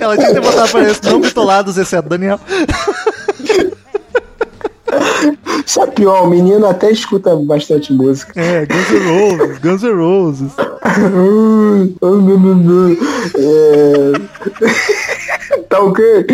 Ela 0.00 0.16
tinha 0.16 0.28
que 0.28 0.34
ter 0.34 0.40
botado 0.40 0.70
pra 0.70 0.82
eles, 0.82 1.00
não 1.00 1.20
bitolados, 1.20 1.76
exceto 1.76 2.06
é 2.06 2.10
Daniel. 2.10 2.40
Só 5.66 5.86
pior, 5.86 6.24
o 6.24 6.30
menino 6.30 6.66
até 6.66 6.90
escuta 6.90 7.36
bastante 7.36 7.92
música. 7.92 8.32
É, 8.40 8.64
Guns 8.64 8.90
N' 8.90 9.06
Roses, 9.10 9.58
Guns 9.58 9.82
N' 9.82 9.92
Roses. 9.92 10.52
é... 13.36 14.12
tá 15.68 15.80
ok? 15.80 16.26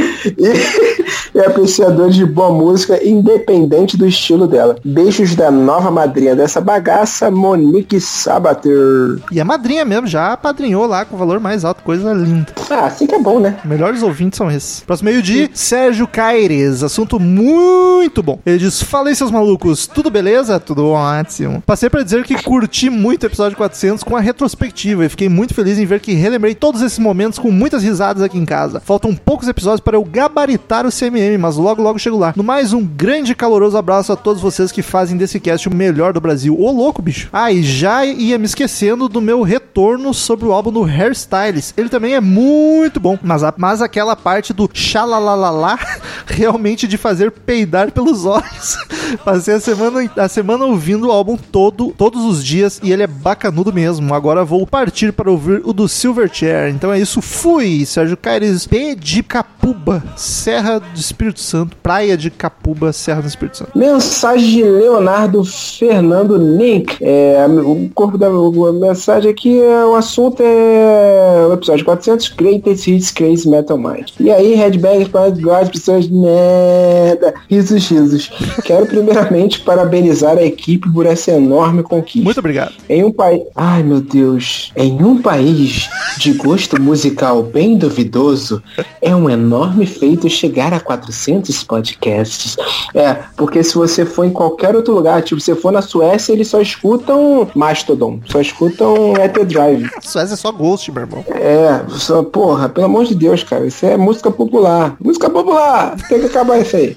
E 1.34 1.38
é 1.38 1.46
apreciador 1.46 2.10
de 2.10 2.24
boa 2.24 2.50
música, 2.50 3.04
independente 3.06 3.96
do 3.96 4.06
estilo 4.06 4.46
dela. 4.46 4.76
Beijos 4.84 5.34
da 5.34 5.50
nova 5.50 5.90
madrinha 5.90 6.36
dessa 6.36 6.60
bagaça, 6.60 7.30
Monique 7.30 8.00
Sabater. 8.00 9.18
E 9.30 9.40
a 9.40 9.44
madrinha 9.44 9.84
mesmo, 9.84 10.06
já 10.06 10.36
padrinhou 10.36 10.86
lá 10.86 11.04
com 11.04 11.16
o 11.16 11.18
valor 11.18 11.40
mais 11.40 11.64
alto, 11.64 11.82
coisa 11.82 12.12
linda. 12.12 12.46
Ah, 12.70 12.86
assim 12.86 13.06
que 13.06 13.14
é 13.14 13.18
bom, 13.18 13.40
né? 13.40 13.58
Melhores 13.64 14.02
ouvintes 14.02 14.36
são 14.36 14.50
esses. 14.50 14.80
Próximo 14.80 15.10
meio-dia, 15.10 15.50
Sérgio 15.52 16.06
Caires. 16.06 16.82
Assunto 16.82 17.18
muito 17.18 18.22
bom. 18.22 18.38
Ele 18.44 18.58
diz: 18.58 18.82
Fala 18.82 19.08
aí, 19.08 19.16
seus 19.16 19.30
malucos, 19.30 19.86
tudo 19.86 20.10
beleza? 20.10 20.58
Tudo 20.60 20.88
ótimo. 20.88 21.62
Passei 21.66 21.90
pra 21.90 22.02
dizer 22.02 22.24
que 22.24 22.42
curti 22.42 22.90
muito 22.90 23.24
o 23.24 23.26
episódio 23.26 23.56
400 23.56 24.04
com 24.04 24.16
a 24.16 24.20
retrospectiva 24.20 25.04
e 25.04 25.08
fiquei 25.08 25.28
muito 25.28 25.54
feliz 25.54 25.78
em 25.78 25.86
ver 25.86 26.00
que 26.00 26.12
relembrei 26.12 26.54
todos 26.54 26.82
esses 26.82 26.98
momentos 26.98 27.38
com 27.38 27.50
muitas 27.50 27.82
risadas 27.82 28.22
aqui 28.22 28.38
em 28.38 28.44
casa. 28.44 28.80
Faltam 29.04 29.22
poucos 29.22 29.48
episódios 29.48 29.80
para 29.80 29.98
eu 29.98 30.04
gabaritar 30.04 30.86
o 30.86 30.90
CMM, 30.90 31.36
mas 31.38 31.56
logo 31.56 31.82
logo 31.82 31.98
chego 31.98 32.16
lá. 32.16 32.32
No 32.34 32.42
mais, 32.42 32.72
um 32.72 32.82
grande 32.82 33.32
e 33.32 33.34
caloroso 33.34 33.76
abraço 33.76 34.10
a 34.10 34.16
todos 34.16 34.40
vocês 34.40 34.72
que 34.72 34.80
fazem 34.80 35.18
desse 35.18 35.38
cast 35.38 35.68
o 35.68 35.74
melhor 35.74 36.14
do 36.14 36.22
Brasil. 36.22 36.58
Ô 36.58 36.70
louco, 36.70 37.02
bicho. 37.02 37.28
Ah, 37.30 37.52
e 37.52 37.62
já 37.62 38.02
ia 38.06 38.38
me 38.38 38.46
esquecendo 38.46 39.06
do 39.06 39.20
meu 39.20 39.42
retorno 39.42 40.14
sobre 40.14 40.46
o 40.46 40.52
álbum 40.52 40.72
do 40.72 40.84
Hairstyles. 40.84 41.74
Ele 41.76 41.90
também 41.90 42.14
é 42.14 42.20
muito 42.20 42.98
bom, 42.98 43.18
mas, 43.22 43.42
a, 43.42 43.52
mas 43.58 43.82
aquela 43.82 44.16
parte 44.16 44.54
do 44.54 44.70
xalalalala 44.72 45.78
realmente 46.24 46.88
de 46.88 46.96
fazer 46.96 47.30
peidar 47.30 47.92
pelos 47.92 48.24
olhos. 48.24 48.78
Passei 49.24 49.54
a 49.54 49.60
semana, 49.60 50.10
a 50.16 50.28
semana 50.28 50.64
ouvindo 50.64 51.08
o 51.08 51.12
álbum 51.12 51.36
todo, 51.36 51.92
todos 51.96 52.24
os 52.24 52.44
dias 52.44 52.80
e 52.82 52.92
ele 52.92 53.02
é 53.02 53.06
bacanudo 53.06 53.72
mesmo. 53.72 54.14
Agora 54.14 54.44
vou 54.44 54.66
partir 54.66 55.12
para 55.12 55.30
ouvir 55.30 55.62
o 55.64 55.72
do 55.72 55.88
Silverchair. 55.88 56.70
Então 56.74 56.92
é 56.92 56.98
isso. 56.98 57.20
Fui, 57.20 57.84
Sérgio 57.86 58.16
Caires, 58.16 58.66
P 58.66 58.94
de 58.94 59.22
Capuba, 59.22 60.02
Serra 60.16 60.78
do 60.78 60.98
Espírito 60.98 61.40
Santo, 61.40 61.76
Praia 61.82 62.16
de 62.16 62.30
Capuba, 62.30 62.92
Serra 62.92 63.22
do 63.22 63.28
Espírito 63.28 63.58
Santo. 63.58 63.78
Mensagem 63.78 64.48
de 64.48 64.62
Leonardo 64.62 65.44
Fernando 65.44 66.38
Nick. 66.38 66.98
É, 67.00 67.46
o 67.46 67.88
corpo 67.94 68.18
da 68.18 68.28
mensagem 68.72 69.30
aqui, 69.30 69.60
é, 69.60 69.84
o 69.84 69.94
assunto 69.94 70.42
é 70.42 71.46
o 71.48 71.52
episódio 71.52 71.84
400, 71.84 72.28
Greatest 72.30 72.86
Hits 72.86 73.10
Crazy 73.10 73.48
Metal 73.48 73.78
Mind. 73.78 74.10
E 74.20 74.30
aí, 74.30 74.54
Headbangers 74.54 75.08
para 75.08 75.58
as 75.58 75.68
pessoas 75.68 76.08
merda. 76.08 77.34
Risos, 77.48 77.88
risos. 77.88 78.30
Quero 78.64 78.86
primeiramente 78.94 79.60
parabenizar 79.60 80.38
a 80.38 80.42
equipe 80.42 80.90
por 80.92 81.06
essa 81.06 81.32
enorme 81.32 81.82
conquista. 81.82 82.24
Muito 82.24 82.38
obrigado. 82.38 82.74
Em 82.88 83.04
um 83.04 83.10
país... 83.10 83.42
Ai, 83.54 83.82
meu 83.82 84.00
Deus. 84.00 84.72
Em 84.76 85.02
um 85.02 85.20
país 85.20 85.88
de 86.18 86.32
gosto 86.34 86.80
musical 86.80 87.42
bem 87.42 87.76
duvidoso, 87.76 88.62
é 89.02 89.14
um 89.14 89.28
enorme 89.28 89.86
feito 89.86 90.28
chegar 90.28 90.72
a 90.72 90.80
400 90.80 91.64
podcasts. 91.64 92.56
É, 92.94 93.14
porque 93.36 93.62
se 93.62 93.74
você 93.74 94.04
for 94.04 94.24
em 94.24 94.30
qualquer 94.30 94.76
outro 94.76 94.94
lugar, 94.94 95.22
tipo, 95.22 95.40
se 95.40 95.46
você 95.46 95.60
for 95.60 95.72
na 95.72 95.82
Suécia, 95.82 96.32
eles 96.32 96.48
só 96.48 96.60
escutam 96.60 97.48
Mastodon, 97.54 98.20
só 98.26 98.40
escutam 98.40 99.14
Ether 99.16 99.44
Drive. 99.44 99.88
Suécia 100.02 100.34
é 100.34 100.36
só 100.36 100.52
Ghost, 100.52 100.90
meu 100.92 101.02
irmão. 101.02 101.24
É, 101.30 101.82
só, 101.90 102.22
porra, 102.22 102.68
pelo 102.68 102.86
amor 102.86 103.04
de 103.04 103.14
Deus, 103.14 103.42
cara, 103.42 103.66
isso 103.66 103.84
é 103.84 103.96
música 103.96 104.30
popular. 104.30 104.96
Música 105.00 105.28
popular! 105.28 105.96
Tem 106.08 106.20
que 106.20 106.26
acabar 106.26 106.58
isso 106.58 106.76
aí. 106.76 106.96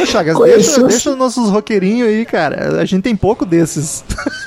Ô, 0.00 0.06
Chagas, 0.06 0.38
deixa, 0.38 0.82
deixa 0.84 1.10
os 1.10 1.18
nossos 1.18 1.50
roqueirinhos 1.50 2.08
aí, 2.08 2.24
cara. 2.24 2.80
A 2.80 2.84
gente 2.84 3.02
tem 3.02 3.16
pouco 3.16 3.44
desses. 3.44 4.04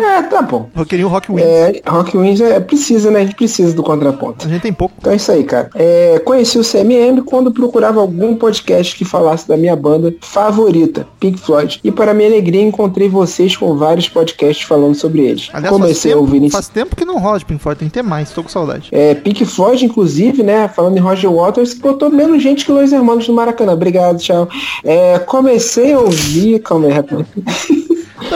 É, 0.00 0.22
tá 0.22 0.42
bom. 0.42 0.68
Roqueirinho 0.74 1.08
Rock 1.08 1.30
Wings. 1.30 1.44
É, 1.44 1.82
Rock 1.86 2.16
Wings 2.16 2.40
é, 2.40 2.60
precisa, 2.60 3.10
né? 3.10 3.20
A 3.20 3.24
gente 3.24 3.36
precisa 3.36 3.74
do 3.74 3.82
contraponto. 3.82 4.46
A 4.46 4.48
gente 4.48 4.62
tem 4.62 4.72
pouco. 4.72 4.94
Então 4.98 5.12
é 5.12 5.16
isso 5.16 5.30
aí, 5.30 5.44
cara. 5.44 5.70
É, 5.74 6.18
conheci 6.20 6.58
o 6.58 6.62
CMM 6.62 7.22
quando 7.24 7.50
procurava 7.52 8.00
algum 8.00 8.36
podcast 8.36 8.96
que 8.96 9.04
falasse 9.04 9.46
da 9.46 9.56
minha 9.56 9.76
banda 9.76 10.14
favorita, 10.20 11.06
Pink 11.20 11.38
Floyd. 11.38 11.80
E 11.82 11.90
para 11.90 12.14
minha 12.14 12.28
alegria 12.28 12.62
encontrei 12.62 13.08
vocês 13.08 13.56
com 13.56 13.76
vários 13.76 14.08
podcasts 14.08 14.66
falando 14.66 14.94
sobre 14.94 15.22
eles. 15.22 15.48
Aliás, 15.52 15.74
Comecei 15.74 16.12
a 16.12 16.14
tempo, 16.14 16.26
ouvir 16.26 16.42
em 16.42 16.50
faz 16.50 16.68
tempo 16.68 16.96
que 16.96 17.04
não 17.04 17.18
rola 17.18 17.38
de 17.38 17.44
Pink 17.44 17.62
Floyd, 17.62 17.78
tem 17.78 17.88
que 17.88 17.94
ter 17.94 18.02
mais, 18.02 18.30
tô 18.30 18.42
com 18.42 18.48
saudade. 18.48 18.88
É, 18.92 19.14
Pink 19.14 19.44
Floyd, 19.44 19.84
inclusive, 19.84 20.42
né? 20.42 20.68
Falando 20.68 20.96
em 20.96 21.00
Roger 21.00 21.30
Waters, 21.30 21.74
botou 21.74 22.10
menos 22.10 22.42
gente 22.42 22.64
que 22.64 22.72
Los 22.72 22.92
Hermanos 22.92 23.28
no 23.28 23.34
Maracanã. 23.34 23.72
Obrigado, 23.72 24.18
tchau. 24.18 24.48
É, 24.82 25.18
comecei 25.18 25.92
a 25.92 26.00
ouvir. 26.00 26.60
Calma 26.60 26.86
aí, 26.86 26.92
rapidinho. 26.92 27.26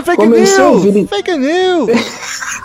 Fake 0.09 0.23
Comecei 0.23 0.65
news! 0.65 1.11
Fake 1.11 1.37
news! 1.37 1.91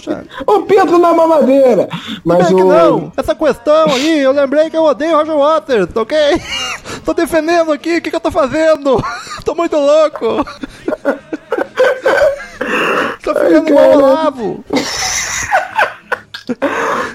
Chagas, 0.00 0.26
Ô 0.46 0.62
Pedro 0.62 0.98
na 0.98 1.12
mamadeira! 1.12 1.88
Mas 2.24 2.46
é 2.46 2.48
que 2.48 2.54
o. 2.54 2.68
não? 2.68 3.12
Essa 3.16 3.34
questão 3.34 3.90
aí, 3.90 4.20
eu 4.20 4.30
lembrei 4.30 4.70
que 4.70 4.76
eu 4.76 4.84
odeio 4.84 5.16
Roger 5.16 5.36
Waters, 5.36 5.88
ok? 5.94 6.16
tô 7.04 7.12
defendendo 7.12 7.72
aqui, 7.72 7.96
o 7.96 8.02
que, 8.02 8.10
que 8.10 8.16
eu 8.16 8.20
tô 8.20 8.30
fazendo? 8.30 9.02
tô 9.44 9.54
muito 9.56 9.76
louco! 9.76 10.46
tô 13.22 13.34
ficando 13.34 13.68
igual 13.68 13.98
o 13.98 14.02
cara. 14.14 15.09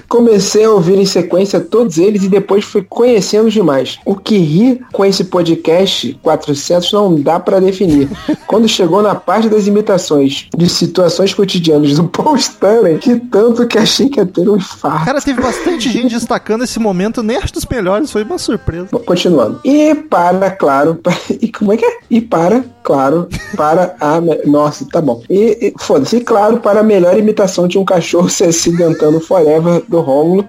Comecei 0.08 0.64
a 0.64 0.70
ouvir 0.70 0.98
em 0.98 1.04
sequência 1.04 1.60
todos 1.60 1.98
eles 1.98 2.22
e 2.24 2.28
depois 2.28 2.64
fui 2.64 2.82
conhecendo 2.88 3.50
demais. 3.50 3.98
O 4.04 4.14
que 4.14 4.38
ri 4.38 4.80
com 4.92 5.04
esse 5.04 5.24
podcast 5.24 6.18
400 6.22 6.92
não 6.92 7.20
dá 7.20 7.40
pra 7.40 7.58
definir. 7.60 8.08
Quando 8.46 8.68
chegou 8.68 9.02
na 9.02 9.14
parte 9.14 9.48
das 9.48 9.66
imitações 9.66 10.46
de 10.56 10.68
situações 10.68 11.34
cotidianas 11.34 11.94
do 11.96 12.04
Paul 12.04 12.36
Stanley, 12.36 12.98
que 12.98 13.16
tanto 13.16 13.66
que 13.66 13.78
achei 13.78 14.08
que 14.08 14.20
ia 14.20 14.26
ter 14.26 14.48
um 14.48 14.56
infarto. 14.56 15.04
Cara, 15.04 15.20
teve 15.20 15.40
bastante 15.42 15.90
gente 15.90 16.14
destacando 16.14 16.64
esse 16.64 16.78
momento, 16.78 17.22
nem 17.22 17.36
acho 17.36 17.52
dos 17.52 17.66
melhores, 17.66 18.10
foi 18.10 18.22
uma 18.22 18.38
surpresa. 18.38 18.86
Continuando. 19.04 19.60
E 19.64 19.94
para, 19.94 20.50
claro, 20.50 20.94
pa- 20.94 21.16
e 21.40 21.48
como 21.50 21.72
é 21.72 21.76
que 21.76 21.84
é? 21.84 21.98
E 22.10 22.20
para, 22.20 22.64
claro, 22.86 23.28
para 23.56 23.96
a. 24.00 24.20
Nossa, 24.46 24.86
tá 24.90 25.00
bom. 25.00 25.20
E, 25.28 25.58
e 25.60 25.74
foda-se, 25.80 26.20
claro, 26.20 26.58
para 26.58 26.80
a 26.80 26.84
melhor 26.84 27.18
imitação 27.18 27.66
de 27.66 27.76
um 27.76 27.84
cachorro 27.84 28.28
se 28.28 28.44
acidentando 28.44 29.18
forever 29.18 29.82
do 29.88 30.00
Rômulo 30.00 30.46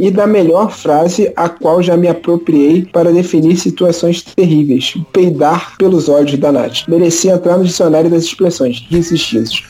e 0.00 0.10
da 0.10 0.26
melhor 0.26 0.70
frase 0.70 1.30
a 1.36 1.46
qual 1.46 1.82
já 1.82 1.94
me 1.94 2.08
apropriei 2.08 2.86
para 2.86 3.12
definir 3.12 3.58
situações 3.58 4.22
terríveis. 4.22 4.94
Peidar 5.12 5.76
pelos 5.76 6.08
olhos 6.08 6.38
da 6.38 6.50
Nath. 6.50 6.88
Merecia 6.88 7.34
entrar 7.34 7.58
no 7.58 7.64
dicionário 7.64 8.08
das 8.08 8.24
expressões. 8.24 8.86
Risos. 8.88 9.62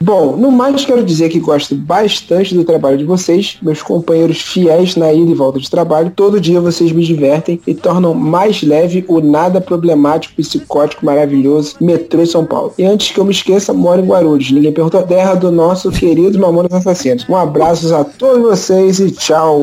Bom, 0.00 0.36
no 0.36 0.50
mais 0.50 0.84
quero 0.84 1.04
dizer 1.04 1.28
que 1.28 1.38
gosto 1.38 1.74
bastante 1.74 2.54
do 2.54 2.64
trabalho 2.64 2.96
de 2.96 3.04
vocês, 3.04 3.58
meus 3.62 3.82
companheiros 3.82 4.40
fiéis 4.40 4.96
na 4.96 5.12
ida 5.12 5.30
e 5.30 5.34
volta 5.34 5.60
de 5.60 5.70
trabalho. 5.70 6.12
Todo 6.16 6.40
dia 6.40 6.60
vocês 6.60 6.90
me 6.92 7.04
divertem 7.04 7.60
e 7.66 7.74
tornam 7.74 8.14
mais 8.14 8.62
leve 8.62 9.04
o 9.06 9.20
nada 9.20 9.60
problemático, 9.60 10.34
psicótico, 10.34 11.04
maravilhoso 11.04 11.41
metrô 11.80 12.24
São 12.26 12.44
Paulo. 12.44 12.72
E 12.78 12.84
antes 12.84 13.10
que 13.10 13.18
eu 13.18 13.24
me 13.24 13.32
esqueça, 13.32 13.72
moro 13.72 14.00
em 14.00 14.06
Guarulhos. 14.06 14.50
Ninguém 14.50 14.72
perguntou. 14.72 15.02
Terra 15.02 15.34
do 15.34 15.50
nosso 15.50 15.90
querido 15.90 16.38
Mamonas 16.38 16.72
Assassinos. 16.72 17.26
Um 17.28 17.36
abraço 17.36 17.94
a 17.94 18.04
todos 18.04 18.42
vocês 18.42 19.00
e 19.00 19.10
tchau. 19.10 19.60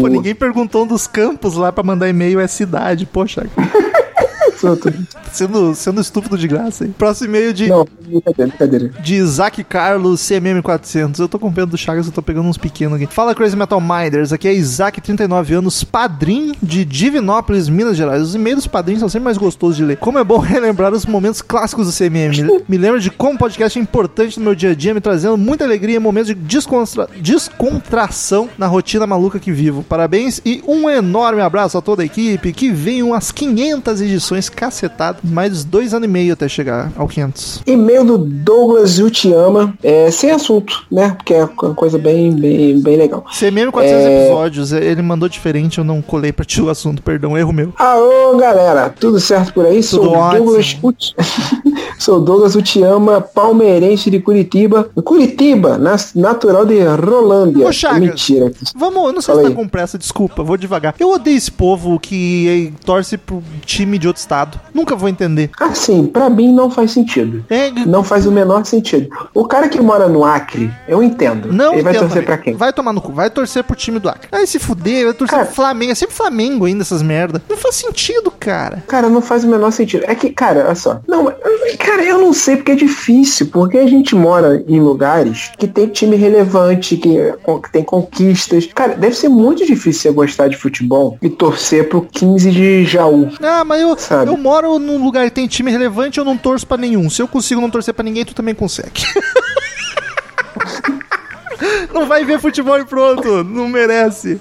Pô, 0.00 0.08
ninguém 0.08 0.34
perguntou 0.34 0.84
um 0.84 0.86
dos 0.86 1.06
campos 1.06 1.54
lá 1.56 1.72
pra 1.72 1.82
mandar 1.82 2.08
e-mail 2.08 2.40
é 2.40 2.46
cidade, 2.46 3.06
poxa. 3.06 3.46
sendo, 5.32 5.74
sendo 5.74 6.00
estúpido 6.00 6.36
de 6.38 6.46
graça, 6.48 6.84
hein? 6.84 6.94
Próximo 6.96 7.28
e-mail 7.30 7.52
de, 7.52 7.68
Não, 7.68 7.86
brincadeira, 8.00 8.48
brincadeira. 8.50 8.88
de 9.02 9.14
Isaac 9.14 9.62
Carlos 9.64 10.20
CMM400. 10.20 11.18
Eu 11.18 11.28
tô 11.28 11.38
com 11.38 11.52
pena 11.52 11.66
do 11.66 11.76
Chagas, 11.78 12.06
eu 12.06 12.12
tô 12.12 12.22
pegando 12.22 12.48
uns 12.48 12.58
pequenos 12.58 12.96
aqui. 13.00 13.12
Fala 13.12 13.34
Crazy 13.34 13.56
Metal 13.56 13.80
Minders, 13.80 14.32
aqui 14.32 14.48
é 14.48 14.54
Isaac, 14.54 15.00
39 15.00 15.54
anos, 15.54 15.82
padrinho 15.84 16.54
de 16.62 16.84
Divinópolis, 16.84 17.68
Minas 17.68 17.96
Gerais. 17.96 18.22
Os 18.22 18.34
e-mails 18.34 18.58
dos 18.58 18.66
padrinhos 18.66 19.00
são 19.00 19.08
sempre 19.08 19.24
mais 19.24 19.38
gostosos 19.38 19.76
de 19.76 19.84
ler. 19.84 19.96
Como 19.96 20.18
é 20.18 20.24
bom 20.24 20.38
relembrar 20.42 20.92
os 20.92 21.06
momentos 21.06 21.42
clássicos 21.42 21.86
do 21.86 21.92
CMM. 21.96 22.62
Me, 22.68 22.78
lembra 22.78 23.00
de 23.00 23.10
como 23.10 23.34
o 23.34 23.38
podcast 23.38 23.78
é 23.78 23.82
importante 23.82 24.38
no 24.38 24.44
meu 24.44 24.54
dia 24.54 24.70
a 24.70 24.74
dia, 24.74 24.94
me 24.94 25.00
trazendo 25.00 25.36
muita 25.36 25.64
alegria 25.64 25.96
e 25.96 25.98
momentos 25.98 26.28
de 26.28 26.34
descontra- 26.34 27.08
descontração 27.20 28.48
na 28.58 28.66
rotina 28.66 29.06
maluca 29.06 29.38
que 29.38 29.52
vivo. 29.52 29.82
Parabéns 29.82 30.40
e 30.44 30.62
um 30.66 30.88
enorme 30.88 31.40
abraço 31.40 31.78
a 31.78 31.82
toda 31.82 32.02
a 32.02 32.04
equipe. 32.06 32.52
Que 32.52 32.70
venham 32.70 33.14
as 33.14 33.30
500 33.32 34.00
edições 34.00 34.48
cacetado. 34.52 35.18
Mais 35.24 35.64
dois 35.64 35.92
anos 35.94 36.08
e 36.08 36.10
meio 36.10 36.32
até 36.32 36.48
chegar 36.48 36.92
ao 36.96 37.08
500. 37.08 37.62
E-mail 37.66 38.04
do 38.04 38.18
Douglas 38.18 38.98
Utiama, 38.98 39.74
é, 39.82 40.10
sem 40.10 40.30
assunto, 40.30 40.84
né? 40.90 41.10
Porque 41.16 41.34
é 41.34 41.44
uma 41.44 41.74
coisa 41.74 41.98
bem, 41.98 42.32
bem, 42.32 42.80
bem 42.80 42.96
legal. 42.96 43.24
CMM 43.32 43.70
400 43.70 44.04
É. 44.06 44.24
episódios. 44.26 44.72
Ele 44.72 45.02
mandou 45.02 45.28
diferente, 45.28 45.78
eu 45.78 45.84
não 45.84 46.00
colei 46.02 46.32
pra 46.32 46.44
ti 46.44 46.60
o 46.60 46.70
assunto, 46.70 47.02
perdão, 47.02 47.36
erro 47.36 47.52
meu. 47.52 47.72
Alô, 47.78 48.36
galera, 48.36 48.88
tudo 48.90 49.18
certo 49.20 49.52
por 49.54 49.66
aí? 49.66 49.82
Sou 49.82 50.00
Tudo 50.00 50.12
Douglas 50.36 50.76
Uti... 50.82 51.14
Sou 51.98 52.20
Douglas 52.20 52.56
Utiama, 52.56 53.20
palmeirense 53.20 54.10
de 54.10 54.18
Curitiba. 54.18 54.90
Curitiba, 55.04 55.78
natural 56.16 56.66
de 56.66 56.82
Rolândia. 56.82 57.64
Ô, 57.68 57.72
Chagas. 57.72 58.00
Mentira. 58.00 58.50
Vamos, 58.74 59.04
eu 59.06 59.12
não 59.12 59.20
sei 59.20 59.32
Fala 59.34 59.40
se 59.42 59.46
aí. 59.46 59.54
tá 59.54 59.62
com 59.62 59.68
pressa, 59.68 59.96
desculpa, 59.96 60.42
vou 60.42 60.56
devagar. 60.56 60.96
Eu 60.98 61.10
odeio 61.12 61.36
esse 61.36 61.52
povo 61.52 62.00
que 62.00 62.72
eh, 62.74 62.80
torce 62.84 63.16
pro 63.16 63.40
time 63.64 63.98
de 63.98 64.08
outro 64.08 64.20
estado. 64.20 64.41
Nunca 64.72 64.94
vou 64.96 65.08
entender. 65.08 65.50
Assim, 65.60 66.06
pra 66.06 66.28
mim 66.30 66.52
não 66.52 66.70
faz 66.70 66.90
sentido. 66.92 67.44
É, 67.50 67.70
Não 67.86 68.02
faz 68.02 68.26
o 68.26 68.32
menor 68.32 68.64
sentido. 68.64 69.08
O 69.34 69.44
cara 69.46 69.68
que 69.68 69.80
mora 69.80 70.08
no 70.08 70.24
Acre, 70.24 70.70
eu 70.88 71.02
entendo. 71.02 71.52
Não 71.52 71.74
Ele 71.74 71.82
vai 71.82 71.92
torcer 71.92 72.08
também. 72.10 72.24
pra 72.24 72.38
quem? 72.38 72.54
Vai 72.54 72.72
tomar 72.72 72.92
no 72.92 73.00
cu, 73.00 73.12
vai 73.12 73.30
torcer 73.30 73.62
pro 73.64 73.76
time 73.76 73.98
do 73.98 74.08
Acre. 74.08 74.28
Aí 74.32 74.46
se 74.46 74.58
fuder, 74.58 75.04
vai 75.04 75.14
torcer 75.14 75.34
Cara. 75.36 75.46
pro 75.46 75.54
Flamengo. 75.54 75.92
É 75.92 75.94
sempre 75.94 76.14
Flamengo 76.14 76.64
ainda, 76.64 76.82
essas 76.82 77.02
merda. 77.02 77.42
Não 77.48 77.56
faz 77.56 77.74
sentido, 77.76 78.30
cara. 78.30 78.82
Cara, 78.88 79.08
não 79.08 79.20
faz 79.22 79.44
o 79.44 79.48
menor 79.48 79.70
sentido. 79.72 80.04
É 80.06 80.14
que, 80.14 80.30
cara, 80.30 80.64
olha 80.66 80.74
só. 80.74 81.00
Não, 81.06 81.32
cara, 81.78 82.02
eu 82.04 82.18
não 82.18 82.32
sei 82.32 82.56
porque 82.56 82.72
é 82.72 82.76
difícil. 82.76 83.48
Porque 83.52 83.78
a 83.78 83.86
gente 83.86 84.14
mora 84.14 84.62
em 84.66 84.80
lugares 84.80 85.50
que 85.58 85.66
tem 85.66 85.86
time 85.88 86.16
relevante, 86.16 86.96
que, 86.96 87.08
que 87.62 87.72
tem 87.72 87.82
conquistas. 87.84 88.68
Cara, 88.74 88.94
deve 88.94 89.14
ser 89.16 89.28
muito 89.28 89.64
difícil 89.66 90.02
você 90.02 90.10
gostar 90.12 90.48
de 90.48 90.56
futebol 90.56 91.16
e 91.20 91.28
torcer 91.28 91.88
pro 91.88 92.02
15 92.02 92.50
de 92.50 92.84
Jaú. 92.84 93.28
Ah, 93.42 93.64
mas 93.64 93.80
eu, 93.82 93.96
Sabe. 94.24 94.30
eu 94.30 94.36
moro 94.36 94.78
num 94.78 95.02
lugar 95.02 95.24
que 95.24 95.34
tem 95.34 95.46
time 95.46 95.70
relevante, 95.70 96.18
eu 96.18 96.24
não 96.24 96.36
torço 96.36 96.66
pra 96.66 96.76
nenhum. 96.76 97.08
Se 97.10 97.22
eu 97.22 97.28
consigo 97.28 97.60
não 97.60 97.70
torcer 97.70 97.94
pra 97.94 98.04
ninguém, 98.04 98.24
tu 98.24 98.34
também 98.34 98.54
consegue. 98.54 99.02
Não 101.92 102.06
vai 102.06 102.24
ver 102.24 102.40
futebol 102.40 102.78
e 102.78 102.84
pronto, 102.84 103.44
não 103.44 103.68
merece. 103.68 104.40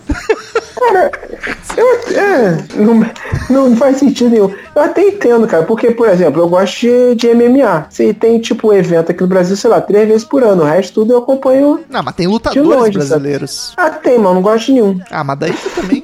Eu, 1.78 2.18
é, 2.18 2.58
não, 2.76 3.06
não 3.50 3.76
faz 3.76 3.98
sentido 3.98 4.30
nenhum. 4.30 4.54
Eu 4.76 4.82
até 4.82 5.08
entendo, 5.08 5.48
cara, 5.48 5.64
porque, 5.64 5.92
por 5.92 6.10
exemplo, 6.10 6.42
eu 6.42 6.50
gosto 6.50 6.80
de, 6.82 7.16
de 7.16 7.34
MMA. 7.34 7.88
Se 7.90 8.14
tem, 8.14 8.40
tipo, 8.40 8.74
evento 8.74 9.12
aqui 9.12 9.22
no 9.22 9.28
Brasil, 9.28 9.56
sei 9.56 9.70
lá, 9.70 9.80
três 9.80 10.08
vezes 10.08 10.24
por 10.24 10.44
ano. 10.44 10.64
O 10.64 10.66
resto 10.66 10.94
tudo 10.96 11.14
eu 11.14 11.20
acompanho. 11.20 11.82
Não, 11.90 12.02
mas 12.04 12.16
tem 12.16 12.26
De 12.28 12.32
lutadores 12.34 12.68
longe, 12.68 12.92
brasileiros. 12.92 13.74
Ah, 13.78 13.90
tem, 13.90 14.18
mas 14.18 14.34
não 14.34 14.42
gosto 14.42 14.66
de 14.68 14.74
nenhum. 14.74 15.00
Ah, 15.10 15.24
mas 15.24 15.40
daí 15.40 15.54
tu 15.54 15.70
também. 15.70 16.04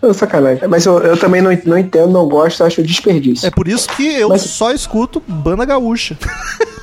Não, 0.00 0.12
sacanagem. 0.14 0.68
Mas 0.68 0.86
eu, 0.86 0.98
eu 0.98 1.16
também 1.16 1.42
não, 1.42 1.50
não 1.64 1.78
entendo, 1.78 2.08
não 2.10 2.28
gosto, 2.28 2.62
acho 2.64 2.82
desperdício. 2.82 3.46
É 3.46 3.50
por 3.50 3.66
isso 3.68 3.88
que 3.88 4.06
eu 4.06 4.28
Mas- 4.28 4.42
só 4.42 4.72
escuto 4.72 5.22
banda 5.26 5.64
gaúcha. 5.64 6.16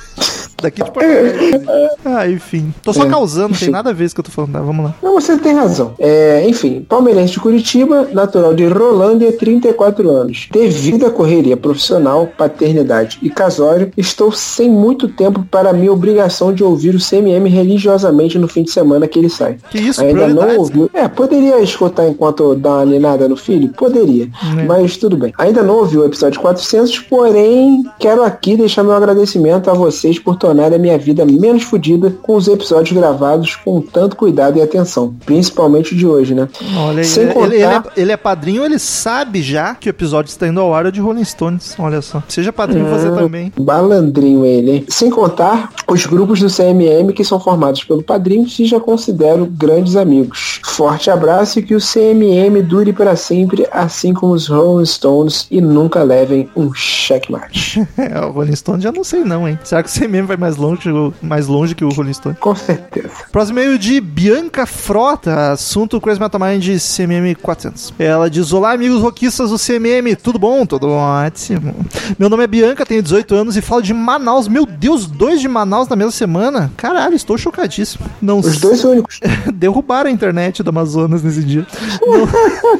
Daqui 0.64 0.82
de 0.82 0.90
Porto 0.90 1.04
Alegre. 1.04 1.60
Ah, 2.04 2.26
enfim. 2.28 2.72
Tô 2.82 2.92
só 2.92 3.04
É, 3.04 3.08
causando, 3.08 3.48
não 3.50 3.54
tem 3.56 3.64
enfim. 3.64 3.70
nada 3.70 3.90
a 3.90 3.92
ver 3.92 4.04
isso 4.04 4.14
que 4.14 4.20
eu 4.20 4.24
tô 4.24 4.30
falando. 4.30 4.52
Tá, 4.52 4.60
vamos 4.60 4.84
lá. 4.86 4.94
Não, 5.02 5.14
você 5.14 5.36
tem 5.36 5.52
razão. 5.54 5.92
É, 5.98 6.44
enfim, 6.48 6.84
palmeirense 6.88 7.32
de 7.34 7.40
Curitiba, 7.40 8.08
natural 8.12 8.54
de 8.54 8.66
Rolândia, 8.66 9.30
34 9.32 10.10
anos. 10.10 10.48
Devido 10.50 11.06
à 11.06 11.10
correria 11.10 11.56
profissional, 11.56 12.28
paternidade 12.38 13.18
e 13.22 13.28
casório, 13.28 13.90
estou 13.96 14.32
sem 14.32 14.70
muito 14.70 15.08
tempo 15.08 15.44
para 15.50 15.70
a 15.70 15.72
minha 15.72 15.92
obrigação 15.92 16.52
de 16.52 16.64
ouvir 16.64 16.94
o 16.94 16.98
CMM 16.98 17.46
religiosamente 17.48 18.38
no 18.38 18.48
fim 18.48 18.62
de 18.62 18.70
semana 18.70 19.06
que 19.06 19.18
ele 19.18 19.28
sai. 19.28 19.56
Que 19.70 19.78
isso, 19.78 20.00
Ainda 20.02 20.28
não 20.28 20.56
ouviu. 20.58 20.90
É, 20.94 21.06
poderia 21.08 21.60
escutar 21.60 22.08
enquanto 22.08 22.54
dá 22.54 22.76
uma 22.76 22.84
ninada 22.86 23.28
no 23.28 23.36
filho? 23.36 23.68
Poderia. 23.76 24.28
É. 24.58 24.64
Mas 24.64 24.96
tudo 24.96 25.16
bem. 25.16 25.32
Ainda 25.38 25.62
não 25.62 25.76
ouviu 25.78 26.00
o 26.02 26.04
episódio 26.06 26.40
400, 26.40 27.00
porém, 27.00 27.84
quero 27.98 28.22
aqui 28.22 28.56
deixar 28.56 28.82
meu 28.82 28.92
agradecimento 28.92 29.68
a 29.70 29.74
vocês 29.74 30.18
por 30.18 30.36
tornar 30.36 30.53
a 30.74 30.78
minha 30.78 30.96
vida 30.98 31.24
menos 31.24 31.62
fodida 31.64 32.10
com 32.22 32.36
os 32.36 32.46
episódios 32.48 32.96
gravados 32.96 33.56
com 33.56 33.80
tanto 33.80 34.16
cuidado 34.16 34.58
e 34.58 34.62
atenção. 34.62 35.14
Principalmente 35.26 35.94
de 35.96 36.06
hoje, 36.06 36.34
né? 36.34 36.48
Olha, 36.76 36.98
aí, 36.98 37.04
Sem 37.04 37.24
ele, 37.24 37.32
contar- 37.34 37.46
ele, 37.46 37.56
ele 37.56 37.64
é, 37.64 37.82
ele 37.96 38.12
é 38.12 38.16
padrinho, 38.16 38.64
ele 38.64 38.78
sabe 38.78 39.42
já 39.42 39.74
que 39.74 39.88
o 39.88 39.90
episódio 39.90 40.28
está 40.30 40.46
indo 40.46 40.60
ao 40.60 40.72
ar 40.74 40.86
é 40.86 40.90
de 40.90 41.00
Rolling 41.00 41.24
Stones. 41.24 41.74
Olha 41.78 42.00
só. 42.02 42.22
Seja 42.28 42.52
padrinho 42.52 42.86
você 42.86 43.08
Ah, 43.08 43.12
também. 43.12 43.52
Balandrinho 43.58 44.44
ele, 44.44 44.70
hein? 44.70 44.84
Sem 44.88 45.10
contar 45.10 45.70
os 45.88 46.06
grupos 46.06 46.40
do 46.40 46.48
CMM 46.48 47.12
que 47.12 47.24
são 47.24 47.40
formados 47.40 47.82
pelo 47.84 48.02
padrinho 48.02 48.46
e 48.58 48.64
já 48.66 48.78
considero 48.80 49.46
grandes 49.46 49.96
amigos. 49.96 50.60
Forte 50.64 51.10
abraço 51.10 51.58
e 51.58 51.62
que 51.62 51.74
o 51.74 51.80
CMM 51.80 52.62
dure 52.62 52.92
para 52.92 53.16
sempre, 53.16 53.66
assim 53.72 54.12
como 54.14 54.32
os 54.32 54.46
Rolling 54.48 54.84
Stones, 54.86 55.46
e 55.50 55.60
nunca 55.60 56.02
levem 56.02 56.48
um 56.56 56.72
checkmate. 56.74 57.84
É, 57.96 58.20
o 58.20 58.30
Rolling 58.32 58.54
Stone 58.56 58.82
já 58.82 58.90
não 58.92 59.04
sei 59.04 59.24
não, 59.24 59.48
hein. 59.48 59.58
Será 59.64 59.82
que 59.82 59.88
o 59.88 59.92
CMM 59.92 60.26
vai 60.26 60.36
mais 60.44 60.56
longe, 60.58 60.90
mais 61.22 61.46
longe 61.46 61.74
que 61.74 61.82
o 61.82 61.88
Rolling 61.88 62.12
Stone? 62.12 62.36
Com 62.36 62.54
certeza. 62.54 63.08
Próximo 63.32 63.58
e-mail 63.58 63.78
de 63.78 63.98
Bianca 63.98 64.66
Frota, 64.66 65.52
assunto 65.52 65.98
Crazy 65.98 66.20
Metal 66.20 66.38
Mind 66.38 66.78
CMM 66.78 67.34
400. 67.40 67.94
Ela 67.98 68.28
diz: 68.28 68.52
Olá, 68.52 68.72
amigos 68.72 69.00
roquistas 69.00 69.48
do 69.48 69.58
CMM, 69.58 70.14
tudo 70.22 70.38
bom? 70.38 70.66
Tudo 70.66 70.88
ótimo. 70.90 71.74
Meu 72.18 72.28
nome 72.28 72.44
é 72.44 72.46
Bianca, 72.46 72.84
tenho 72.84 73.02
18 73.02 73.34
anos 73.34 73.56
e 73.56 73.62
falo 73.62 73.80
de 73.80 73.94
Manaus. 73.94 74.46
Meu 74.46 74.66
Deus, 74.66 75.06
dois 75.06 75.40
de 75.40 75.48
Manaus 75.48 75.88
na 75.88 75.96
mesma 75.96 76.12
semana? 76.12 76.70
Caralho, 76.76 77.14
estou 77.14 77.38
chocadíssimo. 77.38 78.04
Não 78.20 78.40
Os 78.40 78.60
dois 78.60 78.84
únicos. 78.84 79.20
derrubaram 79.54 80.10
a 80.10 80.12
internet 80.12 80.62
do 80.62 80.68
Amazonas 80.68 81.22
nesse 81.22 81.42
dia. 81.42 81.66
Não, 82.02 82.28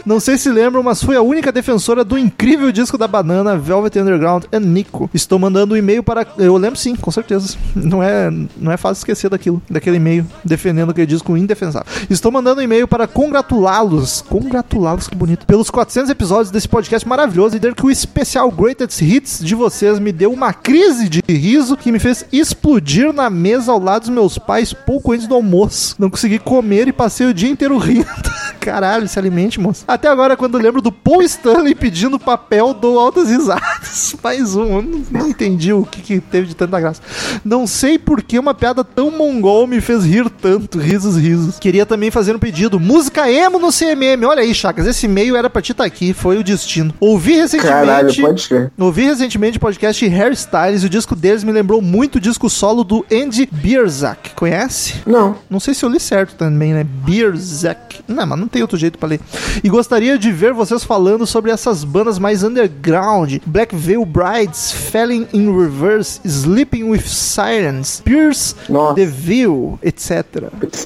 não 0.04 0.20
sei 0.20 0.36
se 0.36 0.50
lembram, 0.50 0.82
mas 0.82 1.02
fui 1.02 1.16
a 1.16 1.22
única 1.22 1.50
defensora 1.50 2.04
do 2.04 2.18
incrível 2.18 2.70
disco 2.70 2.98
da 2.98 3.08
banana 3.08 3.56
Velvet 3.56 3.98
Underground 3.98 4.44
e 4.52 4.60
Nico. 4.60 5.08
Estou 5.14 5.38
mandando 5.38 5.72
um 5.72 5.76
e-mail 5.78 6.02
para. 6.02 6.26
Eu 6.36 6.56
lembro 6.58 6.78
sim, 6.78 6.94
com 6.94 7.10
certeza. 7.10 7.53
Não 7.74 8.02
é, 8.02 8.30
não 8.56 8.72
é 8.72 8.76
fácil 8.76 9.00
esquecer 9.00 9.28
daquilo, 9.28 9.60
daquele 9.68 9.96
e-mail 9.96 10.26
defendendo 10.44 10.90
aquele 10.90 11.06
disco 11.06 11.36
indefensável. 11.36 11.90
Estou 12.08 12.30
mandando 12.30 12.60
um 12.60 12.64
e-mail 12.64 12.86
para 12.86 13.06
congratulá-los. 13.06 14.22
Congratulá-los, 14.22 15.08
que 15.08 15.16
bonito. 15.16 15.46
Pelos 15.46 15.70
400 15.70 16.10
episódios 16.10 16.50
desse 16.50 16.68
podcast 16.68 17.06
maravilhoso 17.06 17.56
e 17.56 17.58
dizer 17.58 17.74
que 17.74 17.84
o 17.84 17.90
especial 17.90 18.50
Greatest 18.50 19.00
Hits 19.02 19.40
de 19.42 19.54
vocês 19.54 19.98
me 19.98 20.12
deu 20.12 20.32
uma 20.32 20.52
crise 20.52 21.08
de 21.08 21.22
riso 21.28 21.76
que 21.76 21.90
me 21.90 21.98
fez 21.98 22.24
explodir 22.32 23.12
na 23.12 23.28
mesa 23.28 23.72
ao 23.72 23.78
lado 23.78 24.02
dos 24.02 24.10
meus 24.10 24.38
pais 24.38 24.72
pouco 24.72 25.12
antes 25.12 25.26
do 25.26 25.34
almoço. 25.34 25.96
Não 25.98 26.10
consegui 26.10 26.38
comer 26.38 26.88
e 26.88 26.92
passei 26.92 27.26
o 27.26 27.34
dia 27.34 27.50
inteiro 27.50 27.78
rindo. 27.78 28.06
Caralho, 28.60 29.06
se 29.08 29.18
alimente, 29.18 29.60
moço. 29.60 29.84
Até 29.86 30.08
agora, 30.08 30.36
quando 30.36 30.56
lembro 30.56 30.80
do 30.80 30.90
Paul 30.90 31.22
Stanley 31.22 31.74
pedindo 31.74 32.18
papel, 32.18 32.72
dou 32.72 32.98
altas 32.98 33.28
risadas. 33.28 34.16
Mais 34.22 34.56
um, 34.56 34.76
eu 34.76 34.82
não, 34.82 35.04
não 35.10 35.28
entendi 35.28 35.72
o 35.72 35.84
que, 35.84 36.00
que 36.00 36.20
teve 36.20 36.46
de 36.46 36.56
tanta 36.56 36.80
graça. 36.80 37.02
Não 37.44 37.66
sei 37.66 37.98
por 37.98 38.22
que 38.22 38.38
uma 38.38 38.54
piada 38.54 38.84
tão 38.84 39.10
mongol 39.10 39.66
me 39.66 39.80
fez 39.80 40.04
rir 40.04 40.28
tanto. 40.28 40.78
Risos, 40.78 41.16
risos. 41.16 41.58
Queria 41.58 41.86
também 41.86 42.10
fazer 42.10 42.36
um 42.36 42.38
pedido. 42.38 42.78
Música 42.78 43.30
emo 43.30 43.58
no 43.58 43.72
CMM. 43.72 44.24
Olha 44.26 44.42
aí, 44.42 44.54
Chagas, 44.54 44.86
esse 44.86 45.06
e-mail 45.06 45.36
era 45.36 45.48
pra 45.48 45.62
ti 45.62 45.72
estar 45.72 45.84
aqui. 45.84 46.12
Foi 46.12 46.36
o 46.38 46.44
destino. 46.44 46.92
Ouvi 47.00 47.34
recentemente... 47.34 47.86
Caralho, 47.86 48.14
pode 48.14 48.48
crer. 48.48 48.72
Ouvi 48.78 49.02
recentemente 49.04 49.56
o 49.58 49.60
podcast 49.60 50.04
Hairstyles 50.04 50.82
e 50.82 50.86
o 50.86 50.90
disco 50.90 51.16
deles 51.16 51.44
me 51.44 51.52
lembrou 51.52 51.80
muito 51.80 52.16
o 52.16 52.20
disco 52.20 52.50
solo 52.50 52.84
do 52.84 53.04
Andy 53.12 53.48
Bierzak. 53.50 54.30
Conhece? 54.34 54.96
Não. 55.06 55.36
Não 55.48 55.60
sei 55.60 55.74
se 55.74 55.84
eu 55.84 55.88
li 55.88 56.00
certo 56.00 56.34
também, 56.34 56.72
né? 56.72 56.84
Bierzak. 56.84 58.00
Não, 58.06 58.26
mas 58.26 58.38
não 58.38 58.48
tem 58.48 58.62
outro 58.62 58.76
jeito 58.76 58.98
pra 58.98 59.08
ler. 59.08 59.20
E 59.62 59.68
gostaria 59.68 60.18
de 60.18 60.30
ver 60.30 60.52
vocês 60.52 60.84
falando 60.84 61.26
sobre 61.26 61.50
essas 61.50 61.84
bandas 61.84 62.18
mais 62.18 62.42
underground. 62.42 63.36
Black 63.46 63.74
Veil 63.74 64.04
Brides, 64.04 64.72
Falling 64.72 65.26
in 65.32 65.56
Reverse, 65.56 66.20
Sleeping 66.24 66.84
with 66.84 67.02
Sirens, 67.24 68.00
Pierce 68.04 68.54
Nossa. 68.68 68.94
the 68.94 69.06
Veil, 69.06 69.78
etc. 69.82 70.24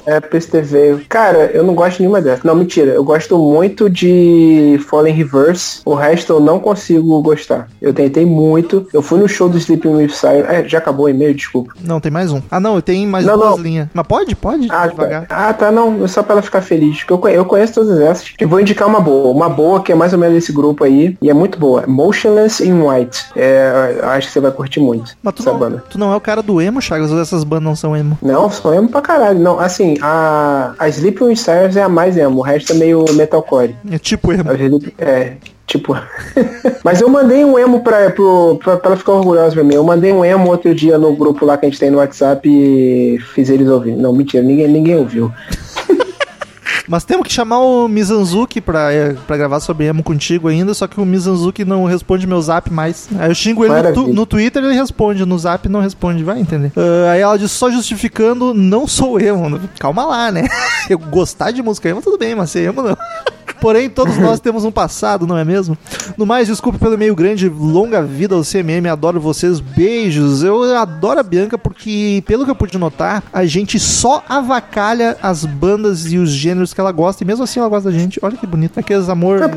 É, 0.06 0.20
PSTV. 0.20 1.04
Cara, 1.08 1.50
eu 1.52 1.62
não 1.64 1.74
gosto 1.74 1.96
de 1.96 2.00
nenhuma 2.02 2.20
dessas. 2.20 2.44
Não, 2.44 2.54
mentira. 2.54 2.92
Eu 2.92 3.04
gosto 3.04 3.36
muito 3.38 3.88
de 3.88 4.80
Fallen 4.88 5.14
Reverse. 5.14 5.80
O 5.84 5.94
resto 5.94 6.32
eu 6.34 6.40
não 6.40 6.58
consigo 6.60 7.20
gostar. 7.22 7.68
Eu 7.80 7.92
tentei 7.92 8.24
muito. 8.24 8.86
Eu 8.92 9.02
fui 9.02 9.18
no 9.18 9.28
show 9.28 9.48
do 9.48 9.58
Sleeping 9.58 9.88
with 9.94 10.10
Siren. 10.10 10.44
É, 10.48 10.68
já 10.68 10.78
acabou 10.78 11.06
o 11.06 11.08
e-mail, 11.08 11.34
desculpa. 11.34 11.72
Não, 11.82 12.00
tem 12.00 12.10
mais 12.10 12.32
um. 12.32 12.40
Ah, 12.50 12.60
não, 12.60 12.80
tem 12.80 13.06
mais 13.06 13.24
Não, 13.24 13.36
duas 13.36 13.50
não. 13.50 13.58
linhas. 13.58 13.88
Mas 13.92 14.06
pode? 14.06 14.34
Pode? 14.34 14.68
Ah, 14.70 14.86
Devagar. 14.86 15.26
tá. 15.26 15.48
ah, 15.48 15.52
tá, 15.52 15.70
não. 15.72 16.04
É 16.04 16.08
só 16.08 16.22
pra 16.22 16.34
ela 16.34 16.42
ficar 16.42 16.62
feliz. 16.62 17.04
Eu, 17.08 17.20
eu 17.28 17.44
conheço 17.44 17.74
todas 17.74 17.98
essas. 18.00 18.32
E 18.40 18.44
vou 18.44 18.60
indicar 18.60 18.88
uma 18.88 19.00
boa. 19.00 19.28
Uma 19.34 19.48
boa 19.48 19.82
que 19.82 19.92
é 19.92 19.94
mais 19.94 20.12
ou 20.12 20.18
menos 20.18 20.36
esse 20.36 20.52
grupo 20.52 20.84
aí. 20.84 21.16
E 21.20 21.28
é 21.30 21.34
muito 21.34 21.58
boa. 21.58 21.84
Motionless 21.86 22.64
in 22.66 22.80
White. 22.82 23.26
É, 23.36 23.98
eu 24.02 24.08
acho 24.10 24.28
que 24.28 24.32
você 24.32 24.40
vai 24.40 24.50
curtir 24.50 24.80
muito 24.80 25.16
Mas 25.22 25.34
tu 25.34 25.42
essa 25.42 25.52
não, 25.52 25.58
banda. 25.58 25.84
tu 25.90 25.98
não 25.98 26.12
é 26.12 26.16
o 26.16 26.20
cara 26.28 26.42
do 26.42 26.60
emo, 26.60 26.82
Chagas, 26.82 27.10
ou 27.10 27.18
essas 27.18 27.42
bandas 27.42 27.64
não 27.64 27.74
são 27.74 27.96
emo? 27.96 28.18
Não, 28.20 28.50
só 28.50 28.74
emo 28.74 28.86
pra 28.90 29.00
caralho. 29.00 29.38
Não, 29.38 29.58
assim, 29.58 29.96
a, 30.02 30.74
a 30.78 30.86
Sleeping 30.90 31.24
with 31.24 31.36
Sirens 31.36 31.74
é 31.74 31.82
a 31.82 31.88
mais 31.88 32.18
emo. 32.18 32.40
O 32.40 32.42
resto 32.42 32.74
é 32.74 32.76
meio 32.76 33.02
metalcore. 33.14 33.74
É 33.90 33.98
tipo 33.98 34.30
emo. 34.30 34.52
Sleep- 34.52 34.94
É, 34.98 35.32
tipo. 35.66 35.96
Mas 36.84 37.00
eu 37.00 37.08
mandei 37.08 37.42
um 37.46 37.58
emo 37.58 37.80
pra, 37.80 38.10
pro, 38.10 38.58
pra, 38.62 38.76
pra 38.76 38.90
ela 38.90 38.96
ficar 38.98 39.12
orgulhosa 39.12 39.54
pra 39.54 39.64
mim. 39.64 39.74
Eu 39.74 39.84
mandei 39.84 40.12
um 40.12 40.22
emo 40.22 40.50
outro 40.50 40.74
dia 40.74 40.98
no 40.98 41.16
grupo 41.16 41.46
lá 41.46 41.56
que 41.56 41.64
a 41.64 41.68
gente 41.70 41.80
tem 41.80 41.90
no 41.90 41.96
WhatsApp 41.96 42.46
e 42.46 43.18
fiz 43.34 43.48
eles 43.48 43.66
ouvirem. 43.68 43.96
Não, 43.98 44.12
mentira, 44.12 44.42
ninguém, 44.44 44.68
ninguém 44.68 44.96
ouviu. 44.98 45.32
Mas 46.88 47.04
temos 47.04 47.26
que 47.26 47.32
chamar 47.32 47.58
o 47.58 47.86
Mizanzuki 47.86 48.60
pra, 48.60 48.92
eh, 48.92 49.14
pra 49.26 49.36
gravar 49.36 49.60
sobre 49.60 49.84
emo 49.86 50.02
contigo 50.02 50.48
ainda, 50.48 50.72
só 50.72 50.86
que 50.86 50.98
o 51.00 51.04
Mizanzuki 51.04 51.64
não 51.64 51.84
responde 51.84 52.26
meu 52.26 52.40
zap 52.40 52.72
mais. 52.72 53.08
Aí 53.18 53.30
eu 53.30 53.34
xingo 53.34 53.62
ele 53.64 53.74
no, 53.90 53.94
tu- 53.94 54.12
no 54.14 54.24
Twitter, 54.26 54.64
ele 54.64 54.74
responde, 54.74 55.24
no 55.26 55.38
zap 55.38 55.68
não 55.68 55.80
responde, 55.80 56.24
vai 56.24 56.40
entender. 56.40 56.72
Ah, 56.76 57.10
aí 57.12 57.20
ela 57.20 57.36
diz, 57.38 57.50
só 57.50 57.70
justificando, 57.70 58.54
não 58.54 58.86
sou 58.86 59.20
emo. 59.20 59.60
Calma 59.78 60.04
lá, 60.06 60.32
né? 60.32 60.48
Eu 60.88 60.98
gostar 60.98 61.50
de 61.50 61.62
música 61.62 61.88
emo, 61.90 62.00
tudo 62.00 62.16
bem, 62.16 62.34
mas 62.34 62.50
ser 62.50 62.60
emo 62.68 62.82
não. 62.82 62.96
Porém, 63.60 63.88
todos 63.90 64.16
nós 64.18 64.40
temos 64.40 64.64
um 64.64 64.70
passado, 64.70 65.26
não 65.26 65.36
é 65.36 65.44
mesmo? 65.44 65.76
No 66.16 66.24
mais, 66.26 66.46
desculpe 66.48 66.78
pelo 66.78 66.94
e-mail 66.94 67.14
grande, 67.14 67.48
longa 67.48 68.02
vida 68.02 68.34
ao 68.34 68.42
CMM, 68.42 68.86
adoro 68.90 69.20
vocês, 69.20 69.60
beijos. 69.60 70.42
Eu 70.42 70.76
adoro 70.76 71.20
a 71.20 71.22
Bianca 71.22 71.58
porque, 71.58 72.22
pelo 72.26 72.44
que 72.44 72.50
eu 72.50 72.54
pude 72.54 72.76
notar, 72.78 73.22
a 73.32 73.44
gente 73.44 73.78
só 73.78 74.22
avacalha 74.28 75.16
as 75.22 75.44
bandas 75.44 76.10
e 76.12 76.18
os 76.18 76.30
gêneros 76.30 76.72
que 76.74 76.80
ela 76.80 76.92
gosta, 76.92 77.22
e 77.22 77.26
mesmo 77.26 77.44
assim 77.44 77.60
ela 77.60 77.68
gosta 77.68 77.90
da 77.90 77.98
gente. 77.98 78.18
Olha 78.22 78.36
que 78.36 78.46
bonito. 78.46 78.78
Aqueles 78.78 79.08
amor 79.08 79.40
É 79.42 79.50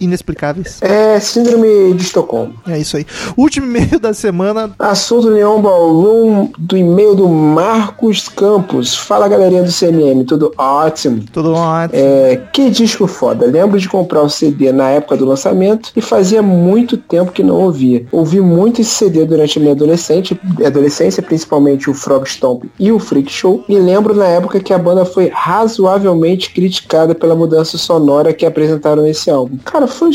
inexplicáveis. 0.00 0.80
é 0.82 1.18
síndrome 1.20 1.94
de 1.94 2.02
Estocolmo. 2.02 2.54
É 2.66 2.78
isso 2.78 2.96
aí. 2.96 3.06
Último 3.36 3.66
e-mail 3.66 3.98
da 4.00 4.12
semana. 4.12 4.70
Assunto 4.78 5.30
Neon 5.30 5.60
Ballroom 5.60 6.50
do 6.58 6.76
e-mail 6.76 7.14
do 7.14 7.28
Marcos 7.28 8.28
Campos. 8.28 8.94
Fala 8.96 9.28
galerinha 9.28 9.62
do 9.62 9.72
CMM, 9.72 10.24
tudo 10.24 10.52
ótimo. 10.56 11.22
Todo 11.32 11.50
mundo. 11.50 11.90
É, 11.92 12.40
que 12.52 12.70
disco 12.70 13.06
foda. 13.06 13.37
Lembro 13.46 13.78
de 13.78 13.88
comprar 13.88 14.22
o 14.22 14.28
CD 14.28 14.72
na 14.72 14.88
época 14.90 15.16
do 15.16 15.24
lançamento 15.24 15.92
e 15.96 16.00
fazia 16.00 16.42
muito 16.42 16.96
tempo 16.96 17.32
que 17.32 17.42
não 17.42 17.56
ouvia. 17.56 18.06
Ouvi 18.12 18.40
muito 18.40 18.80
esse 18.80 18.90
CD 18.90 19.24
durante 19.24 19.58
a 19.58 19.60
minha 19.60 19.72
adolescente, 19.72 20.38
adolescência, 20.64 21.22
principalmente 21.22 21.90
o 21.90 21.94
Frog 21.94 22.26
Stomp 22.28 22.64
e 22.78 22.92
o 22.92 22.98
Freak 22.98 23.30
Show. 23.30 23.64
E 23.68 23.78
lembro 23.78 24.14
na 24.14 24.26
época 24.26 24.60
que 24.60 24.72
a 24.72 24.78
banda 24.78 25.04
foi 25.04 25.28
razoavelmente 25.28 26.50
criticada 26.52 27.14
pela 27.14 27.34
mudança 27.34 27.78
sonora 27.78 28.32
que 28.32 28.46
apresentaram 28.46 29.02
nesse 29.02 29.30
álbum. 29.30 29.56
Cara, 29.64 29.86
foi. 29.86 30.10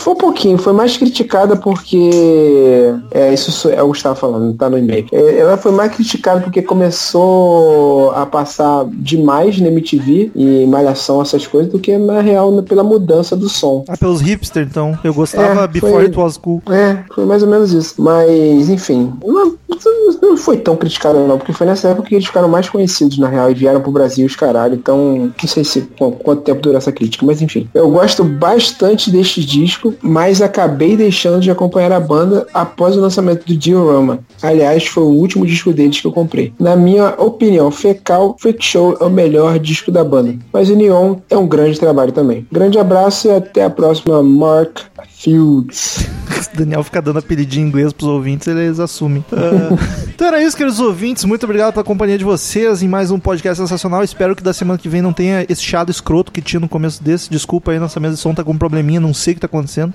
Foi 0.00 0.14
um 0.14 0.16
pouquinho, 0.16 0.56
foi 0.56 0.72
mais 0.72 0.96
criticada 0.96 1.56
porque. 1.56 2.10
É, 3.10 3.34
isso 3.34 3.68
é 3.68 3.82
o 3.82 3.88
Gustavo 3.88 4.16
falando, 4.18 4.54
tá 4.54 4.70
no 4.70 4.78
e-mail. 4.78 5.06
É, 5.12 5.38
ela 5.40 5.56
foi 5.58 5.72
mais 5.72 5.92
criticada 5.94 6.40
porque 6.40 6.62
começou 6.62 8.10
a 8.12 8.24
passar 8.24 8.86
demais 8.92 9.60
na 9.60 9.68
MTV 9.68 10.32
e 10.34 10.66
malhação, 10.66 11.20
essas 11.20 11.46
coisas, 11.46 11.70
do 11.70 11.78
que 11.78 11.96
na 11.98 12.20
real 12.20 12.50
pela 12.62 12.82
mudança 12.82 13.36
do 13.36 13.48
som. 13.48 13.84
Ah, 13.88 13.96
pelos 13.96 14.20
hipster, 14.22 14.66
então. 14.68 14.98
Eu 15.04 15.12
gostava 15.12 15.64
É, 15.64 15.68
Before 15.68 15.92
foi- 15.92 16.04
It 16.06 16.18
Was 16.18 16.36
Cool. 16.38 16.62
É, 16.70 17.04
foi 17.14 17.26
mais 17.26 17.42
ou 17.42 17.48
menos 17.48 17.72
isso. 17.72 17.94
Mas, 17.98 18.68
enfim, 18.70 19.12
não, 19.24 19.54
não 20.22 20.36
foi 20.36 20.56
tão 20.58 20.76
criticada 20.76 21.18
não, 21.26 21.38
porque 21.38 21.52
foi 21.52 21.66
nessa 21.66 21.88
época 21.88 22.08
que 22.08 22.14
eles 22.14 22.26
ficaram 22.26 22.48
mais 22.48 22.68
conhecidos, 22.68 23.18
na 23.18 23.28
real, 23.28 23.50
e 23.50 23.54
vieram 23.54 23.80
pro 23.80 23.90
Brasil 23.92 24.26
os 24.26 24.36
caralho. 24.36 24.74
Então, 24.74 25.32
não 25.40 25.48
sei 25.48 25.64
se 25.64 25.82
qu- 25.82 26.12
quanto 26.12 26.42
tempo 26.42 26.60
durou 26.60 26.76
essa 26.78 26.92
crítica, 26.92 27.24
mas 27.24 27.40
enfim. 27.42 27.68
Eu 27.74 27.90
gosto 27.90 28.22
bastante 28.24 29.10
deste 29.10 29.44
disco, 29.44 29.94
mas 30.02 30.42
acabei 30.42 30.96
deixando 30.96 31.40
de 31.40 31.50
acompanhar 31.50 31.92
a 31.92 32.00
banda 32.00 32.46
após 32.52 32.96
o 32.96 33.00
lançamento 33.00 33.46
do 33.46 33.56
Diorama. 33.56 34.20
Aliás, 34.42 34.86
foi 34.86 35.02
o 35.04 35.08
último 35.08 35.46
disco 35.46 35.72
deles 35.72 36.00
que 36.00 36.06
eu 36.06 36.12
comprei. 36.12 36.52
Na 36.58 36.76
minha 36.76 37.14
opinião, 37.18 37.70
Fecal, 37.70 38.36
Freak 38.38 38.64
Show 38.64 38.96
é 39.00 39.04
o 39.04 39.10
melhor 39.10 39.58
disco 39.58 39.90
da 39.90 40.04
banda. 40.04 40.34
Mas 40.52 40.68
o 40.70 40.76
Neon 40.76 41.16
é 41.28 41.36
um 41.36 41.46
grande 41.46 41.78
trabalho 41.78 42.12
também. 42.12 42.46
Grande 42.50 42.78
abraço 42.78 43.28
e 43.28 43.30
até 43.30 43.64
a 43.64 43.70
próxima, 43.70 44.22
Mark 44.22 44.78
Fields. 45.08 46.06
O 46.52 46.56
Daniel 46.58 46.82
fica 46.82 47.00
dando 47.00 47.18
apelidinho 47.18 47.64
em 47.64 47.68
inglês 47.68 47.92
pros 47.92 48.08
ouvintes, 48.08 48.48
eles 48.48 48.78
assumem. 48.78 49.24
Ah, 49.32 49.76
então 50.08 50.26
era 50.26 50.42
isso, 50.42 50.56
queridos 50.56 50.80
ouvintes. 50.80 51.24
Muito 51.24 51.44
obrigado 51.44 51.72
pela 51.72 51.84
companhia 51.84 52.18
de 52.18 52.24
vocês 52.24 52.82
em 52.82 52.88
mais 52.88 53.10
um 53.10 53.18
podcast 53.18 53.60
sensacional. 53.60 54.02
Espero 54.02 54.34
que 54.36 54.42
da 54.42 54.52
semana 54.52 54.78
que 54.78 54.88
vem 54.88 55.02
não 55.02 55.12
tenha 55.12 55.44
esse 55.48 55.62
chiado 55.62 55.90
escroto 55.90 56.32
que 56.32 56.42
tinha 56.42 56.60
no 56.60 56.68
começo 56.68 57.02
desse. 57.02 57.30
Desculpa 57.30 57.72
aí, 57.72 57.78
nossa 57.78 58.00
mesa 58.00 58.14
de 58.14 58.20
som 58.20 58.34
tá 58.34 58.44
com 58.44 58.52
um 58.52 58.58
probleminha, 58.58 59.00
não 59.00 59.14
sei 59.14 59.32
o 59.32 59.34
que 59.36 59.40
tá 59.40 59.46
acontecendo. 59.46 59.92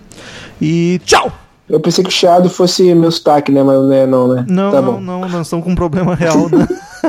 E 0.62 1.00
tchau! 1.06 1.32
Eu 1.68 1.80
pensei 1.80 2.04
que 2.04 2.10
o 2.10 2.14
chiado 2.14 2.48
fosse 2.48 2.94
meu 2.94 3.12
sotaque, 3.12 3.52
né? 3.52 3.64
Mas 3.64 3.76
não 3.76 3.94
é 3.94 4.06
não, 4.06 4.28
né? 4.28 4.46
Não, 4.48 4.72
tá 4.72 4.82
não, 4.82 4.94
bom. 4.94 5.02
não, 5.02 5.22
nós 5.22 5.48
estamos 5.48 5.66
com 5.66 5.72
um 5.72 5.76
problema 5.76 6.14
real 6.14 6.48
na, 6.48 6.68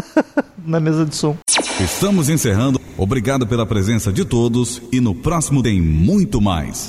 na 0.67 0.81
mesa 0.81 1.05
de 1.05 1.15
som. 1.15 1.37
Estamos 1.79 2.31
encerrando. 2.31 2.81
Obrigado 2.97 3.47
pela 3.47 3.67
presença 3.67 4.11
de 4.11 4.25
todos 4.25 4.81
e 4.91 4.99
no 4.99 5.15
próximo 5.15 5.63
tem 5.63 5.81
muito 5.81 6.41
mais. 6.41 6.85